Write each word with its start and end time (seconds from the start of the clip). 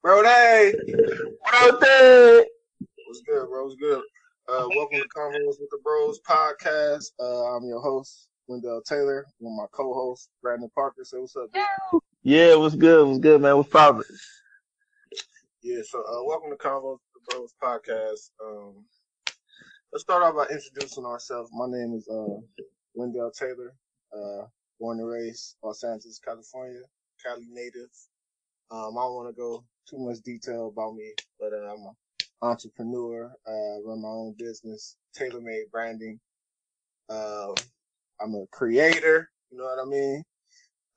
Bro, 0.00 0.22
day. 0.22 0.72
Bro, 0.86 1.80
day. 1.80 2.44
What's 3.06 3.20
good, 3.26 3.48
bro? 3.48 3.64
What's 3.64 3.74
good? 3.74 4.00
Uh, 4.48 4.68
welcome 4.76 5.00
to 5.00 5.08
Convos 5.08 5.56
with 5.58 5.68
the 5.72 5.78
Bros 5.82 6.20
podcast. 6.20 7.06
Uh, 7.20 7.56
I'm 7.56 7.64
your 7.64 7.80
host, 7.80 8.28
Wendell 8.46 8.80
Taylor, 8.88 9.26
with 9.40 9.52
my 9.58 9.66
co-host, 9.72 10.30
Brandon 10.40 10.70
Parker. 10.72 11.02
Say 11.02 11.18
what's 11.18 11.34
up, 11.34 11.52
dude? 11.52 12.00
Yeah, 12.22 12.54
what's 12.54 12.76
good? 12.76 13.08
What's 13.08 13.18
good, 13.18 13.40
man? 13.40 13.56
What's 13.56 13.70
poppin'? 13.70 14.04
Yeah, 15.62 15.80
so 15.84 15.98
uh, 15.98 16.24
welcome 16.24 16.50
to 16.50 16.56
Convos 16.56 16.98
with 17.12 17.24
the 17.26 17.34
Bros 17.34 17.54
podcast. 17.60 18.30
Um, 18.40 18.84
let's 19.92 20.04
start 20.04 20.22
off 20.22 20.36
by 20.36 20.46
introducing 20.54 21.06
ourselves. 21.06 21.50
My 21.52 21.66
name 21.66 21.94
is 21.94 22.08
uh, 22.08 22.40
Wendell 22.94 23.32
Taylor, 23.32 23.74
uh, 24.16 24.46
born 24.78 25.00
and 25.00 25.08
raised 25.08 25.56
Los 25.64 25.82
Angeles, 25.82 26.20
California, 26.24 26.82
Cali 27.20 27.48
native. 27.50 27.90
Um, 28.70 28.96
I 28.96 29.04
want 29.06 29.34
to 29.34 29.36
go 29.36 29.64
too 29.88 29.98
much 29.98 30.18
detail 30.20 30.68
about 30.68 30.94
me, 30.94 31.12
but 31.40 31.52
uh, 31.52 31.72
I'm 31.72 31.86
an 31.86 31.94
entrepreneur, 32.42 33.32
uh, 33.46 33.82
run 33.84 34.02
my 34.02 34.08
own 34.08 34.34
business, 34.38 34.96
tailor-made 35.14 35.64
branding. 35.72 36.20
Uh, 37.08 37.52
I'm 38.20 38.34
a 38.34 38.44
creator, 38.50 39.30
you 39.50 39.58
know 39.58 39.64
what 39.64 39.78
I 39.80 39.88
mean? 39.88 40.24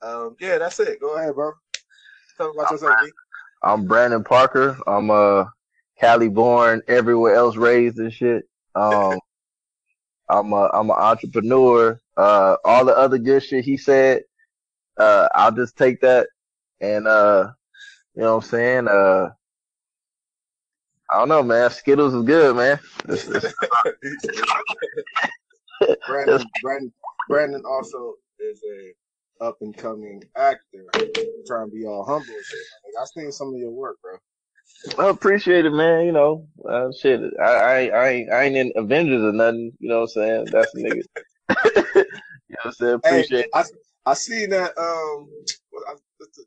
Um, 0.02 0.36
yeah, 0.40 0.58
that's 0.58 0.80
it. 0.80 1.00
Go 1.00 1.16
ahead, 1.16 1.36
bro. 1.36 1.52
Me 2.40 2.48
about 2.54 2.72
yourself, 2.72 2.96
B. 3.04 3.12
I'm 3.64 3.86
Brandon 3.86 4.24
Parker. 4.24 4.78
I'm 4.88 5.10
a 5.12 5.52
Cali 6.00 6.28
born, 6.28 6.82
everywhere 6.88 7.36
else 7.36 7.56
raised 7.56 8.00
and 8.00 8.12
shit. 8.12 8.44
Um, 8.76 9.20
I'm 10.30 10.52
a 10.54 10.70
I'm 10.74 10.90
an 10.90 10.96
entrepreneur. 10.98 12.00
Uh, 12.18 12.56
all 12.66 12.86
the 12.86 12.98
other 12.98 13.18
good 13.18 13.44
shit 13.44 13.64
he 13.64 13.78
said, 13.78 14.24
uh, 14.98 15.28
I'll 15.36 15.52
just 15.52 15.78
take 15.78 16.02
that 16.02 16.28
and 16.80 17.08
uh, 17.08 17.52
you 18.16 18.24
know 18.24 18.38
what 18.38 18.46
I'm 18.46 18.50
saying. 18.50 18.88
Uh, 18.88 19.30
I 21.12 21.20
don't 21.20 21.30
know, 21.30 21.44
man. 21.44 21.70
Skittles 21.72 22.14
is 22.14 22.24
good, 22.24 22.56
man. 22.56 22.80
It's- 23.10 23.28
it's- 23.30 23.54
Brandon, 26.08 26.52
Brandon, 26.62 26.94
Brandon 27.28 27.64
also 27.66 28.16
is 28.40 28.62
a 28.64 29.46
up 29.46 29.58
and 29.62 29.76
coming 29.78 30.24
actor. 30.38 30.86
I'm 30.96 31.10
trying 31.48 31.70
to 31.70 31.76
be 31.76 31.86
all 31.86 32.06
humble 32.06 32.36
and 32.36 32.46
shit. 32.46 32.60
Like, 32.86 33.02
I 33.02 33.06
seen 33.06 33.32
some 33.32 33.50
of 33.54 33.60
your 33.60 33.72
work, 33.72 33.98
bro. 34.02 34.18
I 35.00 35.10
appreciate 35.10 35.66
it, 35.66 35.72
man. 35.72 36.06
You 36.06 36.12
know, 36.14 36.48
uh, 36.70 36.90
shit. 37.00 37.22
I, 37.42 37.44
I, 37.44 37.86
I, 37.88 38.10
ain't, 38.10 38.32
I 38.32 38.44
ain't 38.44 38.58
in 38.58 38.74
Avengers 38.76 39.24
or 39.24 39.34
nothing. 39.34 39.74
You 39.80 39.90
know 39.90 40.02
what 40.02 40.04
I'm 40.04 40.08
saying? 40.10 40.50
That's 40.52 40.72
the 40.74 40.82
nigga. 40.84 41.04
you 41.96 42.04
know 42.04 42.04
what 42.64 42.66
I'm 42.66 42.74
saying? 42.74 42.94
Appreciate. 42.96 43.46
Hey, 43.54 43.60
I 43.60 43.64
I 44.06 44.14
seen 44.16 44.52
that 44.52 44.78
um, 44.78 45.30
I- 45.88 45.96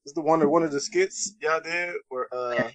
it's 0.04 0.12
the- 0.12 0.20
one 0.20 0.42
of 0.42 0.50
one 0.50 0.62
of 0.62 0.72
the 0.72 0.80
skits 0.80 1.34
y'all 1.40 1.60
did 1.60 1.94
where 2.08 2.28
uh, 2.32 2.70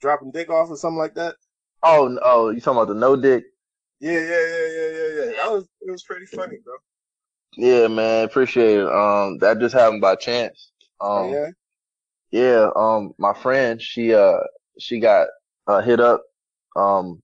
dropping 0.00 0.30
dick 0.32 0.50
off 0.50 0.70
or 0.70 0.76
something 0.76 0.98
like 0.98 1.14
that. 1.14 1.36
Oh, 1.82 2.18
oh, 2.22 2.50
you 2.50 2.60
talking 2.60 2.78
about 2.78 2.88
the 2.88 2.98
no 2.98 3.16
dick? 3.16 3.44
Yeah, 4.00 4.12
yeah, 4.12 4.20
yeah, 4.20 4.68
yeah, 4.68 4.88
yeah, 4.88 5.08
yeah. 5.24 5.32
That 5.36 5.52
was 5.52 5.64
it 5.82 5.90
was 5.90 6.02
pretty 6.02 6.26
funny, 6.26 6.56
bro. 6.64 6.74
Yeah, 7.56 7.88
man. 7.88 8.24
Appreciate 8.24 8.80
it. 8.80 8.88
Um, 8.88 9.38
that 9.38 9.58
just 9.60 9.74
happened 9.74 10.00
by 10.00 10.16
chance. 10.16 10.72
Oh 11.00 11.24
Um, 11.28 11.32
yeah. 11.32 11.50
yeah. 12.30 12.70
Um, 12.74 13.12
my 13.18 13.32
friend, 13.34 13.80
she 13.80 14.12
uh, 14.14 14.38
she 14.78 14.98
got 15.00 15.28
uh 15.66 15.80
hit 15.80 16.00
up 16.00 16.22
um 16.76 17.22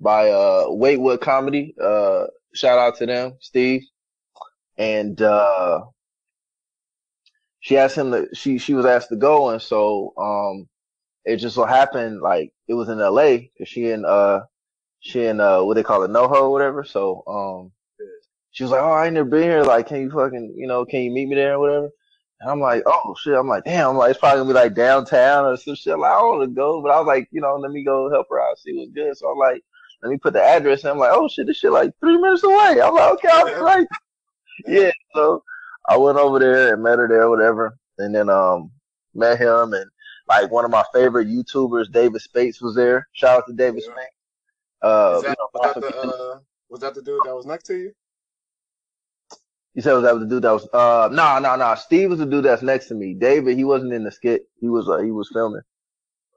by 0.00 0.30
uh 0.30 0.66
Waitwood 0.66 1.20
Comedy. 1.20 1.74
Uh, 1.80 2.26
shout 2.54 2.78
out 2.78 2.96
to 2.96 3.06
them, 3.06 3.34
Steve. 3.40 3.82
And 4.78 5.20
uh, 5.22 5.84
she 7.66 7.76
asked 7.76 7.98
him 7.98 8.12
to. 8.12 8.28
She 8.32 8.58
she 8.58 8.74
was 8.74 8.86
asked 8.86 9.08
to 9.08 9.16
go, 9.16 9.50
and 9.50 9.60
so 9.60 10.14
um, 10.16 10.68
it 11.24 11.38
just 11.38 11.56
so 11.56 11.64
happened 11.64 12.20
like 12.20 12.52
it 12.68 12.74
was 12.74 12.88
in 12.88 13.00
L.A. 13.00 13.50
because 13.52 13.68
she 13.68 13.90
in 13.90 14.04
uh 14.04 14.42
she 15.00 15.24
in 15.24 15.40
uh 15.40 15.64
what 15.64 15.74
they 15.74 15.82
call 15.82 16.04
it 16.04 16.12
NoHo 16.12 16.42
or 16.42 16.52
whatever. 16.52 16.84
So 16.84 17.24
um 17.26 17.72
she 18.52 18.62
was 18.62 18.70
like, 18.70 18.82
oh 18.82 18.92
I 18.92 19.06
ain't 19.06 19.14
never 19.14 19.28
been 19.28 19.42
here. 19.42 19.64
Like 19.64 19.88
can 19.88 20.00
you 20.00 20.12
fucking 20.12 20.54
you 20.56 20.68
know 20.68 20.84
can 20.84 21.02
you 21.02 21.10
meet 21.10 21.26
me 21.26 21.34
there 21.34 21.54
or 21.54 21.58
whatever? 21.58 21.90
And 22.40 22.50
I'm 22.52 22.60
like, 22.60 22.84
oh 22.86 23.16
shit. 23.20 23.34
I'm 23.34 23.48
like, 23.48 23.64
damn. 23.64 23.90
I'm 23.90 23.96
like, 23.96 24.12
it's 24.12 24.20
probably 24.20 24.42
gonna 24.42 24.50
be 24.50 24.54
like 24.54 24.74
downtown 24.74 25.46
or 25.46 25.56
some 25.56 25.74
shit. 25.74 25.94
I'm 25.94 26.02
like, 26.02 26.12
I 26.12 26.20
don't 26.20 26.38
want 26.38 26.48
to 26.48 26.54
go, 26.54 26.80
but 26.80 26.92
I 26.92 27.00
was 27.00 27.08
like, 27.08 27.26
you 27.32 27.40
know, 27.40 27.56
let 27.56 27.72
me 27.72 27.82
go 27.82 28.08
help 28.12 28.28
her 28.30 28.40
out, 28.40 28.60
see 28.60 28.78
what's 28.78 28.92
good. 28.92 29.16
So 29.16 29.28
I'm 29.28 29.38
like, 29.38 29.60
let 30.04 30.10
me 30.10 30.18
put 30.18 30.34
the 30.34 30.42
address. 30.44 30.84
And 30.84 30.92
I'm 30.92 30.98
like, 30.98 31.10
oh 31.12 31.26
shit, 31.26 31.48
this 31.48 31.56
shit 31.56 31.72
like 31.72 31.90
three 31.98 32.16
minutes 32.16 32.44
away. 32.44 32.80
I'm 32.80 32.94
like, 32.94 33.14
okay, 33.14 33.28
I'll 33.32 33.44
be 33.44 33.54
right. 33.54 33.86
Yeah. 34.68 34.92
So 35.16 35.42
I 35.88 35.96
went 35.96 36.18
over 36.18 36.38
there 36.38 36.74
and 36.74 36.82
met 36.82 36.98
her 36.98 37.08
there, 37.08 37.28
whatever, 37.30 37.78
and 37.98 38.14
then 38.14 38.28
um 38.30 38.70
met 39.14 39.38
him 39.40 39.72
and 39.72 39.90
like 40.28 40.50
one 40.50 40.64
of 40.64 40.70
my 40.70 40.84
favorite 40.92 41.28
YouTubers, 41.28 41.92
David 41.92 42.20
Spates, 42.20 42.60
was 42.60 42.74
there. 42.74 43.08
Shout 43.12 43.38
out 43.38 43.46
to 43.48 43.52
David 43.54 43.82
Yeah. 43.86 43.92
Spates. 43.92 44.14
Uh, 44.82 45.10
Was 45.14 45.22
that, 45.22 45.28
you 45.30 45.34
know, 45.38 45.48
was 45.54 45.74
that 45.74 45.80
the 45.80 45.96
uh, 45.98 46.38
was 46.68 46.80
that 46.80 46.94
the 46.94 47.02
dude 47.02 47.20
that 47.24 47.34
was 47.34 47.46
next 47.46 47.64
to 47.66 47.76
you? 47.76 47.92
You 49.74 49.82
said 49.82 49.92
was 49.94 50.04
that 50.04 50.14
was 50.14 50.22
the 50.24 50.28
dude 50.28 50.42
that 50.44 50.52
was 50.52 50.68
uh 50.72 51.08
no 51.12 51.38
no 51.38 51.56
no 51.56 51.74
Steve 51.76 52.10
was 52.10 52.18
the 52.18 52.26
dude 52.26 52.44
that's 52.44 52.62
next 52.62 52.88
to 52.88 52.94
me. 52.94 53.14
David 53.14 53.56
he 53.56 53.64
wasn't 53.64 53.92
in 53.92 54.04
the 54.04 54.10
skit. 54.12 54.42
He 54.60 54.68
was 54.68 54.88
uh, 54.88 54.98
he 54.98 55.10
was 55.10 55.30
filming. 55.32 55.62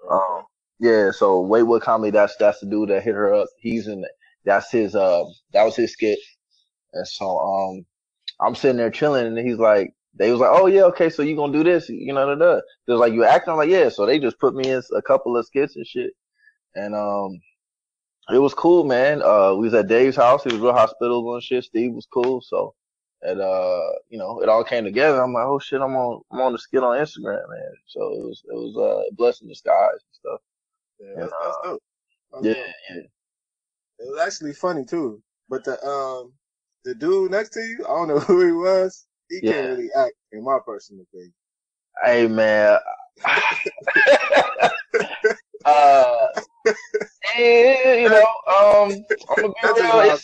Um 0.09 0.43
yeah, 0.79 1.11
so 1.11 1.43
Waitwood 1.43 1.81
Comedy 1.81 2.11
that's 2.11 2.35
that's 2.37 2.59
the 2.59 2.67
dude 2.67 2.89
that 2.89 3.03
hit 3.03 3.15
her 3.15 3.33
up. 3.33 3.47
He's 3.59 3.87
in. 3.87 4.05
That's 4.45 4.71
his 4.71 4.95
uh 4.95 5.23
that 5.53 5.63
was 5.63 5.75
his 5.75 5.93
skit. 5.93 6.19
And 6.93 7.07
so 7.07 7.39
um 7.39 7.85
I'm 8.41 8.55
sitting 8.55 8.77
there 8.77 8.91
chilling 8.91 9.25
and 9.27 9.37
he's 9.37 9.57
like 9.57 9.93
they 10.15 10.31
was 10.31 10.39
like, 10.39 10.49
Oh 10.51 10.67
yeah, 10.67 10.83
okay, 10.83 11.09
so 11.09 11.21
you 11.21 11.35
gonna 11.35 11.53
do 11.53 11.63
this, 11.63 11.89
you 11.89 12.13
know, 12.13 12.25
da, 12.25 12.35
da. 12.35 12.61
They 12.87 12.93
was 12.93 12.99
like, 12.99 13.13
You 13.13 13.23
acting? 13.25 13.51
I'm 13.51 13.57
like, 13.57 13.69
Yeah, 13.69 13.89
so 13.89 14.05
they 14.05 14.19
just 14.19 14.39
put 14.39 14.55
me 14.55 14.69
in 14.69 14.81
a 14.95 15.01
couple 15.01 15.37
of 15.37 15.45
skits 15.45 15.75
and 15.75 15.85
shit. 15.85 16.11
And 16.75 16.95
um 16.95 17.39
it 18.31 18.39
was 18.39 18.53
cool, 18.53 18.83
man. 18.83 19.21
Uh 19.21 19.53
we 19.55 19.65
was 19.65 19.73
at 19.73 19.87
Dave's 19.87 20.15
house, 20.17 20.43
he 20.43 20.51
was 20.51 20.61
real 20.61 20.73
hospitable 20.73 21.33
and 21.35 21.43
shit. 21.43 21.63
Steve 21.63 21.93
was 21.93 22.07
cool, 22.11 22.41
so 22.41 22.73
and 23.21 23.41
uh, 23.41 23.89
you 24.07 24.17
know, 24.17 24.41
it 24.41 24.49
all 24.49 24.63
came 24.63 24.85
together. 24.85 25.21
I'm 25.21 25.33
like, 25.33 25.45
oh 25.45 25.59
shit, 25.59 25.81
I'm 25.81 25.95
on, 25.95 26.21
I'm 26.31 26.39
on 26.39 26.53
the 26.53 26.57
skit 26.59 26.83
on 26.83 26.97
Instagram, 26.97 27.49
man. 27.49 27.73
So 27.87 27.99
it 28.13 28.23
was, 28.23 28.43
it 28.47 28.53
was 28.55 28.77
uh, 28.77 29.09
a 29.09 29.13
blessing 29.13 29.47
in 29.47 29.49
disguise 29.49 29.91
and 29.91 30.13
stuff. 30.13 30.39
Yeah, 30.99 31.13
that's, 31.17 31.33
that's 31.43 31.57
dope. 31.63 31.83
That's 32.31 32.45
Yeah, 32.45 32.53
dope. 32.53 32.65
yeah. 32.89 32.95
It 33.99 34.09
was 34.09 34.21
actually 34.25 34.53
funny 34.53 34.85
too. 34.85 35.21
But 35.49 35.65
the 35.65 35.83
um 35.85 36.31
the 36.85 36.95
dude 36.95 37.31
next 37.31 37.49
to 37.51 37.59
you, 37.59 37.85
I 37.85 37.89
don't 37.89 38.07
know 38.07 38.19
who 38.19 38.45
he 38.45 38.51
was. 38.51 39.05
He 39.29 39.39
Yeah. 39.43 39.53
can't 39.53 39.69
really 39.69 39.89
act, 39.95 40.13
in 40.31 40.43
my 40.43 40.59
personal 40.65 41.03
opinion. 41.03 41.33
Hey, 42.03 42.27
man. 42.27 42.79
uh, 45.65 46.27
you 47.37 48.09
know, 48.09 48.25
um, 48.47 49.05
I'm 49.37 49.53
gonna 49.61 49.73
be 49.75 49.81
real. 49.81 50.17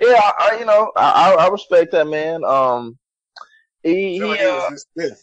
Yeah, 0.00 0.32
I, 0.38 0.56
you 0.58 0.64
know, 0.64 0.92
I, 0.96 1.34
I, 1.34 1.48
respect 1.48 1.92
that 1.92 2.06
man. 2.06 2.44
Um, 2.44 2.96
he, 3.82 4.18
he, 4.18 4.22
uh, 4.22 4.54
was 4.54 4.70
just 4.70 4.86
stiff. 4.90 5.18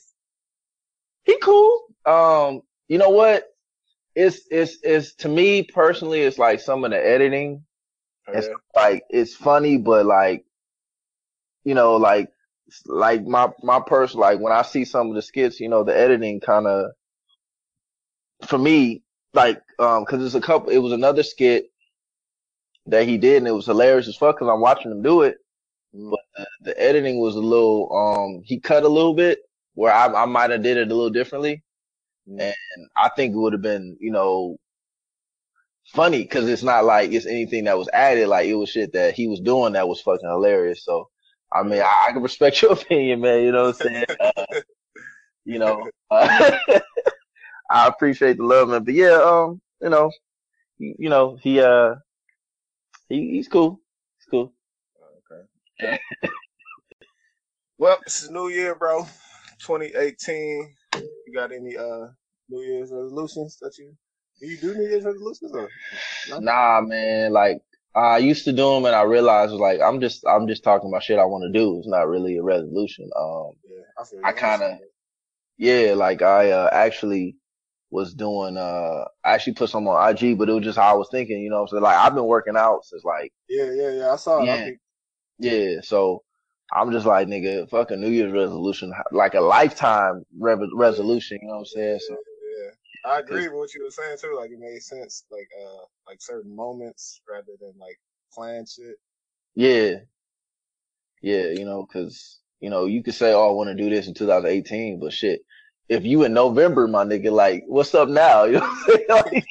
he 1.23 1.37
cool. 1.41 1.85
Um, 2.05 2.61
you 2.87 2.97
know 2.97 3.09
what? 3.09 3.45
It's, 4.15 4.41
it's, 4.51 4.77
it's 4.83 5.15
to 5.15 5.29
me 5.29 5.63
personally, 5.63 6.21
it's 6.21 6.37
like 6.37 6.59
some 6.59 6.83
of 6.83 6.91
the 6.91 6.97
editing. 6.97 7.63
It's 8.31 8.47
Yeah. 8.47 8.55
like 8.75 9.03
it's 9.09 9.35
funny, 9.35 9.77
but 9.77 10.05
like 10.05 10.45
you 11.63 11.75
know, 11.75 11.95
like 11.97 12.29
like 12.85 13.23
my 13.25 13.49
my 13.63 13.79
person, 13.81 14.19
like 14.19 14.39
when 14.39 14.53
I 14.53 14.61
see 14.63 14.85
some 14.85 15.09
of 15.09 15.15
the 15.15 15.21
skits, 15.21 15.59
you 15.59 15.69
know, 15.69 15.83
the 15.83 15.97
editing 15.97 16.39
kind 16.39 16.67
of 16.67 16.91
for 18.47 18.57
me, 18.57 19.03
like 19.33 19.61
um, 19.79 20.03
because 20.05 20.25
it's 20.25 20.35
a 20.35 20.41
couple. 20.41 20.69
It 20.69 20.77
was 20.79 20.93
another 20.93 21.23
skit 21.23 21.67
that 22.87 23.07
he 23.07 23.17
did, 23.17 23.37
and 23.37 23.47
it 23.47 23.51
was 23.51 23.65
hilarious 23.65 24.07
as 24.07 24.15
fuck. 24.17 24.37
Because 24.37 24.51
I'm 24.51 24.61
watching 24.61 24.91
him 24.91 25.01
do 25.01 25.21
it, 25.23 25.37
Mm. 25.95 26.11
but 26.11 26.19
the, 26.37 26.47
the 26.71 26.81
editing 26.81 27.19
was 27.19 27.35
a 27.35 27.39
little 27.41 27.89
um, 27.95 28.43
he 28.45 28.59
cut 28.59 28.83
a 28.83 28.87
little 28.89 29.13
bit 29.15 29.39
where 29.75 29.93
I 29.93 30.07
I 30.07 30.25
might 30.25 30.51
have 30.51 30.63
did 30.63 30.77
it 30.77 30.91
a 30.91 30.95
little 30.95 31.09
differently, 31.11 31.63
Mm. 32.27 32.39
and 32.39 32.87
I 32.95 33.09
think 33.09 33.33
it 33.33 33.37
would 33.37 33.53
have 33.53 33.61
been 33.61 33.97
you 33.99 34.11
know 34.11 34.57
funny 35.87 36.21
because 36.23 36.47
it's 36.47 36.63
not 36.63 36.85
like 36.85 37.11
it's 37.11 37.25
anything 37.25 37.65
that 37.65 37.77
was 37.77 37.89
added. 37.93 38.27
Like 38.27 38.47
it 38.47 38.55
was 38.55 38.69
shit 38.69 38.93
that 38.93 39.15
he 39.15 39.27
was 39.27 39.39
doing 39.39 39.73
that 39.73 39.87
was 39.87 40.01
fucking 40.01 40.27
hilarious. 40.27 40.83
So 40.83 41.09
I 41.51 41.63
mean, 41.63 41.81
I, 41.81 42.07
I 42.07 42.11
can 42.11 42.23
respect 42.23 42.61
your 42.61 42.73
opinion, 42.73 43.21
man. 43.21 43.43
You 43.43 43.51
know 43.51 43.65
what 43.67 43.81
I'm 43.81 43.87
saying? 43.87 44.05
Uh, 44.19 44.45
you 45.45 45.59
know, 45.59 45.87
uh, 46.09 46.51
I 47.69 47.87
appreciate 47.87 48.37
the 48.37 48.43
love, 48.43 48.69
man. 48.69 48.83
But 48.83 48.93
yeah, 48.93 49.19
um, 49.21 49.61
you 49.81 49.89
know, 49.89 50.11
he, 50.77 50.95
you 50.97 51.09
know, 51.09 51.37
he 51.41 51.59
uh, 51.59 51.95
he 53.09 53.31
he's 53.31 53.47
cool. 53.47 53.79
He's 54.17 54.25
cool. 54.29 54.53
Okay. 55.81 55.99
well, 57.77 57.97
it's 58.05 58.27
a 58.27 58.31
new 58.31 58.49
year, 58.49 58.75
bro. 58.75 59.05
2018. 59.59 60.75
You 60.95 61.33
got 61.33 61.51
any 61.51 61.77
uh 61.77 62.07
New 62.49 62.61
Year's 62.61 62.91
resolutions 62.91 63.57
that 63.61 63.77
you 63.77 63.95
you 64.39 64.57
do 64.57 64.73
New 64.75 64.83
Year's 64.87 65.03
resolutions 65.03 65.51
or? 65.53 65.69
Nah, 66.39 66.81
man. 66.81 67.31
Like 67.33 67.57
I 67.95 68.17
used 68.17 68.45
to 68.45 68.51
do 68.51 68.73
them, 68.73 68.85
and 68.85 68.95
I 68.95 69.03
realized 69.03 69.53
like 69.53 69.79
I'm 69.81 70.01
just 70.01 70.25
I'm 70.27 70.47
just 70.47 70.63
talking 70.63 70.89
about 70.89 71.03
shit 71.03 71.19
I 71.19 71.25
want 71.25 71.43
to 71.43 71.57
do. 71.59 71.77
It's 71.79 71.87
not 71.87 72.07
really 72.07 72.37
a 72.37 72.43
resolution. 72.43 73.09
Um, 73.17 73.51
Yeah, 73.69 74.25
I. 74.25 74.29
I 74.29 74.33
kinda- 74.33 74.79
yeah, 75.57 75.93
like 75.95 76.21
I 76.21 76.51
uh, 76.51 76.69
actually 76.71 77.35
was 77.91 78.15
doing 78.15 78.57
uh 78.57 79.05
I 79.23 79.33
actually 79.35 79.53
put 79.53 79.69
some 79.69 79.87
on 79.87 80.09
IG, 80.09 80.35
but 80.37 80.49
it 80.49 80.53
was 80.53 80.63
just 80.63 80.79
how 80.79 80.91
I 80.93 80.97
was 80.97 81.09
thinking, 81.11 81.39
you 81.41 81.51
know. 81.51 81.65
So 81.67 81.77
like 81.77 81.95
I've 81.95 82.15
been 82.15 82.25
working 82.25 82.57
out 82.57 82.83
since 82.85 83.03
like 83.03 83.31
Yeah, 83.47 83.71
yeah, 83.71 83.91
yeah. 83.91 84.11
I 84.11 84.15
saw 84.15 84.41
it. 84.41 84.45
Yeah 84.47 84.63
think, 84.65 84.79
yeah. 85.37 85.81
So 85.83 86.23
I'm 86.73 86.91
just 86.91 87.05
like 87.05 87.27
nigga, 87.27 87.69
fucking 87.69 88.01
New 88.01 88.09
Year's 88.09 88.33
resolution, 88.33 88.91
like 89.11 89.35
a 89.35 89.41
lifetime 89.41 90.23
re- 90.39 90.71
resolution. 90.73 91.37
You 91.41 91.49
know 91.49 91.53
what 91.55 91.59
I'm 91.59 91.65
saying? 91.65 91.99
So. 92.07 92.17
I 93.05 93.19
agree 93.19 93.47
with 93.47 93.57
what 93.57 93.73
you 93.73 93.83
were 93.83 93.91
saying 93.91 94.17
too. 94.21 94.35
Like 94.37 94.51
it 94.51 94.59
made 94.59 94.81
sense. 94.81 95.25
Like 95.31 95.47
uh, 95.61 95.85
like 96.07 96.21
certain 96.21 96.55
moments 96.55 97.21
rather 97.29 97.53
than 97.59 97.73
like 97.79 97.99
planned 98.33 98.69
shit. 98.69 98.95
yeah, 99.55 99.95
yeah. 101.21 101.47
You 101.47 101.65
know, 101.65 101.85
because 101.85 102.39
you 102.59 102.69
know 102.69 102.85
you 102.85 103.03
could 103.03 103.15
say, 103.15 103.33
oh, 103.33 103.49
I 103.49 103.51
want 103.51 103.69
to 103.69 103.75
do 103.75 103.89
this 103.89 104.07
in 104.07 104.13
2018, 104.13 104.99
but 104.99 105.13
shit. 105.13 105.41
If 105.89 106.05
you 106.05 106.23
in 106.23 106.33
November, 106.33 106.87
my 106.87 107.03
nigga, 107.03 107.31
like, 107.31 107.63
what's 107.67 107.93
up 107.93 108.09
now? 108.09 108.43
You 108.45 108.53
know 108.53 108.61
what 108.61 108.69
I'm 108.69 108.83
saying? 108.87 109.05
Like, 109.09 109.45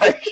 like 0.00 0.28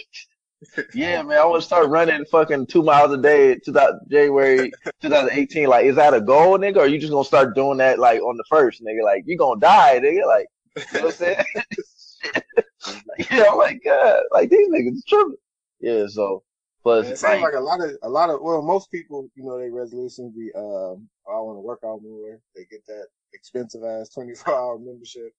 Yeah, 0.94 1.22
man, 1.22 1.38
I 1.38 1.44
want 1.44 1.62
to 1.62 1.66
start 1.66 1.88
running 1.88 2.24
fucking 2.26 2.66
two 2.66 2.82
miles 2.82 3.12
a 3.12 3.16
day 3.18 3.54
to 3.64 3.72
that 3.72 3.92
January 4.10 4.72
2018. 5.00 5.68
Like, 5.68 5.86
is 5.86 5.96
that 5.96 6.14
a 6.14 6.20
goal, 6.20 6.58
nigga? 6.58 6.78
Or 6.78 6.86
you 6.86 6.98
just 6.98 7.12
gonna 7.12 7.24
start 7.24 7.54
doing 7.54 7.78
that 7.78 7.98
like 7.98 8.20
on 8.20 8.36
the 8.36 8.44
first, 8.48 8.82
nigga? 8.82 9.04
Like, 9.04 9.22
you 9.26 9.38
gonna 9.38 9.60
die, 9.60 10.00
nigga? 10.00 10.26
Like, 10.26 10.46
you 10.76 10.82
know 10.94 11.06
what 11.06 11.12
I'm 11.12 11.12
saying? 11.12 11.44
yeah, 13.30 13.46
I'm 13.50 13.58
like, 13.58 13.80
God, 13.84 14.22
like 14.32 14.50
these 14.50 14.68
niggas 14.68 15.06
tripping. 15.08 15.36
Yeah, 15.80 16.06
so 16.08 16.42
plus 16.82 17.06
it 17.06 17.18
seems 17.18 17.42
like, 17.42 17.54
a 17.54 17.60
lot 17.60 17.80
of 17.80 17.90
a 18.02 18.08
lot 18.08 18.30
of 18.30 18.40
well, 18.42 18.62
most 18.62 18.90
people, 18.90 19.28
you 19.34 19.44
know, 19.44 19.58
their 19.58 19.72
resolutions 19.72 20.34
be 20.34 20.50
um, 20.56 21.08
I 21.28 21.38
want 21.40 21.56
to 21.56 21.60
work 21.60 21.80
out 21.84 22.00
more. 22.02 22.38
They 22.54 22.64
get 22.70 22.86
that 22.86 23.06
expensive 23.34 23.82
ass 23.84 24.08
twenty 24.10 24.34
four 24.34 24.54
hour 24.58 24.78
membership. 24.78 25.32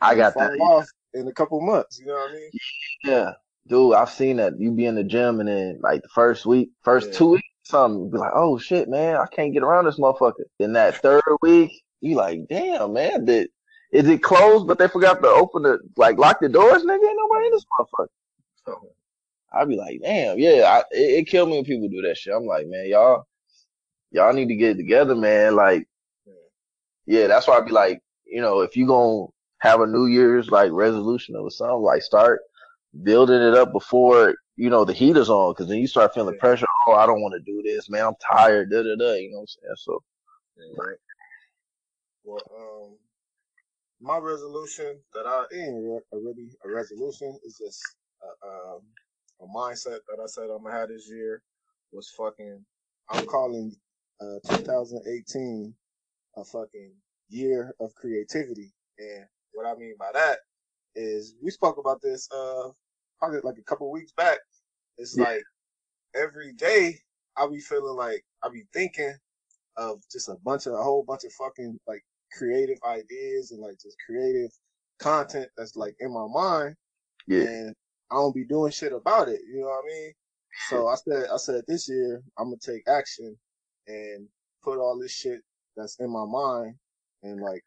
I 0.00 0.14
got 0.14 0.34
fall 0.34 0.48
that. 0.48 0.58
off 0.58 0.86
in 1.14 1.28
a 1.28 1.32
couple 1.32 1.60
months. 1.60 1.98
You 1.98 2.06
know 2.06 2.14
what 2.14 2.30
I 2.30 2.34
mean? 2.34 2.50
Yeah, 3.04 3.32
dude, 3.68 3.94
I've 3.94 4.10
seen 4.10 4.36
that. 4.36 4.54
You 4.58 4.72
be 4.72 4.86
in 4.86 4.94
the 4.94 5.04
gym 5.04 5.40
and 5.40 5.48
then 5.48 5.80
like 5.82 6.02
the 6.02 6.08
first 6.08 6.46
week, 6.46 6.70
first 6.82 7.08
Yeah. 7.12 7.18
two 7.18 7.28
weeks, 7.30 7.48
something 7.64 8.10
be 8.10 8.18
like, 8.18 8.32
oh 8.34 8.58
shit, 8.58 8.88
man, 8.88 9.16
I 9.16 9.26
can't 9.26 9.52
get 9.52 9.62
around 9.62 9.86
this 9.86 9.98
motherfucker. 9.98 10.44
Then 10.58 10.72
that 10.74 10.96
third 10.96 11.22
week, 11.42 11.82
you 12.00 12.16
like, 12.16 12.40
damn, 12.48 12.92
man, 12.92 13.24
did 13.24 13.48
is 13.92 14.08
it 14.08 14.22
closed? 14.22 14.66
But 14.66 14.78
they 14.78 14.88
forgot 14.88 15.22
to 15.22 15.28
open 15.28 15.62
the 15.62 15.78
like 15.96 16.18
lock 16.18 16.40
the 16.40 16.48
doors, 16.48 16.82
nigga. 16.82 17.04
Ain't 17.06 17.16
nobody 17.16 17.46
in 17.46 17.52
this 17.52 17.66
motherfucker. 17.78 18.06
So 18.66 18.88
I'd 19.52 19.68
be 19.68 19.76
like, 19.76 20.00
damn, 20.02 20.38
yeah, 20.38 20.64
I, 20.66 20.78
it, 20.90 21.20
it 21.20 21.28
killed 21.28 21.50
me 21.50 21.56
when 21.56 21.64
people 21.64 21.88
do 21.88 22.02
that 22.02 22.16
shit. 22.16 22.34
I'm 22.34 22.46
like, 22.46 22.66
man, 22.66 22.88
y'all, 22.88 23.26
y'all 24.10 24.32
need 24.32 24.48
to 24.48 24.56
get 24.56 24.70
it 24.72 24.76
together, 24.78 25.14
man. 25.14 25.54
Like, 25.54 25.86
Yeah. 27.06 27.26
that's 27.26 27.46
why 27.46 27.58
I'd 27.58 27.66
be 27.66 27.72
like, 27.72 28.00
you 28.24 28.40
know, 28.40 28.60
if 28.60 28.76
you 28.76 28.86
gonna 28.86 29.26
have 29.58 29.80
a 29.80 29.86
New 29.86 30.06
Year's 30.06 30.50
like 30.50 30.72
resolution 30.72 31.36
or 31.36 31.50
something, 31.50 31.82
like 31.82 32.02
start 32.02 32.40
building 33.02 33.40
it 33.40 33.54
up 33.54 33.72
before 33.72 34.34
you 34.56 34.68
know 34.70 34.84
the 34.84 34.92
heat 34.92 35.16
is 35.16 35.28
on, 35.30 35.52
because 35.52 35.68
then 35.68 35.78
you 35.78 35.86
start 35.86 36.14
feeling 36.14 36.34
Yeah. 36.34 36.40
pressure. 36.40 36.66
Oh, 36.86 36.92
I 36.94 37.06
don't 37.06 37.20
want 37.22 37.34
to 37.34 37.40
do 37.40 37.62
this, 37.62 37.90
man. 37.90 38.04
I'm 38.06 38.14
tired. 38.32 38.70
Da 38.70 38.82
da 38.82 38.96
da. 38.96 39.12
You 39.14 39.30
know 39.30 39.38
what 39.38 39.42
I'm 39.42 39.46
saying? 39.48 39.74
So, 39.76 40.02
Yeah, 40.56 40.82
right. 40.82 40.96
Well, 42.24 42.42
um, 42.56 42.96
my 44.02 44.18
resolution 44.18 45.00
that 45.14 45.26
I 45.26 45.44
ain't 45.56 45.76
re- 45.84 46.00
a 46.12 46.18
really 46.18 46.50
a 46.64 46.70
resolution 46.70 47.38
is 47.44 47.58
just 47.58 47.82
a, 48.22 48.48
um, 48.48 48.82
a 49.42 49.46
mindset 49.46 50.00
that 50.08 50.20
I 50.22 50.26
said 50.26 50.44
I'm 50.50 50.64
gonna 50.64 50.76
have 50.76 50.90
this 50.90 51.10
year 51.10 51.42
was 51.92 52.10
fucking. 52.18 52.66
I'm 53.10 53.26
calling 53.26 53.74
uh 54.20 54.40
2018 54.56 55.74
a 56.36 56.44
fucking 56.44 56.94
year 57.30 57.74
of 57.80 57.94
creativity, 57.96 58.72
and 58.98 59.26
what 59.52 59.66
I 59.66 59.74
mean 59.76 59.96
by 59.98 60.10
that 60.14 60.40
is 60.96 61.36
we 61.42 61.50
spoke 61.50 61.78
about 61.78 62.00
this 62.02 62.28
uh 62.32 62.70
probably 63.18 63.40
like 63.44 63.58
a 63.58 63.64
couple 63.64 63.90
weeks 63.92 64.12
back. 64.16 64.40
It's 64.98 65.18
Yeah. 65.18 65.24
like 65.24 65.44
every 66.16 66.52
day 66.54 66.98
I 67.36 67.46
be 67.48 67.60
feeling 67.60 67.96
like 67.96 68.24
I 68.42 68.48
be 68.50 68.64
thinking 68.72 69.14
of 69.76 70.02
just 70.12 70.28
a 70.30 70.36
bunch 70.44 70.66
of 70.66 70.74
a 70.74 70.82
whole 70.82 71.04
bunch 71.04 71.24
of 71.24 71.32
fucking 71.34 71.78
like 71.88 72.04
creative 72.36 72.78
ideas 72.84 73.52
and 73.52 73.60
like 73.60 73.78
just 73.80 73.96
creative 74.06 74.50
content 74.98 75.48
that's 75.56 75.76
like 75.76 75.94
in 76.00 76.12
my 76.12 76.26
mind 76.32 76.76
yeah, 77.26 77.42
and 77.42 77.74
I 78.10 78.16
don't 78.16 78.34
be 78.34 78.44
doing 78.44 78.72
shit 78.72 78.92
about 78.92 79.28
it. 79.28 79.40
You 79.48 79.60
know 79.60 79.66
what 79.66 79.84
I 79.84 79.86
mean? 79.86 80.12
So 80.68 80.88
I 80.88 80.94
said 80.96 81.26
I 81.32 81.36
said 81.36 81.62
this 81.66 81.88
year 81.88 82.22
I'm 82.38 82.46
gonna 82.46 82.56
take 82.58 82.86
action 82.88 83.36
and 83.86 84.28
put 84.62 84.78
all 84.78 84.98
this 84.98 85.12
shit 85.12 85.40
that's 85.76 85.98
in 86.00 86.10
my 86.10 86.24
mind 86.24 86.74
and 87.22 87.40
like 87.40 87.62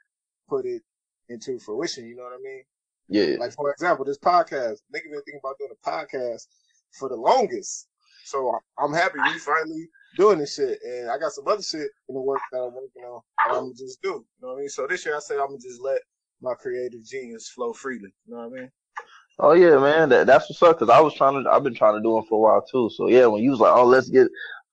put 0.48 0.66
it 0.66 0.82
into 1.30 1.60
fruition. 1.60 2.08
You 2.08 2.16
know 2.16 2.24
what 2.24 2.34
I 2.34 2.42
mean? 2.44 2.64
yeah, 3.08 3.38
Like 3.40 3.54
for 3.54 3.72
example, 3.72 4.06
this 4.06 4.20
podcast. 4.20 4.82
Nigga 4.94 5.10
been 5.12 5.22
thinking 5.26 5.40
about 5.44 5.58
doing 5.58 5.72
a 5.72 5.90
podcast 5.90 6.48
for 6.92 7.10
the 7.10 7.16
longest. 7.16 7.88
So 8.26 8.60
I'm 8.78 8.94
happy 8.94 9.20
we 9.20 9.40
finally 9.40 9.88
doing 10.16 10.40
this 10.40 10.56
shit. 10.56 10.80
And 10.84 11.10
I 11.10 11.18
got 11.18 11.32
some 11.32 11.48
other 11.48 11.62
shit 11.62 11.90
in 12.10 12.16
the 12.16 12.22
work 12.22 12.42
that 12.52 12.60
I'm 12.60 12.74
working 12.74 13.04
on 13.04 13.22
that 13.48 13.56
I'm 13.56 13.74
just 13.76 14.02
do. 14.02 14.10
You 14.10 14.26
know 14.42 14.48
what 14.50 14.56
I 14.56 14.60
mean? 14.60 14.70
So 14.70 14.88
this 14.88 15.06
year 15.06 15.16
I 15.16 15.20
said 15.20 15.38
I'm 15.40 15.48
gonna 15.48 15.60
just 15.60 15.82
let 15.82 16.00
my 16.42 16.54
creative 16.54 17.04
genius 17.06 17.50
flow 17.50 17.74
freely. 17.74 18.14
You 18.26 18.36
know 18.36 18.48
what 18.48 18.58
I 18.58 18.62
mean? 18.62 18.72
Oh 19.40 19.54
yeah, 19.54 19.78
man. 19.78 20.10
That 20.10 20.28
that's 20.28 20.50
what's 20.50 20.64
up. 20.64 20.80
Cause 20.80 20.90
I 20.90 21.00
was 21.00 21.14
trying 21.14 21.44
to, 21.44 21.50
I've 21.50 21.64
been 21.64 21.76
trying 21.76 21.96
to 21.96 22.02
do 22.02 22.18
it 22.20 22.26
for 22.30 22.36
a 22.36 22.42
while 22.42 22.62
too. 22.62 22.90
So 22.96 23.08
yeah, 23.08 23.26
when 23.26 23.44
you 23.44 23.52
was 23.52 23.60
like, 23.60 23.74
oh, 23.74 23.86
let's 23.86 24.10
get 24.10 24.28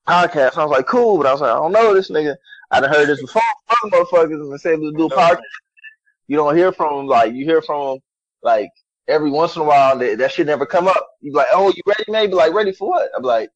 podcast, 0.06 0.56
I 0.56 0.64
was 0.64 0.70
like, 0.70 0.86
cool. 0.86 1.16
But 1.16 1.26
I 1.26 1.32
was 1.32 1.40
like, 1.40 1.52
I 1.52 1.56
don't 1.56 1.72
know 1.72 1.94
this 1.94 2.10
nigga. 2.10 2.36
I 2.70 2.80
done 2.80 2.92
heard 2.92 3.08
this 3.08 3.20
before. 3.20 3.42
Other 3.68 3.96
motherfuckers 3.96 4.40
and 4.40 4.60
say 4.60 4.76
let's 4.76 4.96
do 4.96 5.06
a 5.06 5.10
podcast. 5.10 5.40
You 6.28 6.36
don't 6.36 6.56
hear 6.56 6.72
from 6.72 6.96
them. 6.96 7.06
Like 7.06 7.34
you 7.34 7.44
hear 7.44 7.62
from 7.62 7.88
them 7.88 7.98
like 8.42 8.70
every 9.08 9.30
once 9.30 9.56
in 9.56 9.62
a 9.62 9.64
while. 9.64 9.98
That, 9.98 10.18
that 10.18 10.32
shit 10.32 10.46
never 10.46 10.66
come 10.66 10.86
up. 10.88 11.08
You 11.20 11.32
be 11.32 11.36
like, 11.36 11.48
oh, 11.52 11.72
you 11.74 11.82
ready? 11.86 12.04
Maybe 12.08 12.34
like 12.34 12.52
ready 12.52 12.72
for 12.72 12.88
what? 12.88 13.10
I'm 13.16 13.22
like, 13.22 13.50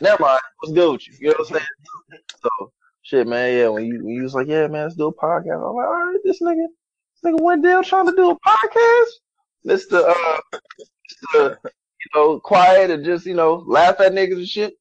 never 0.00 0.22
mind. 0.22 0.40
What's 0.60 0.74
good 0.74 0.92
with 0.92 1.06
you? 1.08 1.14
You 1.20 1.28
know 1.28 1.34
what 1.38 1.48
I'm 1.50 1.56
saying? 1.56 2.22
So 2.42 2.72
shit, 3.02 3.26
man. 3.26 3.56
Yeah, 3.56 3.68
when 3.68 3.84
you 3.86 4.04
when 4.04 4.14
you 4.14 4.22
was 4.22 4.34
like, 4.34 4.46
yeah, 4.46 4.66
man, 4.66 4.84
let's 4.84 4.96
do 4.96 5.06
a 5.08 5.14
podcast. 5.14 5.68
I'm 5.68 5.76
like, 5.76 5.86
all 5.86 6.06
right, 6.06 6.18
this 6.24 6.40
nigga, 6.42 6.66
this 7.22 7.32
nigga 7.32 7.40
Wendell 7.40 7.82
trying 7.82 8.06
to 8.06 8.16
do 8.16 8.30
a 8.30 8.38
podcast. 8.40 9.10
Mister, 9.64 9.98
uh, 10.08 10.40
Mister, 10.52 11.60
you 11.64 12.10
know, 12.14 12.40
quiet 12.40 12.90
and 12.90 13.04
just 13.04 13.26
you 13.26 13.34
know 13.34 13.64
laugh 13.66 14.00
at 14.00 14.12
niggas 14.12 14.36
and 14.36 14.48
shit. 14.48 14.74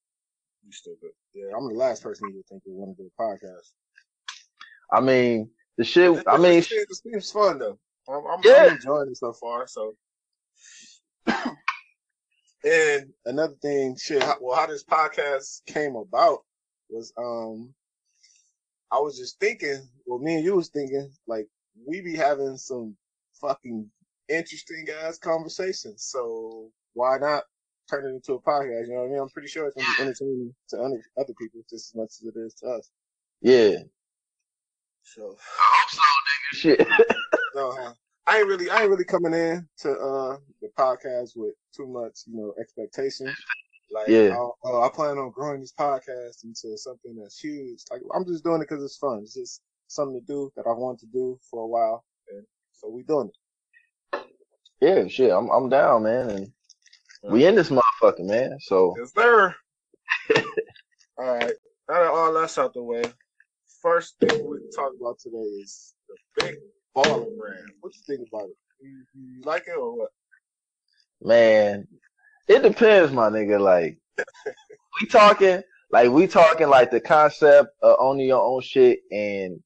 You 0.66 0.72
stupid. 0.72 1.10
Yeah, 1.34 1.56
I'm 1.58 1.68
the 1.68 1.76
last 1.76 2.04
person 2.04 2.30
you 2.30 2.36
would 2.38 2.48
think 2.48 2.64
would 2.66 2.76
want 2.76 2.98
to 2.98 3.04
do 3.04 3.10
a 3.18 3.22
podcast. 3.22 3.72
I 4.92 5.02
mean, 5.02 5.50
the 5.78 5.84
shit. 5.84 6.24
I 6.28 6.38
mean, 6.38 6.54
this, 6.54 6.68
shit- 6.68 6.88
this 6.90 7.02
seems 7.02 7.32
fun 7.32 7.60
though. 7.60 7.78
I'm, 8.10 8.26
I'm, 8.26 8.40
Yeah. 8.44 8.68
I'm 8.68 8.76
enjoying 8.76 9.10
it 9.10 9.18
so 9.18 9.34
far. 9.34 9.68
So, 9.68 9.96
and 12.68 13.14
another 13.26 13.56
thing, 13.62 13.96
shit. 14.00 14.24
How, 14.24 14.36
well, 14.42 14.56
how 14.58 14.68
this 14.68 14.84
podcast 14.84 15.66
came 15.66 15.96
about 15.96 16.40
was, 16.90 17.14
um, 17.18 17.74
I 18.92 19.00
was 19.00 19.18
just 19.18 19.40
thinking. 19.40 19.88
Well, 20.06 20.20
me 20.20 20.36
and 20.36 20.44
you 20.46 20.56
was 20.56 20.70
thinking 20.70 21.12
like 21.28 21.48
we 21.86 22.02
be 22.02 22.16
having 22.16 22.58
some 22.58 22.96
fucking 23.42 23.90
interesting 24.30 24.86
ass 25.04 25.18
conversations. 25.18 26.04
So 26.04 26.70
why 26.94 27.18
not 27.18 27.44
turn 27.90 28.06
it 28.06 28.10
into 28.10 28.34
a 28.34 28.42
podcast? 28.42 28.88
You 28.88 28.94
know 28.94 29.02
what 29.02 29.08
I 29.08 29.12
mean? 29.12 29.20
I'm 29.22 29.30
pretty 29.30 29.48
sure 29.50 29.68
it's 29.68 29.76
gonna 29.76 29.88
be 29.98 30.02
entertaining 30.04 30.54
to 30.70 30.78
other 30.78 31.02
other 31.18 31.34
people 31.40 31.62
just 31.70 31.92
as 31.92 31.96
much 31.96 32.12
as 32.22 32.24
it 32.24 32.40
is 32.40 32.54
to 32.56 32.68
us. 32.68 32.90
yeah, 33.42 33.78
So. 35.04 35.36
I 35.60 35.84
hope 35.92 36.00
shit. 36.54 36.88
No, 37.56 37.72
uh, 37.72 37.94
I 38.28 38.40
ain't 38.40 38.48
really, 38.48 38.70
I 38.70 38.82
ain't 38.82 38.90
really 38.90 39.06
coming 39.06 39.34
in 39.34 39.68
to 39.80 39.92
uh 39.92 40.38
the 40.62 40.68
podcast 40.78 41.32
with 41.36 41.54
too 41.76 41.88
much, 41.88 42.20
you 42.26 42.36
know, 42.36 42.54
expectation. 42.60 43.34
Like, 43.90 44.10
Yeah. 44.10 44.38
oh, 44.66 44.82
I 44.82 44.90
plan 44.94 45.18
on 45.18 45.32
growing 45.32 45.62
this 45.62 45.74
podcast 45.74 46.44
into 46.44 46.78
something 46.78 47.16
that's 47.16 47.40
huge. 47.40 47.80
Like, 47.90 48.02
I'm 48.14 48.26
just 48.26 48.44
doing 48.44 48.62
it 48.62 48.68
because 48.68 48.84
it's 48.84 48.98
fun. 48.98 49.20
It's 49.24 49.34
just 49.34 49.62
something 49.88 50.20
to 50.20 50.26
do 50.26 50.52
that 50.58 50.68
I 50.68 50.74
wanted 50.74 51.00
to 51.00 51.06
do 51.08 51.40
for 51.50 51.64
a 51.64 51.68
while, 51.68 52.04
and 52.30 52.46
so 52.74 52.90
we 52.90 53.04
doing 53.04 53.30
it. 53.30 54.28
yeah, 54.82 55.08
shit. 55.08 55.32
I'm 55.32 55.50
I'm 55.50 55.70
down, 55.70 56.04
man, 56.04 56.30
and 56.30 56.52
we 57.24 57.46
in 57.46 57.56
this 57.56 57.70
motherfucker, 57.70 58.26
man. 58.26 58.58
So 58.60 58.94
Yes, 59.00 59.14
sir. 59.16 59.56
all 61.18 61.26
right. 61.36 61.54
Now 61.90 62.00
that 62.04 62.12
all 62.12 62.34
that's 62.34 62.58
out 62.58 62.74
the 62.74 62.84
way, 62.84 63.04
first 63.82 64.20
thing 64.20 64.50
we 64.50 64.58
talk 64.76 64.92
about 65.00 65.18
today 65.20 65.38
is 65.38 65.94
the 66.10 66.44
big 66.44 66.56
brand. 67.04 67.72
What 67.82 67.94
you 67.96 68.02
think 68.06 68.28
about 68.32 68.46
it? 68.46 68.56
You, 68.82 69.04
you 69.16 69.42
like 69.44 69.64
it 69.68 69.78
or 69.78 69.98
what? 69.98 70.10
man, 71.22 71.88
it 72.48 72.62
depends, 72.62 73.12
my 73.12 73.30
nigga. 73.30 73.60
Like 73.60 73.98
we 75.02 75.08
talking, 75.08 75.62
like 75.92 76.10
we 76.12 76.28
talking, 76.28 76.70
like 76.70 76.92
the 76.92 77.00
concept 77.00 77.70
of 77.82 77.96
owning 78.00 78.28
your 78.28 78.42
own 78.42 78.62
shit 78.62 79.00
and 79.12 79.60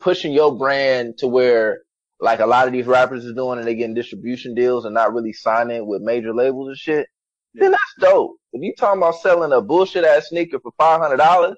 pushing 0.00 0.32
your 0.32 0.56
brand 0.56 1.18
to 1.18 1.26
where. 1.28 1.82
Like 2.20 2.38
a 2.38 2.46
lot 2.46 2.68
of 2.68 2.72
these 2.72 2.86
rappers 2.86 3.24
is 3.24 3.34
doing, 3.34 3.58
and 3.58 3.66
they 3.66 3.74
getting 3.74 3.96
distribution 3.96 4.54
deals 4.54 4.84
and 4.84 4.94
not 4.94 5.12
really 5.12 5.32
signing 5.32 5.88
with 5.88 6.02
major 6.02 6.32
labels 6.32 6.68
and 6.68 6.76
shit. 6.76 7.08
then 7.52 7.72
that's 7.72 7.94
dope. 7.98 8.36
If 8.52 8.62
you 8.62 8.72
talking 8.78 9.02
about 9.02 9.16
selling 9.16 9.50
a 9.52 9.60
bullshit 9.60 10.04
ass 10.04 10.28
sneaker 10.28 10.60
for 10.60 10.70
five 10.78 11.00
hundred 11.00 11.16
dollars, 11.16 11.56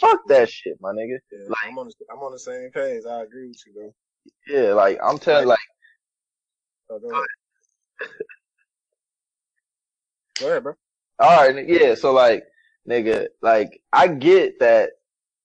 fuck 0.00 0.20
that 0.28 0.48
shit, 0.48 0.78
my 0.80 0.92
nigga. 0.92 1.18
Yeah, 1.30 1.48
Like- 1.50 1.58
I'm 1.66 1.78
on 1.78 1.88
the, 1.88 1.92
I'm 2.10 2.20
on 2.20 2.32
the 2.32 2.38
same 2.38 2.70
page. 2.70 3.02
I 3.06 3.24
agree 3.24 3.48
with 3.48 3.58
you, 3.66 3.74
though. 3.74 3.94
Yeah, 4.48 4.72
like 4.74 4.98
I'm 5.02 5.18
telling, 5.18 5.48
like 5.48 5.58
Oh, 6.90 6.98
go 6.98 7.10
ahead. 7.10 7.24
Go 10.38 10.48
ahead, 10.48 10.62
bro. 10.62 10.74
All 11.18 11.48
right, 11.48 11.68
yeah. 11.68 11.94
So 11.94 12.12
like, 12.12 12.44
nigga, 12.88 13.28
like 13.42 13.80
I 13.92 14.08
get 14.08 14.60
that, 14.60 14.90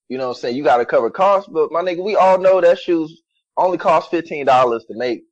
you 0.09 0.17
know 0.17 0.27
what 0.27 0.35
I'm 0.37 0.41
saying, 0.41 0.55
you 0.55 0.63
gotta 0.63 0.85
cover 0.85 1.09
costs, 1.09 1.49
but 1.51 1.71
my 1.71 1.81
nigga, 1.81 2.03
we 2.03 2.15
all 2.15 2.37
know 2.37 2.61
that 2.61 2.79
shoes 2.79 3.21
only 3.57 3.77
cost 3.77 4.11
fifteen 4.11 4.45
dollars 4.45 4.85
to 4.85 4.95
make. 4.95 5.23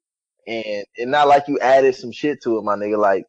And 0.47 0.85
it's 0.95 1.09
not 1.09 1.27
like 1.27 1.47
you 1.47 1.59
added 1.59 1.93
some 1.95 2.11
shit 2.11 2.41
to 2.43 2.57
it, 2.57 2.63
my 2.63 2.75
nigga. 2.75 2.97
Like 2.97 3.27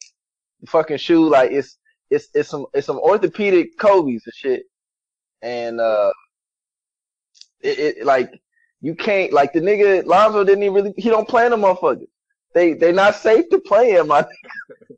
the 0.60 0.68
fucking 0.68 0.98
shoe, 0.98 1.28
like 1.28 1.50
it's 1.50 1.76
it's 2.08 2.28
it's 2.34 2.48
some 2.48 2.66
it's 2.72 2.86
some 2.86 2.98
orthopedic 2.98 3.76
Kobe's 3.78 4.22
and 4.24 4.34
shit. 4.34 4.62
And 5.42 5.80
uh 5.80 6.12
it, 7.60 7.98
it 7.98 8.06
like 8.06 8.40
you 8.80 8.94
can't 8.94 9.32
like 9.32 9.52
the 9.52 9.60
nigga 9.60 10.04
Lonzo 10.04 10.44
didn't 10.44 10.62
even 10.62 10.74
really 10.74 10.94
he 10.96 11.08
don't 11.08 11.28
play 11.28 11.44
in 11.44 11.50
the 11.50 11.56
motherfuckers. 11.56 12.06
They 12.54 12.74
they 12.74 12.92
not 12.92 13.14
safe 13.14 13.48
to 13.50 13.60
play 13.60 13.92
him, 13.92 14.08
my 14.08 14.22
nigga. 14.22 14.26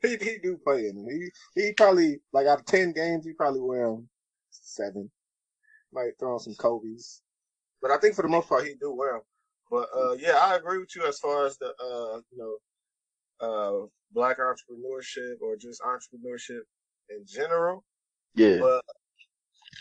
He 0.00 0.10
he 0.10 0.38
do 0.40 0.56
play 0.62 0.86
in. 0.86 1.08
He 1.10 1.60
he 1.60 1.72
probably 1.72 2.20
like 2.32 2.46
out 2.46 2.60
of 2.60 2.66
ten 2.66 2.92
games 2.92 3.26
he 3.26 3.32
probably 3.32 3.60
wear 3.60 3.86
them 3.86 4.08
seven. 4.50 5.10
Might 5.92 6.12
throw 6.20 6.34
on 6.34 6.38
some 6.38 6.54
Kobe's, 6.54 7.20
but 7.82 7.90
I 7.90 7.96
think 7.98 8.14
for 8.14 8.22
the 8.22 8.28
most 8.28 8.48
part 8.48 8.64
he 8.64 8.74
do 8.80 8.94
wear 8.94 9.14
them. 9.14 9.22
But 9.70 9.88
uh, 9.92 10.12
yeah, 10.12 10.36
I 10.36 10.54
agree 10.54 10.78
with 10.78 10.94
you 10.94 11.04
as 11.04 11.18
far 11.18 11.46
as 11.46 11.58
the 11.58 11.66
uh, 11.66 12.20
you 12.30 12.38
know 12.38 12.56
uh, 13.40 13.86
black 14.12 14.38
entrepreneurship 14.38 15.40
or 15.40 15.56
just 15.56 15.82
entrepreneurship 15.82 16.60
in 17.10 17.24
general. 17.26 17.84
Yeah. 18.36 18.58
But 18.60 18.84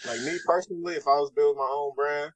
like 0.08 0.22
me 0.22 0.38
personally, 0.46 0.96
if 0.96 1.08
I 1.08 1.20
was 1.20 1.32
building 1.32 1.60
my 1.60 1.70
own 1.72 1.92
brand, 1.96 2.32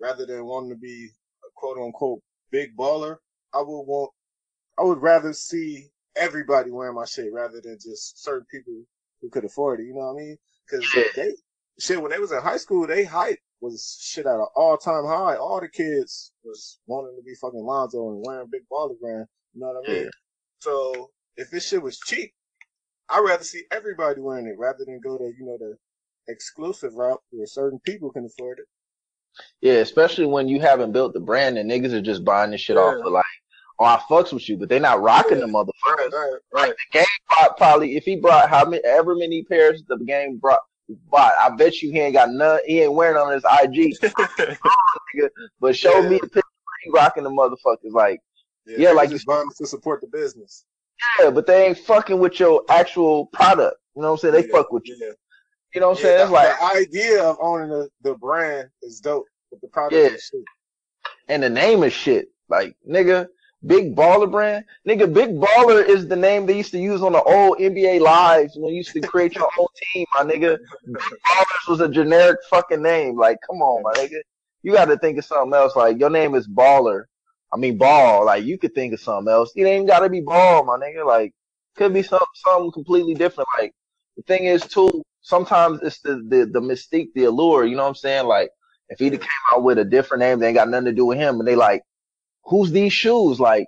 rather 0.00 0.26
than 0.26 0.44
wanting 0.46 0.70
to 0.70 0.76
be 0.76 1.08
a 1.44 1.48
quote 1.54 1.78
unquote 1.78 2.20
big 2.50 2.76
baller, 2.76 3.16
I 3.54 3.58
would 3.58 3.82
want 3.82 4.10
I 4.78 4.82
would 4.82 5.02
rather 5.02 5.32
see 5.32 5.88
everybody 6.16 6.70
wearing 6.70 6.94
my 6.94 7.04
shit 7.04 7.32
rather 7.32 7.60
than 7.60 7.78
just 7.80 8.22
certain 8.22 8.46
people 8.50 8.82
who 9.20 9.28
could 9.28 9.44
afford 9.44 9.80
it. 9.80 9.84
You 9.84 9.94
know 9.94 10.12
what 10.12 10.20
I 10.20 10.24
mean? 10.24 10.36
Because 10.68 11.14
they 11.14 11.34
shit 11.78 12.00
when 12.00 12.10
they 12.10 12.18
was 12.18 12.32
in 12.32 12.40
high 12.40 12.56
school, 12.56 12.86
they 12.86 13.04
hype 13.04 13.38
was 13.60 13.98
shit 14.00 14.26
at 14.26 14.34
an 14.34 14.46
all 14.56 14.76
time 14.76 15.04
high. 15.04 15.36
All 15.36 15.60
the 15.60 15.68
kids 15.68 16.32
was 16.44 16.78
wanting 16.86 17.16
to 17.16 17.22
be 17.22 17.34
fucking 17.34 17.60
Lonzo 17.60 18.10
and 18.10 18.24
wearing 18.26 18.48
big 18.50 18.62
baller 18.72 18.98
brand. 19.00 19.26
You 19.54 19.60
know 19.60 19.68
what 19.68 19.84
I 19.84 19.92
mean? 19.92 20.04
Yeah. 20.04 20.10
So 20.60 21.10
if 21.36 21.50
this 21.50 21.68
shit 21.68 21.82
was 21.82 21.98
cheap, 21.98 22.32
I'd 23.08 23.24
rather 23.24 23.44
see 23.44 23.64
everybody 23.70 24.20
wearing 24.20 24.46
it 24.46 24.58
rather 24.58 24.84
than 24.84 25.00
go 25.00 25.18
to 25.18 25.24
you 25.24 25.44
know 25.44 25.58
the 25.58 25.76
exclusive 26.28 26.94
route 26.94 27.20
where 27.30 27.46
certain 27.46 27.80
people 27.80 28.10
can 28.10 28.24
afford 28.24 28.60
it. 28.60 28.66
Yeah, 29.60 29.74
especially 29.74 30.26
when 30.26 30.48
you 30.48 30.60
haven't 30.60 30.92
built 30.92 31.12
the 31.12 31.20
brand 31.20 31.58
and 31.58 31.70
niggas 31.70 31.92
are 31.92 32.00
just 32.02 32.24
buying 32.24 32.50
this 32.50 32.60
shit 32.60 32.76
off 32.76 32.94
Yeah. 32.96 33.02
for 33.02 33.10
like, 33.10 33.24
oh, 33.78 33.84
I 33.84 34.00
fucks 34.08 34.32
with 34.32 34.48
you, 34.48 34.56
but 34.56 34.68
they're 34.68 34.80
not 34.80 35.00
rocking 35.02 35.38
Yeah. 35.38 35.46
the 35.46 35.52
motherfuckers. 35.52 36.12
right, 36.12 36.40
Like 36.52 36.76
the 36.92 36.98
game 36.98 37.06
bought 37.28 37.56
probably 37.56 37.96
if 37.96 38.04
he 38.04 38.16
brought 38.16 38.48
how 38.48 38.64
many 38.64 38.82
ever 38.84 39.14
many 39.14 39.42
pairs 39.42 39.82
the 39.88 39.96
game 39.98 40.38
brought 40.38 40.60
bought, 41.08 41.32
I 41.40 41.50
bet 41.50 41.80
you 41.82 41.92
he 41.92 42.00
ain't 42.00 42.14
got 42.14 42.30
none. 42.30 42.58
He 42.66 42.80
ain't 42.80 42.92
wearing 42.92 43.16
on 43.16 43.32
his 43.32 43.44
IG. 43.62 43.96
But 45.60 45.76
show 45.76 46.02
Yeah. 46.02 46.08
me 46.08 46.18
the 46.20 46.28
picture 46.28 46.48
he 46.82 46.90
rocking 46.90 47.24
the 47.24 47.30
motherfuckers. 47.30 47.92
Like 47.92 48.20
yeah, 48.66 48.92
like 48.92 49.10
just 49.10 49.26
buying 49.26 49.48
to 49.58 49.66
support 49.66 50.00
the 50.00 50.06
business. 50.06 50.64
yeah, 51.20 51.30
but 51.30 51.46
they 51.46 51.66
ain't 51.66 51.78
fucking 51.78 52.18
with 52.18 52.38
your 52.40 52.62
actual 52.68 53.26
product. 53.26 53.76
You 53.96 54.02
know 54.02 54.08
what 54.12 54.24
I'm 54.24 54.32
saying? 54.32 54.34
They 54.34 54.48
fuck 54.50 54.72
with 54.72 54.86
you. 54.86 55.14
You 55.74 55.80
know 55.80 55.90
what 55.90 55.98
I'm 55.98 56.04
Yeah, 56.04 56.10
saying? 56.18 56.26
The, 56.28 56.32
like 56.32 56.58
the 56.58 56.64
idea 56.64 57.22
of 57.22 57.36
owning 57.40 57.68
the, 57.70 57.88
the 58.02 58.14
brand 58.14 58.68
is 58.82 59.00
dope, 59.00 59.26
but 59.50 59.60
the 59.60 59.68
product 59.68 59.94
Yeah. 59.94 60.16
is 60.16 60.22
shit. 60.22 60.40
and 61.28 61.42
the 61.42 61.50
name 61.50 61.82
is 61.84 61.92
shit. 61.92 62.28
Like 62.48 62.74
nigga, 62.88 63.28
Big 63.66 63.94
Baller 63.94 64.30
brand. 64.30 64.64
Nigga, 64.88 65.12
Big 65.12 65.30
Baller 65.38 65.86
is 65.86 66.08
the 66.08 66.16
name 66.16 66.46
they 66.46 66.56
used 66.56 66.72
to 66.72 66.78
use 66.78 67.02
on 67.02 67.12
the 67.12 67.22
old 67.22 67.58
NBA 67.58 68.00
lives 68.00 68.54
when 68.56 68.70
you 68.72 68.78
used 68.78 68.92
to 68.94 69.00
create 69.00 69.34
your 69.34 69.48
own 69.58 69.66
team, 69.92 70.06
my 70.14 70.22
nigga. 70.22 70.58
Big 70.86 70.96
Ballers 70.96 71.68
was 71.68 71.80
a 71.80 71.88
generic 71.88 72.38
fucking 72.48 72.82
name. 72.82 73.16
Like, 73.18 73.38
come 73.46 73.60
on, 73.62 73.82
my 73.82 73.92
nigga. 73.92 74.18
You 74.62 74.72
got 74.72 74.86
to 74.86 74.96
think 74.98 75.18
of 75.18 75.24
something 75.24 75.54
else. 75.54 75.76
Like, 75.76 75.98
your 76.00 76.10
name 76.10 76.34
is 76.34 76.48
Baller. 76.48 77.04
I 77.52 77.56
mean, 77.56 77.78
Ball. 77.78 78.24
Like, 78.26 78.44
you 78.44 78.58
could 78.58 78.74
think 78.74 78.92
of 78.94 79.00
something 79.00 79.30
else. 79.32 79.52
You 79.54 79.66
ain't 79.66 79.86
got 79.86 80.00
to 80.00 80.08
be 80.08 80.20
Ball, 80.20 80.64
my 80.64 80.76
nigga. 80.76 81.06
Like, 81.06 81.32
could 81.76 81.92
be 81.94 82.02
some 82.02 82.20
something 82.34 82.72
completely 82.72 83.14
different. 83.14 83.48
Like, 83.58 83.72
the 84.16 84.22
thing 84.22 84.44
is, 84.44 84.62
too, 84.66 85.02
sometimes 85.22 85.80
it's 85.82 86.00
the 86.00 86.16
the 86.28 86.48
the 86.52 86.60
mystique, 86.60 87.08
the 87.14 87.24
allure. 87.24 87.64
You 87.64 87.76
know 87.76 87.82
what 87.82 87.90
I'm 87.90 87.94
saying? 87.94 88.26
Like, 88.26 88.50
if 88.88 88.98
he 88.98 89.10
came 89.10 89.20
out 89.52 89.62
with 89.62 89.78
a 89.78 89.84
different 89.84 90.20
name, 90.20 90.38
they 90.38 90.48
ain't 90.48 90.56
got 90.56 90.68
nothing 90.68 90.86
to 90.86 90.92
do 90.92 91.06
with 91.06 91.18
him, 91.18 91.38
and 91.38 91.48
they 91.48 91.56
like, 91.56 91.82
who's 92.44 92.70
these 92.70 92.92
shoes? 92.92 93.40
Like, 93.40 93.66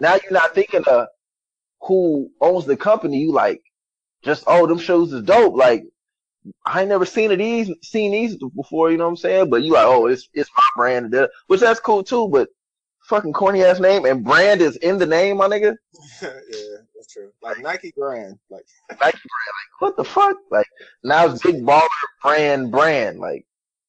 now 0.00 0.14
you're 0.14 0.32
not 0.32 0.54
thinking 0.54 0.84
of 0.86 1.08
who 1.82 2.30
owns 2.40 2.66
the 2.66 2.76
company. 2.76 3.18
You 3.18 3.32
like, 3.32 3.62
just 4.22 4.44
oh, 4.46 4.66
them 4.66 4.78
shoes 4.78 5.12
is 5.12 5.22
dope. 5.22 5.54
Like, 5.54 5.84
I 6.64 6.80
ain't 6.80 6.88
never 6.88 7.06
seen 7.06 7.36
these, 7.36 7.70
seen 7.82 8.12
these 8.12 8.36
before. 8.36 8.90
You 8.90 8.96
know 8.96 9.04
what 9.04 9.10
I'm 9.10 9.16
saying? 9.16 9.50
But 9.50 9.62
you 9.62 9.72
like, 9.72 9.86
oh, 9.86 10.06
it's 10.06 10.28
it's 10.32 10.50
my 10.56 10.64
brand, 10.76 11.14
which 11.46 11.60
that's 11.60 11.80
cool 11.80 12.02
too. 12.02 12.28
But 12.28 12.48
fucking 13.04 13.32
corny 13.32 13.62
ass 13.62 13.80
name 13.80 14.04
and 14.04 14.24
brand 14.24 14.60
is 14.60 14.76
in 14.76 14.98
the 14.98 15.06
name, 15.06 15.36
my 15.38 15.48
nigga. 15.48 15.76
yeah, 16.22 16.28
that's 17.04 17.12
true. 17.12 17.30
Like 17.42 17.60
Nike 17.60 17.92
brand, 17.96 18.38
like 18.50 18.64
Nike 18.90 18.98
brand, 19.00 19.12
like 19.12 19.80
what 19.80 19.96
the 19.96 20.04
fuck? 20.04 20.36
Like 20.50 20.66
now 21.02 21.26
it's 21.26 21.42
big 21.42 21.64
baller 21.64 21.88
brand 22.22 22.70
brand. 22.70 23.18
Like 23.18 23.44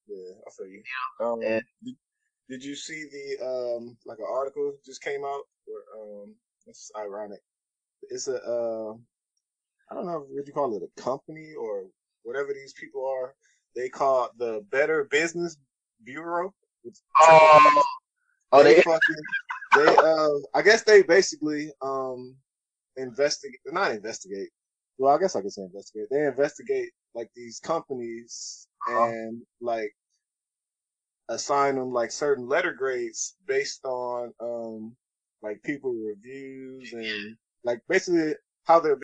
yeah, 0.08 0.34
I 0.46 0.52
feel 0.52 0.68
you. 0.68 0.84
Um, 1.22 1.42
And- 1.42 1.64
did, 1.84 1.96
did 2.50 2.64
you 2.64 2.76
see 2.76 3.06
the 3.12 3.46
um 3.46 3.98
like 4.06 4.20
an 4.20 4.28
article 4.30 4.74
just 4.86 5.02
came 5.04 5.24
out? 5.24 5.42
Where, 5.66 6.24
um, 6.24 6.36
it's 6.68 6.92
ironic. 6.98 7.40
It's 8.10 8.28
a 8.28 8.36
uh, 8.36 8.94
I 9.90 9.96
don't 9.96 10.06
know 10.06 10.26
what 10.30 10.48
you 10.48 10.54
call 10.54 10.76
it, 10.76 10.84
a 10.84 11.02
company 11.02 11.54
or 11.60 11.86
whatever 12.24 12.54
these 12.54 12.74
people 12.74 13.08
are. 13.08 13.34
They 13.76 13.90
call 13.90 14.26
it 14.26 14.32
the 14.38 14.66
Better 14.72 15.06
Business 15.06 15.58
Bureau. 16.04 16.54
Oh, 17.22 17.84
oh 18.52 18.64
they 18.64 18.76
they 18.76 18.82
fucking 18.84 19.16
they 19.76 19.96
uh 19.98 20.30
I 20.54 20.62
guess 20.62 20.84
they 20.84 21.02
basically 21.02 21.72
um 21.82 22.36
investigate 22.98 23.60
not 23.68 23.92
investigate. 23.92 24.50
Well, 24.98 25.16
I 25.16 25.20
guess 25.20 25.36
I 25.36 25.42
could 25.42 25.52
say 25.52 25.64
investigate. 25.64 26.08
They 26.12 26.26
investigate 26.26 26.90
like 27.16 27.30
these 27.36 27.60
companies 27.60 28.68
Uh-huh. 28.88 29.12
and 29.12 29.42
like 29.62 29.94
assign 31.30 31.76
them 31.76 31.92
like 31.92 32.12
certain 32.12 32.48
letter 32.48 32.74
grades 32.74 33.36
based 33.48 33.84
on 33.86 34.34
um 34.40 34.96
like 35.42 35.62
people 35.64 35.94
reviews 35.94 36.94
and 36.94 37.38
like 37.64 37.82
basically 37.90 38.34
how 38.66 38.80
they're 38.80 38.98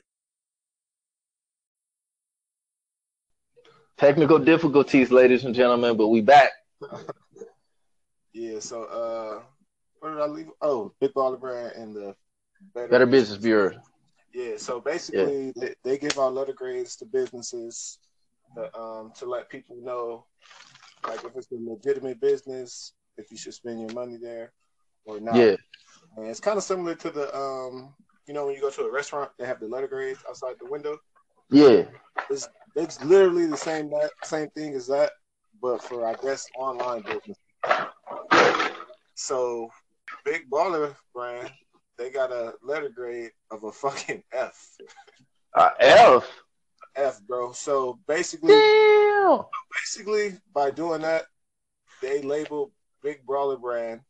technical 3.97 4.39
difficulties, 4.39 5.11
ladies 5.11 5.43
and 5.45 5.55
gentlemen, 5.55 5.97
but 5.97 6.07
we 6.07 6.21
back. 6.21 6.51
yeah 8.33 8.59
so 8.59 8.83
uh 8.85 9.41
where 9.99 10.13
did 10.13 10.21
I 10.21 10.25
leave 10.27 10.47
oh 10.61 10.93
Big 10.99 11.13
Baller 11.13 11.39
Brand 11.39 11.73
and 11.75 11.95
the 11.95 12.15
Better 12.73 13.05
Business 13.05 13.37
Bureau. 13.37 13.71
Yeah, 14.33 14.57
so 14.57 14.79
basically 14.79 15.53
they, 15.59 15.73
they 15.83 15.97
give 15.97 16.17
out 16.17 16.33
letter 16.33 16.53
grades 16.53 16.95
to 16.97 17.05
businesses 17.05 17.99
to, 18.55 18.75
um, 18.77 19.11
to 19.17 19.25
let 19.25 19.49
people 19.49 19.77
know 19.81 20.25
like 21.07 21.23
if 21.23 21.35
it's 21.35 21.51
a 21.51 21.55
legitimate 21.55 22.21
business, 22.21 22.93
if 23.17 23.31
you 23.31 23.37
should 23.37 23.53
spend 23.53 23.79
your 23.81 23.91
money 23.93 24.17
there 24.21 24.53
or 25.05 25.19
not. 25.19 25.35
Yeah, 25.35 25.55
And 26.17 26.27
it's 26.27 26.39
kind 26.39 26.57
of 26.57 26.63
similar 26.63 26.95
to 26.95 27.11
the 27.11 27.35
um, 27.35 27.93
you 28.27 28.33
know 28.33 28.45
when 28.45 28.55
you 28.55 28.61
go 28.61 28.69
to 28.69 28.83
a 28.83 28.91
restaurant, 28.91 29.31
they 29.37 29.45
have 29.45 29.59
the 29.59 29.67
letter 29.67 29.87
grades 29.87 30.23
outside 30.29 30.55
the 30.59 30.69
window. 30.69 30.97
yeah. 31.49 31.83
It's 32.29 32.47
it's 32.75 33.03
literally 33.03 33.47
the 33.47 33.57
same 33.57 33.89
that 33.91 34.11
same 34.23 34.49
thing 34.51 34.73
as 34.75 34.87
that, 34.87 35.11
but 35.61 35.83
for 35.83 36.05
I 36.05 36.13
guess 36.21 36.45
online 36.57 37.01
business. 37.01 37.37
So 39.15 39.69
Big 40.25 40.49
Baller 40.49 40.95
brand, 41.13 41.51
they 42.01 42.09
got 42.09 42.31
a 42.31 42.53
letter 42.63 42.89
grade 42.89 43.31
of 43.51 43.63
a 43.63 43.71
fucking 43.71 44.23
F. 44.33 44.77
Uh, 45.55 45.69
F. 45.79 46.27
F, 46.95 47.21
bro. 47.27 47.51
So 47.51 47.99
basically, 48.07 48.49
Damn. 48.49 49.41
basically 49.79 50.37
by 50.53 50.71
doing 50.71 51.01
that, 51.01 51.25
they 52.01 52.21
label 52.21 52.71
Big 53.03 53.25
Baller 53.25 53.61
brand 53.61 54.01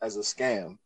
as 0.00 0.16
a 0.16 0.20
scam 0.20 0.78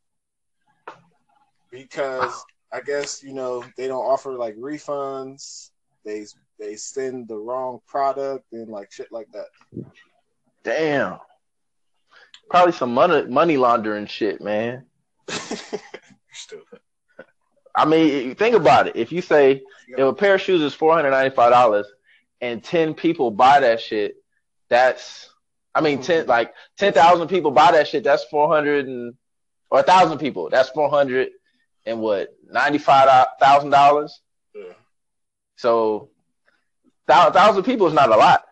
because 1.70 2.44
I 2.72 2.80
guess 2.80 3.22
you 3.22 3.34
know 3.34 3.64
they 3.76 3.86
don't 3.86 4.04
offer 4.04 4.32
like 4.32 4.56
refunds. 4.56 5.70
They 6.04 6.26
they 6.58 6.76
send 6.76 7.28
the 7.28 7.36
wrong 7.36 7.80
product 7.86 8.46
and 8.52 8.68
like 8.68 8.90
shit 8.90 9.12
like 9.12 9.28
that. 9.32 9.46
Damn. 10.62 11.18
Probably 12.48 12.72
some 12.72 12.94
money 12.94 13.26
money 13.26 13.56
laundering 13.56 14.06
shit, 14.06 14.40
man. 14.40 14.86
Stupid. 16.44 16.80
I 17.74 17.86
mean, 17.86 18.34
think 18.34 18.54
about 18.54 18.86
it. 18.86 18.96
If 18.96 19.12
you 19.12 19.22
say 19.22 19.62
if 19.88 19.98
a 19.98 20.12
pair 20.12 20.34
of 20.34 20.42
shoes 20.42 20.60
is 20.60 20.74
four 20.74 20.92
hundred 20.92 21.12
ninety 21.12 21.34
five 21.34 21.50
dollars 21.50 21.86
and 22.42 22.62
ten 22.62 22.92
people 22.92 23.30
buy 23.30 23.60
that 23.60 23.80
shit, 23.80 24.16
that's 24.68 25.30
I 25.74 25.80
mean 25.80 26.02
ten 26.02 26.24
hmm. 26.24 26.28
like 26.28 26.52
ten 26.76 26.92
thousand 26.92 27.28
people 27.28 27.50
buy 27.50 27.72
that 27.72 27.88
shit. 27.88 28.04
That's 28.04 28.24
four 28.24 28.46
hundred 28.46 28.88
and 28.88 29.14
or 29.70 29.80
a 29.80 29.82
thousand 29.82 30.18
people. 30.18 30.50
That's 30.50 30.68
four 30.68 30.90
hundred 30.90 31.30
and 31.86 32.00
what 32.00 32.36
ninety 32.46 32.78
five 32.78 33.26
thousand 33.40 33.70
dollars. 33.70 34.20
So 35.56 36.10
thousand 37.08 37.62
people 37.62 37.86
is 37.86 37.94
not 37.94 38.10
a 38.10 38.16
lot, 38.16 38.44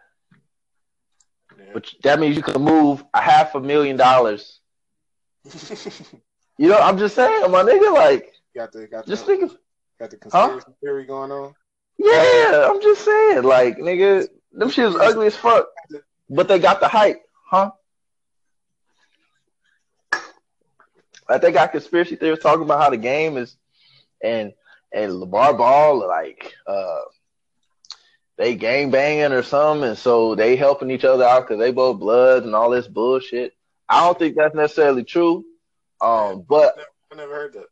Yeah. 1.59 1.65
but 1.75 1.93
that 2.05 2.21
means 2.21 2.37
you 2.37 2.43
can 2.43 2.63
move 2.63 3.05
a 3.13 3.21
half 3.21 3.55
a 3.55 3.61
million 3.61 3.99
dollars. 3.99 4.61
You 6.59 6.69
know, 6.69 6.79
I'm 6.79 6.99
just 6.99 7.15
saying, 7.15 7.51
my 7.51 7.63
nigga, 7.63 7.93
like, 7.95 8.33
got 8.55 8.73
the 8.73 8.87
got 8.87 9.07
just 9.07 9.27
the, 9.27 9.33
think 9.33 9.51
of, 9.51 9.59
got 9.99 10.11
the 10.11 10.17
conspiracy 10.17 10.67
theory 10.83 11.07
going 11.07 11.33
on. 11.33 11.55
yeah, 11.99 12.69
I'm 12.71 12.81
just 12.81 13.05
saying, 13.05 13.43
like, 13.43 13.79
nigga, 13.79 14.29
them 14.53 14.71
shit 14.71 14.87
is 14.87 14.97
ugly 14.97 15.27
as 15.27 15.37
fuck, 15.37 15.67
but 16.29 16.49
they 16.49 16.59
got 16.59 16.81
the 16.81 16.89
hype, 16.89 17.23
huh? 17.47 17.73
Like 21.29 21.41
they 21.41 21.53
got 21.53 21.73
conspiracy 21.73 22.17
theorists 22.17 22.43
talking 22.43 22.65
about 22.65 22.83
how 22.83 22.91
the 22.91 22.97
game 22.99 23.37
is, 23.37 23.57
and 24.23 24.53
and 24.93 25.13
LaVar 25.13 25.57
Ball 25.57 26.07
like 26.07 26.53
uh 26.67 27.01
they 28.37 28.55
gang 28.55 28.91
banging 28.91 29.33
or 29.33 29.43
something, 29.43 29.89
and 29.89 29.99
so 29.99 30.35
they 30.35 30.57
helping 30.57 30.91
each 30.91 31.05
other 31.05 31.25
out 31.25 31.47
because 31.47 31.59
they 31.59 31.73
both 31.73 31.99
bloods 31.99 32.45
and 32.45 32.55
all 32.55 32.71
this 32.71 32.89
bullshit. 32.89 33.55
I 33.89 34.01
don't 34.01 34.19
think 34.19 34.37
that's 34.37 34.55
necessarily 34.55 35.05
true, 35.05 35.45
um, 36.03 36.45
but 36.49 36.79
I 37.13 37.15
never 37.15 37.35
heard 37.35 37.53
that. 37.55 37.67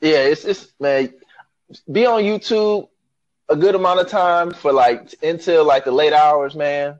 yeah, 0.00 0.18
it's 0.18 0.44
it's 0.44 0.72
man, 0.78 1.12
be 1.90 2.06
on 2.06 2.22
YouTube 2.22 2.88
a 3.48 3.56
good 3.56 3.74
amount 3.74 4.00
of 4.00 4.08
time 4.08 4.52
for 4.52 4.72
like 4.72 5.14
until 5.22 5.64
like 5.64 5.84
the 5.84 5.92
late 5.92 6.12
hours, 6.12 6.54
man. 6.54 6.98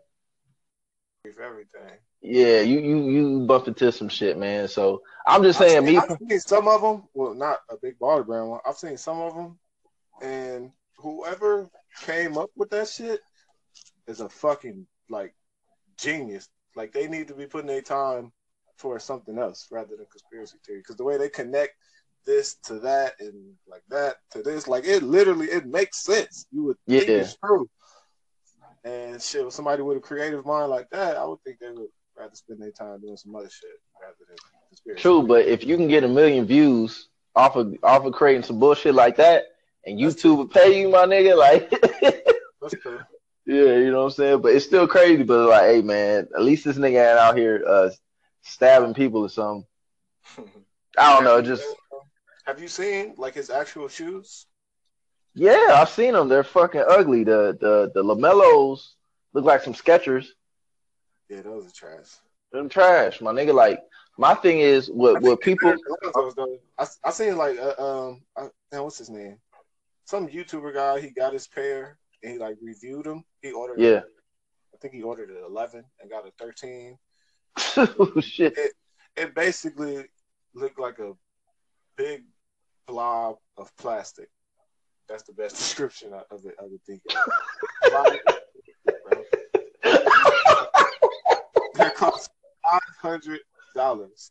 For 1.22 1.42
everything. 1.42 1.98
Yeah, 2.22 2.60
you 2.60 2.80
you 2.80 3.10
you 3.10 3.40
bump 3.40 3.68
into 3.68 3.90
some 3.92 4.08
shit, 4.08 4.36
man. 4.36 4.68
So 4.68 5.02
I'm 5.26 5.42
just 5.42 5.58
saying, 5.58 5.78
I've 5.78 5.84
me. 5.84 5.96
I've 5.96 6.18
seen 6.28 6.40
some 6.40 6.68
of 6.68 6.82
them. 6.82 7.04
Well, 7.14 7.34
not 7.34 7.60
a 7.70 7.76
big 7.76 7.98
baller 7.98 8.26
brand 8.26 8.48
one. 8.48 8.60
I've 8.66 8.76
seen 8.76 8.96
some 8.96 9.20
of 9.20 9.34
them, 9.34 9.58
and 10.20 10.70
whoever 10.98 11.70
came 12.02 12.36
up 12.36 12.50
with 12.56 12.70
that 12.70 12.88
shit 12.88 13.20
is 14.06 14.20
a 14.20 14.28
fucking 14.28 14.86
like 15.08 15.34
genius. 15.98 16.48
Like 16.76 16.92
they 16.92 17.06
need 17.08 17.28
to 17.28 17.34
be 17.34 17.46
putting 17.46 17.68
their 17.68 17.82
time 17.82 18.32
towards 18.80 19.04
something 19.04 19.38
else 19.38 19.68
rather 19.70 19.96
than 19.96 20.06
conspiracy 20.10 20.56
theory. 20.66 20.80
Because 20.80 20.96
the 20.96 21.04
way 21.04 21.16
they 21.18 21.28
connect 21.28 21.74
this 22.26 22.56
to 22.64 22.78
that 22.80 23.14
and 23.20 23.34
like 23.68 23.82
that 23.88 24.16
to 24.32 24.42
this, 24.42 24.66
like 24.68 24.84
it 24.86 25.02
literally 25.02 25.46
it 25.46 25.66
makes 25.66 26.02
sense. 26.02 26.46
You 26.50 26.64
would 26.64 26.76
think 26.88 27.08
Yeah. 27.08 27.14
it's 27.16 27.36
true. 27.36 27.68
And 28.84 29.20
shit, 29.20 29.44
with 29.44 29.54
somebody 29.54 29.82
with 29.82 29.98
a 29.98 30.00
creative 30.00 30.44
mind 30.46 30.70
like 30.70 30.88
that, 30.90 31.16
I 31.16 31.24
would 31.24 31.42
think 31.44 31.58
they 31.58 31.70
would 31.70 31.88
rather 32.16 32.34
spend 32.34 32.62
their 32.62 32.70
time 32.70 33.00
doing 33.00 33.16
some 33.16 33.34
other 33.36 33.50
shit 33.50 33.70
rather 34.00 34.14
than 34.28 34.36
conspiracy. 34.68 35.02
True, 35.02 35.22
but 35.22 35.46
if 35.46 35.64
you 35.64 35.76
can 35.76 35.88
get 35.88 36.04
a 36.04 36.08
million 36.08 36.46
views 36.46 37.08
off 37.36 37.56
of 37.56 37.74
off 37.82 38.04
of 38.04 38.12
creating 38.14 38.42
some 38.42 38.58
bullshit 38.58 38.94
like 38.94 39.16
that, 39.16 39.44
and 39.86 39.98
YouTube 39.98 40.38
would 40.38 40.50
pay 40.50 40.80
you, 40.80 40.88
my 40.88 41.04
nigga, 41.04 41.36
like 41.36 41.70
That's 42.60 42.74
true. 42.82 42.98
yeah, 43.46 43.76
you 43.76 43.90
know 43.90 43.98
what 44.00 44.04
I'm 44.04 44.10
saying. 44.10 44.40
But 44.42 44.54
it's 44.54 44.64
still 44.66 44.86
crazy. 44.86 45.22
But 45.22 45.48
like, 45.48 45.62
hey, 45.64 45.82
man, 45.82 46.28
at 46.34 46.42
least 46.42 46.64
this 46.64 46.76
nigga 46.76 47.10
ain't 47.10 47.18
out 47.18 47.36
here 47.36 47.62
uh 47.66 47.90
stabbing 48.42 48.94
people 48.94 49.22
or 49.22 49.28
something. 49.28 49.66
I 50.98 51.14
don't 51.14 51.24
know, 51.24 51.40
just 51.42 51.64
Have 52.46 52.60
you 52.60 52.68
seen 52.68 53.14
like 53.16 53.34
his 53.34 53.50
actual 53.50 53.88
shoes? 53.88 54.46
yeah, 55.34 55.68
I've 55.74 55.88
seen 55.88 56.12
them. 56.14 56.28
They're 56.28 56.44
fucking 56.44 56.84
ugly. 56.88 57.24
The 57.24 57.56
the 57.60 57.90
the 57.94 58.02
LaMelos 58.02 58.94
look 59.32 59.44
like 59.44 59.62
some 59.62 59.74
Skechers. 59.74 60.26
Yeah, 61.28 61.42
those 61.42 61.66
are 61.66 61.70
trash. 61.70 62.08
Them 62.52 62.68
trash, 62.68 63.20
my 63.20 63.32
nigga. 63.32 63.54
Like 63.54 63.80
my 64.18 64.34
thing 64.34 64.58
is, 64.58 64.88
what 64.88 65.22
what 65.22 65.40
people 65.40 65.72
I, 66.78 66.86
I 67.04 67.10
seen 67.10 67.36
like 67.36 67.58
uh, 67.58 67.74
um, 67.78 68.22
I, 68.36 68.48
man, 68.72 68.82
what's 68.82 68.98
his 68.98 69.10
name? 69.10 69.38
Some 70.04 70.28
YouTuber 70.28 70.74
guy. 70.74 71.00
He 71.00 71.10
got 71.10 71.32
his 71.32 71.46
pair 71.46 71.96
and 72.22 72.32
he 72.32 72.38
like 72.38 72.56
reviewed 72.60 73.04
them. 73.06 73.24
He 73.42 73.52
ordered. 73.52 73.80
yeah. 73.80 74.00
I 74.74 74.78
think 74.80 74.94
he 74.94 75.02
ordered 75.02 75.30
an 75.30 75.44
11 75.46 75.84
and 76.00 76.10
got 76.10 76.26
a 76.26 76.30
13. 76.38 76.96
Shit. 78.20 78.54
It 79.16 79.34
basically 79.34 80.04
looked 80.54 80.78
like 80.78 80.98
a 80.98 81.12
big 81.96 82.24
blob 82.86 83.36
of 83.56 83.74
plastic. 83.76 84.28
That's 85.08 85.22
the 85.24 85.32
best 85.32 85.56
description 85.56 86.12
of 86.12 86.44
it. 86.44 86.54
I 86.60 86.62
would 86.62 86.82
think. 86.84 87.02
that 91.74 91.94
cost 91.96 92.30
five 92.62 92.80
hundred 93.00 93.40
dollars. 93.74 94.30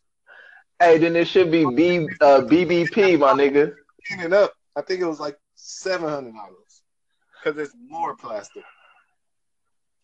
Hey, 0.79 0.97
then 0.97 1.15
it 1.15 1.27
should 1.27 1.51
be 1.51 1.65
B 1.65 2.07
uh, 2.21 2.41
BBP, 2.41 3.19
my 3.19 3.33
nigga. 3.33 3.73
Cleaning 4.07 4.33
up, 4.33 4.53
I 4.77 4.81
think 4.81 5.01
it 5.01 5.05
was 5.05 5.19
like 5.19 5.37
seven 5.55 6.07
hundred 6.09 6.33
dollars 6.33 6.83
because 7.43 7.59
it's 7.59 7.75
more 7.89 8.15
plastic. 8.15 8.63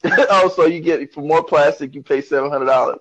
oh, 0.30 0.52
so 0.56 0.65
you 0.65 0.80
get 0.80 1.13
for 1.13 1.22
more 1.22 1.44
plastic, 1.44 1.96
you 1.96 2.04
pay 2.04 2.22
seven 2.22 2.50
hundred 2.50 2.65
dollars. 2.65 3.00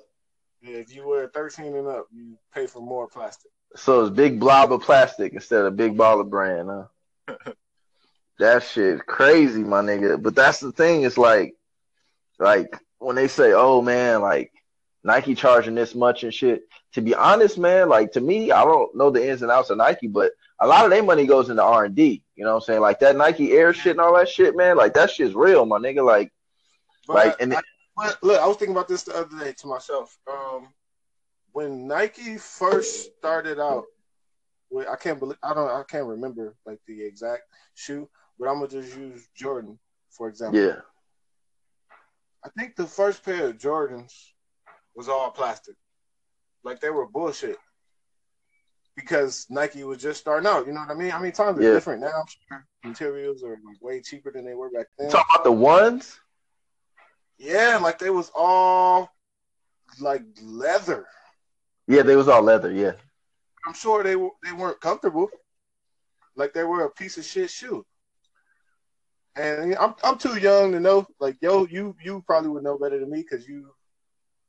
Yeah, 0.62 0.76
if 0.76 0.94
you 0.94 1.06
wear 1.06 1.28
thirteen 1.28 1.74
and 1.74 1.86
up, 1.86 2.06
you 2.12 2.38
pay 2.54 2.66
for 2.66 2.80
more 2.80 3.06
plastic. 3.06 3.50
So 3.76 4.02
it's 4.02 4.14
big 4.14 4.40
blob 4.40 4.72
of 4.72 4.82
plastic 4.82 5.32
instead 5.32 5.64
of 5.64 5.76
big 5.76 5.96
ball 5.96 6.20
of 6.20 6.30
brand, 6.30 6.68
huh? 6.68 7.52
that 8.38 8.62
shit 8.62 9.04
crazy, 9.06 9.62
my 9.62 9.82
nigga. 9.82 10.22
But 10.22 10.34
that's 10.34 10.60
the 10.60 10.72
thing. 10.72 11.02
It's 11.02 11.18
like, 11.18 11.54
like 12.38 12.76
when 12.98 13.16
they 13.16 13.28
say, 13.28 13.52
"Oh 13.52 13.82
man, 13.82 14.22
like 14.22 14.52
Nike 15.02 15.34
charging 15.34 15.74
this 15.74 15.94
much 15.94 16.24
and 16.24 16.32
shit." 16.32 16.62
To 16.94 17.02
be 17.02 17.14
honest, 17.14 17.58
man, 17.58 17.88
like 17.88 18.12
to 18.12 18.20
me, 18.20 18.52
I 18.52 18.64
don't 18.64 18.94
know 18.96 19.10
the 19.10 19.28
ins 19.28 19.42
and 19.42 19.50
outs 19.50 19.70
of 19.70 19.78
Nike, 19.78 20.06
but 20.06 20.32
a 20.60 20.66
lot 20.66 20.84
of 20.84 20.90
their 20.90 21.02
money 21.02 21.26
goes 21.26 21.50
into 21.50 21.62
R 21.62 21.84
and 21.84 21.94
D. 21.94 22.22
You 22.36 22.44
know 22.44 22.50
what 22.50 22.62
I'm 22.62 22.66
saying? 22.66 22.80
Like 22.80 23.00
that 23.00 23.16
Nike 23.16 23.52
Air 23.52 23.72
shit 23.72 23.92
and 23.92 24.00
all 24.00 24.16
that 24.16 24.28
shit, 24.28 24.56
man. 24.56 24.76
Like 24.76 24.94
that 24.94 25.10
shit's 25.10 25.34
real, 25.34 25.66
my 25.66 25.78
nigga. 25.78 26.04
Like, 26.04 26.32
But 27.06 27.14
like, 27.16 27.36
and 27.40 27.54
I, 27.54 27.60
but 27.96 28.18
look, 28.22 28.40
I 28.40 28.46
was 28.46 28.56
thinking 28.56 28.74
about 28.74 28.88
this 28.88 29.02
the 29.02 29.14
other 29.16 29.38
day 29.38 29.52
to 29.58 29.66
myself. 29.66 30.16
Um, 30.30 30.68
when 31.52 31.86
Nike 31.86 32.36
first 32.38 33.16
started 33.18 33.60
out, 33.60 33.84
with, 34.70 34.88
I 34.88 34.96
can't 34.96 35.18
believe 35.20 35.38
I 35.42 35.54
don't 35.54 35.68
I 35.68 35.82
can't 35.88 36.06
remember 36.06 36.56
like 36.66 36.80
the 36.86 37.02
exact 37.04 37.42
shoe, 37.74 38.08
but 38.38 38.48
I'm 38.48 38.56
gonna 38.56 38.68
just 38.68 38.96
use 38.96 39.28
Jordan 39.36 39.78
for 40.10 40.28
example. 40.28 40.60
yeah, 40.60 40.76
I 42.44 42.48
think 42.58 42.76
the 42.76 42.86
first 42.86 43.24
pair 43.24 43.48
of 43.48 43.58
Jordans 43.58 44.12
was 44.96 45.08
all 45.08 45.30
plastic. 45.30 45.76
Like 46.64 46.80
they 46.80 46.90
were 46.90 47.06
bullshit. 47.06 47.56
Because 48.96 49.46
Nike 49.50 49.82
was 49.82 50.00
just 50.00 50.20
starting 50.20 50.46
out, 50.46 50.66
you 50.68 50.72
know 50.72 50.80
what 50.80 50.90
I 50.90 50.94
mean? 50.94 51.10
I 51.10 51.18
mean 51.20 51.32
times 51.32 51.58
are 51.58 51.62
Yeah. 51.62 51.72
different 51.72 52.00
now. 52.00 52.24
Materials 52.84 53.42
are 53.42 53.58
like 53.64 53.80
way 53.82 54.00
cheaper 54.00 54.30
than 54.30 54.44
they 54.44 54.54
were 54.54 54.70
back 54.70 54.86
then. 54.98 55.10
talk 55.10 55.26
about 55.34 55.42
the 55.42 55.50
ones. 55.50 56.20
Yeah, 57.38 57.78
like 57.82 57.98
they 57.98 58.10
was 58.10 58.30
all 58.34 59.10
like 60.00 60.22
leather. 60.42 61.06
Yeah, 61.86 62.02
they 62.02 62.16
was 62.16 62.28
all 62.28 62.42
leather. 62.42 62.70
Yeah, 62.70 62.92
I'm 63.66 63.74
sure 63.74 64.02
they 64.02 64.16
were 64.16 64.30
they 64.44 64.52
weren't 64.52 64.80
comfortable. 64.80 65.28
Like 66.36 66.52
they 66.52 66.64
were 66.64 66.84
a 66.84 66.90
piece 66.90 67.18
of 67.18 67.24
shit 67.24 67.50
shoe. 67.50 67.84
And 69.36 69.74
I'm 69.76 69.94
I'm 70.04 70.18
too 70.18 70.38
young 70.38 70.72
to 70.72 70.80
know. 70.80 71.06
Like 71.20 71.36
yo, 71.40 71.66
you 71.66 71.96
you 72.02 72.22
probably 72.26 72.50
would 72.50 72.62
know 72.62 72.78
better 72.78 73.00
than 73.00 73.10
me 73.10 73.22
because 73.28 73.48
you 73.48 73.74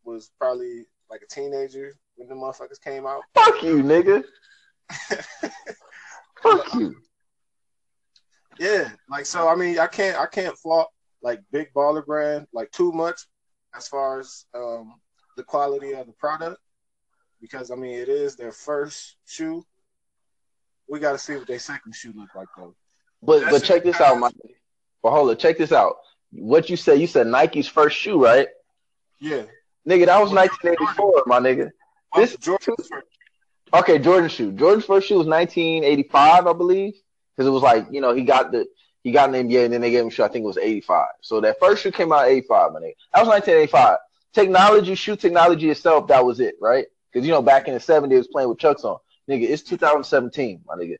was 0.04 0.32
probably 0.39 0.86
like 1.10 1.21
a 1.21 1.34
teenager 1.34 1.93
when 2.15 2.30
the 2.30 2.36
motherfuckers 2.36 2.82
came 2.82 3.06
out. 3.06 3.24
fuck 3.34 3.62
you, 3.63 3.82
nigga. 3.82 4.24
Fuck 6.43 6.76
you. 6.76 6.95
Yeah, 8.60 8.91
like 9.10 9.26
so. 9.26 9.48
I 9.48 9.56
mean, 9.56 9.80
I 9.80 9.88
can't 9.88 10.17
I 10.17 10.28
can't 10.28 10.58
fault 10.58 10.89
like 11.26 11.42
Big 11.52 11.74
Baller 11.74 12.06
Brand 12.06 12.46
like 12.54 12.72
too 12.72 12.92
much 12.92 13.20
as 13.76 13.88
far 13.88 14.20
as 14.20 14.46
um, 14.54 14.94
the 15.36 15.44
quality 15.44 15.94
of 15.94 16.06
the 16.06 16.14
product 16.14 16.62
because 17.42 17.72
I 17.72 17.76
mean 17.76 17.96
it 17.96 18.08
is 18.08 18.36
their 18.36 18.52
first 18.52 19.18
shoe. 19.26 19.66
We 20.88 21.00
got 21.00 21.14
to 21.14 21.18
see 21.18 21.36
what 21.36 21.48
their 21.48 21.60
second 21.60 21.96
shoe 21.96 22.14
look 22.16 22.34
like 22.36 22.48
though. 22.56 22.76
But 23.24 23.40
That's 23.42 23.52
but 23.52 23.64
check 23.64 23.84
this 23.84 24.00
out, 24.00 24.20
my. 24.20 24.30
But 25.02 25.12
hold 25.12 25.32
on, 25.32 25.38
check 25.38 25.58
this 25.58 25.72
out. 25.72 25.96
What 26.32 26.70
you 26.70 26.78
said? 26.78 27.00
You 27.00 27.08
said 27.08 27.26
Nike's 27.26 27.68
first 27.68 27.98
shoe, 27.98 28.24
right? 28.24 28.48
Yeah, 29.20 29.44
Nigga, 29.88 30.08
that 30.08 30.20
was 30.20 30.32
1984, 30.32 31.24
my 31.26 31.40
nigga. 31.40 31.72
This- 32.16 32.34
is 32.34 32.38
Jordan's 32.38 32.88
first. 32.88 33.08
Okay, 33.74 33.98
Jordan 33.98 34.30
shoe. 34.30 34.52
Jordan's 34.52 34.86
first 34.86 35.08
shoe 35.08 35.18
was 35.18 35.28
1985, 35.28 36.48
I 36.48 36.54
believe, 36.54 36.94
because 37.36 37.48
it 37.48 37.52
was 37.52 37.64
like 37.64 37.88
you 37.90 38.00
know 38.00 38.14
he 38.14 38.24
got 38.24 38.52
the 38.52 38.68
he 39.06 39.12
got 39.12 39.30
an 39.30 39.48
NBA 39.48 39.65
and 39.65 39.74
then 39.74 39.82
they 39.82 39.91
gave 39.91 40.02
him 40.02 40.08
a 40.08 40.10
shoe. 40.10 40.24
I 40.24 40.28
think 40.28 40.44
it 40.44 40.48
was 40.48 40.58
85. 40.58 41.06
So 41.22 41.39
that 41.41 41.60
first 41.60 41.84
shoe 41.84 41.91
came 41.91 42.12
out 42.12 42.28
85, 42.28 42.74
my 42.74 42.80
nigga. 42.80 42.94
That 43.13 43.20
was 43.20 43.28
1985. 43.28 44.00
Technology, 44.34 44.96
shoe 44.96 45.15
technology 45.15 45.70
itself, 45.70 46.08
that 46.08 46.26
was 46.26 46.39
it, 46.39 46.56
right? 46.60 46.88
Because 47.13 47.24
you 47.24 47.32
know 47.32 47.44
back 47.44 47.68
in 47.68 47.76
the 47.76 47.80
70s, 47.80 48.12
it 48.12 48.18
was 48.18 48.28
playing 48.28 48.50
with 48.50 48.58
Chucks 48.58 48.84
on. 48.84 48.98
Nigga, 49.30 49.48
it's 49.48 49.62
2017, 49.62 50.62
my 50.65 50.74
nigga. 50.74 50.96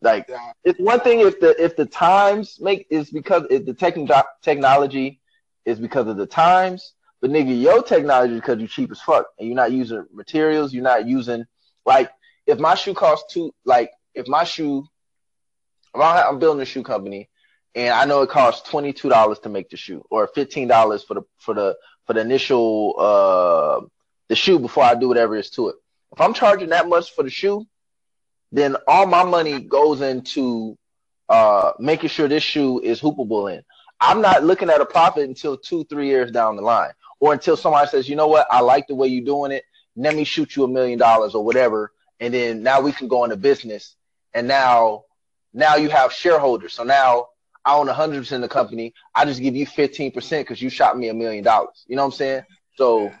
Like 0.00 0.30
it's 0.62 0.78
one 0.78 1.00
thing 1.00 1.18
if 1.18 1.40
the 1.40 1.60
if 1.60 1.74
the 1.74 1.84
times 1.84 2.60
make 2.60 2.86
is 2.90 3.10
because 3.10 3.42
if 3.50 3.66
the 3.66 3.74
techn- 3.74 4.24
technology 4.40 5.20
is 5.64 5.80
because 5.80 6.06
of 6.06 6.16
the 6.16 6.26
times, 6.26 6.92
but 7.20 7.30
nigga, 7.30 7.60
your 7.60 7.82
technology 7.82 8.34
is 8.34 8.40
because 8.40 8.58
you're 8.60 8.68
cheap 8.68 8.92
as 8.92 9.00
fuck 9.00 9.26
and 9.40 9.48
you're 9.48 9.56
not 9.56 9.72
using 9.72 10.06
materials, 10.12 10.72
you're 10.72 10.84
not 10.84 11.08
using 11.08 11.44
like 11.84 12.08
if 12.46 12.60
my 12.60 12.76
shoe 12.76 12.94
costs 12.94 13.34
two 13.34 13.52
like 13.64 13.90
if 14.14 14.28
my 14.28 14.44
shoe 14.44 14.86
if 15.92 16.00
I'm 16.00 16.38
building 16.38 16.62
a 16.62 16.64
shoe 16.64 16.84
company 16.84 17.28
and 17.74 17.92
I 17.94 18.04
know 18.04 18.22
it 18.22 18.30
costs 18.30 18.68
twenty 18.68 18.92
two 18.92 19.08
dollars 19.08 19.38
to 19.40 19.48
make 19.48 19.70
the 19.70 19.76
shoe, 19.76 20.04
or 20.10 20.26
fifteen 20.28 20.68
dollars 20.68 21.02
for 21.02 21.14
the 21.14 21.22
for 21.38 21.54
the 21.54 21.76
for 22.06 22.12
the 22.14 22.20
initial 22.20 22.94
uh 22.98 23.86
the 24.28 24.36
shoe 24.36 24.58
before 24.58 24.84
I 24.84 24.94
do 24.94 25.08
whatever 25.08 25.36
is 25.36 25.50
to 25.50 25.68
it. 25.68 25.76
If 26.12 26.20
I'm 26.20 26.34
charging 26.34 26.70
that 26.70 26.88
much 26.88 27.14
for 27.14 27.24
the 27.24 27.30
shoe, 27.30 27.66
then 28.50 28.76
all 28.86 29.06
my 29.06 29.24
money 29.24 29.60
goes 29.60 30.00
into 30.00 30.76
uh 31.28 31.72
making 31.78 32.10
sure 32.10 32.28
this 32.28 32.42
shoe 32.42 32.80
is 32.80 33.00
hoopable 33.00 33.54
in. 33.54 33.62
I'm 34.00 34.20
not 34.20 34.42
looking 34.42 34.68
at 34.68 34.80
a 34.80 34.86
profit 34.86 35.28
until 35.28 35.56
two, 35.56 35.84
three 35.84 36.08
years 36.08 36.32
down 36.32 36.56
the 36.56 36.62
line, 36.62 36.90
or 37.20 37.32
until 37.32 37.56
somebody 37.56 37.88
says, 37.88 38.08
you 38.08 38.16
know 38.16 38.26
what, 38.26 38.48
I 38.50 38.60
like 38.60 38.88
the 38.88 38.96
way 38.96 39.06
you're 39.06 39.24
doing 39.24 39.52
it. 39.52 39.64
Let 39.94 40.16
me 40.16 40.24
shoot 40.24 40.56
you 40.56 40.64
a 40.64 40.68
million 40.68 40.98
dollars 40.98 41.34
or 41.34 41.44
whatever, 41.44 41.92
and 42.18 42.34
then 42.34 42.62
now 42.62 42.80
we 42.80 42.92
can 42.92 43.06
go 43.06 43.22
into 43.24 43.36
business. 43.36 43.94
And 44.34 44.48
now, 44.48 45.04
now 45.52 45.76
you 45.76 45.88
have 45.90 46.12
shareholders. 46.12 46.72
So 46.72 46.82
now 46.82 47.28
I 47.64 47.74
own 47.76 47.86
100% 47.86 48.32
of 48.32 48.40
the 48.40 48.48
company. 48.48 48.94
I 49.14 49.24
just 49.24 49.40
give 49.40 49.54
you 49.54 49.66
15% 49.66 50.12
because 50.40 50.60
you 50.60 50.68
shot 50.68 50.98
me 50.98 51.08
a 51.08 51.14
million 51.14 51.44
dollars. 51.44 51.84
You 51.86 51.96
know 51.96 52.02
what 52.02 52.14
I'm 52.14 52.18
saying? 52.18 52.42
So 52.76 53.12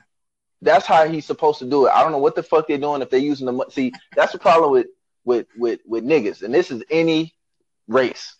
that's 0.62 0.86
how 0.86 1.06
he's 1.06 1.26
supposed 1.26 1.58
to 1.60 1.64
do 1.68 1.86
it. 1.86 1.90
I 1.90 2.02
don't 2.02 2.12
know 2.12 2.18
what 2.18 2.34
the 2.34 2.42
fuck 2.42 2.68
they're 2.68 2.78
doing 2.78 3.02
if 3.02 3.10
they're 3.10 3.20
using 3.20 3.46
the 3.46 3.52
money. 3.52 3.70
see. 3.70 3.92
That's 4.16 4.32
the 4.32 4.38
problem 4.38 4.72
with 4.72 4.86
with 5.24 5.46
with 5.56 5.80
with 5.86 6.04
niggas, 6.04 6.42
and 6.42 6.54
this 6.54 6.70
is 6.70 6.82
any 6.90 7.34
race. 7.88 8.36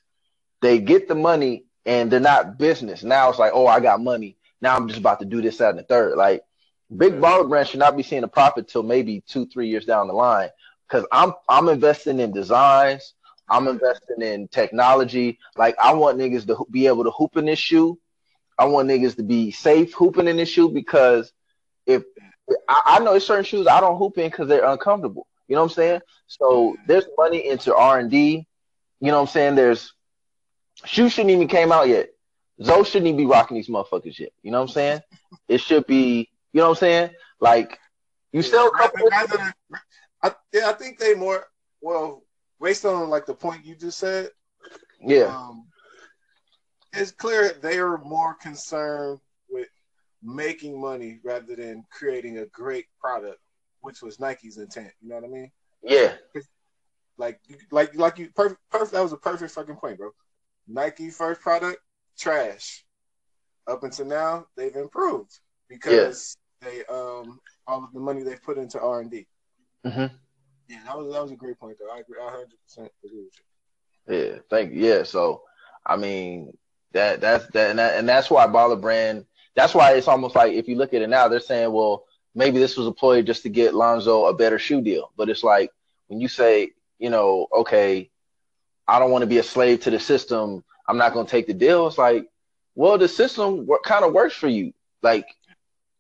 They 0.60 0.78
get 0.78 1.08
the 1.08 1.14
money 1.14 1.64
and 1.84 2.10
they're 2.10 2.20
not 2.20 2.58
business. 2.58 3.02
Now 3.02 3.28
it's 3.28 3.38
like, 3.38 3.52
oh, 3.54 3.66
I 3.66 3.80
got 3.80 4.00
money. 4.00 4.36
Now 4.60 4.76
I'm 4.76 4.86
just 4.86 5.00
about 5.00 5.18
to 5.20 5.26
do 5.26 5.42
this, 5.42 5.58
that, 5.58 5.70
and 5.70 5.78
the 5.78 5.82
third. 5.82 6.16
Like 6.16 6.42
big 6.96 7.14
baller 7.14 7.48
brand 7.48 7.68
should 7.68 7.80
not 7.80 7.96
be 7.96 8.02
seeing 8.02 8.24
a 8.24 8.28
profit 8.28 8.68
till 8.68 8.82
maybe 8.82 9.22
two, 9.26 9.46
three 9.46 9.68
years 9.68 9.84
down 9.84 10.06
the 10.06 10.14
line. 10.14 10.50
Because 10.88 11.06
I'm 11.10 11.32
I'm 11.48 11.68
investing 11.68 12.20
in 12.20 12.32
designs. 12.32 13.14
I'm 13.52 13.68
investing 13.68 14.22
in 14.22 14.48
technology. 14.48 15.38
Like 15.56 15.76
I 15.78 15.92
want 15.92 16.18
niggas 16.18 16.46
to 16.46 16.64
be 16.70 16.86
able 16.86 17.04
to 17.04 17.10
hoop 17.10 17.36
in 17.36 17.44
this 17.44 17.58
shoe. 17.58 17.98
I 18.58 18.64
want 18.64 18.88
niggas 18.88 19.16
to 19.16 19.22
be 19.22 19.50
safe 19.50 19.92
hooping 19.92 20.26
in 20.26 20.38
this 20.38 20.48
shoe 20.48 20.70
because 20.70 21.32
if 21.84 22.02
I, 22.66 22.80
I 22.86 22.98
know 23.00 23.18
certain 23.18 23.44
shoes 23.44 23.66
I 23.66 23.80
don't 23.80 23.98
hoop 23.98 24.16
in 24.16 24.30
because 24.30 24.48
they're 24.48 24.64
uncomfortable. 24.64 25.26
You 25.48 25.56
know 25.56 25.62
what 25.62 25.72
I'm 25.72 25.74
saying? 25.74 26.00
So 26.28 26.72
mm-hmm. 26.72 26.82
there's 26.86 27.04
money 27.18 27.46
into 27.46 27.76
R 27.76 27.98
and 27.98 28.10
D. 28.10 28.46
You 29.00 29.08
know 29.08 29.16
what 29.16 29.28
I'm 29.28 29.32
saying? 29.32 29.54
There's 29.56 29.92
shoes 30.86 31.12
shouldn't 31.12 31.32
even 31.32 31.46
came 31.46 31.72
out 31.72 31.88
yet. 31.88 32.08
Zoe 32.62 32.84
shouldn't 32.84 33.08
even 33.08 33.18
be 33.18 33.26
rocking 33.26 33.56
these 33.56 33.68
motherfuckers 33.68 34.18
yet. 34.18 34.32
You 34.42 34.50
know 34.50 34.60
what 34.60 34.70
I'm 34.70 34.74
saying? 34.74 35.00
It 35.48 35.60
should 35.60 35.86
be. 35.86 36.30
You 36.54 36.60
know 36.60 36.68
what 36.68 36.78
I'm 36.78 36.80
saying? 36.80 37.10
Like 37.38 37.78
you 38.32 38.40
yeah, 38.40 38.48
sell 38.48 38.68
a 38.68 38.70
couple. 38.70 39.08
I, 40.22 40.32
yeah, 40.52 40.70
I 40.70 40.72
think 40.72 40.98
they 40.98 41.14
more 41.14 41.46
well 41.82 42.22
based 42.62 42.84
on 42.84 43.10
like 43.10 43.26
the 43.26 43.34
point 43.34 43.66
you 43.66 43.74
just 43.74 43.98
said. 43.98 44.30
Yeah. 45.00 45.24
Um, 45.24 45.66
it's 46.92 47.10
clear 47.10 47.52
they 47.60 47.78
are 47.78 47.98
more 47.98 48.34
concerned 48.34 49.18
with 49.50 49.68
making 50.22 50.80
money 50.80 51.18
rather 51.24 51.56
than 51.56 51.84
creating 51.90 52.38
a 52.38 52.46
great 52.46 52.86
product, 53.00 53.40
which 53.80 54.02
was 54.02 54.20
Nike's 54.20 54.58
intent. 54.58 54.92
You 55.00 55.08
know 55.08 55.16
what 55.16 55.24
I 55.24 55.28
mean? 55.28 55.50
Yeah. 55.82 56.14
Like, 57.18 57.40
like, 57.70 57.94
like 57.94 58.18
you 58.18 58.30
perfect. 58.34 58.60
Perfect. 58.70 58.92
That 58.92 59.02
was 59.02 59.12
a 59.12 59.16
perfect 59.16 59.52
fucking 59.52 59.76
point, 59.76 59.98
bro. 59.98 60.10
Nike 60.68 61.10
first 61.10 61.40
product 61.40 61.78
trash. 62.18 62.84
Up 63.66 63.84
until 63.84 64.06
now, 64.06 64.46
they've 64.56 64.74
improved 64.74 65.38
because 65.68 66.36
yeah. 66.62 66.68
they 66.68 66.84
um 66.86 67.38
all 67.66 67.84
of 67.84 67.92
the 67.92 68.00
money 68.00 68.22
they've 68.22 68.42
put 68.42 68.58
into 68.58 68.80
R 68.80 69.00
and 69.00 69.10
D. 69.10 69.26
Mm-hmm. 69.86 70.14
Yeah, 70.72 70.78
that 70.86 70.98
was 70.98 71.12
that 71.12 71.22
was 71.22 71.32
a 71.32 71.36
great 71.36 71.58
point 71.58 71.76
though. 71.78 71.94
I 71.94 71.98
agree. 71.98 72.16
I 72.18 72.30
hundred 72.30 72.48
percent 72.64 72.90
agree 73.04 73.24
with 73.24 73.34
you. 74.08 74.16
Yeah, 74.16 74.38
thank 74.48 74.72
you. 74.72 74.80
Yeah, 74.80 75.02
so 75.02 75.42
I 75.84 75.96
mean 75.96 76.56
that 76.92 77.20
that's 77.20 77.46
that 77.48 77.70
and, 77.70 77.78
that 77.78 77.98
and 77.98 78.08
that's 78.08 78.30
why 78.30 78.46
Baller 78.46 78.80
Brand. 78.80 79.26
That's 79.54 79.74
why 79.74 79.92
it's 79.92 80.08
almost 80.08 80.34
like 80.34 80.54
if 80.54 80.66
you 80.66 80.76
look 80.76 80.94
at 80.94 81.02
it 81.02 81.10
now, 81.10 81.28
they're 81.28 81.40
saying, 81.40 81.70
well, 81.72 82.06
maybe 82.34 82.58
this 82.58 82.78
was 82.78 82.86
a 82.86 82.92
ploy 82.92 83.20
just 83.20 83.42
to 83.42 83.50
get 83.50 83.74
Lonzo 83.74 84.24
a 84.24 84.34
better 84.34 84.58
shoe 84.58 84.80
deal. 84.80 85.12
But 85.14 85.28
it's 85.28 85.44
like 85.44 85.70
when 86.06 86.20
you 86.20 86.28
say, 86.28 86.70
you 86.98 87.10
know, 87.10 87.48
okay, 87.54 88.10
I 88.88 88.98
don't 88.98 89.10
want 89.10 89.22
to 89.22 89.26
be 89.26 89.38
a 89.38 89.42
slave 89.42 89.80
to 89.82 89.90
the 89.90 90.00
system. 90.00 90.64
I'm 90.88 90.96
not 90.96 91.12
going 91.12 91.26
to 91.26 91.30
take 91.30 91.46
the 91.46 91.52
deal. 91.52 91.86
It's 91.86 91.98
like, 91.98 92.26
well, 92.74 92.96
the 92.96 93.08
system 93.08 93.66
what 93.66 93.82
kind 93.82 94.06
of 94.06 94.14
works 94.14 94.34
for 94.34 94.48
you. 94.48 94.72
Like, 95.02 95.26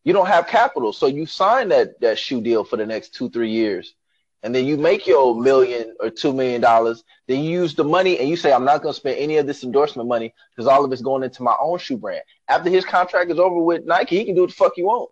you 0.04 0.14
don't 0.14 0.26
have 0.26 0.46
capital, 0.46 0.94
so 0.94 1.06
you 1.06 1.26
sign 1.26 1.68
that 1.68 2.00
that 2.00 2.18
shoe 2.18 2.40
deal 2.40 2.64
for 2.64 2.78
the 2.78 2.86
next 2.86 3.14
two 3.14 3.28
three 3.28 3.50
years, 3.50 3.94
and 4.42 4.54
then 4.54 4.66
you 4.66 4.76
make 4.76 5.06
your 5.06 5.40
million 5.40 5.94
or 6.00 6.10
two 6.10 6.32
million 6.32 6.60
dollars. 6.60 7.04
Then 7.28 7.44
you 7.44 7.50
use 7.50 7.74
the 7.74 7.84
money 7.84 8.18
and 8.18 8.28
you 8.28 8.36
say, 8.36 8.52
I'm 8.52 8.64
not 8.64 8.82
going 8.82 8.92
to 8.92 8.98
spend 8.98 9.18
any 9.18 9.36
of 9.36 9.46
this 9.46 9.62
endorsement 9.62 10.08
money 10.08 10.34
because 10.50 10.66
all 10.66 10.84
of 10.84 10.92
it's 10.92 11.02
going 11.02 11.22
into 11.22 11.42
my 11.42 11.54
own 11.60 11.78
shoe 11.78 11.96
brand. 11.96 12.22
After 12.48 12.68
his 12.68 12.84
contract 12.84 13.30
is 13.30 13.38
over 13.38 13.62
with 13.62 13.84
Nike, 13.84 14.18
he 14.18 14.24
can 14.24 14.34
do 14.34 14.42
what 14.42 14.50
the 14.50 14.56
fuck 14.56 14.72
he 14.74 14.82
want. 14.82 15.10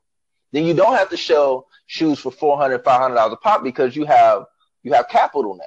Then 0.52 0.64
you 0.64 0.74
don't 0.74 0.96
have 0.96 1.10
to 1.10 1.16
sell 1.16 1.68
shoes 1.86 2.18
for 2.18 2.32
400 2.32 2.84
500 2.84 3.14
dollars 3.14 3.32
a 3.32 3.36
pop 3.36 3.62
because 3.62 3.94
you 3.94 4.04
have 4.04 4.44
you 4.82 4.92
have 4.92 5.08
capital 5.08 5.54
now. 5.56 5.64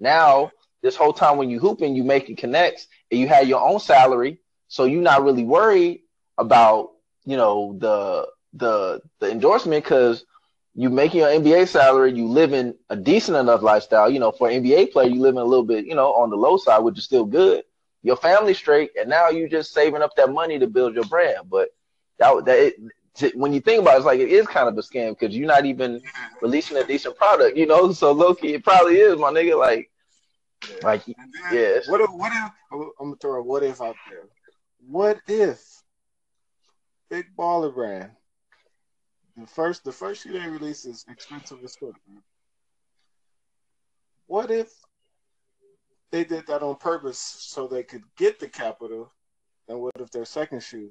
Now 0.00 0.52
this 0.82 0.96
whole 0.96 1.12
time 1.12 1.36
when 1.36 1.50
you 1.50 1.60
hooping, 1.60 1.94
you 1.94 2.04
making 2.04 2.36
connects 2.36 2.88
and 3.10 3.20
you 3.20 3.28
have 3.28 3.46
your 3.46 3.60
own 3.60 3.78
salary, 3.78 4.38
so 4.68 4.84
you're 4.84 5.02
not 5.02 5.22
really 5.22 5.44
worried 5.44 6.00
about 6.38 6.92
you 7.24 7.36
know 7.36 7.76
the 7.78 8.26
the 8.54 9.00
the 9.20 9.30
endorsement 9.30 9.84
because 9.84 10.24
you 10.74 10.88
making 10.88 11.20
your 11.20 11.28
NBA 11.28 11.68
salary, 11.68 12.12
you 12.12 12.26
living 12.26 12.74
a 12.88 12.96
decent 12.96 13.36
enough 13.36 13.62
lifestyle. 13.62 14.10
You 14.10 14.20
know, 14.20 14.32
for 14.32 14.48
an 14.48 14.62
NBA 14.62 14.92
player, 14.92 15.08
you 15.08 15.20
living 15.20 15.40
a 15.40 15.44
little 15.44 15.64
bit, 15.64 15.84
you 15.84 15.94
know, 15.94 16.14
on 16.14 16.30
the 16.30 16.36
low 16.36 16.56
side, 16.56 16.78
which 16.78 16.98
is 16.98 17.04
still 17.04 17.24
good. 17.24 17.64
Your 18.02 18.16
family 18.16 18.54
straight, 18.54 18.90
and 18.98 19.08
now 19.08 19.28
you 19.28 19.48
just 19.48 19.72
saving 19.72 20.02
up 20.02 20.16
that 20.16 20.32
money 20.32 20.58
to 20.58 20.66
build 20.66 20.94
your 20.94 21.04
brand. 21.04 21.48
But 21.48 21.68
that 22.18 22.44
that 22.46 22.58
it, 22.58 22.74
to, 23.16 23.30
when 23.34 23.52
you 23.52 23.60
think 23.60 23.82
about 23.82 23.94
it, 23.94 23.98
it's 23.98 24.06
like 24.06 24.20
it 24.20 24.30
is 24.30 24.46
kind 24.46 24.68
of 24.68 24.76
a 24.76 24.80
scam 24.80 25.16
because 25.18 25.36
you're 25.36 25.46
not 25.46 25.66
even 25.66 26.00
releasing 26.40 26.78
a 26.78 26.84
decent 26.84 27.16
product, 27.16 27.56
you 27.56 27.66
know. 27.66 27.92
So 27.92 28.12
Loki, 28.12 28.54
it 28.54 28.64
probably 28.64 28.96
is, 28.96 29.18
my 29.18 29.30
nigga. 29.30 29.58
Like 29.58 29.90
yeah. 30.68 30.76
Like, 30.82 31.02
yeah. 31.06 31.78
What 31.86 32.00
if? 32.00 32.10
What 32.10 32.32
if? 32.32 32.50
Oh, 32.72 32.92
I'm 32.98 33.06
gonna 33.06 33.16
throw 33.16 33.40
a 33.40 33.42
what 33.42 33.62
if 33.62 33.80
out 33.80 33.96
there. 34.08 34.24
What 34.88 35.20
if 35.28 35.82
Big 37.10 37.26
Baller 37.36 37.72
Brand 37.74 38.10
the 39.36 39.46
first 39.46 39.84
the 39.84 39.92
first 39.92 40.22
shoe 40.22 40.32
they 40.32 40.46
release 40.48 40.84
is 40.84 41.04
expensive 41.08 41.58
as 41.64 41.76
fuck. 41.76 41.94
What 44.26 44.50
if 44.50 44.70
they 46.10 46.24
did 46.24 46.46
that 46.46 46.62
on 46.62 46.76
purpose 46.76 47.18
so 47.18 47.66
they 47.66 47.82
could 47.82 48.02
get 48.16 48.38
the 48.38 48.48
capital? 48.48 49.12
And 49.68 49.80
what 49.80 49.92
if 49.98 50.10
their 50.10 50.24
second 50.24 50.62
shoe 50.62 50.90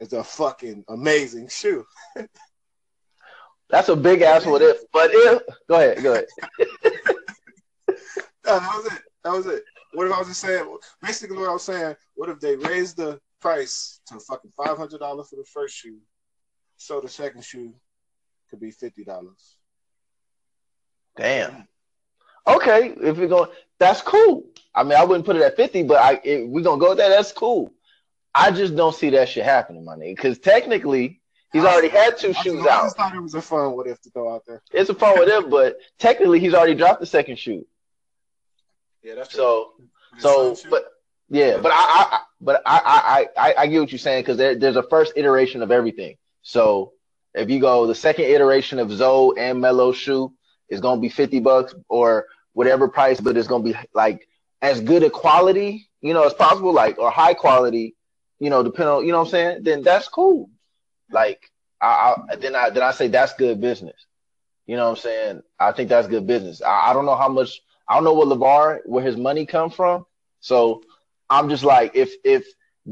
is 0.00 0.12
a 0.12 0.22
fucking 0.22 0.84
amazing 0.88 1.48
shoe? 1.48 1.84
That's 3.70 3.88
a 3.88 3.96
big 3.96 4.22
ass 4.22 4.46
what 4.46 4.62
if. 4.62 4.78
But 4.92 5.10
if 5.12 5.42
go 5.68 5.74
ahead, 5.76 6.02
go 6.02 6.12
ahead. 6.12 6.26
no, 8.46 8.60
that 8.60 8.76
was 8.76 8.86
it. 8.86 9.02
That 9.24 9.32
was 9.32 9.46
it. 9.46 9.62
What 9.92 10.06
if 10.06 10.12
I 10.12 10.18
was 10.18 10.28
just 10.28 10.40
saying? 10.40 10.76
Basically, 11.02 11.36
what 11.36 11.50
I 11.50 11.52
was 11.52 11.64
saying. 11.64 11.94
What 12.14 12.30
if 12.30 12.40
they 12.40 12.56
raised 12.56 12.96
the 12.96 13.20
price 13.40 14.00
to 14.06 14.18
fucking 14.20 14.52
five 14.56 14.76
hundred 14.76 15.00
dollars 15.00 15.28
for 15.28 15.36
the 15.36 15.44
first 15.44 15.76
shoe, 15.76 15.98
so 16.78 17.00
the 17.00 17.08
second 17.08 17.44
shoe 17.44 17.74
could 18.50 18.60
be 18.60 18.70
fifty 18.70 19.04
dollars? 19.04 19.56
Damn. 21.16 21.68
Okay, 22.46 22.94
if 23.02 23.18
you're 23.18 23.28
going, 23.28 23.50
that's 23.78 24.00
cool. 24.00 24.44
I 24.74 24.84
mean, 24.84 24.94
I 24.94 25.04
wouldn't 25.04 25.26
put 25.26 25.36
it 25.36 25.42
at 25.42 25.56
fifty, 25.56 25.82
but 25.82 25.98
I 25.98 26.20
if 26.24 26.48
we're 26.48 26.62
gonna 26.62 26.80
go 26.80 26.94
there. 26.94 27.10
That's 27.10 27.32
cool. 27.32 27.72
I 28.34 28.50
just 28.50 28.76
don't 28.76 28.94
see 28.94 29.10
that 29.10 29.28
shit 29.28 29.44
happening, 29.44 29.84
my 29.84 29.96
nigga. 29.96 30.16
Because 30.16 30.38
technically, 30.38 31.20
he's 31.52 31.64
already 31.64 31.88
had 31.88 32.16
two 32.16 32.30
I 32.30 32.42
shoes 32.42 32.66
out. 32.66 32.80
I 32.80 32.86
just 32.86 32.96
thought 32.96 33.14
it 33.14 33.20
was 33.20 33.34
a 33.34 33.42
fun 33.42 33.72
what 33.72 33.86
if 33.86 34.00
to 34.02 34.10
throw 34.10 34.34
out 34.34 34.44
there. 34.46 34.62
It's 34.72 34.88
a 34.88 34.94
fun 34.94 35.18
what 35.18 35.28
if, 35.28 35.50
but 35.50 35.78
technically, 35.98 36.40
he's 36.40 36.54
already 36.54 36.74
dropped 36.74 37.00
the 37.00 37.06
second 37.06 37.38
shoe. 37.38 37.66
Yeah, 39.02 39.16
that's 39.16 39.34
so. 39.34 39.72
So, 40.18 40.56
but 40.70 40.84
yeah, 41.28 41.58
but 41.58 41.72
I, 41.72 41.76
I 41.76 42.20
but 42.40 42.62
I, 42.64 43.26
I, 43.36 43.50
I, 43.50 43.54
I 43.58 43.66
get 43.66 43.80
what 43.80 43.92
you're 43.92 43.98
saying 43.98 44.22
because 44.22 44.36
there, 44.36 44.54
there's 44.54 44.76
a 44.76 44.82
first 44.84 45.12
iteration 45.16 45.62
of 45.62 45.70
everything. 45.70 46.16
So 46.42 46.92
if 47.34 47.50
you 47.50 47.60
go 47.60 47.86
the 47.86 47.94
second 47.94 48.24
iteration 48.26 48.78
of 48.78 48.90
Zoe 48.90 49.38
and 49.38 49.60
Melo 49.60 49.92
shoe 49.92 50.32
is 50.68 50.80
gonna 50.80 51.00
be 51.00 51.08
50 51.08 51.40
bucks 51.40 51.74
or 51.88 52.26
whatever 52.52 52.88
price, 52.88 53.20
but 53.20 53.36
it's 53.36 53.48
gonna 53.48 53.64
be 53.64 53.74
like 53.94 54.28
as 54.62 54.80
good 54.80 55.02
a 55.02 55.10
quality, 55.10 55.88
you 56.00 56.14
know, 56.14 56.24
as 56.24 56.34
possible, 56.34 56.72
like 56.72 56.98
or 56.98 57.10
high 57.10 57.34
quality, 57.34 57.94
you 58.38 58.50
know, 58.50 58.62
depending 58.62 58.94
on 58.94 59.06
you 59.06 59.12
know 59.12 59.18
what 59.18 59.26
I'm 59.26 59.30
saying, 59.30 59.62
then 59.62 59.82
that's 59.82 60.08
cool. 60.08 60.50
Like 61.10 61.50
I, 61.80 62.16
I 62.30 62.36
then 62.36 62.54
I 62.54 62.70
then 62.70 62.82
I 62.82 62.92
say 62.92 63.08
that's 63.08 63.34
good 63.34 63.60
business. 63.60 64.06
You 64.66 64.76
know 64.76 64.84
what 64.90 64.98
I'm 64.98 65.02
saying? 65.02 65.42
I 65.58 65.72
think 65.72 65.88
that's 65.88 66.08
good 66.08 66.26
business. 66.26 66.60
I, 66.62 66.90
I 66.90 66.92
don't 66.92 67.06
know 67.06 67.16
how 67.16 67.28
much 67.28 67.62
I 67.88 67.94
don't 67.94 68.04
know 68.04 68.12
what 68.12 68.28
LaVar 68.28 68.80
where 68.84 69.04
his 69.04 69.16
money 69.16 69.46
come 69.46 69.70
from. 69.70 70.04
So 70.40 70.82
I'm 71.30 71.48
just 71.48 71.64
like, 71.64 71.92
if 71.94 72.12
if 72.24 72.46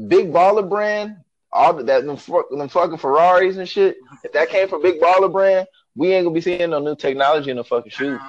Big 0.07 0.31
Baller 0.31 0.67
Brand, 0.67 1.17
all 1.51 1.73
that 1.73 2.05
them, 2.05 2.17
them 2.51 2.69
fucking 2.69 2.97
Ferraris 2.97 3.57
and 3.57 3.67
shit, 3.67 3.97
if 4.23 4.31
that 4.33 4.49
came 4.49 4.67
from 4.67 4.81
Big 4.81 4.99
Baller 4.99 5.31
Brand, 5.31 5.67
we 5.95 6.13
ain't 6.13 6.25
gonna 6.25 6.33
be 6.33 6.41
seeing 6.41 6.69
no 6.69 6.79
new 6.79 6.95
technology 6.95 7.51
in 7.51 7.57
the 7.57 7.63
fucking 7.63 7.91
shoes. 7.91 8.19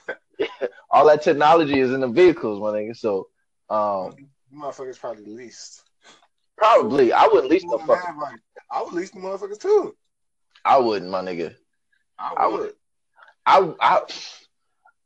all 0.90 1.06
that 1.06 1.22
technology 1.22 1.78
is 1.78 1.92
in 1.92 2.00
the 2.00 2.08
vehicles, 2.08 2.60
my 2.60 2.78
nigga. 2.78 2.96
So, 2.96 3.28
um, 3.70 4.14
motherfuckers 4.54 4.98
probably 4.98 5.26
leased. 5.26 5.82
Probably. 6.56 7.12
I 7.12 7.26
would 7.26 7.46
lease 7.46 7.62
the 7.62 7.78
fuck. 7.78 7.88
Like, 7.88 8.40
I 8.70 8.82
would 8.82 8.92
lease 8.92 9.10
the 9.10 9.20
motherfuckers 9.20 9.60
too. 9.60 9.96
I 10.64 10.78
wouldn't, 10.78 11.10
my 11.10 11.22
nigga. 11.22 11.54
I 12.18 12.34
I 12.36 12.46
would. 12.46 12.60
would. 12.60 12.72
I, 13.44 13.74
I, 13.80 14.02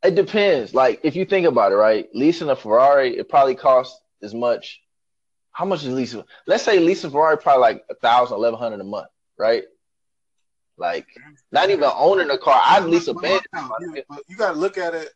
it 0.03 0.15
depends. 0.15 0.75
Like, 0.75 1.01
if 1.03 1.17
you 1.17 1.25
think 1.25 1.47
about 1.47 1.73
it, 1.73 1.77
right? 1.77 2.09
Leasing 2.15 2.51
a 2.51 2.57
Ferrari, 2.57 3.17
it 3.17 3.29
probably 3.29 3.55
costs 3.55 3.99
as 4.23 4.35
much. 4.35 4.81
How 5.57 5.65
much 5.65 5.85
is 5.85 5.89
leasing? 5.95 6.23
Let's 6.47 6.65
say 6.65 6.79
leasing 6.79 7.09
a 7.09 7.11
Ferrari 7.11 7.39
probably 7.39 7.63
like 7.63 7.85
a 7.89 7.95
thousand, 7.95 8.37
eleven 8.37 8.59
hundred 8.59 8.79
a 8.81 8.85
month, 8.85 9.07
right? 9.39 9.65
Like, 10.77 11.07
not 11.51 11.71
even 11.71 11.85
owning 11.95 12.29
a 12.29 12.37
car. 12.37 12.61
I'd 12.63 12.85
lease 12.85 13.09
a 13.09 13.15
Benz. 13.15 13.41
you, 13.81 14.03
you 14.29 14.37
gotta 14.37 14.59
look 14.59 14.77
at 14.77 14.93
it 14.93 15.09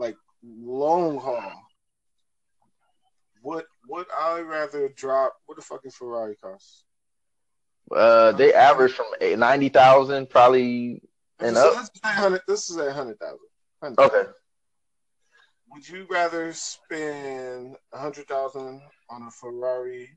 like 0.00 0.16
long 0.44 1.18
haul. 1.18 1.52
What 3.42 3.66
would 3.88 4.06
I'd 4.18 4.40
rather 4.40 4.88
drop? 4.88 5.36
What 5.46 5.54
the 5.54 5.62
fuck 5.62 5.82
is 5.84 5.94
Ferrari 5.94 6.34
cost? 6.42 6.82
Uh, 7.94 8.32
they 8.32 8.52
average 8.52 8.90
from 8.90 9.06
eight- 9.20 9.38
90,000 9.38 10.28
probably. 10.28 11.00
And 11.38 11.54
so 11.54 11.68
up? 11.68 11.76
let's 11.76 11.90
say 11.94 12.10
hundred. 12.10 12.40
This 12.48 12.70
is 12.70 12.76
at 12.78 12.92
hundred 12.92 13.20
thousand. 13.20 13.98
Okay. 14.00 14.30
Would 15.76 15.90
you 15.90 16.06
rather 16.08 16.54
spend 16.54 17.76
a 17.92 17.98
hundred 17.98 18.28
thousand 18.28 18.80
on 19.10 19.24
a 19.24 19.30
Ferrari 19.30 20.08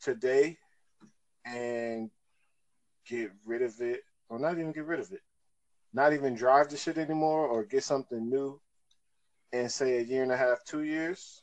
today 0.00 0.56
and 1.44 2.08
get 3.04 3.32
rid 3.44 3.62
of 3.62 3.80
it, 3.80 4.02
or 4.28 4.38
not 4.38 4.52
even 4.52 4.70
get 4.70 4.84
rid 4.84 5.00
of 5.00 5.10
it, 5.10 5.22
not 5.92 6.12
even 6.12 6.36
drive 6.36 6.68
the 6.68 6.76
shit 6.76 6.98
anymore, 6.98 7.48
or 7.48 7.64
get 7.64 7.82
something 7.82 8.30
new, 8.30 8.60
and 9.52 9.68
say 9.68 9.98
a 9.98 10.02
year 10.02 10.22
and 10.22 10.30
a 10.30 10.36
half, 10.36 10.64
two 10.64 10.84
years? 10.84 11.42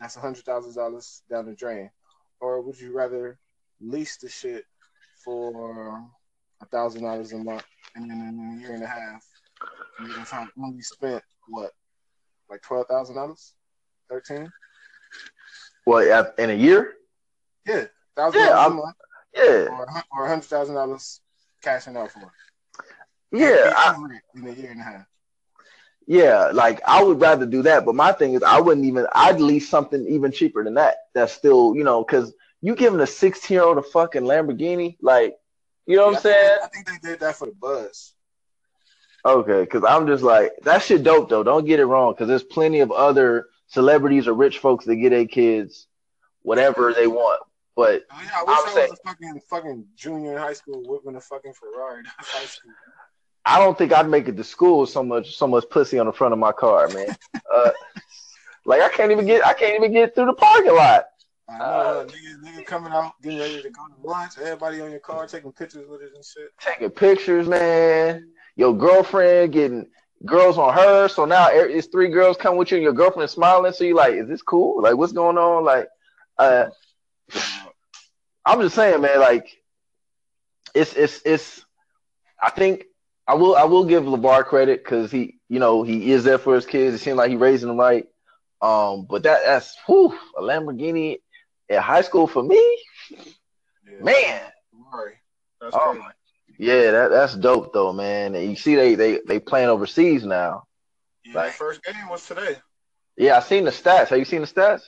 That's 0.00 0.16
a 0.16 0.20
hundred 0.20 0.46
thousand 0.46 0.74
dollars 0.74 1.22
down 1.28 1.44
the 1.44 1.54
drain. 1.54 1.90
Or 2.40 2.62
would 2.62 2.80
you 2.80 2.96
rather 2.96 3.38
lease 3.82 4.16
the 4.16 4.30
shit 4.30 4.64
for 5.22 6.02
a 6.62 6.66
thousand 6.66 7.02
dollars 7.02 7.34
a 7.34 7.38
month, 7.38 7.66
and 7.96 8.10
then 8.10 8.18
in 8.22 8.56
a 8.56 8.62
year 8.62 8.72
and 8.72 8.82
a 8.82 8.86
half, 8.86 9.26
gonna 9.98 10.24
have 10.24 10.48
only 10.56 10.80
spent 10.80 11.22
what, 11.46 11.72
like 12.60 12.66
twelve 12.66 12.86
thousand 12.88 13.16
dollars, 13.16 13.54
thirteen? 14.08 14.50
Well, 15.86 16.30
in 16.38 16.50
a 16.50 16.54
year? 16.54 16.94
Yeah, 17.66 17.84
thousand 18.16 18.40
Yeah, 18.40 18.46
dollars 18.50 18.58
a 18.58 18.62
I'm- 18.62 18.76
month, 18.76 18.96
Yeah. 19.34 19.84
or 20.12 20.26
hundred 20.28 20.44
thousand 20.44 20.74
dollars 20.74 21.20
cashing 21.62 21.96
out 21.96 22.10
for 22.10 22.20
it. 22.20 22.28
Yeah. 23.32 23.72
I, 23.76 23.94
in 24.34 24.46
a 24.46 24.52
year 24.52 24.70
and 24.72 24.80
a 24.80 24.84
half. 24.84 25.06
yeah. 26.06 26.50
Like, 26.52 26.80
I 26.86 27.02
would 27.02 27.20
rather 27.20 27.46
do 27.46 27.62
that. 27.62 27.84
But 27.84 27.94
my 27.94 28.12
thing 28.12 28.34
is, 28.34 28.42
I 28.42 28.60
wouldn't 28.60 28.86
even, 28.86 29.06
I'd 29.14 29.40
lease 29.40 29.68
something 29.68 30.04
even 30.08 30.32
cheaper 30.32 30.64
than 30.64 30.74
that. 30.74 30.96
That's 31.14 31.32
still, 31.32 31.74
you 31.76 31.84
know, 31.84 32.02
because 32.02 32.34
you 32.60 32.74
giving 32.74 32.98
a 33.00 33.06
16 33.06 33.54
year 33.54 33.62
old 33.62 33.78
a 33.78 33.82
fucking 33.82 34.22
Lamborghini, 34.22 34.96
like, 35.00 35.36
you 35.86 35.96
know 35.96 36.06
what 36.08 36.24
I'm 36.24 36.30
Yeah, 36.30 36.30
I 36.30 36.32
think- 36.32 36.34
saying? 36.36 36.58
I 36.64 36.66
think 36.68 36.86
they 37.02 37.08
did 37.10 37.20
that 37.20 37.36
for 37.36 37.46
the 37.46 37.52
buzz. 37.54 38.14
Okay, 39.24 39.60
because 39.60 39.84
I'm 39.84 40.06
just 40.06 40.22
like 40.22 40.52
that 40.62 40.82
shit 40.82 41.02
dope 41.02 41.28
though. 41.28 41.42
Don't 41.42 41.66
get 41.66 41.80
it 41.80 41.84
wrong, 41.86 42.12
because 42.12 42.28
there's 42.28 42.42
plenty 42.42 42.80
of 42.80 42.90
other 42.90 43.46
celebrities 43.66 44.26
or 44.26 44.32
rich 44.34 44.58
folks 44.58 44.84
that 44.86 44.96
get 44.96 45.10
their 45.10 45.26
kids 45.26 45.86
whatever 46.42 46.92
they 46.94 47.06
want. 47.06 47.42
But 47.76 48.02
Oh, 48.10 48.20
yeah, 48.22 48.30
I 48.38 48.42
wish 48.44 48.56
I'm 48.58 48.68
I 48.68 48.72
saying- 48.72 48.90
was 48.90 48.98
a 49.04 49.08
fucking 49.08 49.40
fucking 49.48 49.86
junior 49.94 50.32
in 50.32 50.38
high 50.38 50.54
school 50.54 50.82
whipping 50.86 51.16
a 51.16 51.20
fucking 51.20 51.52
Ferrari. 51.52 52.02
That's 52.02 52.30
high 52.30 52.44
school. 52.46 52.72
I 53.46 53.58
don't 53.58 53.76
think 53.76 53.92
I'd 53.92 54.08
make 54.08 54.28
it 54.28 54.36
to 54.36 54.44
school 54.44 54.86
so 54.86 55.02
much 55.02 55.36
so 55.36 55.46
much 55.46 55.64
pussy 55.70 55.98
on 55.98 56.06
the 56.06 56.12
front 56.12 56.32
of 56.32 56.38
my 56.38 56.52
car, 56.52 56.88
man. 56.88 57.14
uh, 57.54 57.70
like 58.64 58.80
I 58.82 58.88
can't 58.88 59.12
even 59.12 59.26
get 59.26 59.44
I 59.46 59.52
can't 59.54 59.76
even 59.76 59.92
get 59.92 60.14
through 60.14 60.26
the 60.26 60.34
parking 60.34 60.74
lot. 60.74 61.04
I 61.48 61.58
know, 61.58 61.64
uh, 61.64 62.04
nigga, 62.06 62.42
nigga 62.44 62.64
coming 62.66 62.92
out, 62.92 63.20
getting 63.22 63.38
ready 63.40 63.60
to 63.62 63.70
go 63.70 63.82
to 63.88 64.06
lunch. 64.08 64.32
Everybody 64.38 64.80
on 64.82 64.90
your 64.92 65.00
car 65.00 65.26
taking 65.26 65.50
pictures 65.52 65.88
with 65.88 66.00
it 66.02 66.12
and 66.14 66.24
shit. 66.24 66.50
Taking 66.60 66.90
pictures, 66.90 67.48
man. 67.48 68.28
Your 68.56 68.76
girlfriend 68.76 69.52
getting 69.52 69.86
girls 70.26 70.58
on 70.58 70.74
her. 70.74 71.08
So 71.08 71.24
now 71.24 71.48
it's 71.50 71.86
three 71.88 72.08
girls 72.08 72.36
come 72.36 72.56
with 72.56 72.70
you 72.70 72.76
and 72.76 72.84
your 72.84 72.92
girlfriend 72.92 73.30
smiling. 73.30 73.72
So 73.72 73.84
you're 73.84 73.96
like, 73.96 74.14
is 74.14 74.28
this 74.28 74.42
cool? 74.42 74.82
Like 74.82 74.96
what's 74.96 75.12
going 75.12 75.38
on? 75.38 75.64
Like 75.64 75.88
uh 76.38 76.66
I'm 78.44 78.60
just 78.60 78.74
saying, 78.74 79.00
man, 79.00 79.20
like 79.20 79.48
it's 80.74 80.94
it's 80.94 81.20
it's 81.24 81.64
I 82.42 82.50
think 82.50 82.84
I 83.26 83.34
will 83.34 83.56
I 83.56 83.64
will 83.64 83.84
give 83.84 84.04
LaVar 84.04 84.44
credit 84.46 84.82
because 84.82 85.10
he 85.10 85.38
you 85.48 85.58
know 85.58 85.82
he 85.82 86.12
is 86.12 86.24
there 86.24 86.38
for 86.38 86.54
his 86.54 86.66
kids. 86.66 86.94
It 86.94 86.98
seems 86.98 87.16
like 87.16 87.30
he 87.30 87.36
raising 87.36 87.68
them 87.68 87.78
right. 87.78 88.06
Um, 88.62 89.06
but 89.08 89.22
that 89.24 89.40
that's 89.44 89.76
whew, 89.86 90.16
a 90.36 90.42
Lamborghini 90.42 91.18
at 91.70 91.82
high 91.82 92.02
school 92.02 92.26
for 92.26 92.42
me, 92.42 92.78
Yeah. 93.86 94.04
man. 94.04 94.40
Ferrari. 94.70 95.14
That's 95.60 95.76
Oh, 95.76 95.92
crazy. 95.92 96.04
Yeah, 96.60 96.90
that 96.90 97.10
that's 97.10 97.34
dope 97.34 97.72
though, 97.72 97.94
man. 97.94 98.34
And 98.34 98.50
you 98.50 98.54
see 98.54 98.74
they 98.74 98.94
they 98.94 99.20
they 99.26 99.40
playing 99.40 99.70
overseas 99.70 100.26
now. 100.26 100.64
Yeah, 101.24 101.34
like- 101.36 101.52
first 101.54 101.82
game 101.82 102.06
was 102.10 102.26
today. 102.26 102.58
Yeah, 103.16 103.38
I 103.38 103.40
seen 103.40 103.64
the 103.64 103.70
stats. 103.70 104.08
Have 104.08 104.18
you 104.18 104.26
seen 104.26 104.42
the 104.42 104.46
stats? 104.46 104.82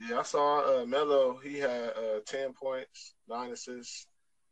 Yeah, 0.00 0.20
I 0.20 0.22
saw 0.22 0.82
uh, 0.82 0.86
Melo. 0.86 1.36
He 1.42 1.58
had 1.58 1.90
uh, 1.90 2.20
ten 2.24 2.52
points, 2.52 3.14
nine 3.28 3.50
assists, 3.50 4.06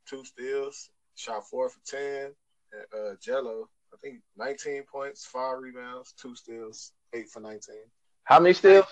two 0.09 0.25
steals, 0.25 0.91
shot 1.15 1.47
four 1.49 1.69
for 1.69 1.79
ten. 1.87 2.35
And, 2.73 2.85
uh, 2.93 3.15
Gelo, 3.25 3.67
I 3.95 3.97
think 4.03 4.23
nineteen 4.37 4.83
points, 4.83 5.25
five 5.25 5.59
rebounds, 5.61 6.15
two 6.21 6.35
steals, 6.35 6.91
eight 7.13 7.29
for 7.29 7.39
nineteen. 7.39 7.85
How 8.25 8.41
many 8.41 8.55
steals? 8.55 8.87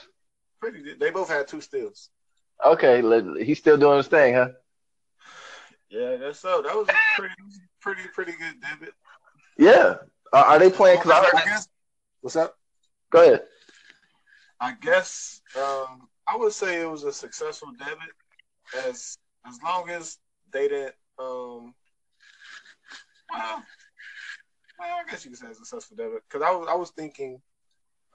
Pretty. 0.61 0.95
They 0.95 1.11
both 1.11 1.29
had 1.29 1.49
two 1.49 1.61
steals. 1.61 2.11
Okay, 2.65 3.03
he's 3.45 3.59
still 3.59 3.77
doing 3.77 3.97
his 3.97 4.07
thing, 4.07 4.35
huh? 4.35 4.51
Yeah, 5.95 6.17
that's 6.17 6.41
so. 6.41 6.61
That 6.61 6.75
was 6.75 6.89
a 6.89 6.93
pretty, 7.17 7.35
pretty, 7.81 8.03
pretty 8.13 8.33
good 8.33 8.61
debut. 8.61 8.93
Yeah. 9.57 9.95
Uh, 10.33 10.43
are 10.45 10.59
they 10.59 10.69
playing? 10.69 10.99
Because 10.99 11.13
I 11.13 11.25
heard. 11.25 11.35
I 11.37 11.45
guess. 11.45 11.69
What's 12.21 12.35
up? 12.35 12.59
Go 13.11 13.23
ahead. 13.23 13.43
I 14.61 14.75
guess 14.81 15.41
um, 15.57 16.09
I 16.27 16.37
would 16.37 16.53
say 16.53 16.81
it 16.81 16.91
was 16.91 17.05
a 17.05 17.13
successful 17.13 17.69
debut, 17.79 18.89
as 18.89 19.19
as 19.47 19.59
long 19.63 19.89
as 19.89 20.19
they 20.53 20.67
didn't. 20.67 20.95
Um, 21.17 21.75
well, 23.31 23.63
well, 24.79 24.99
I 24.99 25.05
guess 25.09 25.25
you 25.25 25.31
could 25.31 25.39
say 25.39 25.51
a 25.51 25.55
successful 25.55 25.97
debut 25.97 26.19
because 26.29 26.43
I 26.43 26.51
was 26.51 26.67
I 26.69 26.75
was 26.75 26.91
thinking. 26.91 27.41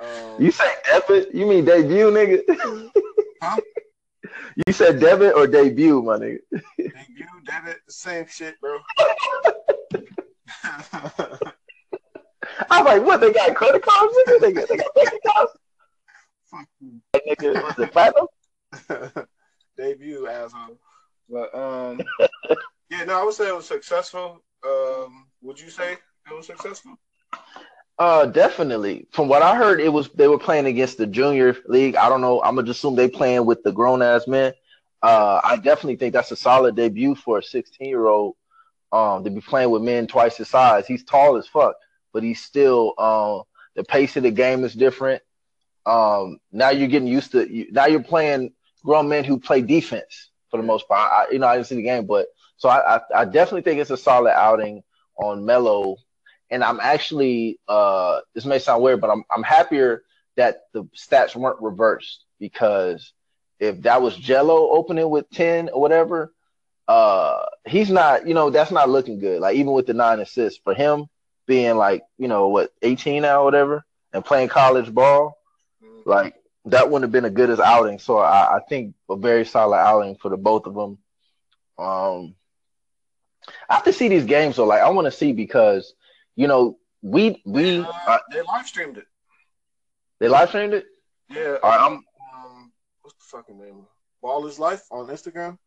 Um, 0.02 0.36
You 0.38 0.52
say 0.52 0.70
debut? 0.84 1.28
You 1.34 1.46
mean 1.46 1.64
debut, 1.64 2.12
nigga? 2.12 2.90
Huh? 3.42 3.58
You 4.68 4.74
said 4.74 5.00
debit 5.00 5.36
or 5.36 5.48
debut, 5.48 6.02
my 6.02 6.18
nigga? 6.18 6.40
Debut 7.50 7.66
debut, 7.66 7.80
the 7.86 7.94
same 7.94 8.26
shit, 8.28 8.56
bro. 8.62 8.80
I'm 12.70 12.86
like, 12.86 13.04
what? 13.04 13.22
They 13.22 13.32
got 13.34 13.56
credit 13.56 13.82
cards, 13.84 14.14
nigga? 14.28 14.40
They 14.42 14.54
got, 14.54 14.70
they 14.70 14.78
got 14.78 14.94
credit 14.94 15.20
cards, 15.26 15.52
Fuck 16.46 16.68
you. 16.80 17.02
nigga? 17.16 17.64
Was 17.64 17.80
it 17.80 17.92
platinum? 17.92 18.28
debut 19.78 20.28
asshole. 20.28 20.78
But 21.30 21.54
um, 21.56 22.02
yeah, 22.90 23.04
no, 23.06 23.22
I 23.22 23.24
would 23.24 23.34
say 23.34 23.48
it 23.48 23.56
was 23.56 23.68
successful. 23.68 24.44
Um, 24.66 25.28
would 25.42 25.60
you 25.60 25.70
say 25.70 25.94
it 25.94 26.36
was 26.36 26.48
successful? 26.48 26.98
Uh, 27.98 28.26
definitely. 28.26 29.08
From 29.12 29.28
what 29.28 29.42
I 29.42 29.56
heard, 29.56 29.80
it 29.82 29.90
was 29.90 30.10
they 30.10 30.28
were 30.28 30.40
playing 30.40 30.66
against 30.66 30.98
the 30.98 31.06
junior 31.06 31.56
league. 31.68 31.96
I 31.96 32.10
don't 32.10 32.22
know. 32.22 32.42
I'm 32.42 32.56
gonna 32.56 32.66
just 32.66 32.80
assume 32.80 32.96
they 32.96 33.10
playing 33.10 33.46
with 33.46 33.62
the 33.64 33.72
grown 33.72 34.02
ass 34.02 34.28
men. 34.28 34.54
Uh, 35.02 35.40
I 35.44 35.56
definitely 35.56 35.96
think 35.96 36.14
that's 36.14 36.32
a 36.32 36.36
solid 36.36 36.76
debut 36.76 37.16
for 37.16 37.40
a 37.40 37.44
16 37.44 37.88
year 37.88 38.08
old. 38.08 38.36
Um, 38.92 39.24
to 39.24 39.30
be 39.30 39.40
playing 39.40 39.70
with 39.70 39.84
men 39.84 40.08
twice 40.08 40.38
his 40.38 40.50
size. 40.50 40.88
He's 40.88 41.04
tall 41.04 41.38
as 41.38 41.48
fuck, 41.48 41.76
but 42.12 42.24
he's 42.24 42.42
still 42.42 42.96
um 42.98 43.44
the 43.76 43.84
pace 43.84 44.18
of 44.18 44.24
the 44.24 44.32
game 44.32 44.64
is 44.64 44.74
different. 44.74 45.22
Um, 45.86 46.40
now 46.52 46.72
you're 46.72 46.88
getting 46.88 47.08
used 47.08 47.32
to. 47.34 47.48
You, 47.48 47.72
now 47.72 47.86
you're 47.86 48.02
playing 48.02 48.52
grown 48.84 49.08
men 49.08 49.24
who 49.24 49.40
play 49.40 49.62
defense 49.62 50.32
for 50.50 50.58
the 50.58 50.64
most 50.64 50.88
part. 50.88 51.12
I, 51.12 51.32
you 51.32 51.38
know, 51.38 51.46
I 51.46 51.56
didn't 51.56 51.68
see 51.68 51.76
the 51.76 51.84
game, 51.84 52.08
but 52.08 52.30
so 52.58 52.68
I, 52.68 52.96
I, 52.96 53.02
I 53.16 53.26
definitely 53.26 53.62
think 53.62 53.80
it's 53.80 53.92
a 53.92 53.98
solid 53.98 54.34
outing 54.34 54.82
on 55.18 55.46
Melo 55.46 55.98
and 56.52 56.64
I'm 56.64 56.80
actually 56.80 57.60
uh 57.68 58.20
this 58.34 58.46
may 58.46 58.60
sound 58.60 58.84
weird, 58.84 59.02
but 59.02 59.10
I'm 59.10 59.24
I'm 59.30 59.44
happier 59.44 60.04
that 60.36 60.64
the 60.74 60.84
stats 60.96 61.36
weren't 61.36 61.62
reversed 61.62 62.26
because 62.40 63.14
if 63.60 63.82
that 63.84 64.02
was 64.02 64.18
Gelo 64.18 64.72
opening 64.72 65.10
with 65.10 65.30
10 65.32 65.70
or 65.70 65.82
whatever, 65.82 66.34
uh 66.88 67.46
he's 67.68 67.90
not, 67.90 68.28
you 68.28 68.34
know, 68.34 68.50
that's 68.50 68.72
not 68.72 68.90
looking 68.90 69.20
good. 69.20 69.42
Like 69.42 69.56
even 69.58 69.74
with 69.74 69.86
the 69.88 69.94
nine 69.94 70.20
assists 70.20 70.60
for 70.64 70.74
him 70.74 71.08
being 71.48 71.76
like, 71.78 72.04
you 72.18 72.28
know, 72.28 72.48
what, 72.50 72.72
18 72.82 73.22
now 73.24 73.42
or 73.42 73.46
whatever 73.46 73.86
and 74.14 74.26
playing 74.26 74.50
college 74.50 74.94
ball, 74.94 75.38
like 76.06 76.36
that 76.66 76.90
wouldn't 76.90 77.04
have 77.04 77.12
been 77.12 77.26
a 77.26 77.30
good 77.30 77.50
as 77.50 77.60
outing. 77.60 78.00
So 78.00 78.18
I, 78.18 78.58
I 78.58 78.60
think 78.68 78.96
a 79.10 79.16
very 79.16 79.46
solid 79.46 79.78
outing 79.78 80.16
for 80.16 80.30
the 80.30 80.38
both 80.38 80.66
of 80.66 80.74
them. 80.74 80.98
Um 81.78 82.36
I 83.70 83.76
have 83.76 83.84
to 83.86 83.94
see 83.94 84.08
these 84.10 84.26
games 84.26 84.56
though. 84.56 84.66
Like 84.66 84.82
I 84.82 84.90
want 84.90 85.06
to 85.06 85.12
see 85.12 85.34
because 85.34 85.94
you 86.36 86.48
know, 86.48 86.78
we 87.02 87.42
we 87.46 87.80
Uh, 87.82 87.92
uh, 88.08 88.20
they 88.32 88.42
live 88.42 88.66
streamed 88.66 88.98
it. 88.98 89.06
they 90.20 90.28
live 90.28 90.50
streamed 90.50 90.74
it. 90.74 90.86
Yeah. 91.30 91.58
All 91.62 91.70
right, 91.70 91.80
I'm 91.80 92.04
fucking 93.30 93.60
name? 93.60 93.86
Baller's 94.22 94.60
Life 94.60 94.84
on 94.92 95.08
Instagram. 95.08 95.58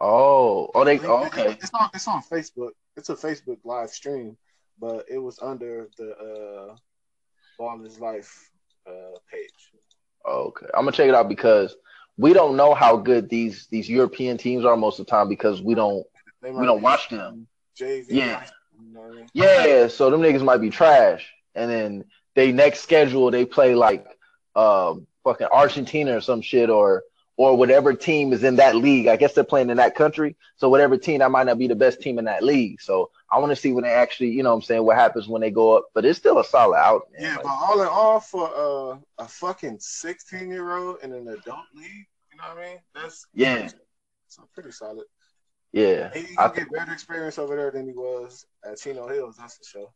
Oh, 0.00 0.70
oh, 0.74 0.84
they 0.84 0.98
oh, 1.00 1.26
okay. 1.26 1.50
It's 1.60 1.70
on 1.74 1.90
it's 1.92 2.08
on 2.08 2.22
Facebook. 2.22 2.70
It's 2.96 3.10
a 3.10 3.14
Facebook 3.14 3.58
live 3.64 3.90
stream, 3.90 4.36
but 4.80 5.04
it 5.10 5.18
was 5.18 5.38
under 5.42 5.88
the 5.98 6.10
uh 6.12 6.76
Baller's 7.58 8.00
Life 8.00 8.50
uh 8.86 9.18
page. 9.30 9.72
Okay, 10.26 10.66
I'm 10.74 10.84
gonna 10.84 10.92
check 10.92 11.08
it 11.08 11.14
out 11.14 11.28
because 11.28 11.76
we 12.16 12.32
don't 12.32 12.56
know 12.56 12.74
how 12.74 12.96
good 12.96 13.28
these 13.28 13.66
these 13.70 13.88
European 13.88 14.38
teams 14.38 14.64
are 14.64 14.76
most 14.76 14.98
of 14.98 15.06
the 15.06 15.10
time 15.10 15.28
because 15.28 15.60
we 15.60 15.74
don't 15.74 16.06
we 16.42 16.64
don't 16.66 16.82
watch 16.82 17.08
them. 17.10 17.46
JV, 17.78 18.06
Yeah. 18.08 18.44
you 18.78 18.92
know 18.92 19.04
I 19.04 19.10
mean? 19.10 19.26
Yeah, 19.34 19.88
so 19.88 20.10
them 20.10 20.20
niggas 20.20 20.42
might 20.42 20.58
be 20.58 20.70
trash, 20.70 21.30
and 21.54 21.70
then 21.70 22.04
they 22.34 22.52
next 22.52 22.80
schedule 22.80 23.30
they 23.30 23.44
play 23.44 23.74
like 23.74 24.06
um 24.56 25.06
fucking 25.24 25.48
Argentina 25.52 26.16
or 26.16 26.20
some 26.20 26.40
shit 26.42 26.70
or 26.70 27.02
or 27.36 27.56
whatever 27.56 27.94
team 27.94 28.34
is 28.34 28.44
in 28.44 28.56
that 28.56 28.76
league. 28.76 29.06
I 29.06 29.16
guess 29.16 29.32
they're 29.32 29.44
playing 29.44 29.70
in 29.70 29.78
that 29.78 29.94
country, 29.94 30.36
so 30.56 30.68
whatever 30.68 30.98
team 30.98 31.20
that 31.20 31.30
might 31.30 31.46
not 31.46 31.56
be 31.58 31.68
the 31.68 31.74
best 31.74 32.02
team 32.02 32.18
in 32.18 32.26
that 32.26 32.42
league. 32.44 32.82
So 32.82 33.10
I 33.32 33.38
want 33.38 33.50
to 33.50 33.56
see 33.56 33.72
when 33.72 33.84
they 33.84 33.90
actually, 33.90 34.30
you 34.30 34.42
know, 34.42 34.50
what 34.50 34.56
I'm 34.56 34.62
saying 34.62 34.84
what 34.84 34.96
happens 34.96 35.26
when 35.26 35.40
they 35.40 35.50
go 35.50 35.76
up. 35.76 35.84
But 35.94 36.04
it's 36.04 36.18
still 36.18 36.38
a 36.38 36.44
solid 36.44 36.76
out. 36.76 37.04
Man. 37.12 37.22
Yeah, 37.22 37.34
Like, 37.36 37.44
but 37.44 37.48
all 37.50 37.80
in 37.80 37.88
all, 37.88 38.20
for 38.20 38.50
uh, 38.54 38.98
a 39.24 39.26
fucking 39.28 39.78
sixteen 39.80 40.50
year 40.50 40.76
old 40.76 40.98
in 41.02 41.12
an 41.12 41.28
adult 41.28 41.64
league, 41.74 42.06
you 42.30 42.36
know 42.36 42.54
what 42.54 42.58
I 42.58 42.68
mean? 42.68 42.78
That's 42.94 43.26
Yeah. 43.32 43.68
So 44.28 44.42
pretty 44.52 44.72
solid. 44.72 45.06
yeah, 45.72 46.12
He 46.12 46.26
I 46.36 46.48
gonna 46.48 46.60
get 46.60 46.72
better 46.72 46.92
experience 46.92 47.38
over 47.38 47.56
there 47.56 47.70
than 47.70 47.86
he 47.86 47.92
was 47.92 48.44
at 48.64 48.78
Chino 48.78 49.08
Hills. 49.08 49.36
That's 49.38 49.56
for 49.56 49.64
sure. 49.64 49.88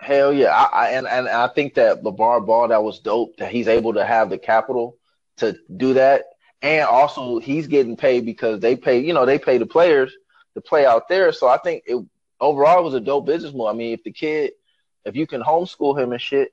Hell 0.00 0.32
yeah. 0.32 0.48
I, 0.54 0.86
I 0.86 0.90
and, 0.92 1.06
and 1.06 1.28
I 1.28 1.48
think 1.48 1.74
that 1.74 2.02
LaVar 2.02 2.46
Ball 2.46 2.68
that 2.68 2.82
was 2.82 3.00
dope 3.00 3.36
that 3.36 3.52
he's 3.52 3.68
able 3.68 3.94
to 3.94 4.04
have 4.04 4.30
the 4.30 4.38
capital 4.38 4.96
to 5.36 5.56
do 5.76 5.94
that. 5.94 6.24
And 6.62 6.84
also 6.84 7.38
he's 7.38 7.66
getting 7.66 7.96
paid 7.96 8.24
because 8.24 8.60
they 8.60 8.76
pay, 8.76 9.00
you 9.00 9.12
know, 9.12 9.26
they 9.26 9.38
pay 9.38 9.58
the 9.58 9.66
players 9.66 10.12
to 10.54 10.60
play 10.60 10.86
out 10.86 11.08
there. 11.08 11.32
So 11.32 11.48
I 11.48 11.58
think 11.58 11.84
it 11.86 12.02
overall 12.40 12.80
it 12.80 12.84
was 12.84 12.94
a 12.94 13.00
dope 13.00 13.26
business 13.26 13.52
move. 13.52 13.66
I 13.68 13.72
mean, 13.74 13.92
if 13.92 14.02
the 14.02 14.12
kid, 14.12 14.52
if 15.04 15.16
you 15.16 15.26
can 15.26 15.42
homeschool 15.42 15.98
him 15.98 16.12
and 16.12 16.20
shit, 16.20 16.52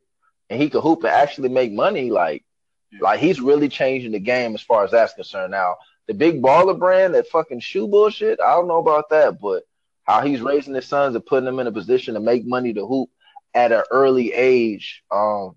and 0.49 0.61
he 0.61 0.69
can 0.69 0.81
hoop 0.81 0.99
and 0.99 1.11
actually 1.11 1.49
make 1.49 1.71
money, 1.73 2.09
like, 2.09 2.45
Yeah. 2.91 2.99
like 3.01 3.19
he's 3.19 3.41
really 3.41 3.67
changing 3.67 4.13
the 4.13 4.19
game 4.19 4.55
as 4.55 4.61
far 4.61 4.85
as 4.85 4.91
that's 4.91 5.13
concerned. 5.13 5.51
Now, 5.51 5.75
the 6.07 6.13
big 6.13 6.41
baller 6.41 6.77
brand, 6.77 7.15
that 7.15 7.27
fucking 7.27 7.59
shoe 7.59 7.87
bullshit, 7.87 8.39
I 8.39 8.53
don't 8.53 8.69
know 8.69 8.79
about 8.79 9.09
that, 9.09 9.41
but 9.41 9.63
how 10.03 10.21
he's 10.21 10.39
raising 10.39 10.73
his 10.73 10.85
sons 10.85 11.15
and 11.15 11.25
putting 11.25 11.43
them 11.45 11.59
in 11.59 11.67
a 11.67 11.71
position 11.71 12.13
to 12.13 12.21
make 12.21 12.45
money 12.45 12.73
to 12.73 12.85
hoop 12.87 13.09
at 13.57 13.71
an 13.71 13.81
early 13.89 14.31
age, 14.33 15.03
um, 15.09 15.55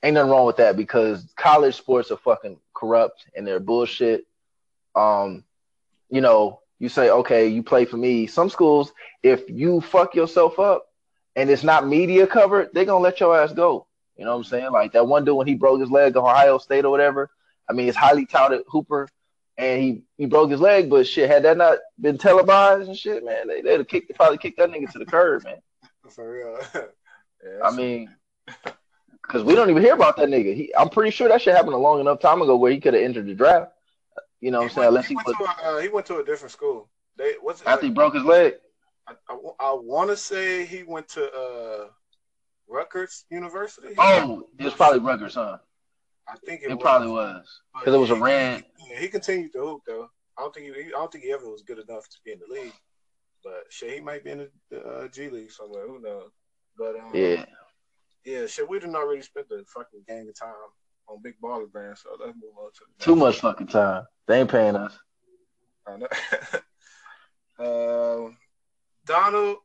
ain't 0.00 0.14
nothing 0.14 0.30
wrong 0.30 0.46
with 0.46 0.58
that 0.58 0.76
because 0.76 1.26
college 1.36 1.74
sports 1.74 2.12
are 2.12 2.16
fucking 2.16 2.56
corrupt 2.72 3.26
and 3.34 3.44
they're 3.44 3.58
bullshit. 3.58 4.28
Um, 4.94 5.42
you 6.08 6.20
know, 6.20 6.60
you 6.78 6.88
say, 6.88 7.10
okay, 7.10 7.48
you 7.48 7.64
play 7.64 7.84
for 7.84 7.96
me. 7.96 8.28
Some 8.28 8.48
schools, 8.48 8.92
if 9.24 9.50
you 9.50 9.80
fuck 9.80 10.14
yourself 10.14 10.60
up 10.60 10.86
and 11.34 11.50
it's 11.50 11.64
not 11.64 11.84
media 11.84 12.28
covered, 12.28 12.70
they're 12.72 12.84
gonna 12.84 13.02
let 13.02 13.18
your 13.18 13.36
ass 13.36 13.52
go. 13.52 13.88
You 14.16 14.24
know 14.24 14.30
what 14.30 14.38
I'm 14.38 14.44
saying? 14.44 14.70
Like 14.70 14.92
that 14.92 15.08
one 15.08 15.24
dude 15.24 15.36
when 15.36 15.48
he 15.48 15.56
broke 15.56 15.80
his 15.80 15.90
leg 15.90 16.12
at 16.12 16.22
Ohio 16.22 16.58
State 16.58 16.84
or 16.84 16.92
whatever. 16.92 17.28
I 17.68 17.72
mean, 17.72 17.88
it's 17.88 17.96
highly 17.96 18.24
touted 18.24 18.62
hooper, 18.68 19.08
and 19.56 19.82
he 19.82 20.02
he 20.16 20.26
broke 20.26 20.52
his 20.52 20.60
leg, 20.60 20.88
but 20.88 21.08
shit, 21.08 21.28
had 21.28 21.42
that 21.42 21.56
not 21.56 21.78
been 22.00 22.18
televised 22.18 22.88
and 22.88 22.96
shit, 22.96 23.24
man, 23.24 23.48
they 23.48 23.62
they'd 23.62 23.78
have 23.78 23.88
kicked 23.88 24.14
probably 24.14 24.38
kicked 24.38 24.58
that 24.58 24.70
nigga 24.70 24.92
to 24.92 25.00
the 25.00 25.06
curb, 25.06 25.42
man. 25.42 25.56
For 26.08 26.30
real. 26.30 26.86
yeah, 27.42 27.64
I 27.64 27.70
mean, 27.74 28.08
because 29.22 29.44
we 29.44 29.54
don't 29.54 29.70
even 29.70 29.82
hear 29.82 29.94
about 29.94 30.16
that 30.16 30.28
nigga. 30.28 30.54
He, 30.54 30.74
I'm 30.76 30.88
pretty 30.88 31.10
sure 31.10 31.28
that 31.28 31.42
shit 31.42 31.54
happened 31.54 31.74
a 31.74 31.78
long 31.78 32.00
enough 32.00 32.20
time 32.20 32.42
ago 32.42 32.56
where 32.56 32.72
he 32.72 32.80
could 32.80 32.94
have 32.94 33.02
entered 33.02 33.26
the 33.26 33.34
draft. 33.34 33.72
You 34.40 34.50
know 34.50 34.58
what 34.58 34.70
I'm 34.70 34.74
saying? 34.74 34.88
Unless 34.88 35.06
he 35.06 35.14
went, 35.14 35.28
was 35.28 35.36
to 35.36 35.44
a, 35.44 35.76
uh, 35.76 35.78
he 35.78 35.88
went 35.88 36.06
to 36.06 36.16
a 36.18 36.24
different 36.24 36.52
school. 36.52 36.88
They 37.16 37.34
what's 37.40 37.62
after 37.62 37.86
he 37.86 37.92
broke 37.92 38.14
his 38.14 38.24
leg. 38.24 38.54
I, 39.06 39.14
I, 39.60 39.72
want 39.74 40.10
to 40.10 40.16
say 40.16 40.64
he 40.64 40.84
went 40.84 41.08
to 41.08 41.30
uh, 41.32 41.86
Rutgers 42.68 43.24
University. 43.30 43.94
Oh, 43.98 44.44
it 44.58 44.64
was 44.64 44.74
probably 44.74 45.00
Rutgers, 45.00 45.34
huh? 45.34 45.58
I 46.28 46.36
think 46.46 46.62
it, 46.62 46.70
It 46.70 46.74
was. 46.74 46.82
probably 46.82 47.08
was 47.08 47.60
because 47.78 47.94
it 47.94 47.98
was 47.98 48.10
a 48.10 48.14
he- 48.14 48.20
ran. 48.20 48.64
Yeah, 48.88 48.98
he 48.98 49.08
continued 49.08 49.52
to 49.52 49.60
hoop 49.60 49.82
though. 49.86 50.08
I 50.38 50.42
don't 50.42 50.54
think 50.54 50.74
he, 50.74 50.86
I 50.86 50.90
don't 50.90 51.12
think 51.12 51.24
he 51.24 51.32
ever 51.32 51.48
was 51.50 51.62
good 51.62 51.78
enough 51.78 52.08
to 52.08 52.16
be 52.24 52.32
in 52.32 52.38
the 52.38 52.52
league. 52.52 52.72
But 53.44 53.64
shit, 53.70 53.94
he 53.94 54.00
might 54.00 54.24
be 54.24 54.30
in 54.30 54.38
the, 54.38 54.50
the 54.70 54.80
uh, 54.80 55.08
G 55.08 55.28
League 55.28 55.50
somewhere. 55.50 55.86
Who 55.86 56.00
knows? 56.00 56.30
But 56.76 56.96
um, 56.96 57.10
Yeah, 57.14 57.44
yeah, 58.24 58.46
shit. 58.46 58.68
We 58.68 58.78
didn't 58.78 58.96
already 58.96 59.22
spent 59.22 59.48
the 59.48 59.64
fucking 59.66 60.02
gang 60.08 60.28
of 60.28 60.38
time 60.38 60.54
on 61.08 61.22
Big 61.22 61.34
Baller 61.42 61.70
Brand, 61.70 61.98
so 61.98 62.10
let's 62.18 62.36
move 62.36 62.52
on 62.58 62.70
to 62.72 63.04
too 63.04 63.16
much 63.16 63.40
fucking 63.40 63.66
time. 63.66 64.04
They 64.26 64.40
ain't 64.40 64.50
paying 64.50 64.76
us. 64.76 64.98
I 65.86 65.96
know. 67.58 68.24
um, 68.26 68.36
Donald 69.04 69.58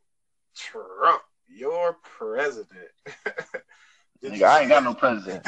Trump, 0.56 1.22
your 1.48 1.98
president. 2.04 2.90
Nigga, 4.24 4.44
I 4.44 4.62
ain't 4.62 4.70
got 4.70 4.84
no 4.84 4.94
president. 4.96 5.46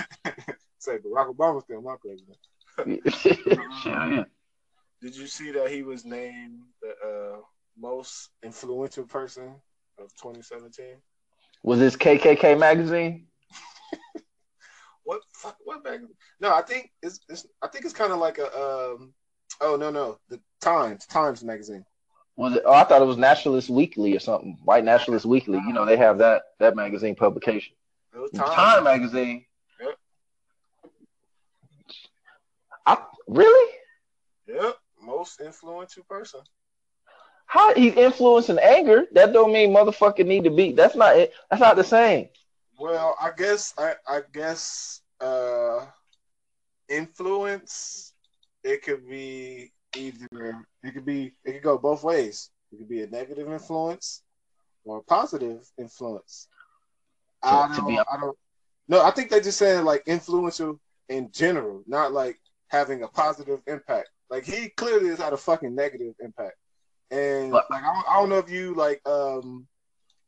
say 0.77 0.97
Barack 0.97 1.35
Obama's 1.35 1.63
still 1.63 1.81
my 1.81 1.95
president. 1.99 2.37
Yeah. 3.85 4.23
Did 5.01 5.15
you 5.15 5.27
see 5.27 5.51
that 5.51 5.71
he 5.71 5.81
was 5.83 6.05
named 6.05 6.59
the 6.81 6.89
uh, 6.89 7.37
most 7.77 8.29
influential 8.43 9.05
person 9.05 9.55
of 9.97 10.13
2017? 10.15 10.97
Was 11.63 11.79
this 11.79 11.95
KKK 11.95 12.57
magazine? 12.59 13.27
What 15.03 15.21
fuck? 15.33 15.57
What 15.63 15.83
back? 15.83 16.01
No, 16.39 16.53
I 16.53 16.61
think 16.61 16.91
it's, 17.01 17.19
it's 17.29 17.47
I 17.63 17.67
think 17.67 17.83
it's 17.83 17.95
kind 17.95 18.13
of 18.13 18.19
like 18.19 18.37
a 18.37 18.45
um. 18.45 19.11
Oh 19.59 19.75
no 19.75 19.89
no 19.89 20.19
the 20.29 20.39
Times 20.61 21.07
Times 21.07 21.43
magazine. 21.43 21.83
Was 22.35 22.53
it? 22.55 22.61
Oh, 22.63 22.73
I 22.73 22.83
thought 22.83 23.01
it 23.01 23.05
was 23.05 23.17
Nationalist 23.17 23.71
Weekly 23.71 24.15
or 24.15 24.19
something. 24.19 24.59
White 24.63 24.83
Nationalist 24.85 25.25
Weekly. 25.25 25.57
You 25.65 25.73
know 25.73 25.83
they 25.83 25.97
have 25.97 26.19
that 26.19 26.43
that 26.59 26.75
magazine 26.75 27.15
publication. 27.15 27.73
It 28.13 28.19
was 28.19 28.29
Time, 28.31 28.53
Times. 28.53 28.83
magazine. 28.83 29.45
Yep. 29.81 29.95
I 32.85 32.97
really? 33.27 33.73
Yep, 34.47 34.75
most 35.01 35.41
influential 35.41 36.03
person. 36.07 36.41
How 37.49 37.73
he's 37.73 37.95
influencing 37.95 38.59
anger? 38.59 39.05
That 39.13 39.33
don't 39.33 39.51
mean 39.51 39.71
motherfucker 39.73 40.23
need 40.23 40.43
to 40.43 40.51
be. 40.51 40.71
That's 40.71 40.95
not 40.95 41.17
it. 41.17 41.33
That's 41.49 41.59
not 41.59 41.75
the 41.77 41.83
same. 41.83 42.29
Well, 42.77 43.15
I 43.19 43.31
guess 43.35 43.73
I 43.75 43.95
I 44.07 44.21
guess 44.31 45.01
uh 45.19 45.87
influence 46.87 48.13
it 48.63 48.83
could 48.83 49.07
be 49.09 49.71
either 49.95 50.63
it 50.83 50.93
could 50.93 51.05
be 51.05 51.33
it 51.43 51.53
could 51.53 51.63
go 51.63 51.79
both 51.79 52.03
ways. 52.03 52.51
It 52.71 52.77
could 52.77 52.89
be 52.89 53.01
a 53.01 53.07
negative 53.07 53.51
influence 53.51 54.21
or 54.85 54.99
a 54.99 55.01
positive 55.01 55.67
influence. 55.79 56.47
I 57.41 57.67
To- 57.67 57.73
to 57.73 57.81
don't, 57.81 57.87
be- 57.89 57.99
I 57.99 58.17
don't 58.21 58.37
no, 58.87 59.03
I 59.03 59.09
think 59.09 59.31
they 59.31 59.41
just 59.41 59.57
saying 59.57 59.85
like 59.85 60.03
influential 60.05 60.79
in 61.09 61.31
general, 61.31 61.83
not 61.87 62.11
like 62.11 62.37
having 62.67 63.01
a 63.01 63.07
positive 63.07 63.59
impact. 63.65 64.09
Like 64.29 64.45
he 64.45 64.69
clearly 64.69 65.09
has 65.09 65.17
had 65.17 65.33
a 65.33 65.37
fucking 65.37 65.73
negative 65.73 66.13
impact. 66.19 66.55
And 67.11 67.51
But- 67.51 67.69
like 67.71 67.83
I 67.83 67.93
don't, 67.93 68.09
I 68.09 68.13
don't 68.19 68.29
know 68.29 68.37
if 68.37 68.49
you 68.49 68.73
like 68.75 69.01
um 69.07 69.67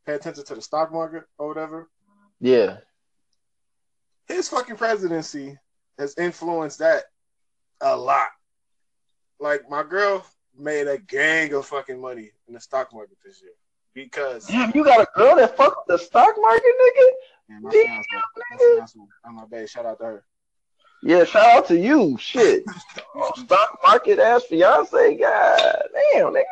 pay 0.06 0.14
attention 0.14 0.44
to 0.44 0.54
the 0.54 0.62
stock 0.62 0.92
market 0.92 1.24
or 1.38 1.46
whatever 1.48 1.88
Yeah. 2.40 2.78
his 4.26 4.48
fucking 4.48 4.76
presidency 4.76 5.58
has 5.98 6.14
influenced 6.18 6.78
that 6.80 7.04
a 7.80 7.96
lot. 7.96 8.28
Like 9.38 9.68
my 9.68 9.82
girl 9.82 10.24
made 10.56 10.88
a 10.88 10.98
gang 10.98 11.52
of 11.54 11.66
fucking 11.66 12.00
money 12.00 12.30
in 12.48 12.54
the 12.54 12.60
stock 12.60 12.92
market 12.92 13.16
this 13.24 13.40
year 13.42 13.52
because 13.94 14.46
Damn, 14.46 14.72
you 14.74 14.84
got 14.84 15.00
a 15.00 15.06
girl 15.16 15.36
that 15.36 15.56
fucked 15.56 15.86
the 15.88 15.98
stock 15.98 16.34
market, 16.38 16.62
nigga? 16.80 17.08
Damn, 17.48 17.70
fiance, 17.70 18.06
my 18.96 19.06
I'm 19.24 19.34
my 19.36 19.44
babe. 19.46 19.68
Shout 19.68 19.86
out 19.86 19.98
to 19.98 20.04
her. 20.04 20.24
Yeah, 21.02 21.24
shout 21.24 21.56
out 21.56 21.68
to 21.68 21.78
you. 21.78 22.16
Shit. 22.18 22.64
Stock 23.36 23.78
market 23.84 24.18
ass 24.18 24.44
fiance. 24.44 25.16
God 25.16 25.82
damn, 26.12 26.32
nigga. 26.32 26.42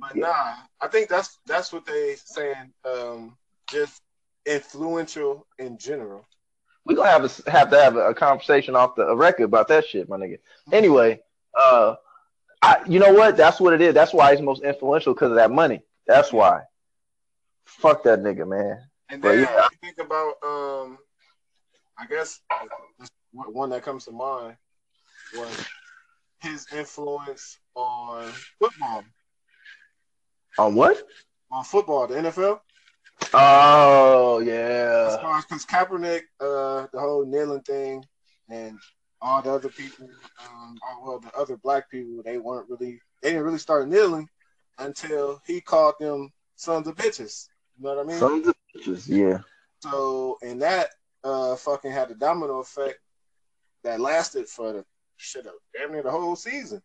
But 0.00 0.16
nah, 0.16 0.54
I 0.80 0.88
think 0.88 1.08
that's 1.08 1.38
that's 1.46 1.72
what 1.72 1.86
they 1.86 2.16
saying. 2.16 2.72
Um, 2.84 3.36
just 3.68 4.02
influential 4.44 5.46
in 5.58 5.76
general. 5.78 6.24
We 6.84 6.94
gonna 6.94 7.10
have 7.10 7.24
a, 7.24 7.50
have 7.50 7.70
to 7.70 7.82
have 7.82 7.96
a, 7.96 8.10
a 8.10 8.14
conversation 8.14 8.76
off 8.76 8.94
the 8.94 9.02
a 9.02 9.16
record 9.16 9.44
about 9.44 9.68
that 9.68 9.86
shit, 9.86 10.08
my 10.08 10.16
nigga. 10.16 10.38
Anyway, 10.70 11.20
uh, 11.58 11.96
I 12.62 12.82
you 12.86 13.00
know 13.00 13.12
what? 13.12 13.36
That's 13.36 13.58
what 13.58 13.72
it 13.72 13.80
is. 13.80 13.92
That's 13.94 14.12
why 14.12 14.32
he's 14.32 14.42
most 14.42 14.62
influential 14.62 15.14
because 15.14 15.30
of 15.30 15.36
that 15.36 15.50
money. 15.50 15.82
That's 16.06 16.32
why. 16.32 16.62
Fuck 17.64 18.04
that 18.04 18.20
nigga, 18.20 18.46
man. 18.46 18.82
And 19.10 19.20
But 19.20 19.32
then 19.32 19.40
yeah. 19.40 19.68
you 19.70 19.78
think 19.82 19.98
about, 19.98 20.34
um, 20.44 20.98
I 21.98 22.06
guess 22.08 22.40
one 23.32 23.70
that 23.70 23.82
comes 23.82 24.04
to 24.04 24.12
mind 24.12 24.56
was 25.36 25.66
his 26.40 26.66
influence 26.72 27.58
on 27.74 28.30
football. 28.58 29.04
On 30.58 30.74
what? 30.74 31.02
On 31.50 31.64
football, 31.64 32.06
the 32.06 32.14
NFL. 32.14 32.60
Oh 33.32 34.40
yeah. 34.40 35.18
as 35.18 35.44
because 35.44 35.66
Kaepernick, 35.66 36.22
uh, 36.40 36.86
the 36.92 37.00
whole 37.00 37.24
kneeling 37.26 37.62
thing, 37.62 38.04
and 38.48 38.78
all 39.20 39.42
the 39.42 39.50
other 39.50 39.68
people, 39.68 40.08
um, 40.44 40.78
well, 41.02 41.18
the 41.18 41.34
other 41.36 41.56
black 41.56 41.90
people, 41.90 42.22
they 42.24 42.38
weren't 42.38 42.68
really, 42.68 43.00
they 43.22 43.30
didn't 43.30 43.44
really 43.44 43.58
start 43.58 43.88
kneeling 43.88 44.28
until 44.78 45.40
he 45.46 45.60
called 45.60 45.94
them 45.98 46.30
sons 46.56 46.86
of 46.86 46.96
bitches. 46.96 47.48
You 47.78 47.84
know 47.84 47.96
what 47.96 48.04
I 48.04 48.08
mean? 48.08 48.18
Sons 48.18 48.46
of 48.46 48.54
bitches, 48.74 49.08
yeah. 49.08 49.38
So, 49.80 50.38
and 50.42 50.60
that 50.62 50.90
uh 51.24 51.56
fucking 51.56 51.90
had 51.90 52.10
a 52.10 52.14
domino 52.14 52.58
effect 52.58 52.98
that 53.86 54.00
lasted 54.00 54.48
for 54.48 54.72
the 54.72 54.84
shit 55.16 55.46
up 55.46 55.54
damn 55.72 55.92
near 55.92 56.02
the 56.02 56.10
whole 56.10 56.36
season. 56.36 56.82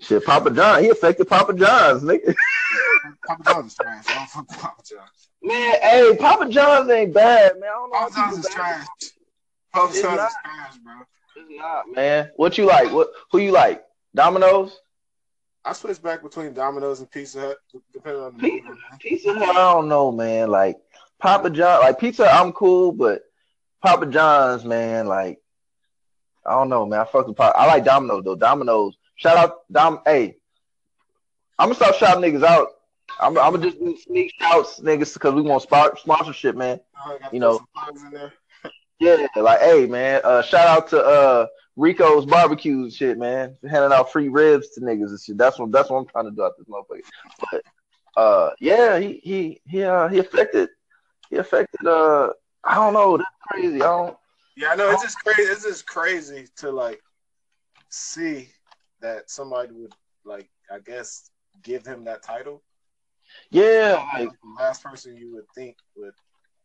Shit, 0.00 0.24
Papa 0.24 0.50
John, 0.50 0.82
he 0.82 0.88
affected 0.88 1.28
Papa 1.28 1.52
John's, 1.52 2.02
nigga. 2.02 2.34
Papa 3.26 3.42
John's 3.44 3.74
trash. 3.74 4.04
I 4.08 4.14
don't 4.14 4.30
fuck 4.30 4.48
Papa 4.48 4.82
John's. 4.82 5.28
Man, 5.42 5.76
hey, 5.82 6.16
Papa 6.18 6.48
John's 6.48 6.90
ain't 6.90 7.12
bad, 7.12 7.60
man. 7.60 7.68
I 7.68 7.72
don't 7.72 7.92
know 7.92 7.98
Papa 7.98 8.14
John's 8.14 8.38
is 8.38 8.48
trash. 8.52 8.86
Papa 9.72 9.92
John's 9.92 10.02
is 10.02 10.36
trash, 10.42 10.76
bro. 10.82 10.94
It's 11.36 11.50
not, 11.50 11.84
man. 11.94 12.30
What 12.36 12.56
you 12.56 12.64
like? 12.64 12.90
What 12.90 13.08
who 13.30 13.38
you 13.38 13.52
like? 13.52 13.84
Domino's? 14.14 14.78
I 15.64 15.74
switch 15.74 16.02
back 16.02 16.22
between 16.22 16.54
Domino's 16.54 17.00
and 17.00 17.10
Pizza 17.10 17.40
Hut, 17.40 17.56
depending 17.92 18.22
on 18.22 18.36
the 18.36 18.40
Pizza, 18.40 18.68
movie, 18.68 18.80
Pizza 18.98 19.34
Hut. 19.34 19.48
I 19.50 19.52
don't 19.52 19.88
know, 19.88 20.10
man. 20.10 20.50
Like 20.50 20.78
Papa 21.20 21.50
John, 21.50 21.80
like 21.80 22.00
pizza, 22.00 22.26
I'm 22.26 22.52
cool, 22.52 22.92
but 22.92 23.22
Papa 23.84 24.06
John's, 24.06 24.64
man, 24.64 25.06
like 25.06 25.41
I 26.44 26.52
don't 26.52 26.68
know, 26.68 26.86
man. 26.86 27.00
I 27.00 27.04
fuck 27.04 27.26
with 27.26 27.36
Papa. 27.36 27.56
I 27.56 27.66
like 27.66 27.84
Domino's 27.84 28.24
though. 28.24 28.34
Domino's. 28.34 28.96
Shout 29.16 29.36
out 29.36 29.58
Dom. 29.70 30.00
Hey, 30.04 30.36
I'm 31.58 31.68
gonna 31.68 31.74
stop 31.76 31.94
shouting 31.94 32.22
niggas 32.22 32.44
out. 32.44 32.68
I'm, 33.20 33.38
I'm 33.38 33.52
gonna 33.52 33.66
just 33.66 33.78
do 33.78 33.96
sneak 33.96 34.32
shouts, 34.40 34.80
niggas, 34.80 35.14
because 35.14 35.34
we 35.34 35.42
want 35.42 35.62
sponsorship, 35.62 36.56
man. 36.56 36.80
Oh, 37.04 37.18
you 37.32 37.40
know. 37.40 37.60
Yeah, 39.00 39.26
like 39.34 39.58
hey 39.58 39.86
man, 39.86 40.20
uh, 40.22 40.42
shout 40.42 40.68
out 40.68 40.88
to 40.90 41.04
uh 41.04 41.46
Rico's 41.74 42.24
barbecue 42.24 42.88
shit, 42.88 43.18
man. 43.18 43.56
Handing 43.68 43.90
out 43.90 44.12
free 44.12 44.28
ribs 44.28 44.68
to 44.70 44.80
niggas 44.80 45.08
and 45.08 45.20
shit. 45.20 45.36
That's 45.36 45.58
what 45.58 45.72
that's 45.72 45.90
what 45.90 45.98
I'm 45.98 46.06
trying 46.06 46.26
to 46.26 46.30
do 46.30 46.44
out 46.44 46.52
this 46.56 46.68
motherfucker. 46.68 47.00
But 47.50 47.62
uh 48.16 48.50
yeah, 48.60 49.00
he 49.00 49.20
he 49.24 49.60
he 49.66 49.82
uh 49.82 50.06
he 50.06 50.20
affected 50.20 50.68
he 51.30 51.36
affected 51.36 51.84
uh 51.84 52.30
I 52.62 52.76
don't 52.76 52.92
know, 52.92 53.16
that's 53.16 53.28
crazy. 53.50 53.82
I 53.82 53.86
don't 53.86 54.16
Yeah, 54.56 54.70
I 54.70 54.76
know 54.76 54.90
it's 54.90 55.02
oh. 55.02 55.04
just 55.04 55.18
crazy 55.18 55.42
it's 55.42 55.64
just 55.64 55.86
crazy 55.86 56.46
to 56.56 56.70
like 56.70 57.00
see 57.88 58.48
that 59.00 59.30
somebody 59.30 59.72
would 59.72 59.92
like 60.24 60.48
I 60.70 60.78
guess 60.78 61.30
give 61.62 61.86
him 61.86 62.04
that 62.04 62.22
title. 62.22 62.62
Yeah, 63.50 64.04
like, 64.14 64.28
the 64.28 64.62
last 64.62 64.82
person 64.82 65.16
you 65.16 65.32
would 65.34 65.44
think 65.54 65.76
would 65.96 66.12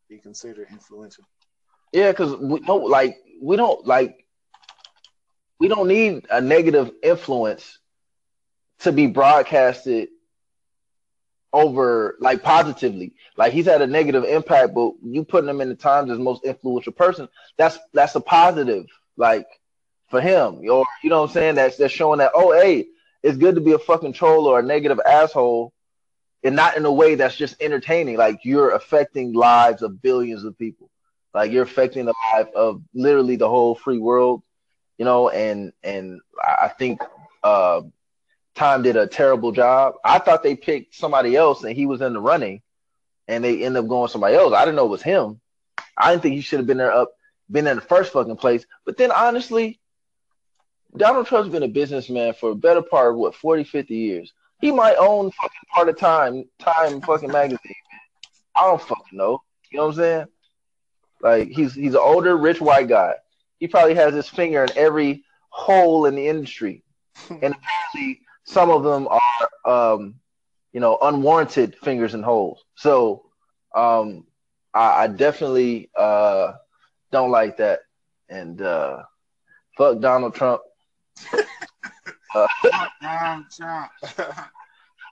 be 0.10 0.18
considered 0.18 0.68
influential. 0.72 1.24
Yeah, 1.94 2.12
because 2.12 2.36
we 2.38 2.60
don't 2.60 2.90
like 2.90 3.18
we 3.42 3.56
don't 3.56 3.86
like 3.86 4.26
we 5.60 5.68
don't 5.68 5.88
need 5.88 6.26
a 6.30 6.42
negative 6.42 6.92
influence 7.02 7.80
to 8.80 8.92
be 8.92 9.08
broadcasted 9.08 10.10
over 11.54 12.16
like 12.20 12.44
positively. 12.44 13.14
Like 13.38 13.54
he's 13.54 13.66
had 13.66 13.82
a 13.82 13.88
negative 13.88 14.24
impact, 14.24 14.74
but 14.74 14.94
you 15.04 15.24
putting 15.24 15.50
him 15.50 15.62
in 15.62 15.70
the 15.70 15.76
times 15.76 16.12
as 16.12 16.20
most 16.20 16.44
influential 16.44 16.94
person, 16.94 17.28
that's 17.58 17.78
that's 17.94 18.16
a 18.16 18.22
positive, 18.22 18.86
like 19.16 19.48
for 20.10 20.22
him. 20.22 20.60
Or 20.70 20.86
you 21.04 21.10
know 21.10 21.22
what 21.22 21.30
I'm 21.30 21.34
saying? 21.34 21.56
That's 21.56 21.78
that's 21.78 21.94
showing 21.94 22.20
that, 22.20 22.32
oh 22.36 22.54
hey, 22.54 22.88
it's 23.24 23.38
good 23.38 23.56
to 23.56 23.62
be 23.62 23.74
a 23.74 23.80
fucking 23.80 24.14
troll 24.14 24.48
or 24.48 24.60
a 24.60 24.64
negative 24.64 25.00
asshole 25.06 25.74
and 26.44 26.56
not 26.56 26.78
in 26.78 26.86
a 26.86 26.92
way 26.92 27.16
that's 27.16 27.36
just 27.36 27.62
entertaining. 27.62 28.18
Like 28.18 28.40
you're 28.44 28.72
affecting 28.72 29.34
lives 29.34 29.82
of 29.82 30.02
billions 30.02 30.44
of 30.44 30.58
people. 30.58 30.90
Like 31.34 31.52
you're 31.52 31.64
affecting 31.64 32.06
the 32.06 32.14
life 32.34 32.48
of 32.56 32.82
literally 32.94 33.36
the 33.36 33.50
whole 33.50 33.76
free 33.76 34.00
world, 34.00 34.42
you 34.98 35.06
know. 35.06 35.30
And 35.30 35.74
and 35.84 36.20
I 36.42 36.70
think 36.70 37.02
uh, 37.44 37.82
Time 38.58 38.82
did 38.82 38.96
a 38.96 39.06
terrible 39.06 39.52
job. 39.52 39.96
I 40.04 40.18
thought 40.18 40.42
they 40.42 40.56
picked 40.56 40.96
somebody 40.96 41.36
else 41.36 41.64
and 41.64 41.76
he 41.76 41.86
was 41.86 42.02
in 42.02 42.14
the 42.14 42.20
running, 42.20 42.64
and 43.28 43.44
they 43.44 43.64
end 43.64 43.78
up 43.78 43.88
going 43.88 44.10
somebody 44.10 44.36
else. 44.36 44.54
I 44.54 44.66
didn't 44.66 44.78
know 44.78 44.86
it 44.86 44.90
was 44.90 45.04
him. 45.04 45.40
I 45.96 46.12
didn't 46.12 46.24
think 46.24 46.36
he 46.36 46.42
should 46.42 46.60
have 46.60 46.66
been 46.68 46.78
there 46.78 46.92
up, 46.92 47.12
been 47.52 47.68
in 47.68 47.76
the 47.76 47.82
first 47.82 48.14
fucking 48.14 48.38
place. 48.38 48.66
But 48.84 48.98
then 48.98 49.12
honestly, 49.12 49.80
Donald 50.96 51.28
Trump's 51.28 51.52
been 51.52 51.62
a 51.62 51.68
businessman 51.68 52.34
for 52.34 52.50
a 52.50 52.56
better 52.56 52.82
part 52.82 53.12
of 53.12 53.18
what 53.18 53.36
40, 53.36 53.64
50 53.64 53.96
years. 53.96 54.34
He 54.60 54.72
might 54.72 54.96
own 54.96 55.30
fucking 55.30 55.60
part 55.72 55.90
of 55.90 56.00
Time, 56.00 56.46
Time 56.58 57.00
fucking 57.02 57.32
magazine. 57.32 57.60
I 58.56 58.62
don't 58.62 58.82
fucking 58.82 59.18
know. 59.18 59.44
You 59.70 59.78
know 59.78 59.86
what 59.86 59.92
I'm 59.92 59.98
saying? 59.98 60.26
Like 61.22 61.50
he's 61.50 61.76
he's 61.76 61.94
an 61.94 62.00
older, 62.02 62.36
rich 62.36 62.60
white 62.60 62.88
guy. 62.88 63.14
He 63.60 63.68
probably 63.68 63.94
has 63.96 64.16
his 64.16 64.28
finger 64.28 64.64
in 64.64 64.70
every 64.76 65.24
hole 65.50 66.08
in 66.08 66.16
the 66.16 66.28
industry, 66.28 66.84
and 67.30 67.54
apparently 67.54 68.22
some 68.48 68.70
of 68.70 68.84
them 68.84 69.08
are, 69.08 69.50
um, 69.94 70.16
you 70.74 70.80
know, 70.80 70.98
unwarranted 71.02 71.76
fingers 71.78 72.14
and 72.14 72.24
holes. 72.24 72.64
So, 72.76 73.26
um, 73.76 74.26
I, 74.74 75.04
I 75.04 75.08
definitely 75.08 75.90
uh, 75.96 76.54
don't 77.12 77.32
like 77.32 77.58
that, 77.58 77.82
and 78.30 78.62
uh, 78.62 79.04
fuck 79.78 80.00
Donald 80.00 80.34
Trump. 80.34 80.62
uh, 82.36 82.48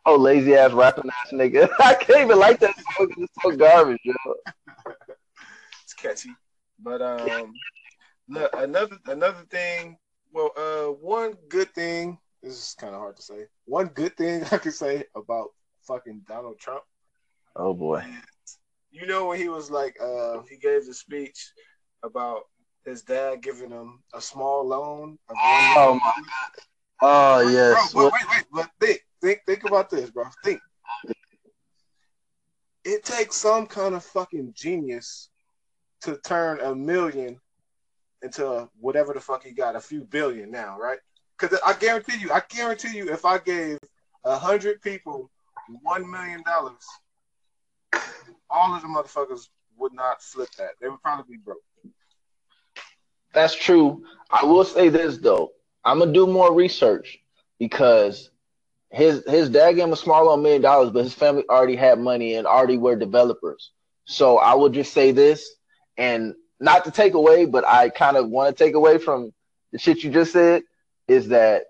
oh, 0.05 0.15
lazy 0.17 0.55
ass 0.55 0.71
rapping 0.71 1.09
ass 1.09 1.31
nigga! 1.31 1.69
I 1.79 1.93
can't 1.95 2.21
even 2.21 2.39
like 2.39 2.59
that 2.59 2.75
song. 2.75 3.11
It's 3.17 3.33
so 3.41 3.51
garbage, 3.55 3.99
yo 4.03 4.13
it's 5.83 5.93
catchy. 5.93 6.31
But 6.79 7.01
um, 7.01 7.53
look, 8.27 8.51
another 8.55 8.97
another 9.07 9.43
thing. 9.49 9.97
Well, 10.31 10.51
uh, 10.57 10.91
one 10.91 11.35
good 11.47 11.73
thing. 11.73 12.17
This 12.45 12.59
is 12.59 12.75
kind 12.79 12.93
of 12.93 13.01
hard 13.01 13.15
to 13.15 13.23
say. 13.23 13.47
One 13.65 13.87
good 13.87 14.15
thing 14.15 14.43
I 14.51 14.59
can 14.59 14.71
say 14.71 15.05
about 15.15 15.49
fucking 15.87 16.25
Donald 16.27 16.59
Trump. 16.59 16.83
Oh 17.55 17.73
boy. 17.73 18.05
You 18.91 19.07
know 19.07 19.25
when 19.25 19.39
he 19.39 19.49
was 19.49 19.71
like, 19.71 19.97
uh, 19.99 20.41
he 20.47 20.57
gave 20.57 20.85
the 20.85 20.93
speech 20.93 21.51
about 22.03 22.43
his 22.85 23.01
dad 23.01 23.41
giving 23.41 23.71
him 23.71 24.03
a 24.13 24.21
small 24.21 24.65
loan. 24.65 25.17
oh 25.31 25.99
my 25.99 26.13
god. 26.15 26.63
Oh 27.01 27.49
yes. 27.49 27.93
Bro, 27.93 28.03
wait, 28.03 28.13
wait, 28.13 28.25
wait. 28.29 28.45
But 28.53 28.69
think, 28.79 29.01
think, 29.23 29.39
think 29.47 29.63
about 29.63 29.89
this, 29.89 30.11
bro. 30.11 30.25
Think. 30.43 30.61
It 32.83 33.03
takes 33.03 33.37
some 33.37 33.65
kind 33.65 33.95
of 33.95 34.03
fucking 34.03 34.53
genius 34.55 35.29
to 36.01 36.19
turn 36.23 36.59
a 36.59 36.75
million 36.75 37.39
into 38.21 38.69
whatever 38.79 39.13
the 39.13 39.19
fuck 39.19 39.43
he 39.43 39.51
got, 39.51 39.75
a 39.75 39.81
few 39.81 40.03
billion 40.03 40.51
now, 40.51 40.77
right? 40.77 40.99
Because 41.37 41.59
I 41.65 41.73
guarantee 41.73 42.17
you, 42.19 42.31
I 42.31 42.41
guarantee 42.47 42.97
you, 42.97 43.11
if 43.11 43.25
I 43.25 43.37
gave 43.39 43.77
a 44.23 44.37
hundred 44.37 44.81
people 44.81 45.29
one 45.81 46.09
million 46.09 46.43
dollars, 46.43 46.83
all 48.49 48.73
of 48.75 48.81
the 48.81 48.87
motherfuckers 48.87 49.49
would 49.77 49.93
not 49.93 50.21
flip 50.21 50.49
that. 50.57 50.71
They 50.79 50.87
would 50.87 51.01
probably 51.01 51.37
be 51.37 51.41
broke. 51.43 51.57
That's 53.33 53.55
true. 53.55 54.05
I 54.31 54.45
will 54.45 54.63
say 54.63 54.89
this 54.89 55.17
though. 55.17 55.51
I'm 55.83 55.99
gonna 55.99 56.13
do 56.13 56.25
more 56.25 56.53
research 56.53 57.19
because 57.59 58.29
his 58.89 59.23
his 59.27 59.49
dad 59.49 59.73
gave 59.73 59.83
him 59.83 59.93
a 59.93 59.97
small 59.97 60.35
million 60.37 60.61
dollars, 60.61 60.91
but 60.91 61.03
his 61.03 61.13
family 61.13 61.43
already 61.49 61.75
had 61.75 61.99
money 61.99 62.35
and 62.35 62.47
already 62.47 62.77
were 62.77 62.95
developers. 62.95 63.71
So 64.05 64.37
I 64.37 64.53
will 64.53 64.69
just 64.69 64.93
say 64.93 65.11
this: 65.11 65.55
and 65.97 66.33
not 66.61 66.85
to 66.85 66.91
take 66.91 67.13
away, 67.13 67.45
but 67.45 67.67
I 67.67 67.89
kind 67.89 68.15
of 68.15 68.29
want 68.29 68.55
to 68.55 68.63
take 68.63 68.75
away 68.75 68.97
from 68.97 69.33
the 69.73 69.79
shit 69.79 70.03
you 70.03 70.11
just 70.11 70.31
said 70.31 70.63
is 71.07 71.29
that 71.29 71.65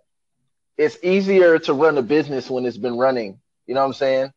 it's 0.77 0.97
easier 1.03 1.59
to 1.59 1.73
run 1.73 1.97
a 1.97 2.01
business 2.01 2.49
when 2.49 2.65
it's 2.65 2.77
been 2.77 2.97
running. 2.97 3.39
You 3.67 3.75
know 3.75 3.81
what 3.81 3.87
I'm 3.87 3.93
saying? 3.93 4.33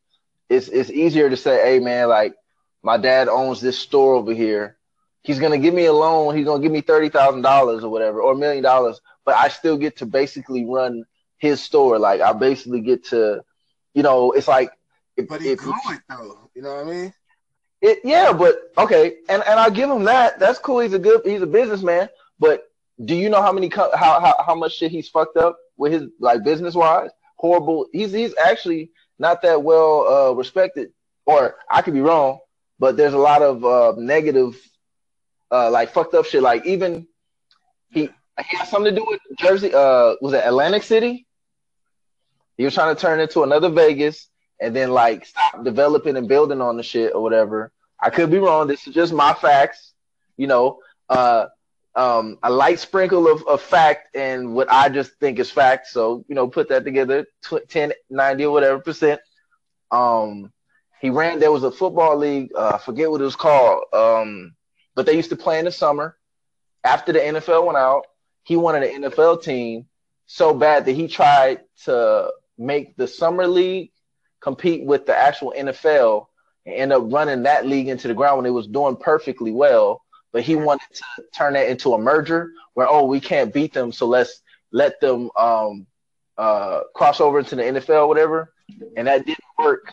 It's 0.49 0.69
it's 0.69 0.91
easier 0.91 1.29
to 1.29 1.37
say, 1.37 1.61
hey 1.63 1.79
man, 1.79 2.09
like 2.09 2.35
my 2.83 2.97
dad 2.97 3.29
owns 3.29 3.61
this 3.61 3.79
store 3.79 4.15
over 4.15 4.33
here. 4.33 4.77
He's 5.23 5.39
gonna 5.39 5.59
give 5.59 5.75
me 5.75 5.87
a 5.87 5.93
loan. 5.93 6.37
He's 6.37 6.47
gonna 6.47 6.63
give 6.63 6.73
me 6.73 6.81
thirty 6.81 7.09
thousand 7.09 7.43
dollars 7.43 7.85
or 7.85 7.91
whatever, 7.91 8.23
or 8.23 8.33
a 8.33 8.37
million 8.37 8.63
dollars. 8.63 9.01
But 9.25 9.37
I 9.37 9.49
still 9.49 9.77
get 9.77 9.99
to 9.99 10.07
basically 10.07 10.65
run 10.65 11.05
his 11.39 11.61
store. 11.61 11.99
Like 11.99 12.21
I 12.21 12.33
basically 12.33 12.81
get 12.81 13.05
to, 13.07 13.43
you 13.95 14.03
know, 14.03 14.33
it's 14.33 14.49
like. 14.49 14.71
If, 15.17 15.29
but 15.29 15.43
he 15.43 15.55
grew 15.57 15.75
it 15.91 16.01
though. 16.09 16.51
You 16.55 16.63
know 16.63 16.75
what 16.77 16.87
I 16.87 16.91
mean? 16.91 17.13
It, 17.81 17.99
yeah, 18.05 18.33
but 18.33 18.57
okay, 18.79 19.17
and 19.29 19.43
and 19.43 19.61
I 19.61 19.71
give 19.71 19.91
him 19.91 20.05
that. 20.05 20.39
That's 20.39 20.59
cool. 20.59 20.81
He's 20.81 20.95
a 20.95 20.99
good. 20.99 21.23
He's 21.25 21.43
a 21.43 21.47
businessman. 21.47 22.09
But 22.39 22.68
do 23.05 23.15
you 23.15 23.29
know 23.29 23.43
how 23.43 23.53
many 23.53 23.71
how 23.75 23.97
how, 23.97 24.35
how 24.45 24.55
much 24.55 24.77
shit 24.77 24.91
he's 24.91 25.09
fucked 25.09 25.37
up 25.37 25.57
with 25.77 25.93
his 25.93 26.05
like 26.19 26.45
business 26.45 26.75
wise? 26.75 27.11
Horrible. 27.37 27.87
He's 27.93 28.13
he's 28.13 28.35
actually 28.37 28.91
not 29.19 29.43
that 29.43 29.63
well 29.63 30.07
uh, 30.09 30.33
respected, 30.33 30.91
or 31.25 31.57
I 31.71 31.83
could 31.83 31.95
be 31.95 32.01
wrong. 32.01 32.39
But 32.81 32.97
there's 32.97 33.15
a 33.15 33.19
lot 33.19 33.43
of 33.43 33.65
uh, 33.65 33.95
negative, 33.97 34.57
uh, 35.51 35.71
like 35.71 35.91
fucked 35.91 36.15
up 36.15 36.27
shit. 36.27 36.43
Like 36.43 36.67
even 36.67 37.07
he 37.91 38.03
he 38.49 38.57
had 38.57 38.69
something 38.69 38.95
to 38.95 39.01
do 39.01 39.07
with 39.09 39.21
Jersey. 39.39 39.73
Uh, 39.73 40.15
was 40.21 40.33
it 40.33 40.45
Atlantic 40.45 40.83
City? 40.83 41.27
He 42.57 42.65
was 42.65 42.75
trying 42.75 42.95
to 42.95 43.01
turn 43.01 43.21
into 43.21 43.45
another 43.45 43.69
Vegas 43.69 44.29
and 44.61 44.75
then 44.75 44.91
like 44.91 45.25
stop 45.25 45.65
developing 45.65 46.17
and 46.17 46.27
building 46.27 46.61
on 46.61 46.77
the 46.77 46.83
shit 46.83 47.15
or 47.15 47.23
whatever. 47.23 47.73
I 48.01 48.11
could 48.11 48.31
be 48.31 48.39
wrong. 48.39 48.67
This 48.67 48.87
is 48.87 48.95
just 48.95 49.13
my 49.13 49.35
facts. 49.35 49.93
You 50.37 50.49
know, 50.49 50.79
uh, 51.09 51.47
um, 51.99 52.39
a 52.45 52.51
light 52.51 52.79
sprinkle 52.79 53.27
of, 53.27 53.45
of 53.49 53.61
fact 53.61 54.15
and 54.15 54.55
what 54.55 54.71
I 54.71 54.89
just 54.89 55.11
think 55.19 55.41
is 55.41 55.51
fact. 55.51 55.89
So, 55.89 56.25
you 56.29 56.37
know, 56.37 56.47
put 56.47 56.69
that 56.69 56.85
together, 56.85 57.27
tw- 57.43 57.69
10, 57.69 57.93
90 58.09 58.45
or 58.45 58.53
whatever 58.53 58.79
percent. 58.79 59.21
Um, 59.91 60.53
he 61.01 61.11
ran, 61.11 61.41
there 61.41 61.51
was 61.51 61.65
a 61.65 61.73
football 61.73 62.17
league, 62.17 62.51
uh, 62.57 62.73
I 62.75 62.79
forget 62.79 63.11
what 63.11 63.21
it 63.21 63.25
was 63.25 63.35
called, 63.35 63.83
um, 63.93 64.55
but 64.95 65.07
they 65.07 65.17
used 65.17 65.31
to 65.31 65.37
play 65.37 65.59
in 65.59 65.65
the 65.65 65.73
summer. 65.73 66.17
After 66.85 67.13
the 67.13 67.19
NFL 67.19 67.67
went 67.67 67.77
out, 67.77 68.05
he 68.45 68.55
wanted 68.55 68.85
an 68.85 69.03
NFL 69.03 69.43
team 69.43 69.87
so 70.27 70.55
bad 70.55 70.85
that 70.85 70.93
he 70.93 71.09
tried 71.09 71.63
to 71.85 72.31
make 72.57 72.97
the 72.97 73.09
summer 73.09 73.49
league 73.49 73.91
compete 74.41 74.85
with 74.85 75.05
the 75.05 75.17
actual 75.17 75.53
NFL 75.57 76.27
and 76.65 76.77
end 76.77 76.93
up 76.93 77.03
running 77.07 77.43
that 77.43 77.67
league 77.67 77.89
into 77.89 78.07
the 78.07 78.15
ground 78.15 78.37
when 78.37 78.47
it 78.47 78.51
was 78.51 78.69
doing 78.69 78.95
perfectly 78.95 79.51
well. 79.51 80.01
But 80.33 80.43
he 80.43 80.57
wanted 80.57 80.95
to 80.95 81.05
turn 81.35 81.55
that 81.55 81.69
into 81.69 81.95
a 81.95 81.99
merger 81.99 82.53
where 82.75 82.89
oh 82.89 83.05
we 83.05 83.21
can't 83.21 83.53
beat 83.53 83.73
them, 83.73 83.93
so 83.93 84.07
let's 84.07 84.43
let 84.73 85.01
them 85.01 85.31
um, 85.37 85.87
uh, 86.37 86.81
cross 86.95 87.21
over 87.21 87.39
into 87.39 87.57
the 87.57 87.63
NFL, 87.63 88.09
whatever. 88.09 88.53
And 88.97 89.07
that 89.07 89.27
didn't 89.27 89.39
work. 89.59 89.93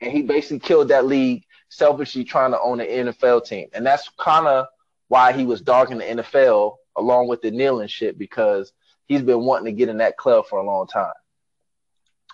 And 0.00 0.10
he 0.10 0.22
basically 0.22 0.60
killed 0.60 0.88
that 0.88 1.06
league 1.06 1.44
selfishly 1.68 2.24
trying 2.24 2.52
to 2.52 2.60
own 2.60 2.80
an 2.80 2.86
NFL 2.86 3.46
team. 3.46 3.68
And 3.72 3.84
that's 3.84 4.08
kind 4.18 4.46
of 4.46 4.66
why 5.08 5.32
he 5.32 5.44
was 5.44 5.60
dogging 5.60 5.98
the 5.98 6.04
NFL 6.04 6.76
along 6.96 7.28
with 7.28 7.42
the 7.42 7.50
kneeling 7.50 7.88
shit 7.88 8.18
because 8.18 8.72
he's 9.06 9.22
been 9.22 9.44
wanting 9.44 9.66
to 9.66 9.72
get 9.72 9.88
in 9.88 9.98
that 9.98 10.16
club 10.16 10.46
for 10.46 10.58
a 10.58 10.64
long 10.64 10.86
time. 10.86 11.12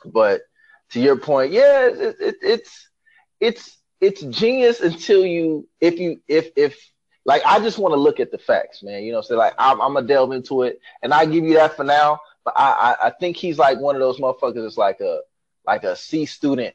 But 0.05 0.43
to 0.91 1.01
your 1.01 1.17
point, 1.17 1.53
yeah, 1.53 1.89
it, 1.89 2.17
it, 2.21 2.37
it's 2.43 2.89
it's 3.41 3.79
it's 4.01 4.23
genius 4.23 4.81
until 4.81 5.25
you 5.25 5.69
if 5.81 5.99
you 5.99 6.21
if 6.29 6.51
if 6.57 6.92
like 7.25 7.43
I 7.45 7.61
just 7.61 7.79
want 7.79 7.93
to 7.93 8.01
look 8.01 8.21
at 8.21 8.31
the 8.31 8.39
facts, 8.39 8.83
man. 8.83 9.03
You 9.05 9.13
know, 9.13 9.21
so 9.21 9.37
like 9.37 9.55
I'm, 9.59 9.81
I'm 9.81 9.95
gonna 9.95 10.07
delve 10.07 10.33
into 10.33 10.63
it, 10.63 10.81
and 11.03 11.13
I 11.15 11.25
give 11.25 11.45
you 11.45 11.55
that 11.55 11.77
for 11.77 11.85
now. 11.85 12.21
But 12.45 12.55
I, 12.57 12.97
I 13.01 13.07
I 13.07 13.11
think 13.11 13.37
he's 13.37 13.59
like 13.59 13.79
one 13.79 13.95
of 13.95 14.01
those 14.01 14.19
motherfuckers. 14.19 14.63
That's 14.63 14.77
like 14.77 15.01
a 15.01 15.21
like 15.67 15.85
a 15.85 15.95
C 15.95 16.27
student 16.27 16.75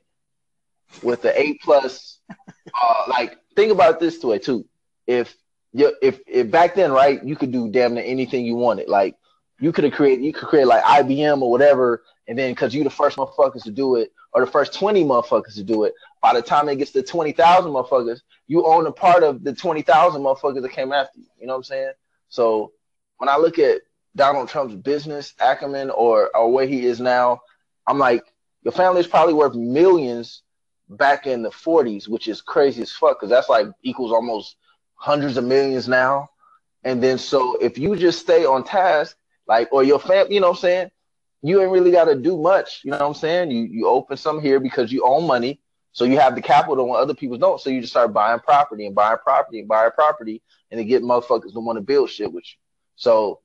with 1.03 1.21
the 1.21 1.39
A 1.39 1.55
plus. 1.55 2.19
uh, 2.29 3.03
like 3.07 3.37
think 3.55 3.71
about 3.71 3.99
this 3.99 4.23
way 4.23 4.39
too. 4.39 4.65
If 5.05 5.35
you 5.73 5.93
if 6.01 6.19
if 6.25 6.49
back 6.49 6.75
then, 6.75 6.91
right, 6.91 7.23
you 7.23 7.35
could 7.35 7.51
do 7.51 7.69
damn 7.69 7.93
near 7.93 8.03
anything 8.03 8.45
you 8.45 8.55
wanted. 8.55 8.87
Like 8.87 9.15
you 9.59 9.71
could 9.71 9.83
have 9.83 9.93
created, 9.93 10.23
you 10.23 10.33
could 10.33 10.47
create 10.47 10.67
like 10.67 10.83
IBM 10.83 11.41
or 11.41 11.51
whatever, 11.51 12.03
and 12.27 12.37
then 12.37 12.51
because 12.51 12.73
you're 12.73 12.83
the 12.83 12.89
first 12.89 13.17
motherfuckers 13.17 13.63
to 13.63 13.71
do 13.71 13.95
it, 13.95 14.13
or 14.33 14.45
the 14.45 14.51
first 14.51 14.73
20 14.73 15.03
motherfuckers 15.03 15.55
to 15.55 15.63
do 15.63 15.83
it, 15.83 15.93
by 16.21 16.33
the 16.33 16.41
time 16.41 16.69
it 16.69 16.77
gets 16.77 16.91
to 16.91 17.03
20,000 17.03 17.71
motherfuckers, 17.71 18.21
you 18.47 18.65
own 18.65 18.87
a 18.87 18.91
part 18.91 19.23
of 19.23 19.43
the 19.43 19.53
20,000 19.53 20.21
motherfuckers 20.21 20.61
that 20.61 20.71
came 20.71 20.91
after 20.91 21.19
you. 21.19 21.25
You 21.39 21.47
know 21.47 21.53
what 21.53 21.57
I'm 21.57 21.63
saying? 21.63 21.91
So 22.29 22.73
when 23.17 23.29
I 23.29 23.37
look 23.37 23.59
at 23.59 23.81
Donald 24.15 24.49
Trump's 24.49 24.75
business 24.75 25.33
acumen 25.39 25.89
or, 25.89 26.35
or 26.35 26.51
where 26.51 26.65
he 26.65 26.85
is 26.85 26.99
now, 26.99 27.41
I'm 27.85 27.99
like, 27.99 28.23
your 28.63 28.71
family 28.71 28.99
is 28.99 29.07
probably 29.07 29.33
worth 29.33 29.55
millions 29.55 30.41
back 30.89 31.27
in 31.27 31.41
the 31.41 31.49
40s, 31.49 32.07
which 32.07 32.27
is 32.27 32.41
crazy 32.41 32.81
as 32.81 32.91
fuck 32.91 33.19
because 33.19 33.29
that's 33.29 33.49
like 33.49 33.67
equals 33.83 34.11
almost 34.11 34.55
hundreds 34.95 35.37
of 35.37 35.43
millions 35.43 35.87
now. 35.87 36.29
And 36.83 37.01
then 37.01 37.17
so 37.17 37.57
if 37.61 37.77
you 37.77 37.95
just 37.95 38.19
stay 38.19 38.45
on 38.45 38.63
task, 38.63 39.15
like 39.47 39.69
or 39.71 39.83
your 39.83 39.99
family, 39.99 40.35
you 40.35 40.41
know 40.41 40.49
what 40.49 40.57
I'm 40.57 40.61
saying? 40.61 40.91
You 41.41 41.61
ain't 41.61 41.71
really 41.71 41.91
got 41.91 42.05
to 42.05 42.15
do 42.15 42.37
much. 42.37 42.81
You 42.83 42.91
know 42.91 42.97
what 42.97 43.07
I'm 43.07 43.13
saying? 43.13 43.51
You 43.51 43.63
you 43.63 43.87
open 43.87 44.17
some 44.17 44.41
here 44.41 44.59
because 44.59 44.91
you 44.91 45.05
own 45.05 45.25
money, 45.27 45.59
so 45.97 46.05
you 46.05 46.19
have 46.19 46.35
the 46.35 46.43
capital 46.43 46.87
when 46.87 47.01
other 47.01 47.15
people 47.15 47.39
don't. 47.39 47.59
So 47.59 47.71
you 47.71 47.81
just 47.81 47.91
start 47.91 48.13
buying 48.13 48.39
property 48.39 48.85
and 48.85 48.93
buying 48.93 49.17
property 49.17 49.57
and 49.57 49.67
buying 49.67 49.89
property, 49.89 50.43
and 50.69 50.79
they 50.79 50.85
get 50.85 51.01
motherfuckers 51.01 51.53
to 51.53 51.59
want 51.59 51.77
to 51.77 51.81
build 51.81 52.11
shit 52.11 52.31
with 52.31 52.43
you. 52.43 52.59
So, 52.97 53.39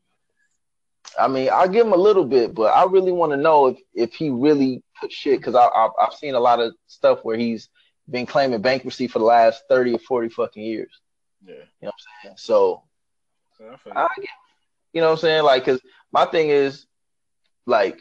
I 1.19 1.29
mean, 1.29 1.49
I'll 1.51 1.67
give 1.67 1.87
him 1.87 1.95
a 1.95 1.97
little 1.97 2.27
bit, 2.27 2.55
but 2.55 2.65
I 2.75 2.85
really 2.85 3.11
want 3.11 3.33
to 3.33 3.39
know 3.39 3.69
if 3.69 3.79
if 3.95 4.13
he 4.13 4.29
really 4.29 4.83
put 5.01 5.11
shit 5.11 5.39
because 5.41 5.55
I, 5.55 5.65
I 5.65 5.89
I've 5.99 6.13
seen 6.13 6.35
a 6.35 6.41
lot 6.41 6.61
of 6.61 6.75
stuff 6.89 7.21
where 7.23 7.39
he's 7.39 7.71
been 8.11 8.27
claiming 8.27 8.61
bankruptcy 8.61 9.09
for 9.09 9.19
the 9.19 9.25
last 9.25 9.63
thirty 9.71 9.95
or 9.95 9.99
forty 10.01 10.29
fucking 10.29 10.63
years. 10.63 10.93
Yeah. 11.47 11.55
You 11.55 11.87
know 11.87 11.87
what 11.87 11.95
I'm 11.95 12.23
saying? 12.23 12.35
So, 12.37 12.83
I, 13.97 14.09
you 14.93 15.01
know 15.01 15.07
what 15.07 15.13
I'm 15.13 15.19
saying? 15.21 15.43
Like, 15.45 15.65
cause 15.65 15.81
my 16.13 16.27
thing 16.27 16.51
is, 16.51 16.85
like, 17.65 17.99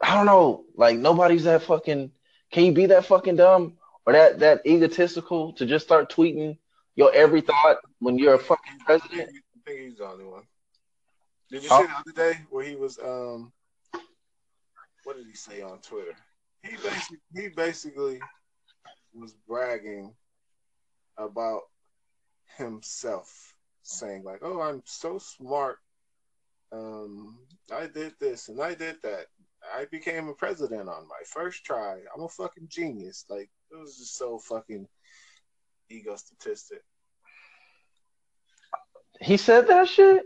I 0.00 0.16
don't 0.16 0.26
know, 0.26 0.64
like 0.74 0.98
nobody's 0.98 1.44
that 1.44 1.62
fucking. 1.62 2.10
Can 2.52 2.64
you 2.66 2.72
be 2.72 2.86
that 2.86 3.06
fucking 3.06 3.36
dumb 3.36 3.78
or 4.06 4.12
that 4.12 4.38
that 4.40 4.66
egotistical 4.66 5.52
to 5.54 5.66
just 5.66 5.86
start 5.86 6.12
tweeting 6.12 6.58
your 6.94 7.12
every 7.14 7.40
thought 7.40 7.78
when 7.98 8.18
you're 8.18 8.34
a 8.34 8.38
fucking 8.38 8.78
president? 8.84 9.30
I 9.30 9.70
think 9.70 9.80
he's 9.80 9.98
the 9.98 10.06
only 10.06 10.26
one. 10.26 10.42
Did 11.50 11.62
you 11.62 11.70
see 11.70 11.82
the 11.82 11.96
other 11.98 12.12
day 12.14 12.38
where 12.50 12.64
he 12.64 12.76
was 12.76 12.98
um 12.98 13.52
what 15.04 15.16
did 15.16 15.26
he 15.26 15.34
say 15.34 15.62
on 15.62 15.78
Twitter? 15.78 16.14
He 16.62 16.76
basically 16.76 17.18
he 17.34 17.48
basically 17.48 18.20
was 19.14 19.34
bragging 19.48 20.14
about 21.16 21.62
himself, 22.56 23.54
saying 23.82 24.24
like, 24.24 24.40
"Oh, 24.42 24.60
I'm 24.60 24.82
so 24.84 25.18
smart. 25.18 25.78
Um, 26.70 27.38
I 27.72 27.86
did 27.86 28.14
this 28.18 28.48
and 28.48 28.60
I 28.60 28.74
did 28.74 28.96
that. 29.02 29.26
I 29.74 29.86
became 29.86 30.28
a 30.28 30.34
president 30.34 30.88
on 30.88 31.08
my 31.08 31.22
first 31.26 31.64
try. 31.64 31.98
I'm 32.14 32.22
a 32.22 32.28
fucking 32.28 32.68
genius." 32.68 33.24
Like 33.28 33.50
it 33.70 33.76
was 33.76 33.96
just 33.96 34.16
so 34.16 34.38
fucking 34.38 34.86
egotistic. 35.90 36.82
He 39.20 39.36
said 39.36 39.68
that 39.68 39.88
shit. 39.88 40.22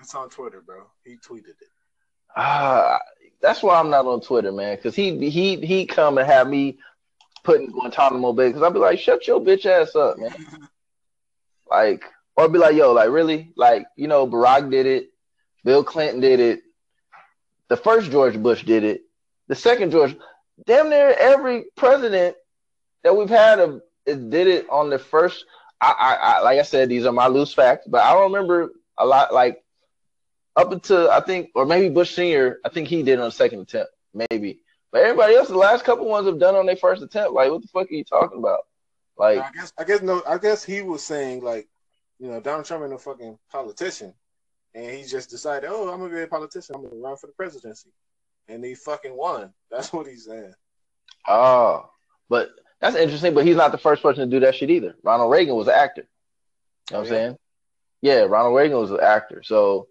It's 0.00 0.14
on 0.14 0.30
Twitter, 0.30 0.62
bro. 0.64 0.84
He 1.04 1.16
tweeted 1.16 1.48
it. 1.60 1.68
Ah, 2.36 2.94
uh, 2.94 2.98
that's 3.40 3.62
why 3.62 3.78
I'm 3.78 3.90
not 3.90 4.06
on 4.06 4.20
Twitter, 4.20 4.52
man. 4.52 4.76
Because 4.76 4.94
he 4.94 5.28
he 5.30 5.56
he 5.56 5.86
come 5.86 6.18
and 6.18 6.26
have 6.26 6.48
me 6.48 6.78
putting 7.44 7.70
Guantanamo 7.70 8.32
Bay. 8.32 8.48
Because 8.48 8.62
I'd 8.62 8.72
be 8.72 8.78
like, 8.78 8.98
shut 8.98 9.26
your 9.26 9.40
bitch 9.40 9.66
ass 9.66 9.94
up, 9.96 10.18
man. 10.18 10.34
like, 11.70 12.04
or 12.36 12.48
be 12.48 12.58
like, 12.58 12.76
yo, 12.76 12.92
like 12.92 13.10
really, 13.10 13.52
like 13.56 13.86
you 13.96 14.08
know, 14.08 14.26
Barack 14.26 14.70
did 14.70 14.86
it, 14.86 15.10
Bill 15.64 15.84
Clinton 15.84 16.20
did 16.20 16.40
it, 16.40 16.62
the 17.68 17.76
first 17.76 18.10
George 18.10 18.40
Bush 18.40 18.62
did 18.64 18.84
it, 18.84 19.02
the 19.48 19.54
second 19.54 19.90
George, 19.90 20.16
damn 20.66 20.90
near 20.90 21.14
every 21.18 21.64
president 21.76 22.36
that 23.04 23.16
we've 23.16 23.28
had 23.28 23.60
of 23.60 23.82
did 24.06 24.46
it 24.46 24.68
on 24.70 24.90
the 24.90 24.98
first. 24.98 25.44
I, 25.80 25.92
I, 25.92 26.14
I 26.14 26.40
like 26.40 26.58
I 26.58 26.62
said, 26.62 26.88
these 26.88 27.06
are 27.06 27.12
my 27.12 27.28
loose 27.28 27.54
facts, 27.54 27.86
but 27.86 28.02
I 28.02 28.12
don't 28.12 28.32
remember 28.32 28.72
a 28.96 29.06
lot 29.06 29.32
like 29.32 29.62
up 30.56 30.72
until 30.72 31.10
I 31.10 31.20
think, 31.20 31.50
or 31.54 31.64
maybe 31.64 31.88
Bush 31.88 32.14
Senior. 32.14 32.58
I 32.64 32.68
think 32.68 32.88
he 32.88 33.02
did 33.02 33.18
on 33.18 33.26
the 33.26 33.30
second 33.30 33.60
attempt, 33.60 33.92
maybe. 34.12 34.60
But 34.90 35.02
everybody 35.02 35.34
else, 35.34 35.48
the 35.48 35.56
last 35.56 35.84
couple 35.84 36.06
ones 36.06 36.26
have 36.26 36.40
done 36.40 36.56
on 36.56 36.66
their 36.66 36.76
first 36.76 37.02
attempt. 37.02 37.32
Like, 37.32 37.50
what 37.50 37.62
the 37.62 37.68
fuck 37.68 37.90
are 37.90 37.94
you 37.94 38.04
talking 38.04 38.38
about? 38.38 38.60
Like, 39.18 39.38
I 39.38 39.50
guess, 39.52 39.72
I 39.78 39.84
guess 39.84 40.02
no, 40.02 40.22
I 40.26 40.38
guess 40.38 40.64
he 40.64 40.82
was 40.82 41.04
saying 41.04 41.42
like, 41.42 41.68
you 42.18 42.28
know, 42.28 42.40
Donald 42.40 42.64
Trump 42.64 42.82
ain't 42.82 42.92
no 42.92 42.98
fucking 42.98 43.38
politician, 43.50 44.14
and 44.74 44.90
he 44.90 45.04
just 45.04 45.30
decided, 45.30 45.68
oh, 45.70 45.90
I'm 45.90 46.00
gonna 46.00 46.14
be 46.14 46.22
a 46.22 46.26
politician. 46.26 46.74
I'm 46.74 46.82
gonna 46.82 46.96
run 46.96 47.16
for 47.16 47.26
the 47.26 47.32
presidency, 47.32 47.90
and 48.48 48.64
he 48.64 48.74
fucking 48.74 49.16
won. 49.16 49.52
That's 49.70 49.92
what 49.92 50.06
he's 50.06 50.24
saying. 50.26 50.54
Oh, 51.26 51.90
but 52.28 52.50
that's 52.80 52.96
interesting. 52.96 53.34
But 53.34 53.46
he's 53.46 53.56
not 53.56 53.72
the 53.72 53.78
first 53.78 54.02
person 54.02 54.28
to 54.28 54.36
do 54.36 54.44
that 54.44 54.54
shit 54.54 54.70
either. 54.70 54.94
Ronald 55.02 55.30
Reagan 55.30 55.54
was 55.54 55.68
an 55.68 55.74
actor. 55.74 56.08
You 56.90 56.96
know 56.96 57.00
what 57.00 57.10
oh, 57.10 57.14
I'm 57.14 57.14
yeah. 57.14 57.26
saying? 57.26 57.38
Yeah, 58.00 58.20
Ronald 58.22 58.56
Reagan 58.56 58.78
was 58.78 58.90
an 58.90 59.00
actor. 59.00 59.42
So 59.42 59.88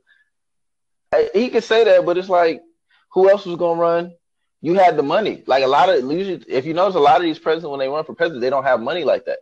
he 1.34 1.49
could 1.49 1.63
say 1.63 1.84
that, 1.84 2.05
but 2.05 2.17
it's 2.17 2.30
like, 2.30 2.61
who 3.13 3.30
else 3.30 3.45
was 3.45 3.57
gonna 3.57 3.80
run? 3.80 4.13
You 4.61 4.73
had 4.73 4.97
the 4.97 5.03
money. 5.03 5.43
Like 5.45 5.63
a 5.63 5.67
lot 5.67 5.89
of 5.89 6.03
usually, 6.11 6.43
if 6.47 6.65
you 6.65 6.73
notice, 6.73 6.95
a 6.95 6.99
lot 6.99 7.17
of 7.17 7.23
these 7.23 7.39
presidents 7.39 7.69
when 7.69 7.80
they 7.80 7.88
run 7.88 8.05
for 8.05 8.15
president, 8.15 8.41
they 8.41 8.49
don't 8.49 8.63
have 8.63 8.80
money 8.80 9.03
like 9.03 9.25
that. 9.25 9.39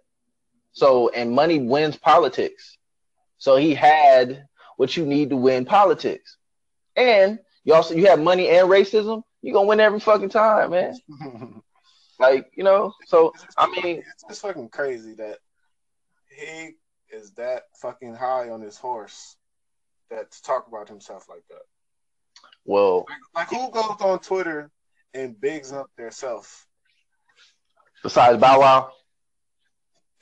So 0.73 1.09
and 1.09 1.31
money 1.31 1.59
wins 1.59 1.95
politics. 1.95 2.77
So 3.37 3.55
he 3.55 3.73
had 3.73 4.47
what 4.77 4.95
you 4.95 5.05
need 5.05 5.29
to 5.29 5.37
win 5.37 5.65
politics, 5.65 6.37
and 6.95 7.39
you 7.63 7.73
also 7.73 7.95
you 7.95 8.07
have 8.07 8.19
money 8.19 8.49
and 8.49 8.69
racism. 8.69 9.23
you're 9.41 9.53
gonna 9.53 9.67
win 9.67 9.79
every 9.79 9.99
fucking 9.99 10.29
time, 10.29 10.71
man. 10.71 10.95
like 12.19 12.51
you 12.55 12.63
know. 12.63 12.93
So 13.07 13.33
I 13.57 13.67
mean, 13.67 13.97
it's, 13.97 14.25
it's 14.29 14.41
fucking 14.41 14.69
crazy 14.69 15.15
that 15.15 15.39
he 16.29 16.71
is 17.09 17.31
that 17.33 17.63
fucking 17.81 18.15
high 18.15 18.49
on 18.49 18.61
his 18.61 18.77
horse 18.77 19.35
that 20.09 20.31
to 20.31 20.41
talk 20.43 20.67
about 20.67 20.87
himself 20.87 21.27
like 21.29 21.43
that. 21.49 21.63
Well, 22.65 23.05
like, 23.35 23.49
like 23.49 23.49
who 23.49 23.71
goes 23.71 23.97
on 24.01 24.19
Twitter 24.19 24.71
and 25.13 25.39
bigs 25.39 25.71
up 25.71 25.89
their 25.97 26.11
self? 26.11 26.65
Besides 28.03 28.37
Bow 28.39 28.59
Wow. 28.59 28.91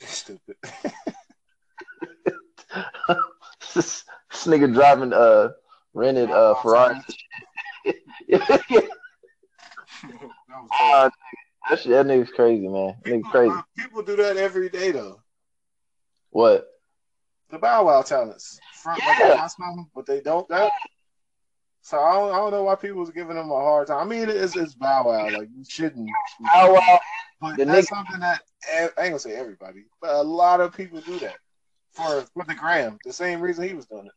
Stupid. 0.00 0.56
this, 3.74 4.04
this 4.34 4.46
nigga 4.46 4.72
driving 4.72 5.12
uh 5.12 5.50
rented 5.94 6.30
uh 6.30 6.54
Ferrari. 6.56 6.96
yeah. 8.28 8.38
uh, 10.80 11.10
that, 11.70 11.78
shit, 11.78 11.90
that 11.90 12.06
nigga's 12.06 12.30
crazy, 12.30 12.68
man. 12.68 12.96
People, 13.04 13.18
nigga 13.20 13.30
crazy. 13.30 13.56
People 13.76 14.02
do 14.02 14.16
that 14.16 14.36
every 14.36 14.68
day 14.68 14.90
though. 14.90 15.20
What? 16.30 16.66
The 17.50 17.58
Bow 17.58 17.84
Wow 17.86 18.02
talents 18.02 18.60
front 18.72 19.00
like 19.04 19.16
they 19.18 19.48
something, 19.48 19.86
but 19.94 20.06
they 20.06 20.20
don't 20.20 20.48
that. 20.48 20.72
So 21.82 21.98
I 22.00 22.14
don't, 22.14 22.32
I 22.32 22.36
don't 22.38 22.50
know 22.50 22.62
why 22.64 22.74
people 22.76 23.00
was 23.00 23.10
giving 23.10 23.36
them 23.36 23.50
a 23.50 23.54
hard 23.54 23.86
time. 23.88 23.98
I 23.98 24.04
mean, 24.04 24.28
it's 24.28 24.56
it's 24.56 24.74
Bow 24.74 25.04
Wow. 25.06 25.30
Like 25.30 25.48
you 25.56 25.64
shouldn't. 25.68 26.08
Bow 26.40 26.74
Wow. 26.74 27.00
But 27.40 27.56
The 27.56 27.64
that's 27.66 27.86
nigga- 27.86 27.96
something 27.96 28.20
that 28.20 28.40
I 28.74 28.82
ain't 28.82 28.94
gonna 28.96 29.18
say 29.18 29.34
everybody, 29.34 29.84
but 30.00 30.10
a 30.14 30.22
lot 30.22 30.60
of 30.60 30.74
people 30.74 31.00
do 31.00 31.18
that 31.20 31.36
for 31.92 32.22
for 32.34 32.44
the 32.48 32.54
gram. 32.54 32.98
The 33.04 33.12
same 33.12 33.40
reason 33.40 33.68
he 33.68 33.74
was 33.74 33.86
doing 33.86 34.06
it. 34.06 34.12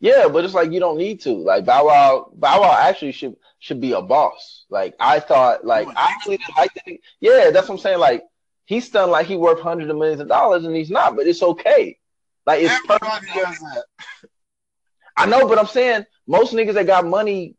Yeah, 0.00 0.28
but 0.28 0.44
it's 0.44 0.54
like 0.54 0.72
you 0.72 0.80
don't 0.80 0.98
need 0.98 1.20
to. 1.22 1.32
Like 1.32 1.64
Bow 1.64 1.86
Wow, 1.86 2.30
Bow 2.34 2.60
Wow 2.60 2.78
actually 2.80 3.12
should 3.12 3.36
should 3.58 3.80
be 3.80 3.92
a 3.92 4.02
boss. 4.02 4.64
Like 4.68 4.94
I 5.00 5.20
thought, 5.20 5.64
like 5.64 5.88
I 5.96 6.12
actually 6.12 6.38
like 6.56 6.72
that. 6.74 6.96
Yeah, 7.20 7.50
that's 7.50 7.68
what 7.68 7.76
I'm 7.76 7.80
saying. 7.80 7.98
Like 7.98 8.24
he's 8.66 8.88
done 8.90 9.10
like 9.10 9.26
he 9.26 9.36
worth 9.36 9.60
hundreds 9.60 9.90
of 9.90 9.96
millions 9.96 10.20
of 10.20 10.28
dollars, 10.28 10.64
and 10.64 10.74
he's 10.74 10.90
not. 10.90 11.16
But 11.16 11.26
it's 11.26 11.42
okay. 11.42 11.98
Like 12.46 12.62
it's 12.62 12.72
Everybody 12.72 13.26
does 13.34 13.58
that. 13.58 13.84
I 15.16 15.26
know, 15.26 15.46
but 15.46 15.58
I'm 15.58 15.66
saying 15.66 16.06
most 16.26 16.52
niggas 16.52 16.74
that 16.74 16.86
got 16.86 17.06
money, 17.06 17.54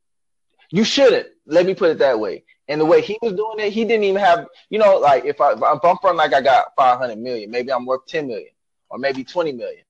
you 0.71 0.83
shouldn't. 0.83 1.27
Let 1.45 1.65
me 1.65 1.73
put 1.73 1.89
it 1.89 1.99
that 1.99 2.19
way. 2.19 2.43
And 2.67 2.81
the 2.81 2.85
way 2.85 3.01
he 3.01 3.17
was 3.21 3.33
doing 3.33 3.59
it, 3.59 3.71
he 3.71 3.85
didn't 3.85 4.03
even 4.03 4.21
have, 4.21 4.47
you 4.69 4.79
know, 4.79 4.97
like 4.97 5.25
if 5.25 5.39
I 5.39 5.53
if 5.53 5.61
I'm 5.63 5.97
from 6.01 6.17
like 6.17 6.33
I 6.33 6.41
got 6.41 6.67
500 6.75 7.17
million, 7.17 7.51
maybe 7.51 7.71
I'm 7.71 7.85
worth 7.85 8.05
10 8.07 8.27
million 8.27 8.49
or 8.89 8.97
maybe 8.97 9.23
20 9.23 9.51
million. 9.53 9.84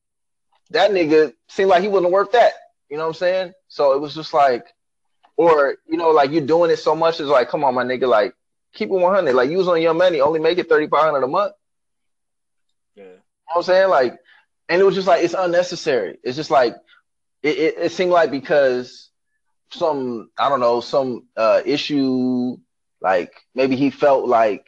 That 0.76 0.92
nigga 0.92 1.34
seemed 1.48 1.70
like 1.70 1.82
he 1.82 1.88
wasn't 1.88 2.12
worth 2.12 2.34
that. 2.34 2.52
You 2.90 2.98
know 2.98 3.04
what 3.04 3.10
I'm 3.10 3.14
saying? 3.16 3.54
So 3.70 3.94
it 3.94 4.02
was 4.02 4.14
just 4.14 4.34
like, 4.34 4.66
or 5.38 5.78
you 5.88 5.98
know, 5.98 6.10
like 6.10 6.32
you're 6.32 6.46
doing 6.46 6.70
it 6.70 6.78
so 6.78 6.96
much, 6.96 7.20
it's 7.20 7.30
like, 7.30 7.50
come 7.50 7.64
on, 7.64 7.74
my 7.74 7.84
nigga, 7.84 8.08
like 8.08 8.34
keep 8.74 8.90
it 8.90 8.94
100. 8.94 9.34
Like 9.34 9.50
you 9.50 9.58
was 9.58 9.70
on 9.70 9.82
your 9.82 9.94
money, 9.94 10.20
only 10.20 10.40
make 10.40 10.58
it 10.58 10.68
3,500 10.68 11.24
a 11.24 11.28
month. 11.28 11.54
Yeah. 12.96 13.04
You 13.04 13.10
know 13.10 13.16
what 13.46 13.58
I'm 13.58 13.64
saying? 13.64 13.90
Like, 13.90 14.20
and 14.68 14.82
it 14.82 14.84
was 14.84 14.96
just 14.96 15.08
like 15.08 15.24
it's 15.24 15.34
unnecessary. 15.34 16.18
It's 16.24 16.36
just 16.36 16.52
like 16.52 16.76
it, 17.42 17.58
it, 17.58 17.76
it 17.78 17.92
seemed 17.94 18.12
like 18.12 18.32
because 18.32 19.10
some 19.72 20.30
I 20.38 20.50
don't 20.50 20.60
know 20.60 20.82
some 20.82 21.28
uh 21.38 21.62
issue 21.66 22.58
like 23.02 23.34
maybe 23.54 23.76
he 23.76 23.92
felt 23.92 24.28
like 24.28 24.66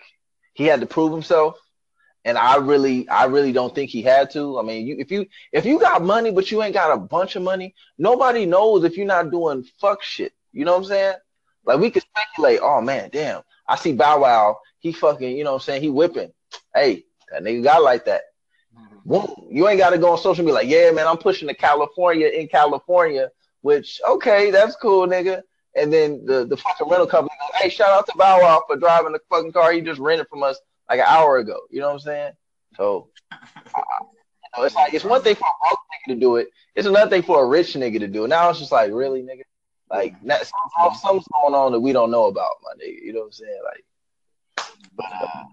he 0.54 0.66
had 0.66 0.80
to 0.80 0.86
prove 0.86 1.12
himself 1.12 1.60
and 2.28 2.38
I 2.38 2.58
really 2.58 3.08
I 3.08 3.24
really 3.26 3.54
don't 3.54 3.74
think 3.74 3.90
he 3.90 4.02
had 4.02 4.30
to. 4.32 4.60
I 4.60 4.62
mean, 4.62 4.86
you 4.86 4.98
if 5.00 5.10
you 5.10 5.26
if 5.54 5.66
you 5.66 5.80
got 5.80 6.04
money 6.04 6.30
but 6.30 6.52
you 6.52 6.62
ain't 6.62 6.74
got 6.74 6.94
a 6.94 6.98
bunch 6.98 7.38
of 7.38 7.42
money, 7.42 7.74
nobody 7.98 8.46
knows 8.46 8.84
if 8.84 8.98
you're 8.98 9.08
not 9.08 9.32
doing 9.32 9.64
fuck 9.80 10.04
shit. 10.04 10.34
You 10.52 10.66
know 10.66 10.74
what 10.74 10.80
I'm 10.80 10.86
saying? 10.86 11.16
Like 11.66 11.80
we 11.80 11.90
could 11.90 12.04
speculate, 12.04 12.60
oh 12.62 12.82
man, 12.82 13.10
damn. 13.14 13.44
I 13.70 13.78
see 13.78 13.94
Bow 13.94 14.22
Wow, 14.22 14.60
he 14.80 14.92
fucking, 14.92 15.38
you 15.38 15.46
know 15.46 15.54
what 15.54 15.62
I'm 15.62 15.66
saying, 15.66 15.82
he 15.82 15.90
whipping. 15.90 16.32
Hey, 16.76 17.06
that 17.32 17.44
nigga 17.44 17.64
got 17.64 17.82
like 17.82 18.06
that. 18.06 18.24
Boom. 19.06 19.48
You 19.50 19.70
ain't 19.70 19.80
got 19.80 19.92
to 19.92 19.98
go 19.98 20.12
on 20.12 20.18
social 20.18 20.44
media 20.44 20.56
like, 20.56 20.68
yeah, 20.68 20.92
man, 20.92 21.08
I'm 21.08 21.18
pushing 21.18 21.48
to 21.48 21.54
California 21.54 22.28
in 22.28 22.48
California, 22.50 23.30
which, 23.62 24.02
okay, 24.08 24.52
that's 24.52 24.76
cool, 24.76 25.08
nigga. 25.08 25.44
And 25.76 25.92
then 25.94 26.26
the, 26.26 26.46
the 26.46 26.58
fucking 26.58 26.90
rental 26.90 27.08
company 27.08 27.38
hey, 27.56 27.70
shout 27.70 27.92
out 27.92 28.06
to 28.08 28.14
Bow 28.18 28.42
Wow 28.42 28.64
for 28.68 28.76
driving 28.78 29.14
the 29.14 29.20
fucking 29.30 29.54
car 29.54 29.72
he 29.72 29.82
just 29.82 30.00
rented 30.00 30.28
from 30.30 30.44
us 30.44 30.60
like 30.90 31.00
an 31.00 31.06
hour 31.08 31.38
ago. 31.38 31.60
You 31.70 31.80
know 31.82 31.88
what 31.88 31.94
I'm 31.94 32.00
saying? 32.00 32.32
So, 32.76 33.10
I- 33.32 33.82
you 34.02 34.50
know, 34.58 34.64
it's 34.64 34.76
like, 34.76 34.94
it's 34.94 35.04
one 35.06 35.22
thing 35.22 35.36
for 35.36 35.46
a 35.48 35.68
broke 35.68 35.80
nigga 35.94 36.14
to 36.14 36.20
do 36.20 36.36
it. 36.38 36.50
It's 36.76 36.88
another 36.88 37.10
thing 37.10 37.22
for 37.24 37.44
a 37.44 37.48
rich 37.48 37.74
nigga 37.74 38.00
to 38.00 38.08
do 38.08 38.26
it. 38.26 38.30
Now 38.30 38.50
it's 38.50 38.60
just 38.60 38.72
like, 38.72 38.92
really, 38.92 39.22
nigga? 39.22 39.42
Like, 39.90 40.16
that, 40.26 40.48
some- 40.48 40.94
something's 40.96 41.28
going 41.42 41.54
on 41.56 41.72
that 41.74 41.80
we 41.80 41.92
don't 41.94 42.12
know 42.12 42.26
about, 42.26 42.52
my 42.64 42.72
nigga. 42.84 43.02
You 43.04 43.14
know 43.14 43.20
what 43.20 43.26
I'm 43.28 43.32
saying? 43.34 43.62
Like, 43.64 43.84
but, 44.96 45.14
uh, 45.14 45.44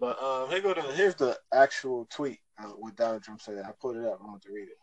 But 0.00 0.22
um, 0.22 0.50
here 0.50 0.60
go 0.60 0.74
to 0.74 0.82
here's 0.82 1.14
the 1.14 1.36
actual 1.52 2.06
tweet 2.10 2.38
uh, 2.58 2.68
what 2.68 2.96
Donald 2.96 3.22
Trump 3.22 3.40
said. 3.40 3.64
I 3.66 3.72
put 3.80 3.96
it 3.96 4.04
up. 4.04 4.18
I 4.22 4.26
want 4.26 4.42
to 4.42 4.52
read 4.52 4.68
it. 4.68 4.78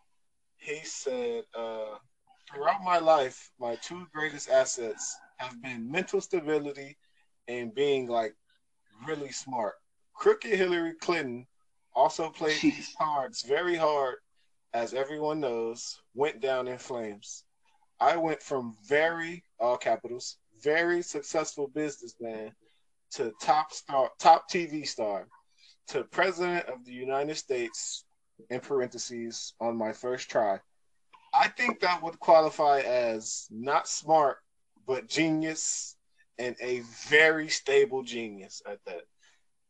He 0.57 0.79
said, 0.85 1.43
uh, 1.57 1.97
"Throughout 2.49 2.83
my 2.83 2.99
life, 2.99 3.51
my 3.59 3.75
two 3.77 4.07
greatest 4.13 4.49
assets 4.49 5.17
have 5.37 5.59
been 5.61 5.89
mental 5.91 6.21
stability 6.21 6.97
and 7.47 7.73
being 7.73 8.07
like 8.07 8.35
really 9.07 9.31
smart. 9.31 9.73
Crooked 10.13 10.51
Hillary 10.51 10.93
Clinton 10.95 11.47
also 11.93 12.29
played 12.29 12.61
these 12.61 12.93
cards 12.97 13.43
very 13.43 13.75
hard, 13.75 14.17
as 14.73 14.93
everyone 14.93 15.39
knows. 15.39 15.99
Went 16.13 16.39
down 16.41 16.67
in 16.67 16.77
flames. 16.77 17.45
I 17.99 18.17
went 18.17 18.41
from 18.41 18.75
very 18.83 19.43
all 19.59 19.77
capitals 19.77 20.37
very 20.61 21.01
successful 21.01 21.67
businessman." 21.67 22.53
to 23.11 23.33
top 23.41 23.73
star, 23.73 24.09
top 24.19 24.49
TV 24.49 24.87
star, 24.87 25.27
to 25.87 26.03
president 26.05 26.65
of 26.67 26.85
the 26.85 26.93
United 26.93 27.35
States, 27.35 28.05
in 28.49 28.61
parentheses, 28.61 29.53
on 29.59 29.77
my 29.77 29.91
first 29.91 30.29
try. 30.29 30.57
I 31.33 31.49
think 31.49 31.81
that 31.81 32.01
would 32.01 32.19
qualify 32.19 32.79
as 32.79 33.47
not 33.49 33.87
smart, 33.87 34.37
but 34.87 35.07
genius, 35.07 35.97
and 36.39 36.55
a 36.61 36.79
very 37.09 37.49
stable 37.49 38.01
genius 38.01 38.61
at 38.65 38.79
that. 38.85 39.01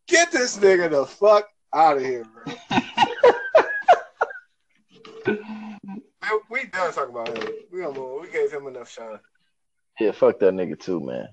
Get 0.08 0.32
this 0.32 0.58
nigga 0.58 0.90
the 0.90 1.06
fuck 1.06 1.48
out 1.74 1.98
of 1.98 2.04
here, 2.04 2.26
bro. 2.26 2.54
Man, 5.28 6.40
we 6.50 6.66
done 6.66 6.94
talking 6.94 7.12
about 7.16 7.38
him. 7.38 7.54
We 7.72 7.82
gonna 7.82 7.98
move. 7.98 8.22
We 8.22 8.32
gave 8.32 8.52
him 8.52 8.68
enough 8.68 8.90
shine. 8.92 9.20
yeah, 10.00 10.12
fuck 10.12 10.40
that 10.40 10.54
nigga 10.54 10.80
too, 10.80 11.00
man. 11.00 11.28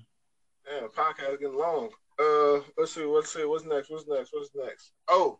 Yeah, 0.69 0.87
podcast 0.95 1.39
getting 1.39 1.57
long. 1.57 1.89
Uh, 2.19 2.61
let's 2.77 2.93
see, 2.93 3.03
let's 3.03 3.33
see, 3.33 3.45
what's 3.45 3.65
next? 3.65 3.89
What's 3.89 4.07
next? 4.07 4.31
What's 4.33 4.49
next? 4.55 4.91
Oh, 5.07 5.39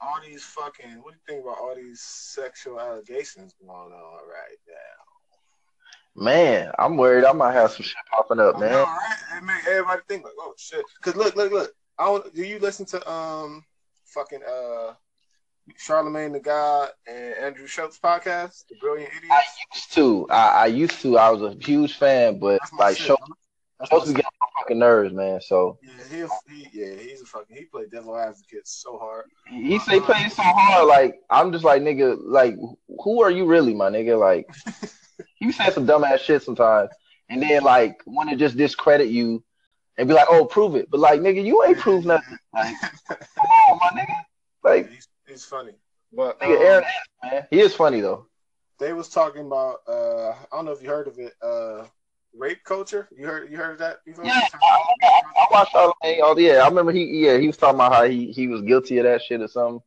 all 0.00 0.20
these 0.24 0.44
fucking. 0.44 1.02
What 1.02 1.14
do 1.14 1.18
you 1.18 1.22
think 1.26 1.44
about 1.44 1.58
all 1.58 1.74
these 1.74 2.00
sexual 2.00 2.78
allegations 2.80 3.54
going 3.60 3.70
on 3.70 3.88
right 3.92 4.58
now? 4.68 6.22
Man, 6.22 6.70
I'm 6.78 6.96
worried 6.96 7.24
I 7.24 7.32
might 7.32 7.54
have 7.54 7.72
some 7.72 7.82
shit 7.84 7.96
popping 8.10 8.38
up, 8.38 8.60
man. 8.60 8.70
know, 8.70 8.84
right? 8.84 9.16
It 9.36 9.42
make 9.42 9.66
everybody 9.66 10.02
think 10.08 10.24
like, 10.24 10.34
oh 10.38 10.54
shit. 10.56 10.84
Cause 11.02 11.16
look, 11.16 11.34
look, 11.36 11.50
look. 11.52 11.72
I 11.98 12.06
don't. 12.06 12.34
Do 12.34 12.42
you 12.42 12.58
listen 12.58 12.86
to 12.86 13.10
um, 13.10 13.64
fucking 14.06 14.40
uh, 14.42 14.94
Charlemagne 15.76 16.32
the 16.32 16.40
God 16.40 16.90
and 17.06 17.34
Andrew 17.34 17.66
Schulz 17.66 17.98
podcast, 17.98 18.66
The 18.68 18.76
Brilliant 18.80 19.12
Idiots? 19.16 19.30
I 19.30 19.42
used 19.74 19.92
to. 19.94 20.26
I, 20.30 20.48
I 20.48 20.66
used 20.66 21.00
to. 21.02 21.18
I 21.18 21.30
was 21.30 21.42
a 21.42 21.56
huge 21.64 21.96
fan, 21.96 22.38
but 22.38 22.60
like 22.78 22.96
shit. 22.96 23.10
my 23.10 23.86
supposed 23.86 24.06
to 24.06 24.12
on 24.12 24.22
my 24.40 24.46
fucking 24.60 24.78
nerves, 24.78 25.12
man. 25.12 25.40
So 25.40 25.78
Yeah, 25.82 26.26
he, 26.48 26.54
he, 26.54 26.68
yeah, 26.72 26.94
he's 26.96 27.22
a 27.22 27.26
fucking. 27.26 27.56
He 27.56 27.64
played 27.64 27.90
devil 27.90 28.16
advocate 28.16 28.66
so 28.66 28.98
hard. 28.98 29.26
he 29.48 29.78
say 29.78 30.00
play 30.00 30.28
so 30.28 30.42
hard, 30.42 30.88
like 30.88 31.20
I'm 31.30 31.52
just 31.52 31.64
like 31.64 31.82
nigga, 31.82 32.16
like 32.20 32.56
who 33.02 33.22
are 33.22 33.30
you 33.30 33.46
really, 33.46 33.74
my 33.74 33.90
nigga? 33.90 34.18
Like 34.18 34.48
you 35.40 35.52
say 35.52 35.70
some 35.70 35.86
dumbass 35.86 36.18
shit 36.18 36.42
sometimes, 36.42 36.90
and 37.28 37.40
then 37.42 37.62
like 37.62 38.00
want 38.06 38.30
to 38.30 38.36
just 38.36 38.56
discredit 38.56 39.08
you 39.08 39.44
and 39.96 40.08
be 40.08 40.14
like, 40.14 40.26
oh, 40.28 40.44
prove 40.44 40.74
it, 40.74 40.90
but 40.90 41.00
like 41.00 41.20
nigga, 41.20 41.44
you 41.44 41.64
ain't 41.64 41.78
proved 41.78 42.06
nothing. 42.06 42.38
Like 42.54 42.74
come 43.08 43.18
on, 43.68 43.78
my 43.78 44.00
nigga. 44.00 44.22
Like 44.62 44.90
he's, 44.90 45.08
he's 45.26 45.44
funny. 45.44 45.72
But 46.12 46.38
nigga, 46.40 46.56
um, 46.56 46.62
Aaron, 46.62 46.84
man, 47.24 47.46
he 47.50 47.60
is 47.60 47.74
funny 47.74 48.00
though. 48.00 48.26
they 48.78 48.92
was 48.92 49.08
talking 49.08 49.46
about 49.46 49.78
uh 49.88 50.30
I 50.30 50.46
don't 50.52 50.64
know 50.64 50.72
if 50.72 50.82
you 50.82 50.88
heard 50.88 51.08
of 51.08 51.18
it, 51.18 51.32
uh 51.42 51.86
rape 52.32 52.62
culture. 52.64 53.08
You 53.16 53.26
heard 53.26 53.50
you 53.50 53.56
heard 53.56 53.72
of 53.72 53.78
that 53.78 54.04
before? 54.04 54.24
Yeah, 54.26 54.46
I, 54.62 54.94
I, 55.02 55.08
I 55.36 55.46
watched 55.50 55.74
all. 55.74 55.94
Oh 56.02 56.38
yeah, 56.38 56.62
I 56.64 56.68
remember 56.68 56.92
he. 56.92 57.04
Yeah, 57.26 57.38
he 57.38 57.48
was 57.48 57.56
talking 57.56 57.74
about 57.76 57.92
how 57.92 58.04
he 58.04 58.30
he 58.30 58.46
was 58.46 58.62
guilty 58.62 58.98
of 58.98 59.04
that 59.04 59.22
shit 59.22 59.40
or 59.40 59.48
something. 59.48 59.80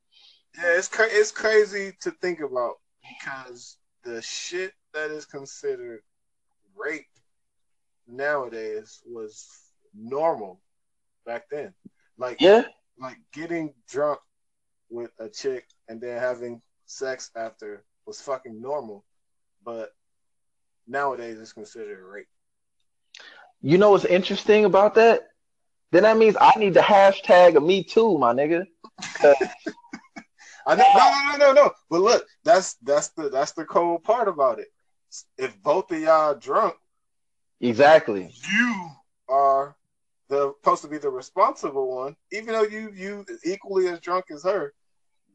Yeah, 0.58 0.78
it's 0.78 0.88
cra- 0.90 1.08
it's 1.10 1.32
crazy 1.32 1.94
to 2.02 2.12
think 2.12 2.42
about 2.42 2.76
because 3.08 3.78
the 4.04 4.22
shit 4.22 4.74
that 4.94 5.10
is 5.12 5.26
considered 5.26 6.02
rape 6.76 7.06
nowadays 8.08 9.02
was 9.06 9.48
normal 9.94 10.62
back 11.26 11.50
then. 11.50 11.74
Like 12.18 12.42
Yeah, 12.42 12.64
like 13.00 13.18
getting 13.34 13.74
drunk 13.88 14.20
with 14.90 15.12
a 15.20 15.30
chick 15.30 15.66
and 15.88 16.02
then 16.02 16.20
having 16.20 16.62
sex 16.86 17.32
after 17.36 17.84
was 18.06 18.22
fucking 18.22 18.62
normal, 18.62 19.04
but 19.64 19.92
nowadays 20.88 21.40
it's 21.40 21.54
considered 21.54 22.02
rape. 22.04 22.28
you 23.62 23.78
know 23.78 23.92
what's 23.92 24.06
interesting 24.06 24.66
about 24.66 24.96
that? 24.96 25.28
Then 25.92 26.04
that 26.04 26.18
means 26.18 26.36
I 26.40 26.54
need 26.58 26.74
the 26.74 26.82
hashtag 26.82 27.56
of 27.56 27.64
me 27.64 27.84
too, 27.84 28.18
my 28.18 28.34
nigga. 28.34 28.66
I 30.68 30.76
know, 30.76 30.84
no, 30.96 31.12
no, 31.12 31.32
no, 31.32 31.38
no, 31.38 31.54
no. 31.54 31.72
But 31.90 32.02
look, 32.02 32.28
that's 32.44 32.76
that's 32.84 33.10
the 33.10 33.30
that's 33.30 33.54
the 33.54 33.64
cold 33.64 34.04
part 34.04 34.28
about 34.28 34.60
it. 34.60 34.68
If 35.38 35.62
both 35.64 35.92
of 35.92 36.00
y'all 36.00 36.36
drunk, 36.36 36.76
exactly. 37.62 38.34
you 38.50 38.90
are 39.30 39.76
the 40.30 40.54
supposed 40.62 40.82
to 40.84 40.88
be 40.88 40.98
the 40.98 41.10
responsible 41.10 41.96
one, 41.96 42.16
even 42.32 42.54
though 42.54 42.64
you 42.64 42.92
you 42.94 43.26
equally 43.44 43.88
as 43.88 44.00
drunk 44.00 44.26
as 44.32 44.44
her. 44.44 44.74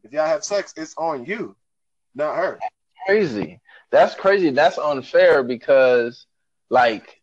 If 0.04 0.12
y'all 0.12 0.26
have 0.26 0.44
sex, 0.44 0.74
it's 0.76 0.94
on 0.98 1.24
you, 1.24 1.56
not 2.14 2.36
her. 2.36 2.58
Crazy. 3.06 3.60
That's 3.90 4.14
crazy. 4.14 4.50
That's 4.50 4.78
unfair 4.78 5.42
because, 5.42 6.26
like, 6.70 7.20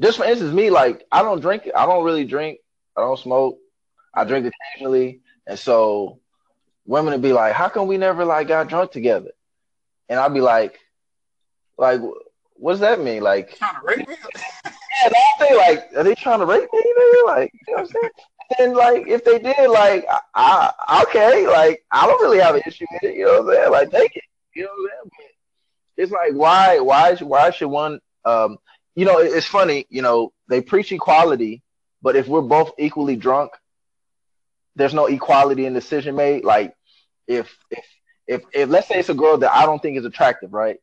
just 0.00 0.18
for 0.18 0.24
instance, 0.24 0.52
me, 0.54 0.70
like, 0.70 1.04
I 1.12 1.22
don't 1.22 1.40
drink. 1.40 1.68
I 1.74 1.86
don't 1.86 2.04
really 2.04 2.24
drink. 2.24 2.58
I 2.96 3.02
don't 3.02 3.18
smoke. 3.18 3.58
I 4.14 4.24
drink 4.24 4.46
occasionally, 4.46 5.20
and 5.46 5.58
so 5.58 6.20
women 6.86 7.12
would 7.12 7.22
be 7.22 7.32
like, 7.32 7.52
"How 7.52 7.68
come 7.68 7.86
we 7.86 7.98
never 7.98 8.24
like 8.24 8.48
got 8.48 8.68
drunk 8.68 8.92
together?" 8.92 9.30
and 10.08 10.18
I'd 10.18 10.34
be 10.34 10.40
like, 10.40 10.78
like, 11.78 12.00
what 12.54 12.72
does 12.72 12.80
that 12.80 13.00
mean? 13.00 13.22
Like, 13.22 13.58
me? 15.12 15.18
yeah, 15.40 15.46
they 15.48 15.56
like, 15.56 15.88
are 15.96 16.04
they 16.04 16.14
trying 16.14 16.40
to 16.40 16.46
rape 16.46 16.68
me? 16.72 16.82
Like, 17.26 17.52
you 17.66 17.76
know 17.76 17.82
what 17.82 17.90
I'm 17.94 18.00
saying? 18.02 18.10
And 18.58 18.74
like, 18.74 19.06
if 19.08 19.24
they 19.24 19.38
did, 19.38 19.68
like, 19.70 20.06
I, 20.34 20.70
I, 20.88 21.02
okay, 21.02 21.46
like, 21.48 21.84
I 21.90 22.06
don't 22.06 22.22
really 22.22 22.38
have 22.38 22.54
an 22.54 22.62
issue 22.66 22.86
with 22.92 23.02
it. 23.02 23.16
You 23.16 23.26
know 23.26 23.42
what 23.42 23.56
I'm 23.56 23.62
saying? 23.62 23.72
Like, 23.72 23.90
take 23.90 24.16
it. 24.16 24.22
You 24.54 24.62
know 24.64 24.68
what 24.68 24.90
I'm 25.04 25.10
saying? 25.18 25.30
But 25.96 26.02
it's 26.02 26.12
like, 26.12 26.32
why, 26.32 26.80
why, 26.80 27.16
why 27.16 27.50
should 27.50 27.68
one? 27.68 28.00
Um, 28.24 28.58
you 28.94 29.04
know, 29.04 29.18
it's 29.18 29.46
funny. 29.46 29.86
You 29.90 30.02
know, 30.02 30.32
they 30.48 30.60
preach 30.60 30.92
equality, 30.92 31.62
but 32.02 32.16
if 32.16 32.28
we're 32.28 32.42
both 32.42 32.72
equally 32.78 33.16
drunk, 33.16 33.52
there's 34.76 34.94
no 34.94 35.06
equality 35.06 35.66
in 35.66 35.74
decision 35.74 36.16
made. 36.16 36.44
Like, 36.44 36.74
if 37.26 37.56
if 37.70 37.84
if 38.26 38.42
if 38.52 38.68
let's 38.68 38.88
say 38.88 38.98
it's 38.98 39.08
a 39.08 39.14
girl 39.14 39.38
that 39.38 39.52
I 39.52 39.66
don't 39.66 39.80
think 39.80 39.98
is 39.98 40.04
attractive, 40.04 40.52
right? 40.52 40.76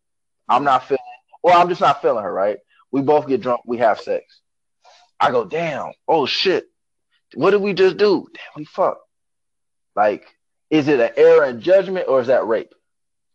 I'm 0.49 0.63
not 0.63 0.88
feeling, 0.88 0.99
or 1.41 1.53
I'm 1.53 1.69
just 1.69 1.82
not 1.82 2.01
feeling 2.01 2.24
her, 2.24 2.34
right? 2.34 2.57
We 2.94 3.02
both 3.02 3.28
get 3.28 3.41
drunk, 3.41 3.62
we 3.66 3.80
have 3.80 4.00
sex. 4.00 4.39
I 5.20 5.32
go, 5.32 5.44
damn, 5.44 5.91
oh 6.08 6.26
shit, 6.26 6.66
what 7.34 7.52
did 7.52 7.62
we 7.62 7.74
just 7.74 7.98
do? 7.98 8.28
Damn, 8.34 8.44
we 8.56 8.66
fuck. 8.66 9.00
Like, 9.96 10.26
is 10.70 10.88
it 10.88 11.00
an 11.00 11.10
error 11.18 11.46
in 11.46 11.60
judgment 11.60 12.08
or 12.08 12.22
is 12.22 12.28
that 12.28 12.48
rape? 12.48 12.74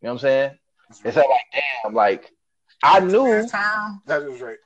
You 0.00 0.06
know 0.06 0.12
what 0.12 0.12
I'm 0.12 0.18
saying? 0.20 0.58
It's 1.04 1.16
that 1.16 1.26
like, 1.28 1.62
damn, 1.84 1.92
like 1.92 2.30
I 2.82 3.00
knew 3.00 3.46
that 4.06 4.24
was 4.24 4.40
rape. 4.40 4.58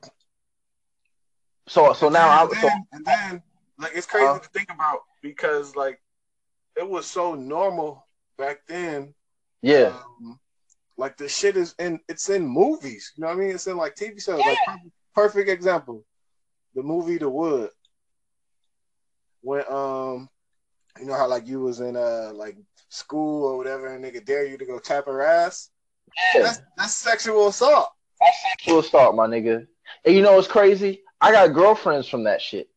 So 1.68 1.92
so 1.94 2.08
now 2.08 2.28
I'm 2.28 2.50
so, 2.54 2.68
and 2.92 3.04
then 3.04 3.42
like 3.78 3.92
it's 3.94 4.06
crazy 4.06 4.26
uh, 4.26 4.38
to 4.38 4.48
think 4.50 4.70
about 4.70 5.00
because 5.22 5.74
like 5.74 6.00
it 6.76 6.88
was 6.88 7.06
so 7.06 7.34
normal 7.34 8.06
back 8.36 8.60
then. 8.66 9.14
Yeah. 9.62 9.94
Um, 10.20 10.38
like 10.96 11.16
the 11.16 11.28
shit 11.28 11.56
is 11.56 11.74
in 11.78 12.00
it's 12.08 12.28
in 12.28 12.46
movies. 12.46 13.12
You 13.16 13.22
know 13.22 13.28
what 13.28 13.36
I 13.36 13.40
mean? 13.40 13.50
It's 13.50 13.66
in 13.66 13.76
like 13.76 13.94
TV 13.94 14.22
shows. 14.22 14.40
Yeah. 14.44 14.50
Like 14.50 14.58
perfect, 14.66 14.94
perfect 15.14 15.48
example. 15.48 16.04
The 16.74 16.82
movie 16.82 17.18
The 17.18 17.28
Wood. 17.28 17.70
When 19.40 19.64
um 19.68 20.28
you 21.00 21.06
know 21.06 21.14
how 21.14 21.26
like 21.26 21.46
you 21.46 21.60
was 21.60 21.80
in 21.80 21.96
uh 21.96 22.32
like 22.34 22.56
school 22.88 23.46
or 23.46 23.56
whatever 23.56 23.88
and 23.88 24.04
nigga 24.04 24.24
dare 24.24 24.46
you 24.46 24.58
to 24.58 24.66
go 24.66 24.78
tap 24.78 25.06
her 25.06 25.22
ass? 25.22 25.70
Yeah. 26.34 26.42
That's 26.42 26.60
that's 26.76 26.94
sexual 26.94 27.48
assault. 27.48 27.90
That's 28.20 28.42
sexual 28.50 28.80
assault, 28.80 29.16
my 29.16 29.26
nigga. 29.26 29.66
And 30.04 30.14
you 30.14 30.22
know 30.22 30.36
what's 30.36 30.48
crazy? 30.48 31.02
I 31.20 31.32
got 31.32 31.48
girlfriends 31.48 32.08
from 32.08 32.24
that 32.24 32.40
shit. 32.40 32.68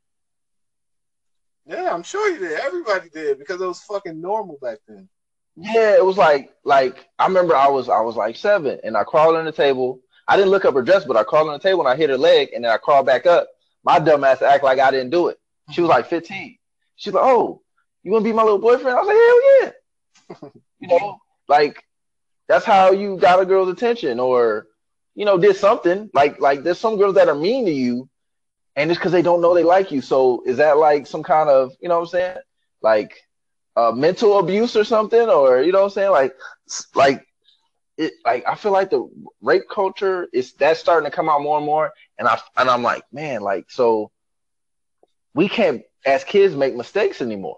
Yeah, 1.67 1.91
I'm 1.91 2.03
sure 2.03 2.29
you 2.31 2.39
did. 2.39 2.59
Everybody 2.59 3.09
did 3.09 3.39
because 3.39 3.59
it 3.59 3.65
was 3.65 3.81
fucking 3.81 4.21
normal 4.21 4.57
back 4.61 4.77
then. 4.87 5.09
Yeah, 5.55 5.95
it 5.95 6.05
was 6.05 6.17
like 6.17 6.51
like 6.63 7.07
I 7.17 7.27
remember 7.27 7.55
I 7.55 7.67
was 7.67 7.87
I 7.87 8.01
was 8.01 8.15
like 8.15 8.35
seven 8.35 8.79
and 8.83 8.97
I 8.97 9.03
crawled 9.03 9.35
on 9.35 9.45
the 9.45 9.51
table. 9.51 10.01
I 10.27 10.35
didn't 10.35 10.51
look 10.51 10.65
up 10.65 10.73
her 10.73 10.81
dress, 10.81 11.05
but 11.05 11.15
I 11.17 11.23
crawled 11.23 11.47
on 11.47 11.53
the 11.53 11.59
table 11.59 11.81
and 11.81 11.89
I 11.89 11.95
hit 11.95 12.09
her 12.09 12.17
leg 12.17 12.49
and 12.53 12.63
then 12.63 12.71
I 12.71 12.77
crawled 12.77 13.05
back 13.05 13.25
up. 13.25 13.47
My 13.83 13.99
dumb 13.99 14.23
ass 14.23 14.41
act 14.41 14.63
like 14.63 14.79
I 14.79 14.91
didn't 14.91 15.11
do 15.11 15.27
it. 15.27 15.39
She 15.71 15.81
was 15.81 15.89
like 15.89 16.07
15. 16.07 16.57
She's 16.95 17.13
like, 17.13 17.23
"Oh, 17.23 17.61
you 18.03 18.11
want 18.11 18.23
to 18.23 18.29
be 18.29 18.35
my 18.35 18.43
little 18.43 18.59
boyfriend?" 18.59 18.97
I 18.97 19.01
was 19.01 19.07
like, 19.07 19.17
"Hell 19.17 20.51
yeah!" 20.53 20.59
you 20.79 20.87
know, 20.87 21.19
like 21.47 21.83
that's 22.47 22.65
how 22.65 22.91
you 22.91 23.17
got 23.17 23.39
a 23.39 23.45
girl's 23.45 23.69
attention, 23.69 24.19
or 24.19 24.67
you 25.13 25.25
know, 25.25 25.37
did 25.37 25.55
something 25.55 26.09
like 26.13 26.39
like 26.39 26.63
there's 26.63 26.79
some 26.79 26.97
girls 26.97 27.15
that 27.15 27.29
are 27.29 27.35
mean 27.35 27.65
to 27.65 27.71
you, 27.71 28.09
and 28.75 28.89
it's 28.91 28.99
because 28.99 29.11
they 29.11 29.21
don't 29.21 29.41
know 29.41 29.53
they 29.53 29.63
like 29.63 29.91
you. 29.91 30.01
So 30.01 30.43
is 30.45 30.57
that 30.57 30.77
like 30.77 31.07
some 31.07 31.23
kind 31.23 31.49
of 31.49 31.73
you 31.79 31.89
know 31.89 31.95
what 31.99 32.05
I'm 32.05 32.09
saying, 32.09 32.37
like 32.81 33.15
uh, 33.75 33.91
mental 33.91 34.39
abuse 34.39 34.75
or 34.75 34.83
something, 34.83 35.29
or 35.29 35.61
you 35.61 35.71
know 35.71 35.79
what 35.79 35.85
I'm 35.85 35.91
saying, 35.91 36.11
like 36.11 36.35
like 36.93 37.25
it 37.97 38.13
like 38.25 38.45
I 38.47 38.55
feel 38.55 38.71
like 38.71 38.89
the 38.89 39.09
rape 39.41 39.63
culture 39.69 40.27
is 40.33 40.53
that's 40.53 40.79
starting 40.79 41.09
to 41.09 41.15
come 41.15 41.29
out 41.29 41.41
more 41.41 41.57
and 41.57 41.65
more, 41.65 41.91
and 42.17 42.27
I 42.27 42.39
and 42.57 42.69
I'm 42.69 42.83
like, 42.83 43.03
man, 43.11 43.41
like 43.41 43.65
so 43.69 44.11
we 45.33 45.49
can't 45.49 45.83
as 46.05 46.23
kids 46.23 46.55
make 46.55 46.75
mistakes 46.75 47.21
anymore. 47.21 47.57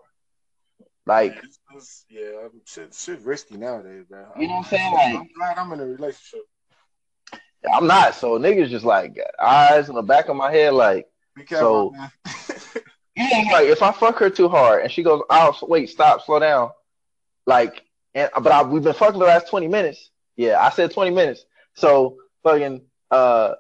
Like, 1.06 1.42
yeah, 2.10 2.22
shit, 2.66 2.94
shit 2.94 3.22
risky 3.22 3.56
nowadays, 3.56 4.04
bro. 4.10 4.26
You 4.38 4.48
know 4.48 4.56
what 4.56 4.60
I'm 4.60 4.64
saying? 4.66 4.94
Like, 4.94 5.16
I'm 5.16 5.30
glad 5.38 5.58
I'm 5.58 5.72
in 5.72 5.80
a 5.80 5.86
relationship. 5.86 6.42
I'm 7.74 7.88
not. 7.88 8.16
So 8.16 8.38
niggas 8.38 8.70
just 8.70 8.84
like 8.84 9.18
eyes 9.42 9.88
in 9.88 9.96
the 9.96 10.02
back 10.02 10.28
of 10.28 10.36
my 10.36 10.52
head, 10.52 10.74
like. 10.74 11.06
Be 11.36 11.44
so, 13.18 13.38
yeah, 13.38 13.52
like 13.52 13.68
if 13.68 13.82
I 13.82 13.92
fuck 13.92 14.18
her 14.20 14.30
too 14.30 14.50
hard 14.50 14.84
and 14.84 14.92
she 14.92 15.04
goes, 15.04 15.22
"Oh, 15.30 15.58
wait, 15.64 15.90
stop, 15.90 16.26
slow 16.26 16.40
down," 16.40 16.72
like, 17.46 17.84
and 18.14 18.30
but 18.42 18.52
I, 18.52 18.64
we've 18.64 18.84
been 18.84 18.94
fucking 18.94 19.20
the 19.20 19.26
last 19.26 19.50
twenty 19.50 19.68
minutes. 19.68 20.10
Yeah, 20.36 20.60
I 20.60 20.70
said 20.70 20.92
twenty 20.92 21.12
minutes. 21.12 21.46
So 21.76 22.18
fucking, 22.44 22.82
uh, 23.12 23.54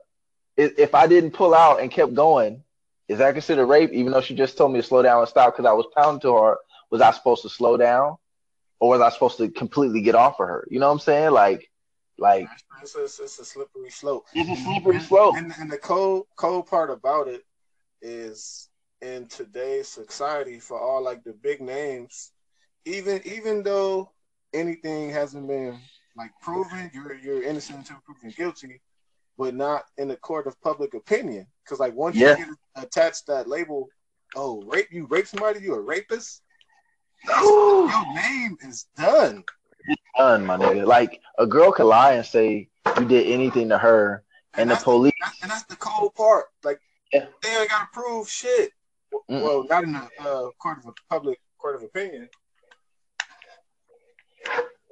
if 0.55 0.95
I 0.95 1.07
didn't 1.07 1.31
pull 1.31 1.53
out 1.53 1.81
and 1.81 1.91
kept 1.91 2.13
going, 2.13 2.63
is 3.07 3.19
that 3.19 3.33
considered 3.33 3.67
rape? 3.67 3.91
Even 3.93 4.11
though 4.11 4.21
she 4.21 4.35
just 4.35 4.57
told 4.57 4.73
me 4.73 4.81
to 4.81 4.87
slow 4.87 5.01
down 5.01 5.19
and 5.19 5.27
stop 5.29 5.53
because 5.53 5.69
I 5.69 5.73
was 5.73 5.85
pounding 5.95 6.21
too 6.21 6.33
hard, 6.33 6.57
was 6.89 7.01
I 7.01 7.11
supposed 7.11 7.43
to 7.43 7.49
slow 7.49 7.77
down, 7.77 8.17
or 8.79 8.89
was 8.89 9.01
I 9.01 9.09
supposed 9.09 9.37
to 9.37 9.49
completely 9.49 10.01
get 10.01 10.15
off 10.15 10.39
of 10.39 10.47
her? 10.47 10.67
You 10.69 10.79
know 10.79 10.87
what 10.87 10.93
I'm 10.93 10.99
saying? 10.99 11.31
Like, 11.31 11.69
like 12.17 12.47
it's 12.81 12.95
a, 12.95 13.03
it's 13.03 13.39
a 13.39 13.45
slippery 13.45 13.89
slope. 13.89 14.25
It's 14.33 14.59
a 14.59 14.63
slippery 14.63 14.99
slope. 14.99 15.35
And, 15.37 15.53
and 15.59 15.71
the 15.71 15.77
cold 15.77 16.27
cold 16.35 16.67
part 16.67 16.89
about 16.89 17.27
it 17.27 17.43
is 18.01 18.66
in 19.01 19.27
today's 19.27 19.87
society 19.87 20.59
for 20.59 20.79
all 20.79 21.03
like 21.03 21.23
the 21.23 21.33
big 21.33 21.61
names, 21.61 22.31
even 22.85 23.21
even 23.25 23.63
though 23.63 24.11
anything 24.53 25.09
hasn't 25.09 25.47
been 25.47 25.79
like 26.15 26.31
proven, 26.41 26.89
you're 26.93 27.15
you're 27.15 27.43
innocent 27.43 27.79
until 27.79 27.97
proven 28.05 28.33
guilty, 28.35 28.81
but 29.37 29.53
not 29.53 29.83
in 29.97 30.07
the 30.07 30.17
court 30.17 30.47
of 30.47 30.59
public 30.61 30.93
opinion. 30.93 31.45
Because 31.63 31.79
like 31.79 31.95
once 31.95 32.15
yeah. 32.15 32.37
you 32.37 32.45
get 32.45 32.83
attached 32.83 33.27
that 33.27 33.47
label, 33.47 33.87
oh 34.35 34.63
rape 34.63 34.87
you 34.91 35.05
rape 35.09 35.27
somebody, 35.27 35.61
you 35.61 35.73
a 35.75 35.79
rapist. 35.79 36.41
Your 37.27 38.13
name 38.13 38.57
is 38.61 38.85
done. 38.95 39.43
done, 40.17 40.45
my 40.45 40.57
nigga. 40.57 40.85
Like 40.85 41.19
a 41.37 41.45
girl 41.47 41.71
could 41.71 41.85
lie 41.85 42.13
and 42.13 42.25
say 42.25 42.69
you 42.97 43.05
did 43.05 43.27
anything 43.27 43.69
to 43.69 43.77
her, 43.77 44.23
and, 44.53 44.69
and 44.69 44.79
the 44.79 44.83
police. 44.83 45.13
The, 45.19 45.43
and 45.43 45.51
that's 45.51 45.63
the 45.63 45.75
cold 45.75 46.15
part. 46.15 46.45
Like 46.63 46.79
yeah. 47.11 47.25
they 47.41 47.49
ain't 47.49 47.69
gotta 47.69 47.87
prove 47.91 48.29
shit. 48.29 48.71
Mm-mm. 49.13 49.41
Well, 49.41 49.65
not 49.69 49.83
in 49.83 49.93
the 49.93 50.09
uh, 50.19 50.49
court 50.61 50.79
of 50.85 50.93
public 51.09 51.39
court 51.57 51.75
of 51.75 51.83
opinion. 51.83 52.29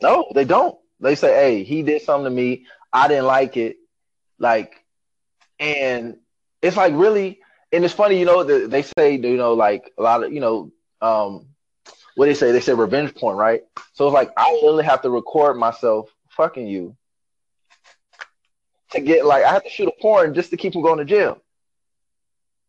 No, 0.01 0.25
they 0.33 0.45
don't. 0.45 0.77
They 0.99 1.15
say, 1.15 1.33
"Hey, 1.33 1.63
he 1.63 1.83
did 1.83 2.01
something 2.01 2.25
to 2.25 2.29
me. 2.29 2.65
I 2.91 3.07
didn't 3.07 3.25
like 3.25 3.57
it." 3.57 3.77
Like, 4.39 4.83
and 5.59 6.17
it's 6.61 6.77
like 6.77 6.93
really, 6.95 7.39
and 7.71 7.83
it's 7.83 7.93
funny, 7.93 8.19
you 8.19 8.25
know. 8.25 8.43
they 8.43 8.81
say, 8.81 9.15
you 9.15 9.37
know, 9.37 9.53
like 9.53 9.91
a 9.97 10.01
lot 10.03 10.23
of, 10.23 10.33
you 10.33 10.39
know, 10.39 10.71
um, 11.01 11.47
what 12.15 12.25
they 12.25 12.33
say? 12.33 12.51
They 12.51 12.59
say 12.59 12.73
revenge 12.73 13.15
porn, 13.15 13.37
right? 13.37 13.63
So 13.93 14.07
it's 14.07 14.13
like 14.13 14.31
I 14.37 14.53
literally 14.53 14.85
have 14.85 15.01
to 15.03 15.09
record 15.09 15.57
myself 15.57 16.09
fucking 16.29 16.67
you 16.67 16.95
to 18.91 19.01
get 19.01 19.25
like 19.25 19.43
I 19.43 19.53
have 19.53 19.63
to 19.63 19.69
shoot 19.69 19.87
a 19.87 20.01
porn 20.01 20.33
just 20.33 20.49
to 20.51 20.57
keep 20.57 20.73
him 20.73 20.81
going 20.81 20.99
to 20.99 21.05
jail. 21.05 21.41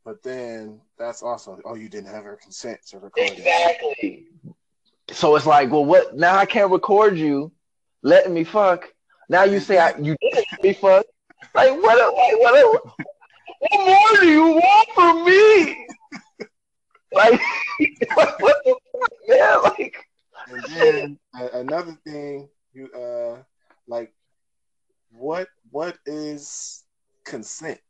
But 0.05 0.23
then 0.23 0.81
that's 0.99 1.23
also 1.23 1.61
oh 1.65 1.75
you 1.75 1.89
didn't 1.89 2.13
have 2.13 2.25
her 2.25 2.37
consent 2.37 2.81
to 2.89 2.99
record 2.99 3.31
exactly. 3.31 4.27
It. 4.45 5.15
So 5.15 5.37
it's 5.37 5.47
like, 5.47 5.71
well, 5.71 5.85
what? 5.85 6.17
Now 6.17 6.37
I 6.37 6.47
can't 6.47 6.71
record 6.71 7.17
you 7.17 7.53
letting 8.03 8.35
me 8.35 8.45
fuck. 8.45 8.93
Now 9.29 9.45
you 9.45 9.61
say 9.61 9.79
I, 9.79 9.97
you 9.99 10.17
did 10.21 10.45
me 10.63 10.73
fuck. 10.73 11.07
Like 11.55 11.71
what? 11.71 11.99
Like 11.99 12.39
what? 12.41 12.97
What 13.59 13.87
more 13.87 14.21
do 14.21 14.29
you 14.29 14.47
want 14.49 14.89
from 14.95 15.25
me? 15.25 15.87
like 17.13 17.41
what, 18.15 18.37
what 18.41 18.57
the 18.65 18.77
fuck, 18.93 19.13
man? 19.29 19.63
Like. 19.63 19.97
And 20.49 20.65
then 20.77 21.19
another 21.55 21.99
thing, 22.05 22.49
you 22.73 22.89
uh, 22.93 23.43
like, 23.89 24.13
what 25.11 25.49
what 25.71 25.99
is 26.07 26.85
consent? 27.25 27.81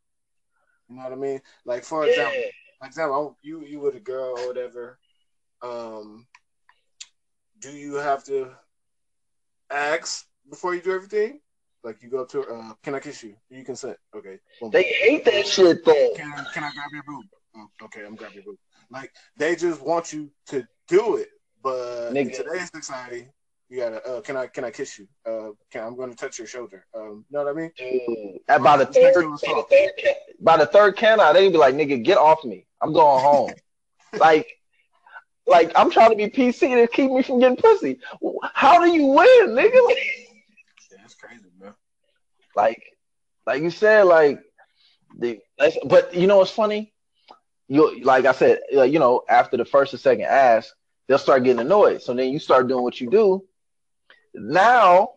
You 0.89 0.95
know 0.95 1.03
what 1.03 1.11
I 1.11 1.15
mean? 1.15 1.41
Like 1.65 1.83
for 1.83 2.05
example, 2.05 2.33
yeah. 2.35 2.49
For 2.79 2.87
example, 2.87 3.37
you 3.41 3.61
you 3.61 3.79
with 3.79 3.95
a 3.95 3.99
girl 3.99 4.37
or 4.37 4.47
whatever. 4.47 4.99
Um, 5.61 6.27
do 7.59 7.71
you 7.71 7.95
have 7.95 8.23
to 8.25 8.51
ask 9.71 10.25
before 10.49 10.75
you 10.75 10.81
do 10.81 10.93
everything? 10.93 11.39
Like 11.83 12.03
you 12.03 12.09
go 12.09 12.21
up 12.21 12.29
to, 12.29 12.41
uh, 12.41 12.73
can 12.83 12.95
I 12.95 12.99
kiss 12.99 13.23
you? 13.23 13.35
Do 13.49 13.57
you 13.57 13.63
consent? 13.63 13.97
Okay. 14.15 14.39
Boom. 14.59 14.71
They 14.71 14.83
hate 14.83 15.25
that 15.25 15.47
shit 15.47 15.85
though. 15.85 16.13
Can, 16.15 16.31
can 16.53 16.63
I 16.63 16.71
grab 16.71 16.89
your 16.91 17.03
boob? 17.03 17.25
Oh, 17.55 17.85
okay, 17.85 18.05
I'm 18.05 18.15
grabbing 18.15 18.35
your 18.35 18.43
boob. 18.43 18.57
Like 18.91 19.11
they 19.37 19.55
just 19.55 19.81
want 19.81 20.13
you 20.13 20.29
to 20.47 20.67
do 20.87 21.17
it, 21.17 21.29
but 21.63 22.11
Nigga. 22.11 22.29
in 22.29 22.31
today's 22.31 22.69
society, 22.73 23.27
you 23.69 23.79
gotta. 23.79 24.03
Uh, 24.05 24.21
can 24.21 24.37
I 24.37 24.47
can 24.47 24.63
I 24.63 24.71
kiss 24.71 24.99
you? 24.99 25.07
Uh, 25.25 25.49
can 25.71 25.83
I'm 25.83 25.95
going 25.95 26.09
to 26.09 26.15
touch 26.15 26.37
your 26.37 26.47
shoulder? 26.47 26.85
Um, 26.93 27.25
you 27.29 27.37
know 27.37 27.43
what 27.43 27.53
I 27.53 27.59
mean? 27.59 27.71
Mm. 27.81 28.63
By 28.63 28.77
the 28.77 28.85
third, 28.85 29.25
by 30.39 30.57
the 30.57 30.67
third 30.67 30.95
can 30.95 31.19
I, 31.19 31.33
they 31.33 31.49
be 31.49 31.57
like, 31.57 31.75
"Nigga, 31.75 32.03
get 32.03 32.17
off 32.17 32.43
me! 32.45 32.66
I'm 32.81 32.93
going 32.93 33.21
home." 33.23 33.53
like, 34.19 34.47
like 35.45 35.71
I'm 35.75 35.91
trying 35.91 36.11
to 36.11 36.15
be 36.15 36.27
PC 36.27 36.75
to 36.75 36.87
keep 36.87 37.11
me 37.11 37.23
from 37.23 37.39
getting 37.39 37.57
pussy. 37.57 37.99
How 38.53 38.79
do 38.79 38.91
you 38.91 39.05
win, 39.07 39.49
nigga? 39.49 39.71
yeah, 40.91 40.97
that's 41.01 41.15
crazy, 41.15 41.45
bro. 41.59 41.71
Like, 42.55 42.81
like 43.45 43.61
you 43.61 43.69
said, 43.69 44.03
like 44.03 44.39
the. 45.17 45.39
But 45.85 46.13
you 46.13 46.27
know 46.27 46.37
what's 46.37 46.51
funny? 46.51 46.93
You 47.67 48.01
like 48.03 48.25
I 48.25 48.31
said, 48.31 48.59
you 48.71 48.99
know, 48.99 49.23
after 49.27 49.57
the 49.57 49.65
first 49.65 49.93
or 49.93 49.97
second 49.97 50.25
ask, 50.25 50.73
they'll 51.07 51.17
start 51.17 51.43
getting 51.43 51.61
annoyed. 51.61 52.01
So 52.01 52.13
then 52.13 52.29
you 52.29 52.39
start 52.39 52.67
doing 52.67 52.83
what 52.83 52.99
you 53.01 53.09
do. 53.09 53.43
Now, 54.33 55.09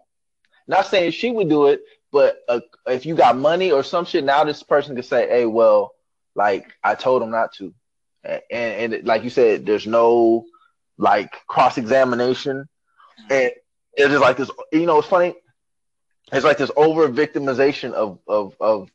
not 0.67 0.87
saying 0.87 1.13
she 1.13 1.31
would 1.31 1.49
do 1.49 1.67
it, 1.67 1.83
but 2.13 2.39
uh, 2.49 2.61
if 2.87 3.05
you 3.07 3.15
got 3.15 3.37
money 3.37 3.71
or 3.71 3.83
some 3.83 4.05
shit, 4.05 4.25
now 4.25 4.45
this 4.45 4.63
person 4.63 4.95
can 4.95 5.05
say, 5.05 5.29
"Hey, 5.29 5.47
well, 5.47 5.95
like 6.35 6.73
I 6.83 6.95
told 6.95 7.23
him 7.23 7.31
not 7.31 7.53
to," 7.55 7.75
and, 8.25 8.95
and, 8.95 9.05
like 9.07 9.25
you 9.25 9.31
said, 9.31 9.67
there's 9.67 9.87
no 9.87 10.47
like 10.99 11.47
cross 11.47 11.79
examination, 11.79 12.69
and 13.31 13.51
it's 13.95 14.09
just 14.09 14.21
like 14.21 14.37
this. 14.37 14.51
You 14.73 14.87
know, 14.87 14.99
it's 14.99 15.09
funny. 15.09 15.35
It's 16.33 16.45
like 16.45 16.59
this 16.59 16.71
over 16.77 17.09
victimization 17.09 17.93
of 17.93 18.19
of 18.29 18.55
of 18.61 18.91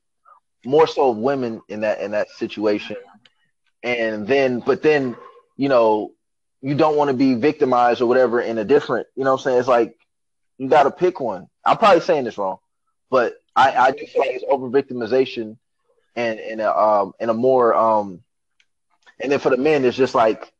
more 0.66 0.88
so 0.88 1.12
women 1.12 1.62
in 1.68 1.82
that 1.82 2.02
in 2.02 2.12
that 2.12 2.30
situation, 2.30 2.98
and 3.84 4.28
then 4.28 4.60
but 4.60 4.82
then 4.82 5.16
you 5.58 5.70
know 5.70 6.12
you 6.62 6.76
don't 6.76 6.96
want 6.96 7.10
to 7.10 7.16
be 7.16 7.36
victimized 7.36 8.02
or 8.02 8.08
whatever 8.08 8.42
in 8.42 8.58
a 8.58 8.66
different. 8.66 9.08
You 9.16 9.24
know 9.24 9.34
what 9.34 9.42
I'm 9.42 9.44
saying? 9.44 9.60
It's 9.60 9.68
like 9.68 9.98
you 10.58 10.70
got 10.70 10.84
to 10.84 10.92
pick 10.92 11.20
one. 11.20 11.48
I'm 11.66 11.78
probably 11.78 12.02
saying 12.02 12.24
this 12.24 12.38
wrong, 12.38 12.58
but 13.10 13.36
I, 13.56 13.76
I 13.76 13.92
do 13.92 14.06
feel 14.06 14.22
like 14.22 14.32
it's 14.32 14.46
over 14.50 14.70
victimization 14.70 15.58
and 16.16 16.40
in 16.40 16.60
a 16.60 16.70
um 16.70 17.14
in 17.20 17.30
a 17.30 17.34
more 17.34 17.74
um 17.74 18.22
and 19.20 19.32
then 19.32 19.40
for 19.40 19.50
the 19.50 19.58
men 19.58 19.86
it's 19.86 19.98
just 19.98 20.16
like 20.16 20.52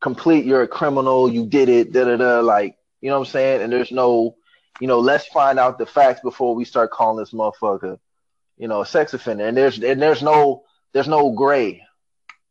complete 0.00 0.44
you're 0.44 0.62
a 0.62 0.68
criminal, 0.68 1.30
you 1.30 1.46
did 1.46 1.68
it, 1.68 1.92
da 1.92 2.04
da 2.04 2.16
da 2.16 2.40
like 2.40 2.76
you 3.00 3.08
know 3.08 3.18
what 3.18 3.28
I'm 3.28 3.32
saying? 3.32 3.62
And 3.62 3.72
there's 3.72 3.92
no 3.92 4.36
you 4.80 4.86
know, 4.86 4.98
let's 4.98 5.26
find 5.26 5.58
out 5.58 5.78
the 5.78 5.86
facts 5.86 6.20
before 6.20 6.54
we 6.54 6.64
start 6.64 6.90
calling 6.90 7.18
this 7.18 7.32
motherfucker, 7.32 7.98
you 8.56 8.66
know, 8.66 8.80
a 8.80 8.86
sex 8.86 9.12
offender. 9.12 9.46
And 9.46 9.56
there's 9.56 9.78
and 9.82 10.00
there's 10.00 10.22
no 10.22 10.64
there's 10.92 11.08
no 11.08 11.30
gray. 11.32 11.82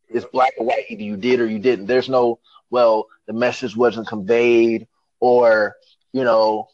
It's 0.08 0.26
black 0.26 0.54
or 0.58 0.66
white. 0.66 0.86
Either 0.90 1.04
you 1.04 1.18
did 1.18 1.40
or 1.40 1.48
you 1.48 1.60
didn't. 1.60 1.88
There's 1.88 2.10
no 2.10 2.40
well, 2.70 3.08
the 3.26 3.34
message 3.34 3.76
wasn't 3.76 4.08
conveyed 4.08 4.88
or, 5.20 5.76
you 6.14 6.24
know, 6.24 6.68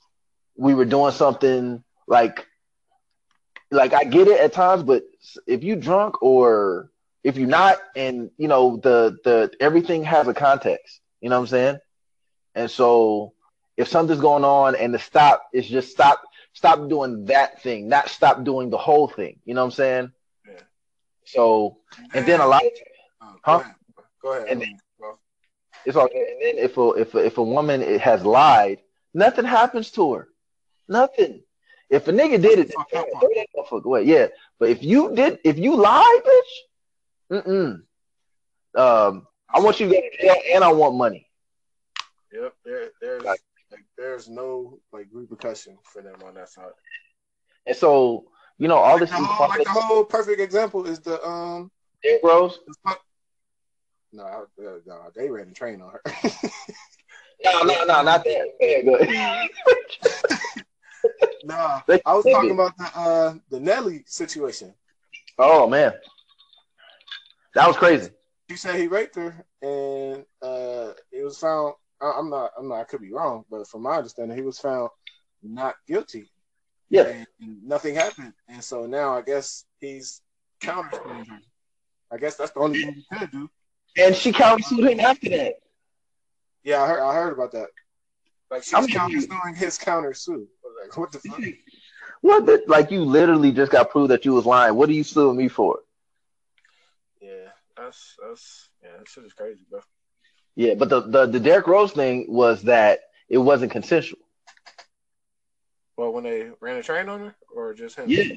we 0.58 0.74
were 0.74 0.86
doing 0.86 1.14
something 1.14 1.84
like 2.08 2.46
like 3.72 3.94
I 3.94 4.04
get 4.04 4.28
it 4.28 4.40
at 4.40 4.54
times, 4.54 4.84
but 4.84 5.04
if 5.48 5.64
you 5.64 5.76
drunk 5.76 6.22
or 6.22 6.92
if 7.24 7.38
you're 7.38 7.48
not, 7.48 7.78
and 7.96 8.30
you 8.38 8.48
know 8.48 8.78
the 8.78 9.18
the 9.24 9.52
everything 9.60 10.04
has 10.04 10.28
a 10.28 10.34
context. 10.34 11.02
You 11.22 11.30
know 11.30 11.38
what 11.38 11.44
I'm 11.46 11.48
saying? 11.48 11.78
And 12.54 12.72
so 12.72 13.34
if 13.78 13.88
something's 13.88 14.22
going 14.22 14.44
on 14.44 14.76
and 14.76 14.94
the 14.94 15.00
stop 15.00 15.44
is 15.54 15.68
just 15.68 15.92
stop 15.92 16.22
stop 16.54 16.88
doing 16.88 17.26
that 17.26 17.62
thing, 17.62 17.90
not 17.90 18.10
stop 18.10 18.44
doing 18.44 18.70
the 18.70 18.78
whole 18.78 19.08
thing. 19.08 19.40
You 19.46 19.54
know 19.54 19.62
what 19.62 19.66
I'm 19.66 19.72
saying? 19.72 20.12
Yeah. 20.48 20.62
So 21.26 21.78
and 22.14 22.26
then 22.26 22.40
a 22.40 22.48
lot 22.48 22.64
of 22.64 22.72
uh, 23.22 23.32
huh? 23.44 23.58
Go 23.58 23.64
ahead. 23.64 23.76
Go 24.22 24.32
ahead. 24.34 24.48
And 24.50 24.62
then, 24.62 24.78
it's 25.86 25.96
all. 25.96 26.10
And 26.14 26.42
then 26.42 26.58
if 26.58 26.78
a 26.78 26.90
if 26.92 27.14
a, 27.14 27.18
if 27.20 27.38
a 27.38 27.44
woman 27.44 27.82
has 28.00 28.26
lied, 28.26 28.80
nothing 29.14 29.46
happens 29.46 29.92
to 29.92 30.14
her. 30.14 30.30
Nothing. 30.88 31.42
If 31.90 32.08
a 32.08 32.12
nigga 32.12 32.42
did 32.42 32.60
it, 32.60 32.74
throw 32.74 32.84
that 32.92 33.48
motherfucker 33.56 33.84
away. 33.84 34.04
Yeah, 34.04 34.28
but 34.60 34.70
if 34.70 34.84
you 34.84 35.14
did, 35.16 35.40
if 35.44 35.58
you 35.58 35.76
lied, 35.76 36.22
bitch, 36.26 37.44
mm 37.44 37.84
mm. 38.76 38.80
um, 38.80 39.28
I 39.54 39.60
want 39.60 39.80
you 39.80 39.88
to 39.88 39.94
go 39.94 40.02
to 40.02 40.22
jail 40.22 40.36
and 40.54 40.64
I 40.64 40.72
want 40.72 40.96
money. 40.96 41.30
Yep, 42.34 42.54
there, 42.66 42.90
there's 43.02 43.24
like, 43.24 43.40
like, 43.72 43.86
there's 43.98 44.28
no 44.28 44.80
like 44.92 45.08
repercussion 45.12 45.78
for 45.84 46.02
them 46.02 46.16
on 46.26 46.34
that 46.36 46.50
side. 46.50 46.72
And 47.66 47.76
so 47.76 48.26
you 48.58 48.68
know 48.68 48.78
all 48.78 48.94
like 48.94 49.02
this. 49.02 49.10
The 49.12 49.16
whole, 49.18 49.48
like 49.48 49.64
the 49.64 49.70
whole 49.70 50.04
perfect 50.04 50.42
example 50.42 50.86
is 50.86 51.00
the 51.00 51.24
um. 51.26 51.72
Rose. 52.24 52.60
No, 54.12 54.46
no, 54.58 55.12
they 55.16 55.30
ran 55.30 55.50
the 55.50 55.54
train 55.54 55.82
on 55.82 55.92
her. 55.92 56.02
no, 57.44 57.62
no, 57.64 57.84
no, 57.86 58.02
not 58.02 58.24
that. 58.24 59.50
Nah, 61.56 61.82
I 62.06 62.14
was 62.14 62.26
talking 62.26 62.52
about 62.52 62.78
the 62.78 62.92
uh 62.96 63.34
the 63.50 63.60
Nelly 63.60 64.04
situation. 64.06 64.74
Oh 65.38 65.68
man, 65.68 65.94
that 67.54 67.68
was 67.68 67.78
crazy. 67.78 68.10
You 68.50 68.58
said 68.58 68.76
he 68.76 68.88
raped 68.88 69.16
her, 69.16 69.46
and 69.62 70.26
uh, 70.42 70.94
it 71.12 71.24
was 71.24 71.38
found. 71.40 71.74
I'm 72.02 72.30
not. 72.30 72.52
I'm 72.58 72.68
not. 72.68 72.76
I 72.82 72.84
could 72.84 73.02
be 73.02 73.12
wrong, 73.12 73.46
but 73.50 73.68
from 73.68 73.84
my 73.84 73.98
understanding, 73.98 74.38
he 74.38 74.44
was 74.44 74.60
found 74.60 74.90
not 75.42 75.76
guilty. 75.88 76.30
Yeah, 76.90 77.24
and 77.42 77.64
nothing 77.64 77.96
happened, 77.96 78.34
and 78.48 78.64
so 78.64 78.86
now 78.86 79.16
I 79.18 79.22
guess 79.22 79.66
he's 79.80 80.22
countersuing 80.62 81.28
her. 81.28 81.40
I 82.12 82.18
guess 82.18 82.36
that's 82.36 82.52
the 82.52 82.60
only 82.60 82.82
thing 82.82 82.94
he 82.94 83.18
could 83.18 83.32
do. 83.32 83.50
And 83.98 84.16
she 84.16 84.32
countersued 84.32 84.92
him 84.92 85.00
after 85.00 85.30
that. 85.30 85.56
Yeah, 86.64 86.84
I 86.84 86.88
heard. 86.88 87.02
I 87.02 87.14
heard 87.14 87.34
about 87.34 87.52
that. 87.54 87.70
Like 88.52 88.64
she's 88.64 88.88
countersuing 88.88 89.56
his 89.56 89.80
countersuit. 89.80 90.46
Like, 90.86 90.98
what 90.98 91.12
the 91.12 91.20
fuck? 91.20 91.42
What 92.22 92.46
the, 92.46 92.64
like 92.68 92.92
you 92.92 93.04
literally 93.04 93.52
just 93.52 93.72
got 93.72 93.92
proved 93.92 94.12
that 94.12 94.26
you 94.26 94.34
was 94.34 94.46
lying. 94.46 94.76
What 94.76 94.90
are 94.90 94.94
you 94.94 95.04
suing 95.04 95.38
me 95.38 95.48
for? 95.48 95.80
Yeah, 97.22 97.50
that's 97.78 98.16
that's 98.22 98.70
yeah, 98.84 98.98
that 98.98 99.08
shit 99.08 99.26
is 99.26 99.34
crazy, 99.34 99.62
bro. 99.70 99.82
Yeah, 100.56 100.76
but 100.76 100.90
the 100.90 101.02
the 101.02 101.26
the 101.28 101.40
Derrick 101.40 101.68
Rose 101.68 101.92
thing 101.92 102.26
was 102.28 102.64
that 102.64 103.02
it 103.30 103.38
wasn't 103.38 103.72
consensual. 103.72 104.20
Well, 105.98 106.12
when 106.14 106.24
they 106.24 106.50
ran 106.60 106.78
a 106.78 106.84
train 106.84 107.10
on 107.10 107.20
her, 107.20 107.36
or 107.56 107.74
just 107.74 107.96
him? 107.96 108.06
Yeah, 108.08 108.36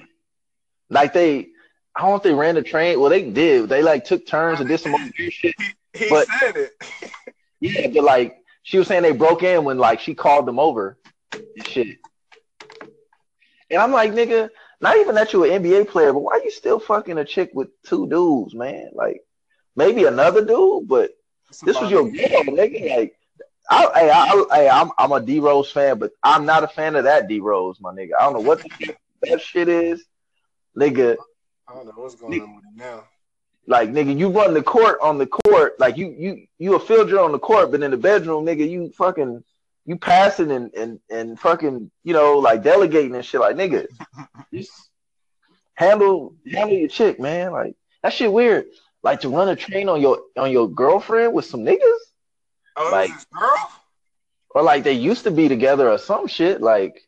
like 0.91 1.13
they, 1.13 1.49
I 1.97 2.03
don't 2.03 2.11
know 2.11 2.17
if 2.17 2.23
they 2.23 2.35
ran 2.35 2.57
a 2.57 2.63
train. 2.63 3.01
Well, 3.01 3.11
they 3.11 3.29
did. 3.31 3.69
They 3.69 3.83
like 3.83 4.05
took 4.05 4.27
turns 4.27 4.61
and 4.61 4.69
did 4.69 4.81
some 4.81 4.95
other 4.95 5.11
shit. 5.31 5.55
He, 5.95 6.05
he 6.05 6.11
but, 6.11 6.29
said 6.39 6.57
it. 6.57 6.73
yeah, 7.61 7.89
but 7.89 8.05
like 8.05 8.45
she 8.63 8.79
was 8.79 8.87
saying, 8.87 9.03
they 9.03 9.13
broke 9.13 9.43
in 9.43 9.65
when 9.65 9.79
like 9.79 10.01
she 10.01 10.15
called 10.15 10.45
them 10.45 10.59
over 10.59 10.99
shit. 11.65 11.99
And 13.71 13.81
I'm 13.81 13.93
like, 13.93 14.12
nigga, 14.12 14.51
not 14.81 14.97
even 14.97 15.14
that 15.16 15.33
you 15.33 15.45
an 15.45 15.62
NBA 15.62 15.89
player, 15.89 16.12
but 16.12 16.21
why 16.21 16.41
you 16.43 16.51
still 16.51 16.79
fucking 16.79 17.19
a 17.19 17.25
chick 17.25 17.51
with 17.53 17.69
two 17.83 18.09
dudes, 18.09 18.55
man? 18.55 18.91
Like, 18.95 19.23
maybe 19.77 20.05
another 20.05 20.45
dude, 20.45 20.89
but 20.89 21.11
this 21.62 21.79
was 21.81 21.91
your 21.91 22.05
girl, 22.05 22.45
nigga. 22.45 22.97
Like, 22.97 23.14
I, 23.71 23.85
I, 23.85 24.09
I, 24.09 24.45
I, 24.51 24.81
I'm, 24.81 24.91
I'm 24.97 25.12
a 25.12 25.21
D 25.21 25.41
Rose 25.41 25.71
fan, 25.71 25.99
but 25.99 26.12
I'm 26.23 26.47
not 26.47 26.64
a 26.64 26.69
fan 26.69 26.97
of 26.97 27.05
that 27.05 27.29
D 27.29 27.41
Rose, 27.41 27.81
my 27.81 27.93
nigga. 27.93 28.12
I 28.19 28.25
don't 28.25 28.35
know 28.35 28.41
what 28.41 28.62
the, 28.62 28.95
that 29.23 29.43
shit 29.43 29.69
is, 29.69 30.05
nigga. 30.77 31.16
I 31.69 31.75
don't 31.75 31.87
know 31.87 31.93
what's 31.97 32.14
going 32.14 32.33
nigga, 32.33 32.45
on 32.45 32.57
with 32.57 32.64
it 32.64 32.77
now. 32.77 33.05
Like, 33.66 33.91
nigga, 33.91 34.19
you 34.19 34.31
run 34.31 34.55
the 34.55 34.62
court 34.62 34.99
on 35.03 35.19
the 35.19 35.27
court, 35.27 35.79
like 35.79 35.99
you, 35.99 36.14
you, 36.19 36.47
you 36.59 36.75
a 36.77 36.81
fielder 36.81 37.21
on 37.21 37.33
the 37.33 37.39
court, 37.39 37.71
but 37.71 37.83
in 37.83 37.91
the 37.91 37.99
bedroom, 37.99 38.47
nigga, 38.47 38.69
you 38.69 38.91
fucking 38.97 39.45
you 39.89 39.97
passing 39.97 40.51
and 40.51 40.72
and 40.74 41.01
and 41.09 41.41
fucking 41.41 41.91
you 42.05 42.12
know 42.12 42.39
like 42.39 42.62
delegating 42.62 43.14
and 43.14 43.24
shit 43.24 43.41
like 43.41 43.57
nigga 43.57 43.86
just 44.53 44.91
handle 45.72 46.34
handle 46.53 46.76
your 46.76 46.89
chick 46.89 47.18
man. 47.18 47.53
Like 47.53 47.74
that 48.03 48.12
shit 48.12 48.30
weird. 48.30 48.66
Like 49.03 49.20
to 49.20 49.30
run 49.30 49.49
a 49.49 49.57
train 49.57 49.89
on 49.89 50.03
your 50.03 50.20
on 50.36 50.51
your 50.51 50.68
girlfriend 50.68 51.32
with 51.32 51.47
some 51.47 51.61
niggas? 51.61 51.99
Oh, 52.76 52.91
like 52.93 53.11
girl? 53.30 53.70
Or 54.51 54.62
like 54.62 54.84
they 54.84 54.93
used 54.93 55.24
to 55.24 55.30
be 55.30 55.49
together 55.49 55.89
or 55.89 55.97
some 55.97 56.26
shit 56.26 56.61
like 56.61 57.01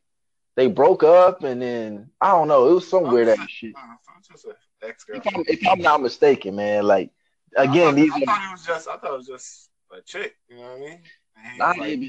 they 0.57 0.67
broke 0.67 1.03
up 1.03 1.43
and 1.43 1.61
then 1.61 2.11
I 2.19 2.31
don't 2.31 2.49
know 2.49 2.71
it 2.71 2.75
was 2.75 2.89
some 2.89 3.11
weird 3.11 3.29
ass 3.29 3.47
shit. 3.49 3.75
if 4.83 5.27
I'm, 5.27 5.45
if 5.49 5.69
I'm 5.69 5.81
not 5.81 6.01
mistaken 6.01 6.57
man 6.57 6.87
like 6.87 7.11
again 7.57 7.89
I 7.89 7.91
thought, 7.91 7.95
these 7.97 8.13
I 8.13 8.21
thought 8.21 8.49
it 8.49 8.53
was 8.53 8.67
just 8.67 8.89
I 8.89 8.97
thought 8.97 9.13
it 9.13 9.17
was 9.19 9.27
just 9.27 9.71
a 9.93 10.01
chick 10.01 10.35
you 10.49 10.57
know 10.57 10.63
what 10.63 10.77
I 10.77 10.79
mean? 10.79 11.01
Not 11.59 11.79
like, 11.79 12.01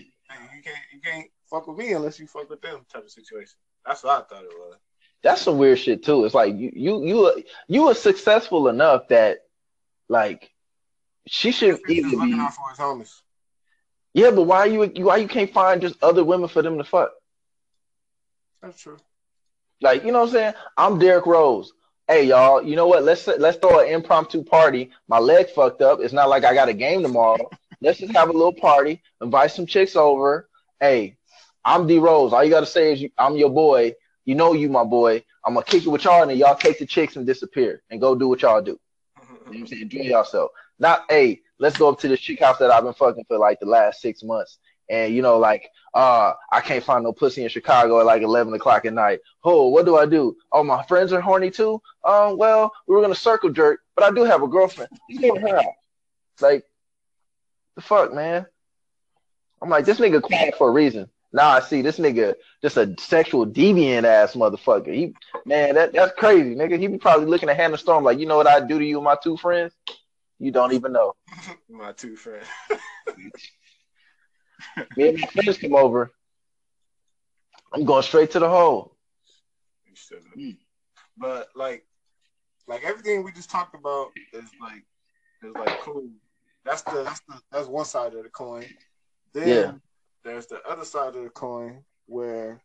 you 0.55 0.61
can't 0.61 0.77
you 0.93 0.99
can't 1.01 1.27
fuck 1.49 1.67
with 1.67 1.77
me 1.77 1.93
unless 1.93 2.19
you 2.19 2.27
fuck 2.27 2.49
with 2.49 2.61
them 2.61 2.85
type 2.91 3.03
of 3.03 3.11
situation. 3.11 3.55
That's 3.85 4.03
what 4.03 4.11
I 4.11 4.35
thought 4.35 4.43
it 4.43 4.51
was. 4.51 4.77
That's 5.23 5.41
some 5.41 5.57
weird 5.57 5.79
shit 5.79 6.03
too. 6.03 6.25
It's 6.25 6.33
like 6.33 6.55
you 6.55 6.71
you 6.73 7.05
you 7.05 7.43
you 7.67 7.85
were 7.85 7.93
successful 7.93 8.67
enough 8.67 9.07
that 9.09 9.39
like 10.09 10.51
she 11.27 11.51
should 11.51 11.79
either 11.89 12.09
be 12.09 12.33
out 12.39 12.53
for 12.53 12.69
his 12.69 12.79
homies. 12.79 13.21
Yeah, 14.13 14.31
but 14.31 14.43
why 14.43 14.65
you 14.65 14.85
why 15.05 15.17
you 15.17 15.27
can't 15.27 15.51
find 15.51 15.81
just 15.81 16.01
other 16.03 16.23
women 16.23 16.49
for 16.49 16.61
them 16.61 16.77
to 16.77 16.83
fuck? 16.83 17.11
That's 18.61 18.79
true. 18.81 18.97
Like 19.81 20.03
you 20.03 20.11
know 20.11 20.19
what 20.19 20.29
I'm 20.29 20.33
saying? 20.33 20.53
I'm 20.77 20.99
Derrick 20.99 21.25
Rose. 21.25 21.71
Hey 22.07 22.25
y'all, 22.25 22.61
you 22.63 22.75
know 22.75 22.87
what? 22.87 23.03
Let's 23.03 23.27
let's 23.27 23.57
throw 23.57 23.79
an 23.79 23.87
impromptu 23.87 24.43
party. 24.43 24.91
My 25.07 25.19
leg 25.19 25.49
fucked 25.49 25.81
up. 25.81 25.99
It's 26.01 26.13
not 26.13 26.29
like 26.29 26.43
I 26.43 26.53
got 26.53 26.69
a 26.69 26.73
game 26.73 27.03
tomorrow. 27.03 27.49
Let's 27.81 27.99
just 27.99 28.13
have 28.13 28.29
a 28.29 28.33
little 28.33 28.53
party, 28.53 29.01
invite 29.21 29.51
some 29.51 29.65
chicks 29.65 29.95
over. 29.95 30.47
Hey, 30.79 31.17
I'm 31.65 31.87
D 31.87 31.97
Rose. 31.97 32.33
All 32.33 32.43
you 32.43 32.49
gotta 32.49 32.65
say 32.65 32.93
is 32.93 33.01
you, 33.01 33.09
I'm 33.17 33.35
your 33.37 33.49
boy. 33.49 33.95
You 34.25 34.35
know 34.35 34.53
you 34.53 34.69
my 34.69 34.83
boy. 34.83 35.23
I'm 35.45 35.55
gonna 35.55 35.65
kick 35.65 35.85
it 35.85 35.89
with 35.89 36.03
y'all 36.03 36.21
and 36.21 36.31
then 36.31 36.37
y'all 36.37 36.55
take 36.55 36.79
the 36.79 36.85
chicks 36.85 37.15
and 37.15 37.25
disappear 37.25 37.81
and 37.89 37.99
go 37.99 38.15
do 38.15 38.27
what 38.27 38.41
y'all 38.41 38.61
do. 38.61 38.79
You 39.47 39.53
know 39.53 39.59
I'm 39.61 39.67
saying? 39.67 39.81
Enjoy 39.83 40.01
yourself. 40.01 40.51
Not 40.79 41.05
hey, 41.09 41.41
let's 41.59 41.77
go 41.77 41.89
up 41.89 41.99
to 41.99 42.07
this 42.07 42.19
chick 42.19 42.39
house 42.39 42.59
that 42.59 42.71
I've 42.71 42.83
been 42.83 42.93
fucking 42.93 43.25
for 43.27 43.37
like 43.37 43.59
the 43.59 43.65
last 43.65 44.01
six 44.01 44.23
months 44.23 44.59
and 44.91 45.15
you 45.15 45.21
know, 45.21 45.39
like, 45.39 45.69
uh, 45.93 46.33
I 46.51 46.59
can't 46.59 46.83
find 46.83 47.03
no 47.03 47.13
pussy 47.13 47.43
in 47.43 47.49
Chicago 47.49 48.01
at 48.01 48.05
like 48.05 48.21
eleven 48.21 48.53
o'clock 48.53 48.85
at 48.85 48.93
night. 48.93 49.19
Oh, 49.43 49.69
what 49.69 49.85
do 49.85 49.95
I 49.97 50.05
do? 50.05 50.35
Oh, 50.51 50.63
my 50.63 50.83
friends 50.83 51.13
are 51.13 51.21
horny 51.21 51.49
too. 51.49 51.81
Um, 52.03 52.37
well, 52.37 52.71
we 52.87 52.95
were 52.95 53.01
gonna 53.01 53.15
circle 53.15 53.49
jerk, 53.49 53.79
but 53.95 54.03
I 54.03 54.11
do 54.11 54.23
have 54.23 54.43
a 54.43 54.47
girlfriend. 54.47 54.89
Getting 55.09 55.37
her 55.37 55.57
out. 55.57 55.65
Like, 56.41 56.65
the 57.75 57.81
fuck, 57.81 58.13
man. 58.13 58.45
I'm 59.61 59.69
like, 59.69 59.85
this 59.85 59.99
nigga 59.99 60.21
quiet 60.21 60.55
for 60.57 60.69
a 60.69 60.71
reason. 60.71 61.09
Now 61.33 61.49
I 61.49 61.61
see 61.61 61.81
this 61.81 61.97
nigga 61.97 62.35
just 62.61 62.75
a 62.77 62.93
sexual 62.99 63.47
deviant 63.47 64.03
ass 64.03 64.33
motherfucker. 64.33 64.93
He 64.93 65.13
man, 65.45 65.75
that 65.75 65.93
that's 65.93 66.13
crazy, 66.17 66.55
nigga. 66.55 66.77
He 66.77 66.87
be 66.87 66.97
probably 66.97 67.27
looking 67.27 67.47
at 67.47 67.55
Hannah 67.55 67.77
Storm 67.77 68.03
like, 68.03 68.19
you 68.19 68.25
know 68.25 68.35
what 68.35 68.47
I 68.47 68.59
do 68.59 68.77
to 68.79 68.85
you 68.85 68.97
and 68.97 69.05
my 69.05 69.15
two 69.21 69.37
friends? 69.37 69.73
You 70.39 70.51
don't 70.51 70.73
even 70.73 70.91
know. 70.91 71.13
my 71.69 71.93
two 71.93 72.15
friends. 72.15 72.47
Me 74.97 75.09
and 75.09 75.19
my 75.19 75.27
friends 75.27 75.57
come 75.57 75.75
over. 75.75 76.11
I'm 77.73 77.85
going 77.85 78.03
straight 78.03 78.31
to 78.31 78.39
the 78.39 78.49
hole. 78.49 78.95
Hmm. 80.35 80.51
But 81.17 81.49
like, 81.55 81.85
like 82.67 82.83
everything 82.83 83.23
we 83.23 83.31
just 83.31 83.49
talked 83.49 83.75
about 83.75 84.09
is 84.33 84.49
like, 84.59 84.83
is 85.43 85.53
like 85.55 85.79
cool. 85.81 86.09
That's 86.65 86.81
the 86.83 87.03
that's 87.03 87.21
the 87.27 87.39
that's 87.51 87.67
one 87.67 87.85
side 87.85 88.13
of 88.13 88.23
the 88.23 88.29
coin. 88.29 88.65
Then 89.33 89.47
yeah. 89.47 89.71
there's 90.23 90.47
the 90.47 90.61
other 90.67 90.85
side 90.85 91.15
of 91.15 91.23
the 91.23 91.29
coin 91.29 91.83
where 92.05 92.61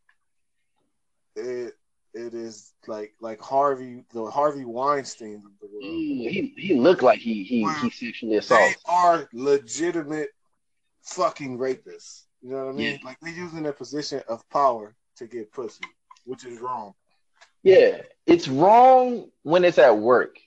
it 1.35 1.75
it 2.15 2.35
is 2.35 2.73
like 2.87 3.15
like 3.21 3.41
Harvey 3.41 4.05
the 4.13 4.25
Harvey 4.31 4.65
Weinstein 4.65 5.37
of 5.37 5.53
the 5.61 5.69
world. 5.73 5.85
Mm, 5.85 6.31
he 6.31 6.55
he 6.57 6.75
looked 6.75 7.03
like 7.03 7.19
he 7.19 7.45
he 7.45 7.69
he 7.83 7.91
sexually 7.91 8.37
assaulted. 8.37 8.77
They 8.77 8.93
are 8.93 9.29
legitimate 9.33 10.31
fucking 11.03 11.59
rapists. 11.59 12.25
You 12.43 12.51
know 12.51 12.67
what 12.67 12.75
I 12.75 12.77
mean? 12.77 12.93
Yeah. 12.93 12.99
Like 13.05 13.19
they're 13.21 13.33
using 13.33 13.63
their 13.63 13.73
position 13.73 14.23
of 14.29 14.49
power 14.51 14.95
to 15.17 15.27
get 15.27 15.53
pussy, 15.53 15.85
which 16.25 16.45
is 16.45 16.61
wrong. 16.61 16.95
Yeah, 17.63 18.03
it's 18.27 18.49
wrong 18.49 19.31
when 19.43 19.65
it's 19.65 19.79
at 19.79 19.99
work. 19.99 20.39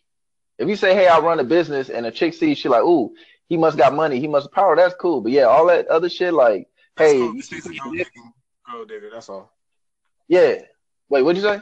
If 0.57 0.67
you 0.67 0.75
say, 0.75 0.93
"Hey, 0.93 1.07
I 1.07 1.19
run 1.19 1.39
a 1.39 1.43
business," 1.43 1.89
and 1.89 2.05
a 2.05 2.11
chick 2.11 2.33
sees, 2.33 2.57
she 2.57 2.69
like, 2.69 2.83
"Ooh, 2.83 3.13
he 3.49 3.57
must 3.57 3.77
got 3.77 3.93
money, 3.93 4.19
he 4.19 4.27
must 4.27 4.51
power." 4.51 4.75
That's 4.75 4.95
cool. 4.95 5.19
But 5.21 5.33
yeah, 5.33 5.43
all 5.43 5.65
that 5.67 5.87
other 5.87 6.09
shit, 6.09 6.33
like, 6.33 6.67
that's 6.95 7.11
hey, 7.11 7.17
cool. 7.19 7.33
go 8.71 8.85
digger. 8.85 9.09
That's 9.11 9.29
all. 9.29 9.51
Yeah. 10.27 10.61
Wait, 11.09 11.23
what'd 11.23 11.41
you 11.41 11.49
say? 11.49 11.61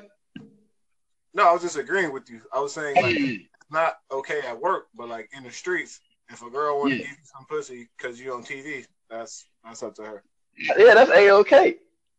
No, 1.34 1.48
I 1.48 1.54
was 1.54 1.62
just 1.62 1.78
agreeing 1.78 2.12
with 2.12 2.30
you. 2.30 2.42
I 2.54 2.60
was 2.60 2.74
saying 2.74 2.96
like 2.96 3.16
it's 3.16 3.72
not 3.72 3.98
okay 4.12 4.42
at 4.42 4.60
work, 4.60 4.88
but 4.96 5.08
like 5.08 5.30
in 5.36 5.44
the 5.44 5.52
streets, 5.52 6.00
if 6.30 6.42
a 6.42 6.50
girl 6.50 6.80
want 6.80 6.92
to 6.92 6.96
yeah. 6.98 7.04
give 7.04 7.12
you 7.12 7.24
some 7.24 7.46
pussy 7.48 7.88
because 7.98 8.20
you 8.20 8.34
on 8.34 8.44
TV, 8.44 8.86
that's 9.10 9.46
that's 9.64 9.84
up 9.84 9.96
to 9.96 10.04
her. 10.04 10.24
Yeah, 10.58 10.96
that's 10.96 11.12
a 11.12 11.30
okay. 11.32 11.76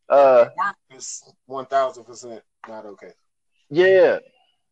Uh, 0.08 0.46
work 0.56 0.76
is 0.96 1.22
one 1.46 1.66
thousand 1.66 2.04
percent 2.04 2.42
not 2.68 2.86
okay. 2.86 3.12
Yeah, 3.70 4.20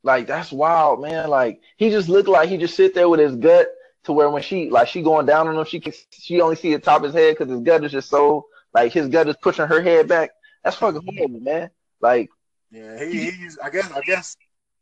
like 0.02 0.26
that's 0.26 0.52
wild, 0.52 1.02
man. 1.02 1.28
Like 1.28 1.60
he 1.76 1.90
just 1.90 2.08
looked 2.08 2.28
like 2.28 2.48
he 2.48 2.56
just 2.56 2.76
sit 2.76 2.94
there 2.94 3.08
with 3.08 3.20
his 3.20 3.34
gut 3.36 3.66
to 4.06 4.12
where 4.12 4.30
when 4.30 4.42
she 4.42 4.70
like 4.70 4.88
she 4.88 5.02
going 5.02 5.26
down 5.26 5.48
on 5.48 5.56
him, 5.56 5.64
she 5.64 5.80
can 5.80 5.92
she 6.10 6.40
only 6.40 6.56
see 6.56 6.72
the 6.72 6.78
top 6.78 7.02
of 7.02 7.12
his 7.12 7.14
head 7.14 7.36
because 7.36 7.52
his 7.52 7.60
gut 7.60 7.84
is 7.84 7.92
just 7.92 8.08
so 8.08 8.46
like 8.72 8.92
his 8.92 9.08
gut 9.08 9.28
is 9.28 9.36
pushing 9.42 9.66
her 9.66 9.82
head 9.82 10.08
back. 10.08 10.30
That's 10.64 10.76
fucking 10.76 11.02
horrible, 11.04 11.40
man. 11.40 11.70
Like 12.00 12.30
yeah, 12.70 12.98
he, 12.98 13.30
he's 13.30 13.58
I 13.58 13.70
guess 13.70 13.90
I 13.92 14.00
guess 14.00 14.36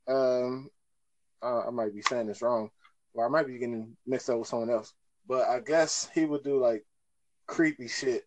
um 0.06 0.68
uh, 1.42 1.66
I 1.66 1.70
might 1.70 1.94
be 1.94 2.02
saying 2.02 2.26
this 2.26 2.42
wrong, 2.42 2.70
or 3.14 3.26
I 3.26 3.28
might 3.28 3.46
be 3.46 3.58
getting 3.58 3.96
mixed 4.06 4.30
up 4.30 4.38
with 4.38 4.48
someone 4.48 4.70
else. 4.70 4.92
But 5.26 5.48
I 5.48 5.60
guess 5.60 6.08
he 6.14 6.24
would 6.26 6.44
do 6.44 6.60
like 6.60 6.84
creepy 7.46 7.88
shit. 7.88 8.24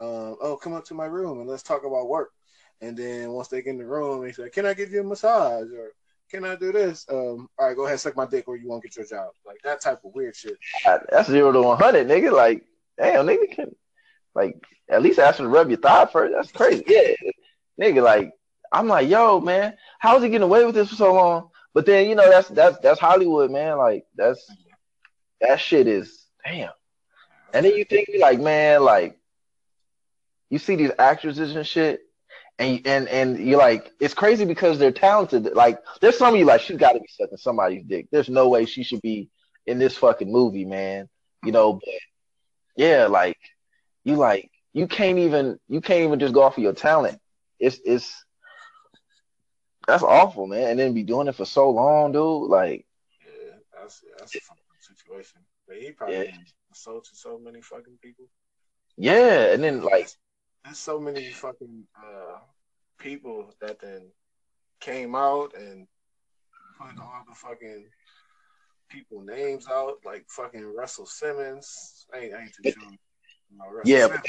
Um, 0.00 0.36
oh, 0.40 0.58
come 0.60 0.74
up 0.74 0.84
to 0.86 0.94
my 0.94 1.06
room 1.06 1.40
and 1.40 1.48
let's 1.48 1.62
talk 1.62 1.84
about 1.84 2.08
work. 2.08 2.32
And 2.80 2.96
then 2.96 3.30
once 3.32 3.48
they 3.48 3.62
get 3.62 3.70
in 3.70 3.78
the 3.78 3.86
room, 3.86 4.26
he 4.26 4.32
said, 4.32 4.52
"Can 4.52 4.66
I 4.66 4.74
give 4.74 4.90
you 4.90 5.00
a 5.00 5.04
massage?" 5.04 5.68
or 5.72 5.92
"Can 6.30 6.44
I 6.44 6.56
do 6.56 6.72
this?" 6.72 7.06
Um, 7.08 7.48
all 7.58 7.68
right, 7.68 7.76
go 7.76 7.86
ahead, 7.86 8.00
suck 8.00 8.16
my 8.16 8.26
dick, 8.26 8.48
or 8.48 8.56
you 8.56 8.68
won't 8.68 8.82
get 8.82 8.96
your 8.96 9.06
job. 9.06 9.30
Like 9.46 9.58
that 9.64 9.80
type 9.80 10.00
of 10.04 10.14
weird 10.14 10.36
shit. 10.36 10.58
That's 10.84 11.28
zero 11.28 11.52
to 11.52 11.62
one 11.62 11.78
hundred, 11.78 12.08
nigga. 12.08 12.32
Like, 12.32 12.64
damn, 12.98 13.26
nigga 13.26 13.50
can 13.50 13.74
like 14.34 14.56
at 14.88 15.02
least 15.02 15.18
ask 15.18 15.38
him 15.38 15.46
to 15.46 15.50
rub 15.50 15.68
your 15.68 15.78
thigh 15.78 16.06
first. 16.06 16.34
That's 16.34 16.52
crazy. 16.52 16.84
Yeah, 16.86 17.14
nigga. 17.80 18.02
Like, 18.02 18.32
I'm 18.72 18.88
like, 18.88 19.08
yo, 19.08 19.40
man, 19.40 19.76
how's 19.98 20.22
he 20.22 20.28
getting 20.28 20.42
away 20.42 20.64
with 20.64 20.74
this 20.74 20.88
for 20.88 20.96
so 20.96 21.14
long? 21.14 21.50
But 21.72 21.86
then 21.86 22.08
you 22.08 22.14
know 22.14 22.30
that's 22.30 22.48
that's 22.48 22.78
that's 22.78 23.00
Hollywood, 23.00 23.50
man. 23.50 23.78
Like 23.78 24.04
that's 24.14 24.48
that 25.40 25.60
shit 25.60 25.86
is 25.86 26.26
damn. 26.44 26.70
And 27.52 27.64
then 27.64 27.76
you 27.76 27.84
think 27.84 28.08
like, 28.18 28.40
man, 28.40 28.82
like 28.82 29.18
you 30.50 30.58
see 30.58 30.76
these 30.76 30.92
actresses 30.98 31.54
and 31.56 31.66
shit, 31.66 32.00
and 32.58 32.86
and 32.86 33.08
and 33.08 33.38
you're 33.38 33.58
like, 33.58 33.92
it's 34.00 34.14
crazy 34.14 34.44
because 34.44 34.78
they're 34.78 34.92
talented. 34.92 35.54
Like 35.54 35.78
there's 36.00 36.18
some 36.18 36.34
of 36.34 36.38
you 36.38 36.46
like 36.46 36.60
she's 36.60 36.76
got 36.76 36.92
to 36.92 37.00
be 37.00 37.08
sucking 37.08 37.36
somebody's 37.36 37.84
dick. 37.84 38.08
There's 38.10 38.28
no 38.28 38.48
way 38.48 38.64
she 38.64 38.84
should 38.84 39.02
be 39.02 39.28
in 39.66 39.78
this 39.78 39.96
fucking 39.96 40.30
movie, 40.30 40.64
man. 40.64 41.08
You 41.44 41.52
know, 41.52 41.74
but 41.74 41.94
yeah, 42.76 43.06
like 43.06 43.38
you 44.04 44.16
like 44.16 44.50
you 44.72 44.86
can't 44.86 45.18
even 45.18 45.58
you 45.68 45.80
can't 45.80 46.04
even 46.04 46.18
just 46.18 46.34
go 46.34 46.42
off 46.42 46.56
of 46.56 46.62
your 46.62 46.72
talent. 46.72 47.18
It's 47.58 47.80
it's 47.84 48.24
that's 49.86 50.02
awful, 50.02 50.46
man. 50.46 50.70
And 50.70 50.78
then 50.78 50.94
be 50.94 51.02
doing 51.02 51.28
it 51.28 51.34
for 51.34 51.44
so 51.44 51.70
long, 51.70 52.12
dude. 52.12 52.50
Like, 52.50 52.86
yeah, 53.20 53.56
that's 53.78 54.02
that's 54.18 54.34
a 54.34 54.40
fucking 54.40 54.62
situation. 54.80 55.40
But 55.66 55.76
he 55.78 55.90
probably 55.92 56.16
yeah. 56.16 56.24
to 56.24 57.00
so 57.12 57.38
many 57.38 57.60
fucking 57.60 57.98
people. 58.02 58.26
Yeah, 58.96 59.52
and 59.52 59.62
then 59.62 59.82
like, 59.82 60.08
there's 60.64 60.78
so 60.78 60.98
many 60.98 61.30
fucking 61.30 61.84
uh, 61.96 62.38
people 62.98 63.54
that 63.60 63.80
then 63.80 64.10
came 64.80 65.14
out 65.14 65.54
and 65.56 65.86
put 66.78 66.98
all 67.00 67.24
the 67.28 67.34
fucking 67.34 67.86
people 68.88 69.22
names 69.22 69.66
out, 69.70 69.94
like 70.04 70.24
fucking 70.28 70.74
Russell 70.74 71.06
Simmons. 71.06 72.06
I 72.14 72.18
ain't, 72.18 72.34
I 72.34 72.42
ain't 72.42 72.54
too 72.54 72.70
sure 72.70 72.90
yeah, 73.84 74.08
but 74.08 74.24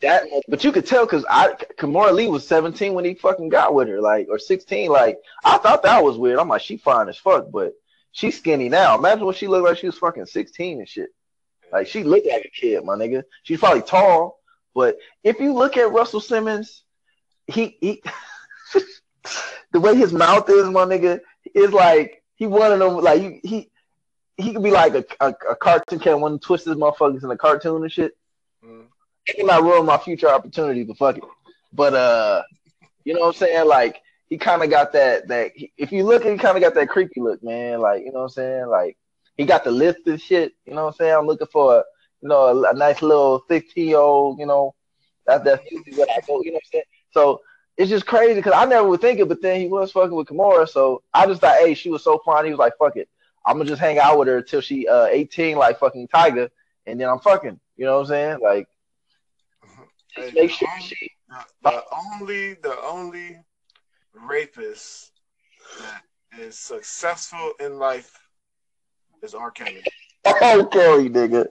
that, 0.00 0.24
but 0.48 0.64
you 0.64 0.72
could 0.72 0.86
tell 0.86 1.06
because 1.06 1.24
I 1.28 1.54
Kimora 1.78 2.12
Lee 2.12 2.28
was 2.28 2.46
17 2.46 2.94
when 2.94 3.04
he 3.04 3.14
fucking 3.14 3.48
got 3.48 3.74
with 3.74 3.88
her, 3.88 4.00
like 4.00 4.26
or 4.28 4.38
16. 4.38 4.90
Like 4.90 5.18
I 5.44 5.58
thought 5.58 5.82
that 5.84 6.02
was 6.02 6.18
weird. 6.18 6.38
I'm 6.38 6.48
like, 6.48 6.62
she 6.62 6.76
fine 6.76 7.08
as 7.08 7.16
fuck, 7.16 7.50
but 7.52 7.74
she's 8.12 8.38
skinny 8.38 8.68
now. 8.68 8.98
Imagine 8.98 9.24
what 9.24 9.36
she 9.36 9.46
looked 9.46 9.66
like 9.66 9.78
she 9.78 9.86
was 9.86 9.98
fucking 9.98 10.26
16 10.26 10.80
and 10.80 10.88
shit. 10.88 11.10
Like 11.72 11.86
she 11.86 12.02
looked 12.02 12.26
like 12.26 12.44
a 12.44 12.50
kid, 12.50 12.84
my 12.84 12.94
nigga. 12.94 13.22
She's 13.44 13.60
probably 13.60 13.82
tall, 13.82 14.38
but 14.76 14.98
if 15.24 15.40
you 15.40 15.54
look 15.54 15.78
at 15.78 15.90
Russell 15.90 16.20
Simmons, 16.20 16.84
he 17.46 17.78
he 17.80 18.02
the 19.72 19.80
way 19.80 19.96
his 19.96 20.12
mouth 20.12 20.48
is, 20.50 20.68
my 20.68 20.84
nigga, 20.84 21.20
is 21.54 21.72
like 21.72 22.22
he 22.34 22.46
one 22.46 22.70
of 22.70 22.78
them 22.78 22.98
like 22.98 23.20
he, 23.20 23.40
he 23.42 23.70
he 24.36 24.52
could 24.52 24.62
be 24.62 24.70
like 24.70 24.94
a, 24.94 25.04
a, 25.20 25.34
a 25.50 25.56
cartoon 25.56 25.98
cat, 25.98 26.20
one 26.20 26.38
twist 26.38 26.66
his 26.66 26.76
motherfuckers 26.76 27.24
in 27.24 27.30
a 27.30 27.38
cartoon 27.38 27.82
and 27.82 27.90
shit. 27.90 28.18
Mm. 28.62 28.84
He 29.34 29.42
might 29.42 29.62
ruin 29.62 29.86
my 29.86 29.96
future 29.96 30.28
opportunity, 30.28 30.84
but 30.84 30.98
fuck 30.98 31.16
it. 31.16 31.24
But 31.72 31.94
uh, 31.94 32.42
you 33.04 33.14
know 33.14 33.20
what 33.20 33.28
I'm 33.28 33.32
saying? 33.32 33.66
Like 33.66 34.02
he 34.28 34.36
kind 34.36 34.62
of 34.62 34.68
got 34.68 34.92
that 34.92 35.26
that 35.28 35.52
if 35.78 35.90
you 35.90 36.04
look, 36.04 36.26
at 36.26 36.32
he 36.32 36.36
kind 36.36 36.54
of 36.58 36.62
got 36.62 36.74
that 36.74 36.90
creepy 36.90 37.22
look, 37.22 37.42
man. 37.42 37.80
Like 37.80 38.04
you 38.04 38.12
know 38.12 38.18
what 38.18 38.24
I'm 38.24 38.28
saying? 38.28 38.66
Like 38.66 38.98
he 39.38 39.46
got 39.46 39.64
the 39.64 39.70
lift 39.70 40.06
and 40.06 40.20
shit. 40.20 40.52
You 40.66 40.74
know 40.74 40.84
what 40.84 40.88
I'm 40.90 40.96
saying? 40.98 41.14
I'm 41.14 41.26
looking 41.26 41.46
for 41.50 41.78
a 41.78 41.84
you 42.22 42.28
know 42.28 42.64
a, 42.64 42.70
a 42.70 42.74
nice 42.74 43.02
little 43.02 43.44
16 43.48 43.88
year 43.88 43.98
old. 43.98 44.38
You 44.38 44.46
know 44.46 44.74
that 45.26 45.44
that's 45.44 45.62
usually 45.70 45.96
what 45.96 46.10
I 46.10 46.20
go. 46.26 46.40
You 46.42 46.52
know 46.52 46.56
what 46.56 46.62
I'm 46.66 46.70
saying? 46.72 46.84
So 47.12 47.40
it's 47.76 47.90
just 47.90 48.06
crazy 48.06 48.34
because 48.34 48.54
I 48.54 48.64
never 48.64 48.88
would 48.88 49.00
think 49.00 49.20
it, 49.20 49.28
but 49.28 49.42
then 49.42 49.60
he 49.60 49.68
was 49.68 49.92
fucking 49.92 50.14
with 50.14 50.28
Kimora, 50.28 50.68
so 50.68 51.02
I 51.12 51.26
just 51.26 51.40
thought, 51.40 51.58
hey, 51.58 51.74
she 51.74 51.90
was 51.90 52.02
so 52.02 52.20
fine. 52.24 52.44
He 52.44 52.50
was 52.50 52.58
like, 52.58 52.72
fuck 52.78 52.96
it. 52.96 53.08
I'm 53.44 53.58
gonna 53.58 53.68
just 53.68 53.80
hang 53.80 53.98
out 53.98 54.18
with 54.18 54.28
her 54.28 54.38
until 54.38 54.60
she 54.60 54.88
uh 54.88 55.06
18, 55.06 55.56
like 55.56 55.78
fucking 55.78 56.08
Tyga, 56.08 56.50
and 56.86 57.00
then 57.00 57.08
I'm 57.08 57.20
fucking. 57.20 57.60
You 57.76 57.84
know 57.84 57.94
what 57.94 58.00
I'm 58.02 58.06
saying? 58.06 58.38
Like, 58.40 58.68
hey, 60.14 60.30
make 60.34 60.50
sure 60.50 60.68
only, 60.72 60.84
she. 60.84 61.10
The, 61.28 61.70
the 61.70 61.82
only 61.92 62.54
the 62.54 62.76
only 62.82 63.38
rapist 64.14 65.12
that 65.78 66.02
is 66.38 66.58
successful 66.58 67.52
in 67.60 67.78
life 67.78 68.18
is 69.22 69.34
R. 69.34 69.50
Kelly. 69.50 69.82
Oh, 70.28 70.68
Kelly, 70.72 71.08
nigga. 71.08 71.46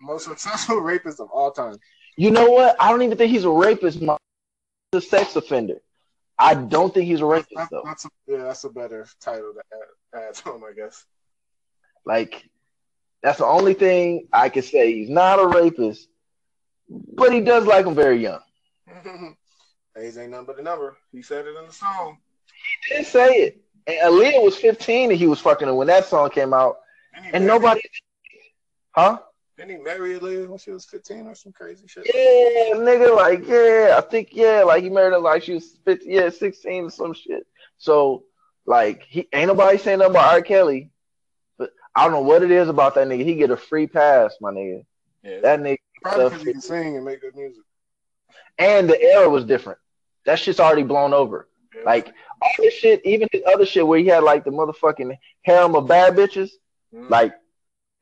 Most 0.00 0.24
successful 0.24 0.76
rapist 0.80 1.20
of 1.20 1.28
all 1.30 1.50
time. 1.50 1.76
You 2.16 2.30
know 2.30 2.50
what? 2.50 2.76
I 2.80 2.90
don't 2.90 3.02
even 3.02 3.16
think 3.16 3.30
he's 3.30 3.44
a 3.44 3.50
rapist. 3.50 3.98
He's 3.98 4.08
a 4.92 5.00
sex 5.00 5.36
offender. 5.36 5.76
I 6.38 6.54
don't 6.54 6.92
think 6.92 7.06
he's 7.06 7.20
a 7.20 7.26
rapist 7.26 7.52
that's, 7.54 7.70
though. 7.70 7.82
That's 7.84 8.04
a, 8.06 8.08
yeah, 8.26 8.44
that's 8.44 8.64
a 8.64 8.70
better 8.70 9.06
title 9.20 9.52
to 9.54 9.62
add, 10.18 10.28
add 10.28 10.34
to 10.34 10.54
him, 10.54 10.62
I 10.64 10.72
guess. 10.72 11.04
Like, 12.04 12.48
that's 13.22 13.38
the 13.38 13.46
only 13.46 13.74
thing 13.74 14.26
I 14.32 14.48
can 14.48 14.62
say. 14.62 14.94
He's 14.94 15.10
not 15.10 15.38
a 15.38 15.46
rapist, 15.46 16.08
but 16.88 17.32
he 17.32 17.40
does 17.40 17.66
like 17.66 17.86
him 17.86 17.94
very 17.94 18.22
young. 18.22 18.40
Age 19.98 20.16
ain't 20.16 20.30
nothing 20.30 20.46
but 20.46 20.58
a 20.58 20.62
number. 20.62 20.96
He 21.12 21.20
said 21.22 21.44
it 21.46 21.56
in 21.56 21.66
the 21.66 21.72
song. 21.72 22.18
He 22.88 22.96
did 22.96 23.06
say 23.06 23.28
it. 23.34 23.60
And 23.86 23.96
Aaliyah 23.98 24.42
was 24.42 24.56
15 24.56 25.10
and 25.10 25.18
he 25.18 25.26
was 25.26 25.40
fucking 25.40 25.68
her 25.68 25.74
when 25.74 25.88
that 25.88 26.06
song 26.06 26.30
came 26.30 26.54
out. 26.54 26.78
And, 27.14 27.34
and 27.34 27.46
nobody, 27.46 27.80
huh? 28.92 29.18
Didn't 29.60 29.76
he 29.76 29.82
marry 29.84 30.14
a 30.14 30.18
lady 30.18 30.46
when 30.46 30.56
she 30.58 30.70
was 30.70 30.86
15 30.86 31.26
or 31.26 31.34
some 31.34 31.52
crazy 31.52 31.86
shit? 31.86 32.06
Yeah, 32.06 32.76
nigga, 32.78 33.14
like, 33.14 33.46
yeah, 33.46 33.94
I 33.98 34.00
think, 34.00 34.30
yeah, 34.32 34.62
like 34.62 34.82
he 34.82 34.88
married 34.88 35.12
her 35.12 35.18
like 35.18 35.42
she 35.42 35.52
was 35.52 35.76
15, 35.84 36.10
yeah, 36.10 36.30
16 36.30 36.84
or 36.84 36.90
some 36.90 37.12
shit. 37.12 37.46
So, 37.76 38.24
like, 38.64 39.02
he 39.02 39.28
ain't 39.34 39.48
nobody 39.48 39.76
saying 39.76 39.98
nothing 39.98 40.12
about 40.12 40.32
R. 40.32 40.40
Kelly, 40.40 40.88
but 41.58 41.72
I 41.94 42.04
don't 42.04 42.12
know 42.12 42.22
what 42.22 42.42
it 42.42 42.50
is 42.50 42.70
about 42.70 42.94
that 42.94 43.06
nigga. 43.06 43.22
He 43.22 43.34
get 43.34 43.50
a 43.50 43.56
free 43.58 43.86
pass, 43.86 44.34
my 44.40 44.50
nigga. 44.50 44.86
Yeah. 45.22 45.40
That 45.40 45.60
nigga, 45.60 45.76
Probably 46.00 46.24
because 46.30 46.42
he 46.42 46.52
can 46.52 46.60
sing 46.62 46.96
and 46.96 47.04
make 47.04 47.20
good 47.20 47.36
music. 47.36 47.62
and 48.58 48.88
the 48.88 48.98
era 48.98 49.28
was 49.28 49.44
different. 49.44 49.78
That 50.24 50.38
shit's 50.38 50.58
already 50.60 50.84
blown 50.84 51.12
over. 51.12 51.48
Yeah. 51.76 51.82
Like, 51.84 52.06
all 52.40 52.50
this 52.56 52.72
shit, 52.72 53.04
even 53.04 53.28
the 53.30 53.44
other 53.44 53.66
shit 53.66 53.86
where 53.86 53.98
he 53.98 54.06
had 54.06 54.22
like 54.22 54.44
the 54.44 54.50
motherfucking 54.52 55.14
harem 55.42 55.74
of 55.74 55.86
bad 55.86 56.16
bitches, 56.16 56.48
Mhm. 56.94 57.10
like, 57.10 57.34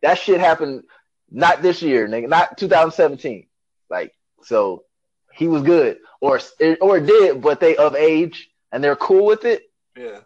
that 0.03 0.15
shit 0.19 0.39
happened 0.39 0.85
not 1.31 1.63
this 1.63 1.83
year, 1.83 2.09
nigga, 2.09 2.29
not 2.29 2.57
2017. 2.59 3.47
Like, 3.91 4.15
so 4.43 4.85
he 5.33 5.49
was 5.49 5.63
good, 5.63 5.99
or 6.21 6.41
or 6.81 7.01
did, 7.01 7.41
but 7.43 7.61
they 7.61 7.77
of 7.77 7.95
age 7.95 8.51
and 8.73 8.83
they're 8.83 8.97
cool 8.97 9.25
with 9.27 9.45
it. 9.45 9.63
yeah. 9.97 10.21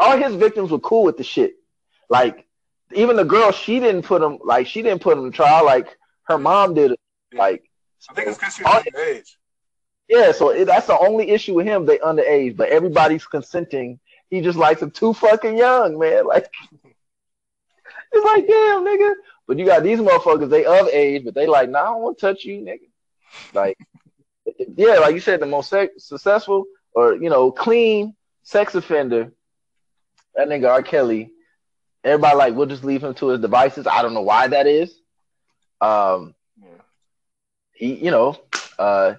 All 0.00 0.16
his 0.16 0.34
victims 0.34 0.70
were 0.70 0.80
cool 0.80 1.04
with 1.04 1.16
the 1.16 1.22
shit. 1.24 1.54
Like, 2.08 2.44
even 2.92 3.16
the 3.16 3.24
girl, 3.24 3.52
she 3.52 3.78
didn't 3.80 4.02
put 4.02 4.22
him 4.22 4.38
like 4.44 4.66
she 4.66 4.82
didn't 4.82 5.02
put 5.02 5.16
him 5.16 5.24
in 5.26 5.32
trial. 5.32 5.64
Like 5.64 5.96
her 6.24 6.38
mom 6.38 6.74
did. 6.74 6.92
It. 6.92 7.00
Yeah. 7.32 7.38
Like, 7.40 7.70
I 8.10 8.14
think 8.14 8.28
it's 8.28 8.38
because 8.38 8.54
she 8.54 8.64
all- 8.64 8.74
was 8.74 8.84
underage. 8.84 9.30
yeah. 10.08 10.32
So 10.32 10.50
it, 10.50 10.64
that's 10.66 10.86
the 10.86 10.98
only 10.98 11.30
issue 11.30 11.54
with 11.54 11.66
him. 11.66 11.86
They 11.86 11.98
underage, 11.98 12.56
but 12.56 12.68
everybody's 12.70 13.26
consenting. 13.26 13.98
He 14.30 14.40
just 14.40 14.58
likes 14.58 14.80
them 14.80 14.90
too 14.90 15.12
fucking 15.14 15.56
young, 15.56 15.98
man. 15.98 16.26
Like, 16.26 16.50
it's 18.12 18.24
like, 18.24 18.46
damn, 18.46 18.84
nigga. 18.84 19.14
But 19.46 19.58
you 19.58 19.64
got 19.64 19.82
these 19.82 19.98
motherfuckers, 20.00 20.50
they 20.50 20.64
of 20.64 20.88
age, 20.88 21.24
but 21.24 21.34
they 21.34 21.46
like, 21.46 21.70
nah, 21.70 21.80
I 21.80 21.84
don't 21.86 22.02
want 22.02 22.18
to 22.18 22.26
touch 22.26 22.44
you, 22.44 22.60
nigga. 22.60 22.88
Like, 23.52 23.78
yeah, 24.76 24.94
like 24.94 25.14
you 25.14 25.20
said, 25.20 25.40
the 25.40 25.46
most 25.46 25.70
sex- 25.70 26.06
successful 26.06 26.64
or 26.94 27.14
you 27.14 27.30
know 27.30 27.50
clean 27.52 28.14
sex 28.42 28.74
offender, 28.74 29.32
that 30.34 30.48
nigga 30.48 30.70
R. 30.70 30.82
Kelly. 30.82 31.30
Everybody 32.04 32.36
like, 32.36 32.54
we'll 32.54 32.66
just 32.66 32.84
leave 32.84 33.02
him 33.02 33.14
to 33.14 33.28
his 33.28 33.40
devices. 33.40 33.88
I 33.88 34.00
don't 34.00 34.14
know 34.14 34.22
why 34.22 34.46
that 34.46 34.68
is. 34.68 34.96
Um, 35.80 36.36
he, 37.72 37.94
you 37.94 38.12
know, 38.12 38.38
uh, 38.78 39.14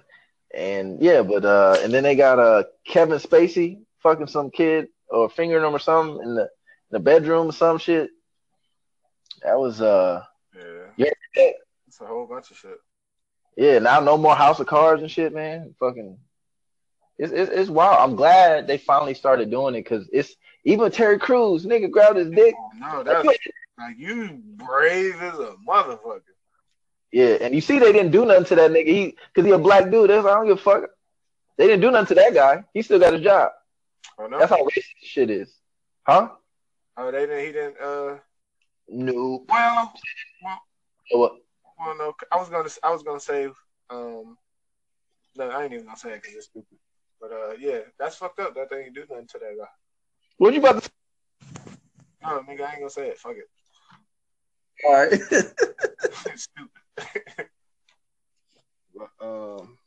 and 0.54 1.00
yeah, 1.00 1.22
but 1.22 1.44
uh, 1.44 1.78
and 1.82 1.92
then 1.92 2.02
they 2.02 2.16
got 2.16 2.38
uh 2.38 2.64
Kevin 2.86 3.18
Spacey 3.18 3.80
fucking 4.02 4.26
some 4.26 4.50
kid 4.50 4.88
or 5.08 5.28
fingering 5.28 5.64
him 5.64 5.74
or 5.74 5.78
something 5.78 6.22
in 6.22 6.34
the 6.34 6.42
in 6.42 6.48
the 6.92 6.98
bedroom 6.98 7.48
or 7.48 7.52
some 7.52 7.78
shit. 7.78 8.10
That 9.42 9.58
was 9.58 9.80
uh, 9.80 10.22
Yeah. 10.56 11.10
Yeah. 11.36 11.50
It's 11.86 12.00
a 12.00 12.06
whole 12.06 12.26
bunch 12.26 12.50
of 12.50 12.56
shit. 12.56 12.78
yeah. 13.56 13.78
Now 13.78 14.00
no 14.00 14.16
more 14.16 14.34
House 14.36 14.60
of 14.60 14.66
Cards 14.66 15.02
and 15.02 15.10
shit, 15.10 15.32
man. 15.34 15.74
Fucking, 15.80 16.18
it's 17.18 17.32
it's, 17.32 17.50
it's 17.50 17.70
wild. 17.70 17.98
I'm 17.98 18.16
glad 18.16 18.66
they 18.66 18.78
finally 18.78 19.14
started 19.14 19.50
doing 19.50 19.74
it 19.74 19.84
because 19.84 20.08
it's 20.12 20.34
even 20.64 20.90
Terry 20.90 21.18
Crews, 21.18 21.64
nigga, 21.64 21.90
grabbed 21.90 22.18
his 22.18 22.30
dick. 22.30 22.54
Oh, 22.56 22.70
no, 22.78 23.02
that's 23.02 23.24
like 23.26 23.40
you 23.96 24.40
brave 24.56 25.14
as 25.22 25.38
a 25.38 25.54
motherfucker. 25.66 26.20
Yeah, 27.10 27.38
and 27.40 27.54
you 27.54 27.60
see 27.60 27.78
they 27.78 27.92
didn't 27.92 28.10
do 28.10 28.26
nothing 28.26 28.44
to 28.46 28.54
that 28.56 28.70
nigga. 28.70 28.86
He 28.88 29.16
because 29.32 29.46
he 29.46 29.52
a 29.52 29.58
black 29.58 29.90
dude. 29.90 30.10
That's 30.10 30.26
I 30.26 30.34
don't 30.34 30.46
give 30.46 30.58
a 30.58 30.60
fuck. 30.60 30.90
They 31.56 31.66
didn't 31.66 31.80
do 31.80 31.90
nothing 31.90 32.08
to 32.08 32.14
that 32.16 32.34
guy. 32.34 32.64
He 32.74 32.82
still 32.82 32.98
got 32.98 33.14
his 33.14 33.22
job. 33.22 33.52
Oh 34.18 34.26
no. 34.26 34.38
That's 34.38 34.50
how 34.50 34.58
racist 34.58 34.84
shit 35.02 35.30
is, 35.30 35.52
huh? 36.06 36.28
Oh, 36.96 37.10
they 37.10 37.20
didn't. 37.20 37.46
He 37.46 37.52
didn't. 37.52 37.76
Uh. 37.80 38.16
No. 38.88 39.44
Well. 39.48 39.92
What? 41.10 41.32
Well, 41.78 41.98
no. 41.98 42.14
I 42.32 42.36
was 42.36 42.48
gonna. 42.48 42.68
I 42.82 42.90
was 42.90 43.02
gonna 43.02 43.20
say. 43.20 43.48
Um. 43.90 44.36
No, 45.36 45.48
I 45.50 45.64
ain't 45.64 45.72
even 45.72 45.86
gonna 45.86 45.96
say 45.96 46.10
it 46.10 46.22
because 46.22 46.36
it's 46.36 46.46
stupid. 46.46 46.78
But 47.20 47.32
uh, 47.32 47.52
yeah, 47.58 47.80
that's 47.98 48.16
fucked 48.16 48.40
up. 48.40 48.54
That 48.54 48.70
they 48.70 48.84
ain't 48.84 48.94
do 48.94 49.04
nothing 49.10 49.26
to 49.28 49.38
that 49.38 49.56
guy. 49.58 49.68
What 50.38 50.54
you 50.54 50.60
about 50.60 50.82
to? 50.82 50.90
No, 52.22 52.40
nigga, 52.40 52.62
I 52.62 52.70
ain't 52.72 52.78
gonna 52.78 52.90
say 52.90 53.08
it. 53.08 53.18
Fuck 53.18 53.36
it. 53.36 53.48
All 54.84 54.92
right. 54.94 55.12
it's 56.26 56.42
stupid. 56.44 56.70
but, 58.94 59.10
um, 59.20 59.78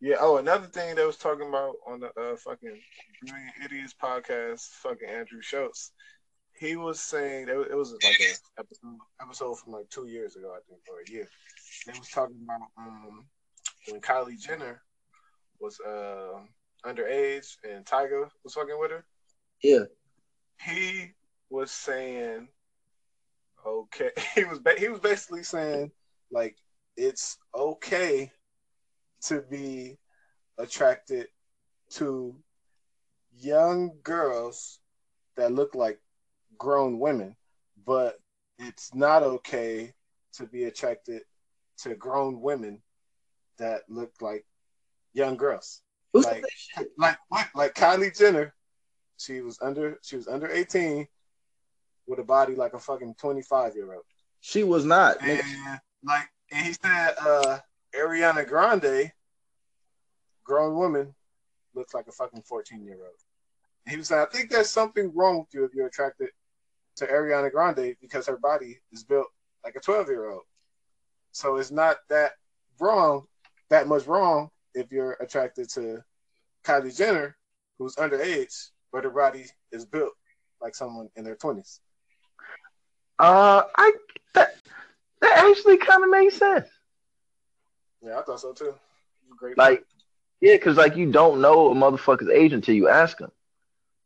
yeah. 0.00 0.16
Oh, 0.20 0.36
another 0.38 0.66
thing 0.66 0.94
that 0.94 1.06
was 1.06 1.16
talking 1.16 1.48
about 1.48 1.76
on 1.86 2.00
the 2.00 2.08
uh, 2.08 2.36
fucking 2.36 2.80
Brilliant 3.26 3.54
Idiots 3.64 3.94
podcast, 4.00 4.68
fucking 4.82 5.08
Andrew 5.08 5.42
Schulz. 5.42 5.92
He 6.58 6.76
was 6.76 7.00
saying 7.00 7.46
that 7.46 7.60
it 7.70 7.74
was 7.76 7.92
like 7.92 8.20
an 8.20 8.36
episode, 8.58 8.98
episode 9.22 9.58
from 9.60 9.72
like 9.72 9.88
two 9.90 10.06
years 10.06 10.36
ago, 10.36 10.54
I 10.56 10.60
think, 10.68 10.80
or 10.90 11.00
a 11.00 11.10
year. 11.10 11.28
They 11.86 11.98
was 11.98 12.08
talking 12.08 12.36
about 12.42 12.68
um 12.76 13.26
when 13.88 14.00
Kylie 14.00 14.40
Jenner 14.40 14.82
was 15.60 15.80
uh 15.80 16.40
underage 16.84 17.56
and 17.64 17.84
Tyga 17.84 18.28
was 18.44 18.54
fucking 18.54 18.78
with 18.78 18.90
her 18.90 19.04
yeah. 19.62 19.84
he 20.64 21.10
was 21.50 21.70
saying 21.70 22.48
okay 23.66 24.10
he 24.34 24.44
was 24.44 24.58
ba- 24.60 24.78
he 24.78 24.88
was 24.88 25.00
basically 25.00 25.42
saying 25.42 25.90
like 26.30 26.56
it's 26.96 27.38
okay 27.54 28.30
to 29.20 29.42
be 29.42 29.98
attracted 30.58 31.26
to 31.90 32.36
young 33.36 33.92
girls 34.02 34.80
that 35.36 35.52
look 35.52 35.74
like 35.74 36.00
grown 36.58 36.98
women 36.98 37.36
but 37.86 38.18
it's 38.58 38.94
not 38.94 39.22
okay 39.22 39.92
to 40.34 40.46
be 40.46 40.64
attracted 40.64 41.22
to 41.78 41.94
grown 41.94 42.40
women 42.40 42.82
that 43.58 43.82
look 43.88 44.12
like 44.20 44.44
young 45.12 45.36
girls. 45.36 45.80
Who's 46.12 46.24
like 46.24 46.44
like 46.96 47.18
what? 47.28 47.46
Like 47.54 47.74
Kylie 47.74 48.16
Jenner. 48.16 48.54
She 49.16 49.40
was 49.40 49.58
under 49.60 49.98
she 50.02 50.16
was 50.16 50.28
under 50.28 50.48
18 50.48 51.06
with 52.06 52.18
a 52.18 52.24
body 52.24 52.54
like 52.54 52.74
a 52.74 52.78
fucking 52.78 53.14
25 53.18 53.74
year 53.74 53.94
old 53.94 54.04
She 54.40 54.62
was 54.64 54.84
not. 54.84 55.20
and 55.22 55.40
like 56.04 56.28
and 56.52 56.66
he 56.66 56.72
said 56.72 57.14
uh 57.20 57.58
Ariana 57.94 58.46
Grande 58.46 59.10
grown 60.44 60.76
woman 60.76 61.14
looks 61.74 61.94
like 61.94 62.06
a 62.06 62.12
fucking 62.12 62.42
14 62.42 62.84
year 62.84 62.98
old 63.02 63.16
he 63.88 63.96
was 63.96 64.06
saying 64.08 64.22
I 64.22 64.36
think 64.36 64.50
there's 64.50 64.70
something 64.70 65.12
wrong 65.14 65.40
with 65.40 65.48
you 65.52 65.64
if 65.64 65.74
you're 65.74 65.88
attracted 65.88 66.30
to 66.98 67.06
Ariana 67.06 67.50
Grande 67.50 67.96
because 68.00 68.26
her 68.26 68.38
body 68.38 68.78
is 68.92 69.04
built 69.04 69.28
like 69.64 69.76
a 69.76 69.80
12 69.80 70.08
year 70.08 70.30
old 70.30 70.42
so 71.32 71.56
it's 71.56 71.70
not 71.70 71.98
that 72.08 72.32
wrong 72.80 73.26
that 73.70 73.88
much 73.88 74.06
wrong 74.06 74.50
if 74.74 74.92
you're 74.92 75.16
attracted 75.20 75.68
to 75.70 76.02
Kylie 76.64 76.96
Jenner 76.96 77.36
who's 77.78 77.96
underage 77.96 78.70
but 78.92 79.04
her 79.04 79.10
body 79.10 79.46
is 79.72 79.84
built 79.86 80.12
like 80.60 80.74
someone 80.74 81.08
in 81.16 81.24
their 81.24 81.36
20s 81.36 81.80
Uh, 83.18 83.62
I 83.76 83.92
that 84.34 84.54
that 85.20 85.38
actually 85.50 85.76
kind 85.78 86.04
of 86.04 86.10
makes 86.10 86.36
sense. 86.36 86.68
yeah 88.02 88.18
I 88.18 88.22
thought 88.22 88.40
so 88.40 88.52
too 88.52 88.74
great 89.36 89.56
Like, 89.56 89.84
yeah, 90.40 90.54
because 90.54 90.76
like 90.76 90.96
you 90.96 91.10
don't 91.10 91.40
know 91.40 91.70
a 91.70 91.74
motherfucker's 91.74 92.28
age 92.30 92.52
until 92.52 92.74
you 92.74 92.88
ask 92.88 93.18
him. 93.20 93.30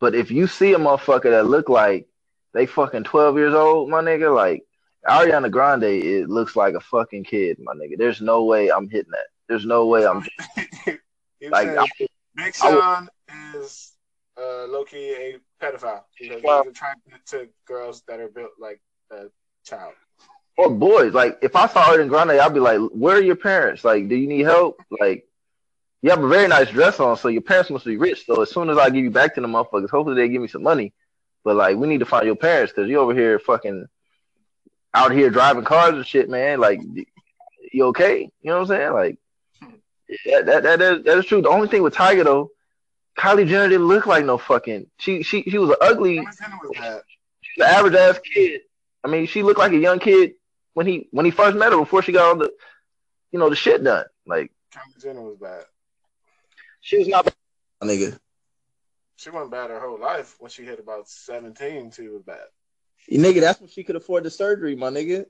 But 0.01 0.14
if 0.14 0.31
you 0.31 0.47
see 0.47 0.73
a 0.74 0.78
motherfucker 0.78 1.31
that 1.31 1.47
look 1.47 1.69
like 1.69 2.09
they 2.55 2.66
fucking 2.66 3.05
twelve 3.05 3.37
years 3.37 3.55
old, 3.55 3.89
my 3.89 4.01
nigga, 4.03 4.35
like 4.35 4.65
Ariana 5.09 5.51
Grande, 5.51 5.85
it 5.85 6.29
looks 6.29 6.55
like 6.57 6.74
a 6.74 6.81
fucking 6.81 7.24
kid, 7.24 7.59
my 7.62 7.73
nigga. 7.74 7.97
There's 7.99 8.20
no 8.20 8.45
way 8.45 8.70
I'm 8.70 8.89
hitting 8.89 9.11
that. 9.12 9.27
There's 9.49 9.66
no 9.66 9.87
way 9.87 10.07
I'm 10.07 10.20
like. 11.51 11.69
I, 11.69 11.87
Big 12.35 12.55
Sean 12.55 13.11
is 13.55 13.93
uh, 14.39 14.65
low 14.66 14.85
key 14.85 15.11
a 15.12 15.39
pedophile 15.62 16.03
because 16.19 16.43
Well- 16.43 16.62
he's 16.62 16.70
attracted 16.73 17.12
to 17.27 17.49
girls 17.66 18.03
that 18.09 18.20
are 18.20 18.29
built 18.29 18.53
like 18.59 18.81
a 19.11 19.24
child. 19.65 19.93
or 20.57 20.70
boys. 20.70 21.12
Like 21.12 21.39
if 21.43 21.55
I 21.57 21.66
saw 21.69 21.85
Ariana 21.85 22.09
Grande, 22.09 22.31
I'd 22.33 22.55
be 22.55 22.61
like, 22.61 22.81
"Where 22.93 23.16
are 23.19 23.23
your 23.23 23.37
parents? 23.37 23.85
Like, 23.85 24.09
do 24.09 24.15
you 24.16 24.27
need 24.27 24.45
help? 24.47 24.81
Like, 24.99 25.27
you 26.01 26.09
have 26.11 26.24
a 26.24 26.29
very 26.29 26.49
nice 26.49 26.70
dress 26.70 27.01
on, 27.01 27.16
so 27.19 27.29
your 27.29 27.43
parents 27.43 27.69
must 27.70 27.85
be 27.85 27.97
rich. 27.99 28.24
So 28.24 28.41
as 28.43 28.51
soon 28.51 28.70
as 28.70 28.79
I 28.79 28.89
give 28.89 29.05
you 29.05 29.11
back 29.11 29.35
to 29.35 29.41
the 29.43 29.47
motherfuckers, 29.47 29.91
hopefully 29.91 30.16
they 30.16 30.29
give 30.29 30.41
me 30.43 30.49
some 30.49 30.62
money. 30.62 30.93
But 31.44 31.56
like, 31.56 31.77
we 31.77 31.89
need 31.89 32.01
to 32.01 32.06
find 32.06 32.27
your 32.27 32.36
parents 32.36 32.73
because 32.73 32.89
you 32.89 32.98
over 32.98 33.14
here 33.14 33.39
fucking 33.39 33.86
out 34.94 35.12
here 35.12 35.31
driving 35.31 35.64
cars 35.64 35.94
and 35.94 36.06
shit, 36.06 36.28
man. 36.28 36.60
Like, 36.60 36.81
you 37.73 37.86
okay? 37.86 38.31
You 38.40 38.51
know 38.51 38.60
what 38.60 38.70
I'm 38.70 38.78
saying? 38.78 38.93
Like, 38.93 39.19
that 40.27 40.47
that 40.47 40.62
that 40.62 40.81
is, 40.82 41.05
that 41.05 41.19
is 41.19 41.27
true. 41.27 41.43
The 41.43 41.48
only 41.48 41.69
thing 41.69 41.82
with 41.82 41.94
Tyga 41.94 42.24
though, 42.24 42.51
Kylie 43.19 43.47
Jenner 43.47 43.69
didn't 43.69 43.86
look 43.89 44.06
like 44.06 44.24
no 44.24 44.39
fucking. 44.39 44.86
She 44.98 45.23
she 45.23 45.43
she 45.43 45.59
was 45.59 45.70
an 45.70 45.77
ugly, 45.81 46.19
Kylie 46.19 46.39
Jenner 46.39 46.59
was 46.62 46.78
bad. 46.78 47.02
the 47.56 47.66
average 47.66 47.94
ass 47.94 48.19
kid. 48.19 48.60
I 49.05 49.09
mean, 49.09 49.27
she 49.27 49.43
looked 49.43 49.59
like 49.59 49.73
a 49.73 49.78
young 49.78 49.98
kid 49.98 50.35
when 50.74 50.86
he 50.86 51.09
when 51.10 51.24
he 51.24 51.31
first 51.31 51.56
met 51.56 51.73
her 51.73 51.78
before 51.78 52.02
she 52.02 52.12
got 52.12 52.27
all 52.27 52.36
the, 52.36 52.52
you 53.31 53.39
know, 53.39 53.48
the 53.48 53.56
shit 53.56 53.82
done. 53.82 54.05
Like 54.27 54.52
Kylie 54.74 55.02
Jenner 55.02 55.23
was 55.23 55.39
bad. 55.39 55.64
she 56.81 56.98
was 56.98 57.09
not. 57.09 57.32
Nigga, 57.82 58.16
She 59.23 59.31
wasn't 59.31 59.53
bad 59.53 59.70
her 59.70 59.78
whole 59.78 60.01
life. 60.01 60.35
When 60.40 60.51
she 60.51 60.65
hit 60.65 60.81
about 60.81 61.09
17, 61.09 61.93
she 61.93 62.09
was 62.09 62.23
bad. 62.23 62.40
nigga, 63.09 63.40
that's 63.40 63.61
when 63.61 63.69
she 63.69 63.85
could 63.85 63.94
afford 63.94 64.24
the 64.24 64.31
surgery, 64.31 64.74
my 64.74 64.89
nigga. 64.89 65.27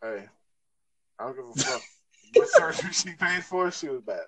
Hey, 0.00 0.26
I 1.18 1.24
don't 1.24 1.34
give 1.34 1.46
a 1.48 1.54
fuck 1.64 1.82
what 2.34 2.48
surgery 2.48 2.92
she 2.92 3.10
paid 3.14 3.42
for. 3.42 3.72
She 3.72 3.88
was 3.88 4.02
bad. 4.02 4.20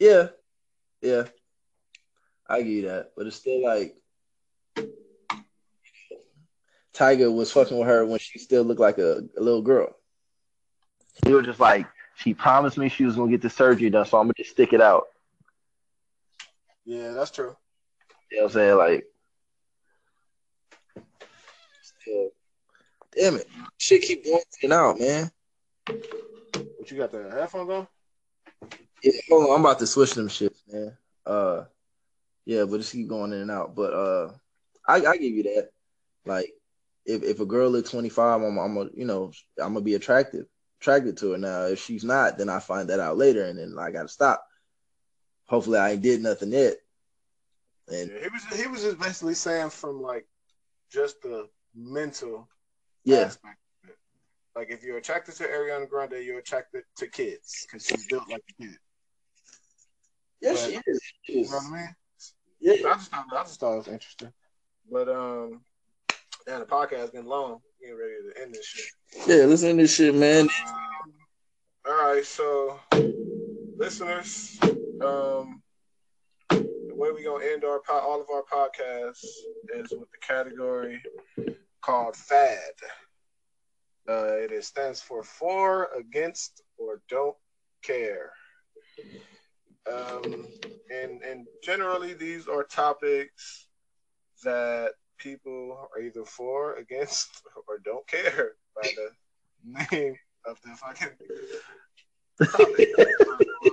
Yeah, 0.00 0.28
yeah, 1.02 1.24
I 2.48 2.62
give 2.62 2.66
you 2.66 2.88
that, 2.88 3.12
but 3.16 3.28
it's 3.28 3.36
still 3.36 3.62
like 3.62 3.94
Tyga 6.92 7.32
was 7.32 7.52
fucking 7.52 7.78
with 7.78 7.86
her 7.86 8.04
when 8.06 8.18
she 8.18 8.40
still 8.40 8.64
looked 8.64 8.80
like 8.80 8.98
a, 8.98 9.22
a 9.38 9.40
little 9.40 9.62
girl. 9.62 9.94
He 11.24 11.32
was 11.32 11.46
just 11.46 11.60
like, 11.60 11.86
she 12.16 12.34
promised 12.34 12.76
me 12.76 12.88
she 12.88 13.04
was 13.04 13.14
gonna 13.14 13.30
get 13.30 13.42
the 13.42 13.50
surgery 13.50 13.88
done, 13.88 14.04
so 14.04 14.18
I'm 14.18 14.24
gonna 14.24 14.34
just 14.36 14.50
stick 14.50 14.72
it 14.72 14.80
out. 14.80 15.04
Yeah, 16.90 17.12
that's 17.12 17.30
true. 17.30 17.54
You 18.32 18.38
know 18.38 18.44
what 18.46 18.50
I'm 18.50 18.52
saying? 18.52 18.76
Like, 18.76 19.04
damn 23.16 23.36
it, 23.36 23.46
shit 23.78 24.02
keep 24.02 24.24
going 24.24 24.42
in 24.60 24.64
and 24.64 24.72
out, 24.72 24.98
man. 24.98 25.30
What 25.86 26.90
you 26.90 26.96
got 26.96 27.12
the 27.12 27.30
headphones 27.30 27.70
on? 27.70 27.86
Yeah, 29.04 29.12
hold 29.28 29.50
on, 29.50 29.54
I'm 29.54 29.60
about 29.60 29.78
to 29.78 29.86
switch 29.86 30.14
them 30.14 30.26
shits, 30.26 30.58
man. 30.68 30.96
Uh, 31.24 31.66
yeah, 32.44 32.64
but 32.64 32.78
just 32.78 32.90
keep 32.90 33.06
going 33.06 33.32
in 33.34 33.42
and 33.42 33.52
out. 33.52 33.76
But 33.76 33.92
uh, 33.92 34.32
I 34.88 34.96
I 35.06 35.16
give 35.16 35.32
you 35.32 35.44
that. 35.44 35.68
Like, 36.26 36.50
if 37.06 37.22
if 37.22 37.38
a 37.38 37.46
girl 37.46 37.76
is 37.76 37.88
25, 37.88 38.42
I'm 38.42 38.58
I'm 38.58 38.76
a, 38.76 38.88
you 38.96 39.04
know 39.04 39.30
I'm 39.62 39.74
gonna 39.74 39.80
be 39.80 39.94
attractive 39.94 40.46
attracted 40.80 41.18
to 41.18 41.32
her. 41.32 41.38
Now, 41.38 41.66
if 41.66 41.78
she's 41.78 42.02
not, 42.02 42.36
then 42.36 42.48
I 42.48 42.58
find 42.58 42.90
that 42.90 42.98
out 42.98 43.16
later, 43.16 43.44
and 43.44 43.60
then 43.60 43.76
I 43.78 43.92
gotta 43.92 44.08
stop. 44.08 44.44
Hopefully, 45.50 45.80
I 45.80 45.90
ain't 45.90 46.02
did 46.02 46.22
nothing 46.22 46.52
yet. 46.52 46.76
And 47.88 48.08
Yeah, 48.08 48.20
he 48.22 48.28
was 48.28 48.60
he 48.60 48.66
was 48.68 48.82
just 48.82 49.00
basically 49.00 49.34
saying 49.34 49.70
from 49.70 50.00
like 50.00 50.28
just 50.92 51.20
the 51.22 51.48
mental 51.74 52.48
yeah, 53.04 53.22
aspect 53.22 53.58
of 53.82 53.90
it. 53.90 53.96
Like 54.54 54.70
if 54.70 54.84
you're 54.84 54.98
attracted 54.98 55.34
to 55.34 55.48
Ariana 55.48 55.88
Grande, 55.88 56.24
you're 56.24 56.38
attracted 56.38 56.84
to 56.98 57.08
kids 57.08 57.66
because 57.66 57.84
she's 57.84 58.06
built 58.06 58.30
like 58.30 58.42
a 58.48 58.62
kid. 58.62 58.76
yeah, 60.40 60.54
she 60.54 60.80
is. 60.86 61.00
She 61.24 61.38
You 61.40 61.44
know 61.46 61.50
what 61.50 61.64
I 61.64 61.76
mean? 61.76 61.96
Yeah, 62.60 62.72
I 62.74 62.94
just 62.94 63.10
thought 63.10 63.26
I 63.32 63.42
just 63.42 63.58
thought 63.58 63.74
it 63.74 63.78
was 63.78 63.88
interesting. 63.88 64.32
But 64.88 65.08
um, 65.08 65.62
yeah, 66.46 66.60
the 66.60 66.64
podcast 66.64 67.10
getting 67.10 67.26
long. 67.26 67.58
Getting 67.80 67.98
ready 67.98 68.12
to 68.34 68.40
end 68.42 68.54
this 68.54 68.66
shit. 68.66 68.86
yeah. 69.26 69.46
Listen 69.46 69.70
to 69.70 69.82
this 69.82 69.96
shit, 69.96 70.14
man. 70.14 70.42
Um, 70.42 71.12
all 71.88 72.12
right, 72.12 72.24
so 72.24 72.78
listeners, 73.78 74.60
um, 75.02 75.62
the 76.50 76.94
way 76.94 77.10
we're 77.12 77.24
gonna 77.24 77.44
end 77.44 77.64
our 77.64 77.80
all 77.90 78.20
of 78.20 78.28
our 78.30 78.42
podcasts 78.42 79.24
is 79.74 79.90
with 79.92 80.10
the 80.10 80.18
category 80.20 81.02
called 81.82 82.16
FAD. 82.16 82.58
Uh, 84.08 84.36
it 84.38 84.50
is, 84.52 84.66
stands 84.66 85.00
for 85.00 85.22
for, 85.22 85.88
against, 85.98 86.62
or 86.78 87.00
don't 87.08 87.36
care. 87.82 88.32
Um, 89.90 90.46
and 90.90 91.22
and 91.22 91.46
generally, 91.62 92.14
these 92.14 92.48
are 92.48 92.64
topics 92.64 93.68
that 94.44 94.92
people 95.18 95.88
are 95.94 96.02
either 96.02 96.24
for, 96.24 96.74
against, 96.76 97.42
or 97.68 97.78
don't 97.78 98.06
care 98.06 98.52
by 98.74 98.88
the 98.96 99.10
name 99.92 100.16
of 100.44 100.58
the 100.62 100.70
fucking 100.76 101.08
topic. 102.44 102.88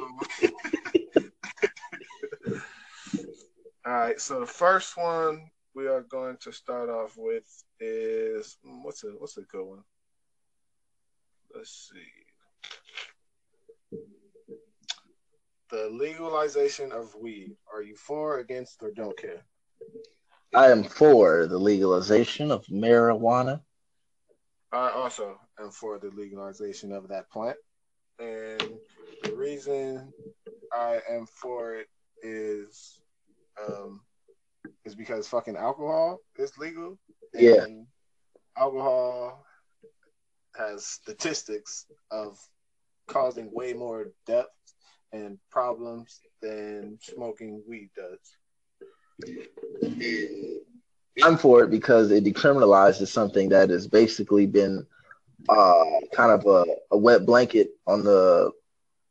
All 3.88 3.94
right, 3.94 4.20
so 4.20 4.42
the 4.42 4.46
first 4.46 4.98
one 4.98 5.50
we 5.74 5.88
are 5.88 6.02
going 6.02 6.36
to 6.42 6.52
start 6.52 6.90
off 6.90 7.14
with 7.16 7.46
is 7.80 8.58
hmm, 8.62 8.84
what's 8.84 9.06
a 9.06 9.12
what's 9.18 9.38
a 9.38 9.44
good 9.44 9.64
one? 9.64 9.84
Let's 11.56 11.90
see. 11.90 13.98
The 15.72 15.88
legalization 15.90 16.92
of 16.92 17.16
weed. 17.16 17.56
Are 17.74 17.82
you 17.82 17.96
for, 17.96 18.40
against, 18.40 18.84
or 18.84 18.92
don't 18.92 19.16
care? 19.16 19.46
I 20.54 20.70
am 20.70 20.84
for 20.84 21.48
the 21.48 21.58
legalization 21.58 22.52
of 22.52 22.66
marijuana. 22.66 23.62
I 24.74 24.90
also 24.90 25.40
am 25.62 25.72
for 25.72 25.98
the 25.98 26.10
legalization 26.10 26.92
of 26.92 27.08
that 27.08 27.32
plant. 27.32 27.56
And 28.20 28.80
the 29.24 29.34
reason 29.34 30.12
I 30.74 31.00
am 31.10 31.26
for 31.26 31.76
it 31.76 31.88
is 32.22 33.00
um 33.66 34.02
is 34.86 34.96
because 34.96 35.28
fucking 35.28 35.56
alcohol 35.56 36.20
is 36.38 36.58
legal. 36.58 36.98
And 37.34 37.44
Yeah. 37.44 37.66
Alcohol 38.58 39.46
has 40.56 40.86
statistics 40.86 41.86
of 42.12 42.40
causing 43.08 43.52
way 43.54 43.74
more 43.74 44.08
deaths 44.26 44.50
and 45.12 45.38
problems 45.52 46.20
than 46.42 46.98
smoking 47.02 47.64
weed 47.68 47.90
does. 47.96 48.20
I'm 51.24 51.38
for 51.38 51.64
it 51.64 51.70
because 51.72 52.12
it 52.12 52.24
decriminalizes 52.24 53.08
something 53.08 53.50
that 53.50 53.70
has 53.70 53.88
basically 53.88 54.46
been 54.46 54.86
uh, 55.50 55.86
kind 56.14 56.32
of 56.32 56.46
a, 56.46 56.66
a 56.92 56.98
wet 56.98 57.26
blanket 57.26 57.70
on 57.88 58.04
the, 58.04 58.52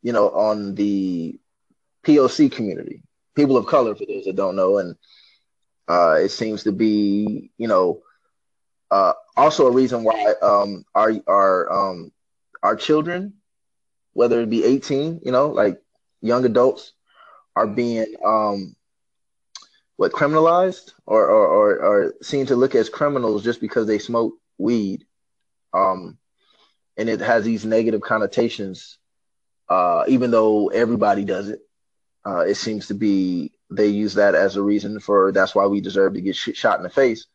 you 0.03 0.13
know, 0.13 0.31
on 0.31 0.75
the 0.75 1.39
POC 2.05 2.53
community, 2.53 3.03
people 3.37 3.57
of 3.57 3.67
color, 3.67 3.95
for 3.95 4.07
those 4.07 4.25
that 4.25 4.37
don't 4.37 4.57
know, 4.57 4.79
and 4.79 4.97
uh, 5.89 6.17
it 6.21 6.31
seems 6.31 6.65
to 6.65 6.73
be, 6.73 7.51
you 7.59 7.69
know, 7.69 8.03
uh, 8.91 9.13
also 9.37 9.67
a 9.67 9.73
reason 9.73 10.03
why 10.05 10.35
um, 10.43 10.85
our 10.95 11.13
our 11.29 11.73
um, 11.73 12.13
our 12.63 12.77
children, 12.77 13.35
whether 14.15 14.41
it 14.41 14.51
be 14.51 14.65
18, 14.65 15.21
you 15.25 15.33
know, 15.33 15.49
like 15.49 15.81
young 16.23 16.45
adults, 16.45 16.93
are 17.55 17.67
being 17.67 18.07
um, 18.25 18.77
what 19.97 20.13
criminalized 20.13 20.93
or, 21.07 21.27
or 21.29 21.47
or 21.47 21.79
or 21.85 22.15
seen 22.23 22.47
to 22.47 22.57
look 22.57 22.75
as 22.75 22.89
criminals 22.89 23.45
just 23.45 23.61
because 23.61 23.87
they 23.87 23.99
smoke 23.99 24.35
weed 24.59 25.05
um 25.73 26.19
and 26.97 27.09
it 27.09 27.21
has 27.21 27.45
these 27.45 27.65
negative 27.65 28.01
connotations 28.01 28.99
uh 29.69 30.05
even 30.09 30.31
though 30.31 30.69
everybody 30.69 31.25
does 31.25 31.49
it 31.49 31.61
uh 32.27 32.41
it 32.41 32.57
seems 32.57 32.87
to 32.89 32.95
be 32.95 33.53
they 33.71 33.87
use 33.87 34.15
that 34.15 34.35
as 34.35 34.57
a 34.57 34.63
reason 34.63 34.99
for 35.01 35.33
that's 35.33 35.55
why 35.55 35.67
we 35.67 35.81
deserve 35.81 36.15
to 36.15 36.21
get 36.21 36.35
sh- 36.37 36.55
shot 36.55 36.79
in 36.79 36.83
the 36.83 36.91
face 36.91 37.27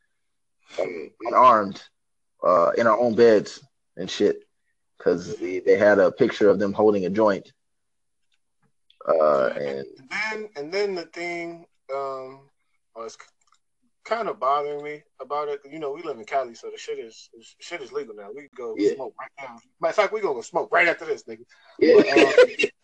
um, 0.79 1.09
unarmed 1.27 1.81
uh 2.43 2.71
in 2.77 2.87
our 2.87 2.97
own 2.97 3.15
beds 3.15 3.63
and 3.97 4.09
shit 4.09 4.43
because 4.97 5.35
they, 5.37 5.59
they 5.59 5.77
had 5.77 5.99
a 5.99 6.11
picture 6.11 6.49
of 6.49 6.59
them 6.59 6.73
holding 6.73 7.05
a 7.05 7.09
joint 7.09 7.51
uh 9.07 9.47
and 9.47 9.85
And 9.99 10.09
then 10.09 10.49
and 10.55 10.71
then 10.73 10.95
the 10.95 11.05
thing 11.05 11.65
um 11.93 12.49
was 12.95 13.17
kind 14.03 14.27
of 14.27 14.39
bothering 14.39 14.83
me 14.83 15.03
about 15.21 15.47
it. 15.47 15.59
You 15.69 15.79
know, 15.79 15.91
we 15.91 16.01
live 16.01 16.17
in 16.17 16.25
Cali, 16.25 16.55
so 16.55 16.69
the 16.69 16.77
shit 16.77 16.99
is 16.99 17.29
shit 17.59 17.81
is 17.81 17.91
legal 17.91 18.15
now. 18.15 18.29
We 18.35 18.49
go 18.55 18.75
Yeah. 18.77 18.93
smoke 18.95 19.15
right 19.19 19.29
now. 19.39 19.57
Matter 19.79 19.89
of 19.91 19.95
fact, 19.95 20.13
we 20.13 20.21
gonna 20.21 20.33
go 20.33 20.41
smoke 20.41 20.69
right 20.71 20.87
after 20.87 21.05
this, 21.05 21.23
nigga. 21.23 21.45
yeah 21.79 21.93
No, 22.09 22.33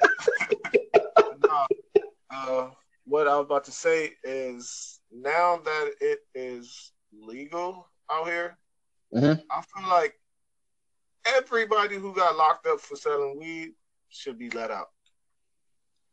uh, 2.30 2.70
what 3.06 3.28
I 3.28 3.36
was 3.38 3.46
about 3.46 3.64
to 3.66 3.72
say 3.72 4.14
is 4.24 5.00
now 5.12 5.58
that 5.58 5.92
it 6.02 6.20
is 6.36 6.92
legal 7.14 7.90
out 8.12 8.28
here, 8.28 8.58
Mhm. 9.14 9.42
I 9.50 9.62
feel 9.62 9.88
like 9.90 10.20
everybody 11.26 11.96
who 11.96 12.14
got 12.14 12.36
locked 12.36 12.68
up 12.68 12.80
for 12.82 12.96
selling 12.96 13.38
weed 13.40 13.76
should 14.10 14.38
be 14.38 14.50
let 14.52 14.72
out. 14.72 14.90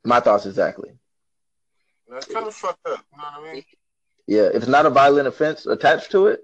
my 0.07 0.20
thoughts 0.20 0.45
exactly 0.45 0.99
That's 2.09 2.27
kind 2.27 2.47
of 2.47 2.55
fucked 2.55 2.86
up. 2.86 3.03
You 3.11 3.16
know 3.19 3.24
what 3.24 3.49
I 3.49 3.53
mean? 3.55 3.65
Yeah, 4.27 4.43
if 4.53 4.57
it's 4.57 4.69
not 4.69 4.85
a 4.85 4.91
violent 4.91 5.27
offense 5.27 5.65
attached 5.66 6.11
to 6.11 6.27
it, 6.27 6.43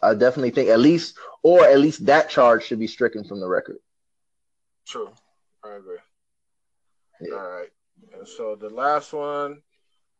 I 0.00 0.14
definitely 0.14 0.50
think 0.52 0.68
at 0.68 0.78
least, 0.78 1.18
or 1.42 1.64
at 1.66 1.80
least 1.80 2.06
that 2.06 2.30
charge 2.30 2.64
should 2.64 2.78
be 2.78 2.86
stricken 2.86 3.24
from 3.24 3.40
the 3.40 3.48
record. 3.48 3.78
True. 4.86 5.12
I 5.64 5.74
agree. 5.74 5.98
Yeah. 7.20 7.34
All 7.34 7.50
right. 7.50 7.70
And 8.22 8.28
so 8.28 8.54
the 8.54 8.70
last 8.70 9.12
one, 9.12 9.62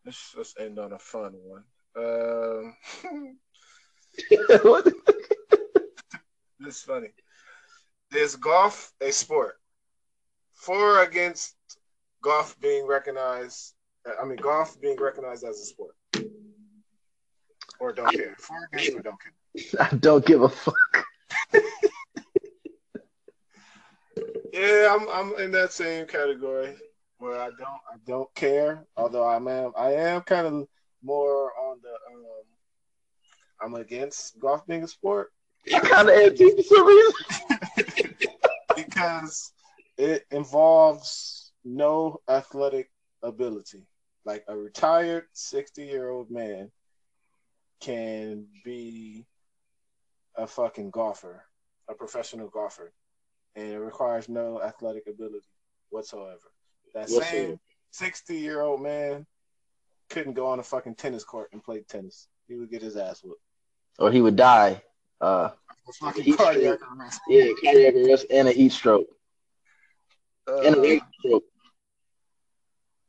let's 0.05 0.35
let's 0.37 0.55
end 0.59 0.81
on 0.81 0.93
a 0.93 0.99
fun 0.99 1.35
one. 1.45 1.63
Um, 1.97 2.75
What? 4.65 4.85
this 6.59 6.79
is 6.79 6.83
funny. 6.83 7.11
Is 8.13 8.35
golf 8.35 8.93
a 9.01 9.13
sport? 9.13 9.55
For 10.53 10.99
or 10.99 11.05
against 11.05 11.55
golf 12.21 12.59
being 12.59 12.89
recognized? 12.89 13.75
I 14.21 14.25
mean, 14.25 14.39
golf 14.39 14.81
being 14.81 14.99
recognized 14.99 15.45
as 15.45 15.61
a 15.61 15.65
sport, 15.65 15.95
or 17.79 17.93
don't 17.93 18.13
care. 18.13 18.35
For 18.37 18.57
or 18.57 18.69
against 18.73 18.97
or 18.99 19.03
don't 19.03 19.19
care. 19.23 19.33
I 19.79 19.95
don't 19.95 20.27
give 20.27 20.43
a 20.43 20.49
fuck. 20.49 21.05
Yeah, 24.53 24.95
I'm 24.95 25.09
I'm 25.09 25.41
in 25.41 25.51
that 25.53 25.73
same 25.73 26.07
category 26.07 26.77
where 27.23 27.41
I 27.41 27.51
don't 27.51 27.83
I 27.93 27.97
don't 28.05 28.35
care. 28.35 28.85
Although 28.97 29.25
I'm 29.29 29.47
am 29.47 29.73
I 29.77 29.93
am 29.93 30.23
kind 30.23 30.47
of 30.47 30.67
more 31.03 31.53
on 31.57 31.79
the 31.83 31.91
um 31.91 32.25
I'm 33.63 33.75
against 33.81 34.39
golf 34.41 34.67
being 34.67 34.83
a 34.83 34.89
sport. 34.89 35.31
I 35.73 35.79
kind 35.79 36.09
of 36.09 36.17
antique 36.17 36.57
for 36.57 36.63
some 36.63 36.87
reason. 36.87 38.15
because 38.77 39.53
it 39.97 40.25
involves 40.33 41.53
no 41.65 42.21
athletic 42.29 42.91
ability. 43.23 43.87
Like 44.25 44.45
a 44.49 44.57
retired 44.57 45.27
60 45.33 45.85
year 45.85 46.11
old 46.11 46.29
man 46.29 46.73
can 47.81 48.47
be 48.65 49.27
a 50.37 50.47
fucking 50.47 50.91
golfer, 50.91 51.45
a 51.89 51.95
professional 51.95 52.49
golfer, 52.49 52.93
and 53.55 53.69
it 53.69 53.79
requires 53.79 54.29
no 54.29 54.61
athletic 54.61 55.05
ability 55.07 55.47
whatsoever. 55.91 56.52
That 56.95 57.03
Whatsoever. 57.09 57.25
same 57.25 57.61
60 57.93 58.37
year 58.37 58.61
old 58.63 58.81
man 58.83 59.27
couldn't 60.11 60.35
go 60.35 60.47
on 60.49 60.59
a 60.59 60.63
fucking 60.63 60.95
tennis 60.97 61.25
court 61.25 61.49
and 61.53 61.63
play 61.63 61.83
tennis. 61.89 62.29
He 62.49 62.55
would 62.57 62.71
get 62.71 62.83
his 62.83 62.97
ass 62.97 63.23
whooped. 63.25 63.41
Or 63.99 64.11
he 64.13 64.21
would 64.21 64.37
die. 64.37 64.83
Uh, 65.21 65.51
Fucking 66.01 66.23
Heat 66.25 66.37
cardiac 66.37 66.79
stroke. 66.79 66.99
arrest. 66.99 67.21
yeah, 67.29 67.47
cardiac 67.63 67.95
arrest 67.95 68.27
and 68.31 68.49
a 68.49 68.53
heat 68.53 68.73
stroke 68.73 69.07
and 70.47 70.77
a 70.77 70.79
Uh, 70.79 70.83
heat 70.83 71.03
stroke. 71.19 71.45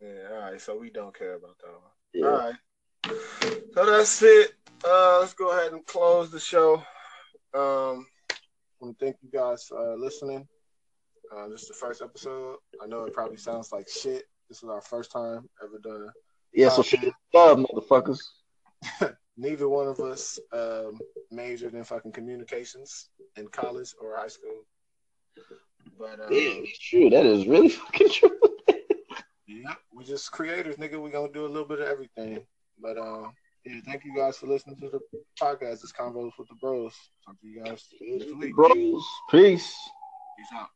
Yeah, 0.01 0.27
all 0.31 0.37
right. 0.51 0.61
So 0.61 0.77
we 0.77 0.89
don't 0.89 1.17
care 1.17 1.35
about 1.35 1.57
that 1.59 1.71
one. 1.71 1.91
Yeah. 2.13 2.25
All 2.25 2.37
right. 2.37 3.65
So 3.73 3.85
that's 3.85 4.21
it. 4.23 4.53
Uh, 4.85 5.19
let's 5.19 5.33
go 5.33 5.51
ahead 5.51 5.71
and 5.71 5.85
close 5.85 6.29
the 6.31 6.39
show. 6.39 6.75
Um, 7.53 8.07
I 8.31 8.35
want 8.79 8.97
to 8.99 9.05
thank 9.05 9.17
you 9.21 9.29
guys 9.31 9.63
for 9.65 9.93
uh, 9.93 9.95
listening. 9.95 10.47
Uh, 11.35 11.47
this 11.47 11.63
is 11.63 11.67
the 11.67 11.73
first 11.73 12.01
episode. 12.01 12.57
I 12.81 12.85
know 12.85 13.05
it 13.05 13.13
probably 13.13 13.37
sounds 13.37 13.71
like 13.71 13.89
shit. 13.89 14.25
This 14.49 14.61
is 14.61 14.69
our 14.69 14.81
first 14.81 15.11
time 15.11 15.49
ever 15.63 15.79
done. 15.79 16.09
Yeah, 16.53 16.69
so 16.69 16.83
shit 16.83 17.03
is 17.03 17.13
love, 17.33 17.57
motherfuckers. 17.57 18.19
Neither 19.37 19.67
one 19.67 19.87
of 19.87 19.99
us 19.99 20.39
um, 20.51 20.99
majored 21.31 21.73
in 21.73 21.83
fucking 21.83 22.11
communications 22.11 23.09
in 23.35 23.47
college 23.47 23.95
or 23.99 24.15
high 24.15 24.27
school. 24.27 24.61
But 25.97 26.19
um, 26.19 26.27
Yeah, 26.29 26.53
that's 26.59 26.79
true. 26.79 27.09
That 27.09 27.25
is 27.25 27.47
really 27.47 27.69
fucking 27.69 28.09
true. 28.11 28.37
Yeah, 29.47 29.73
we 29.91 30.03
just 30.03 30.31
creators, 30.31 30.75
nigga. 30.75 31.01
We 31.01 31.09
gonna 31.09 31.31
do 31.31 31.45
a 31.45 31.47
little 31.47 31.67
bit 31.67 31.79
of 31.79 31.87
everything. 31.87 32.45
But 32.79 32.97
um, 32.97 33.33
yeah, 33.65 33.79
thank 33.85 34.03
you 34.05 34.15
guys 34.15 34.37
for 34.37 34.47
listening 34.47 34.77
to 34.81 34.89
the 34.89 34.99
podcast. 35.41 35.83
It's 35.83 35.91
Convos 35.91 36.31
with 36.37 36.47
the 36.49 36.55
Bros. 36.61 36.93
Talk 37.25 37.39
to 37.39 37.47
you 37.47 37.63
guys. 37.63 37.83
Bros, 38.53 39.03
peace. 39.31 39.75
Peace 40.37 40.47
out. 40.55 40.69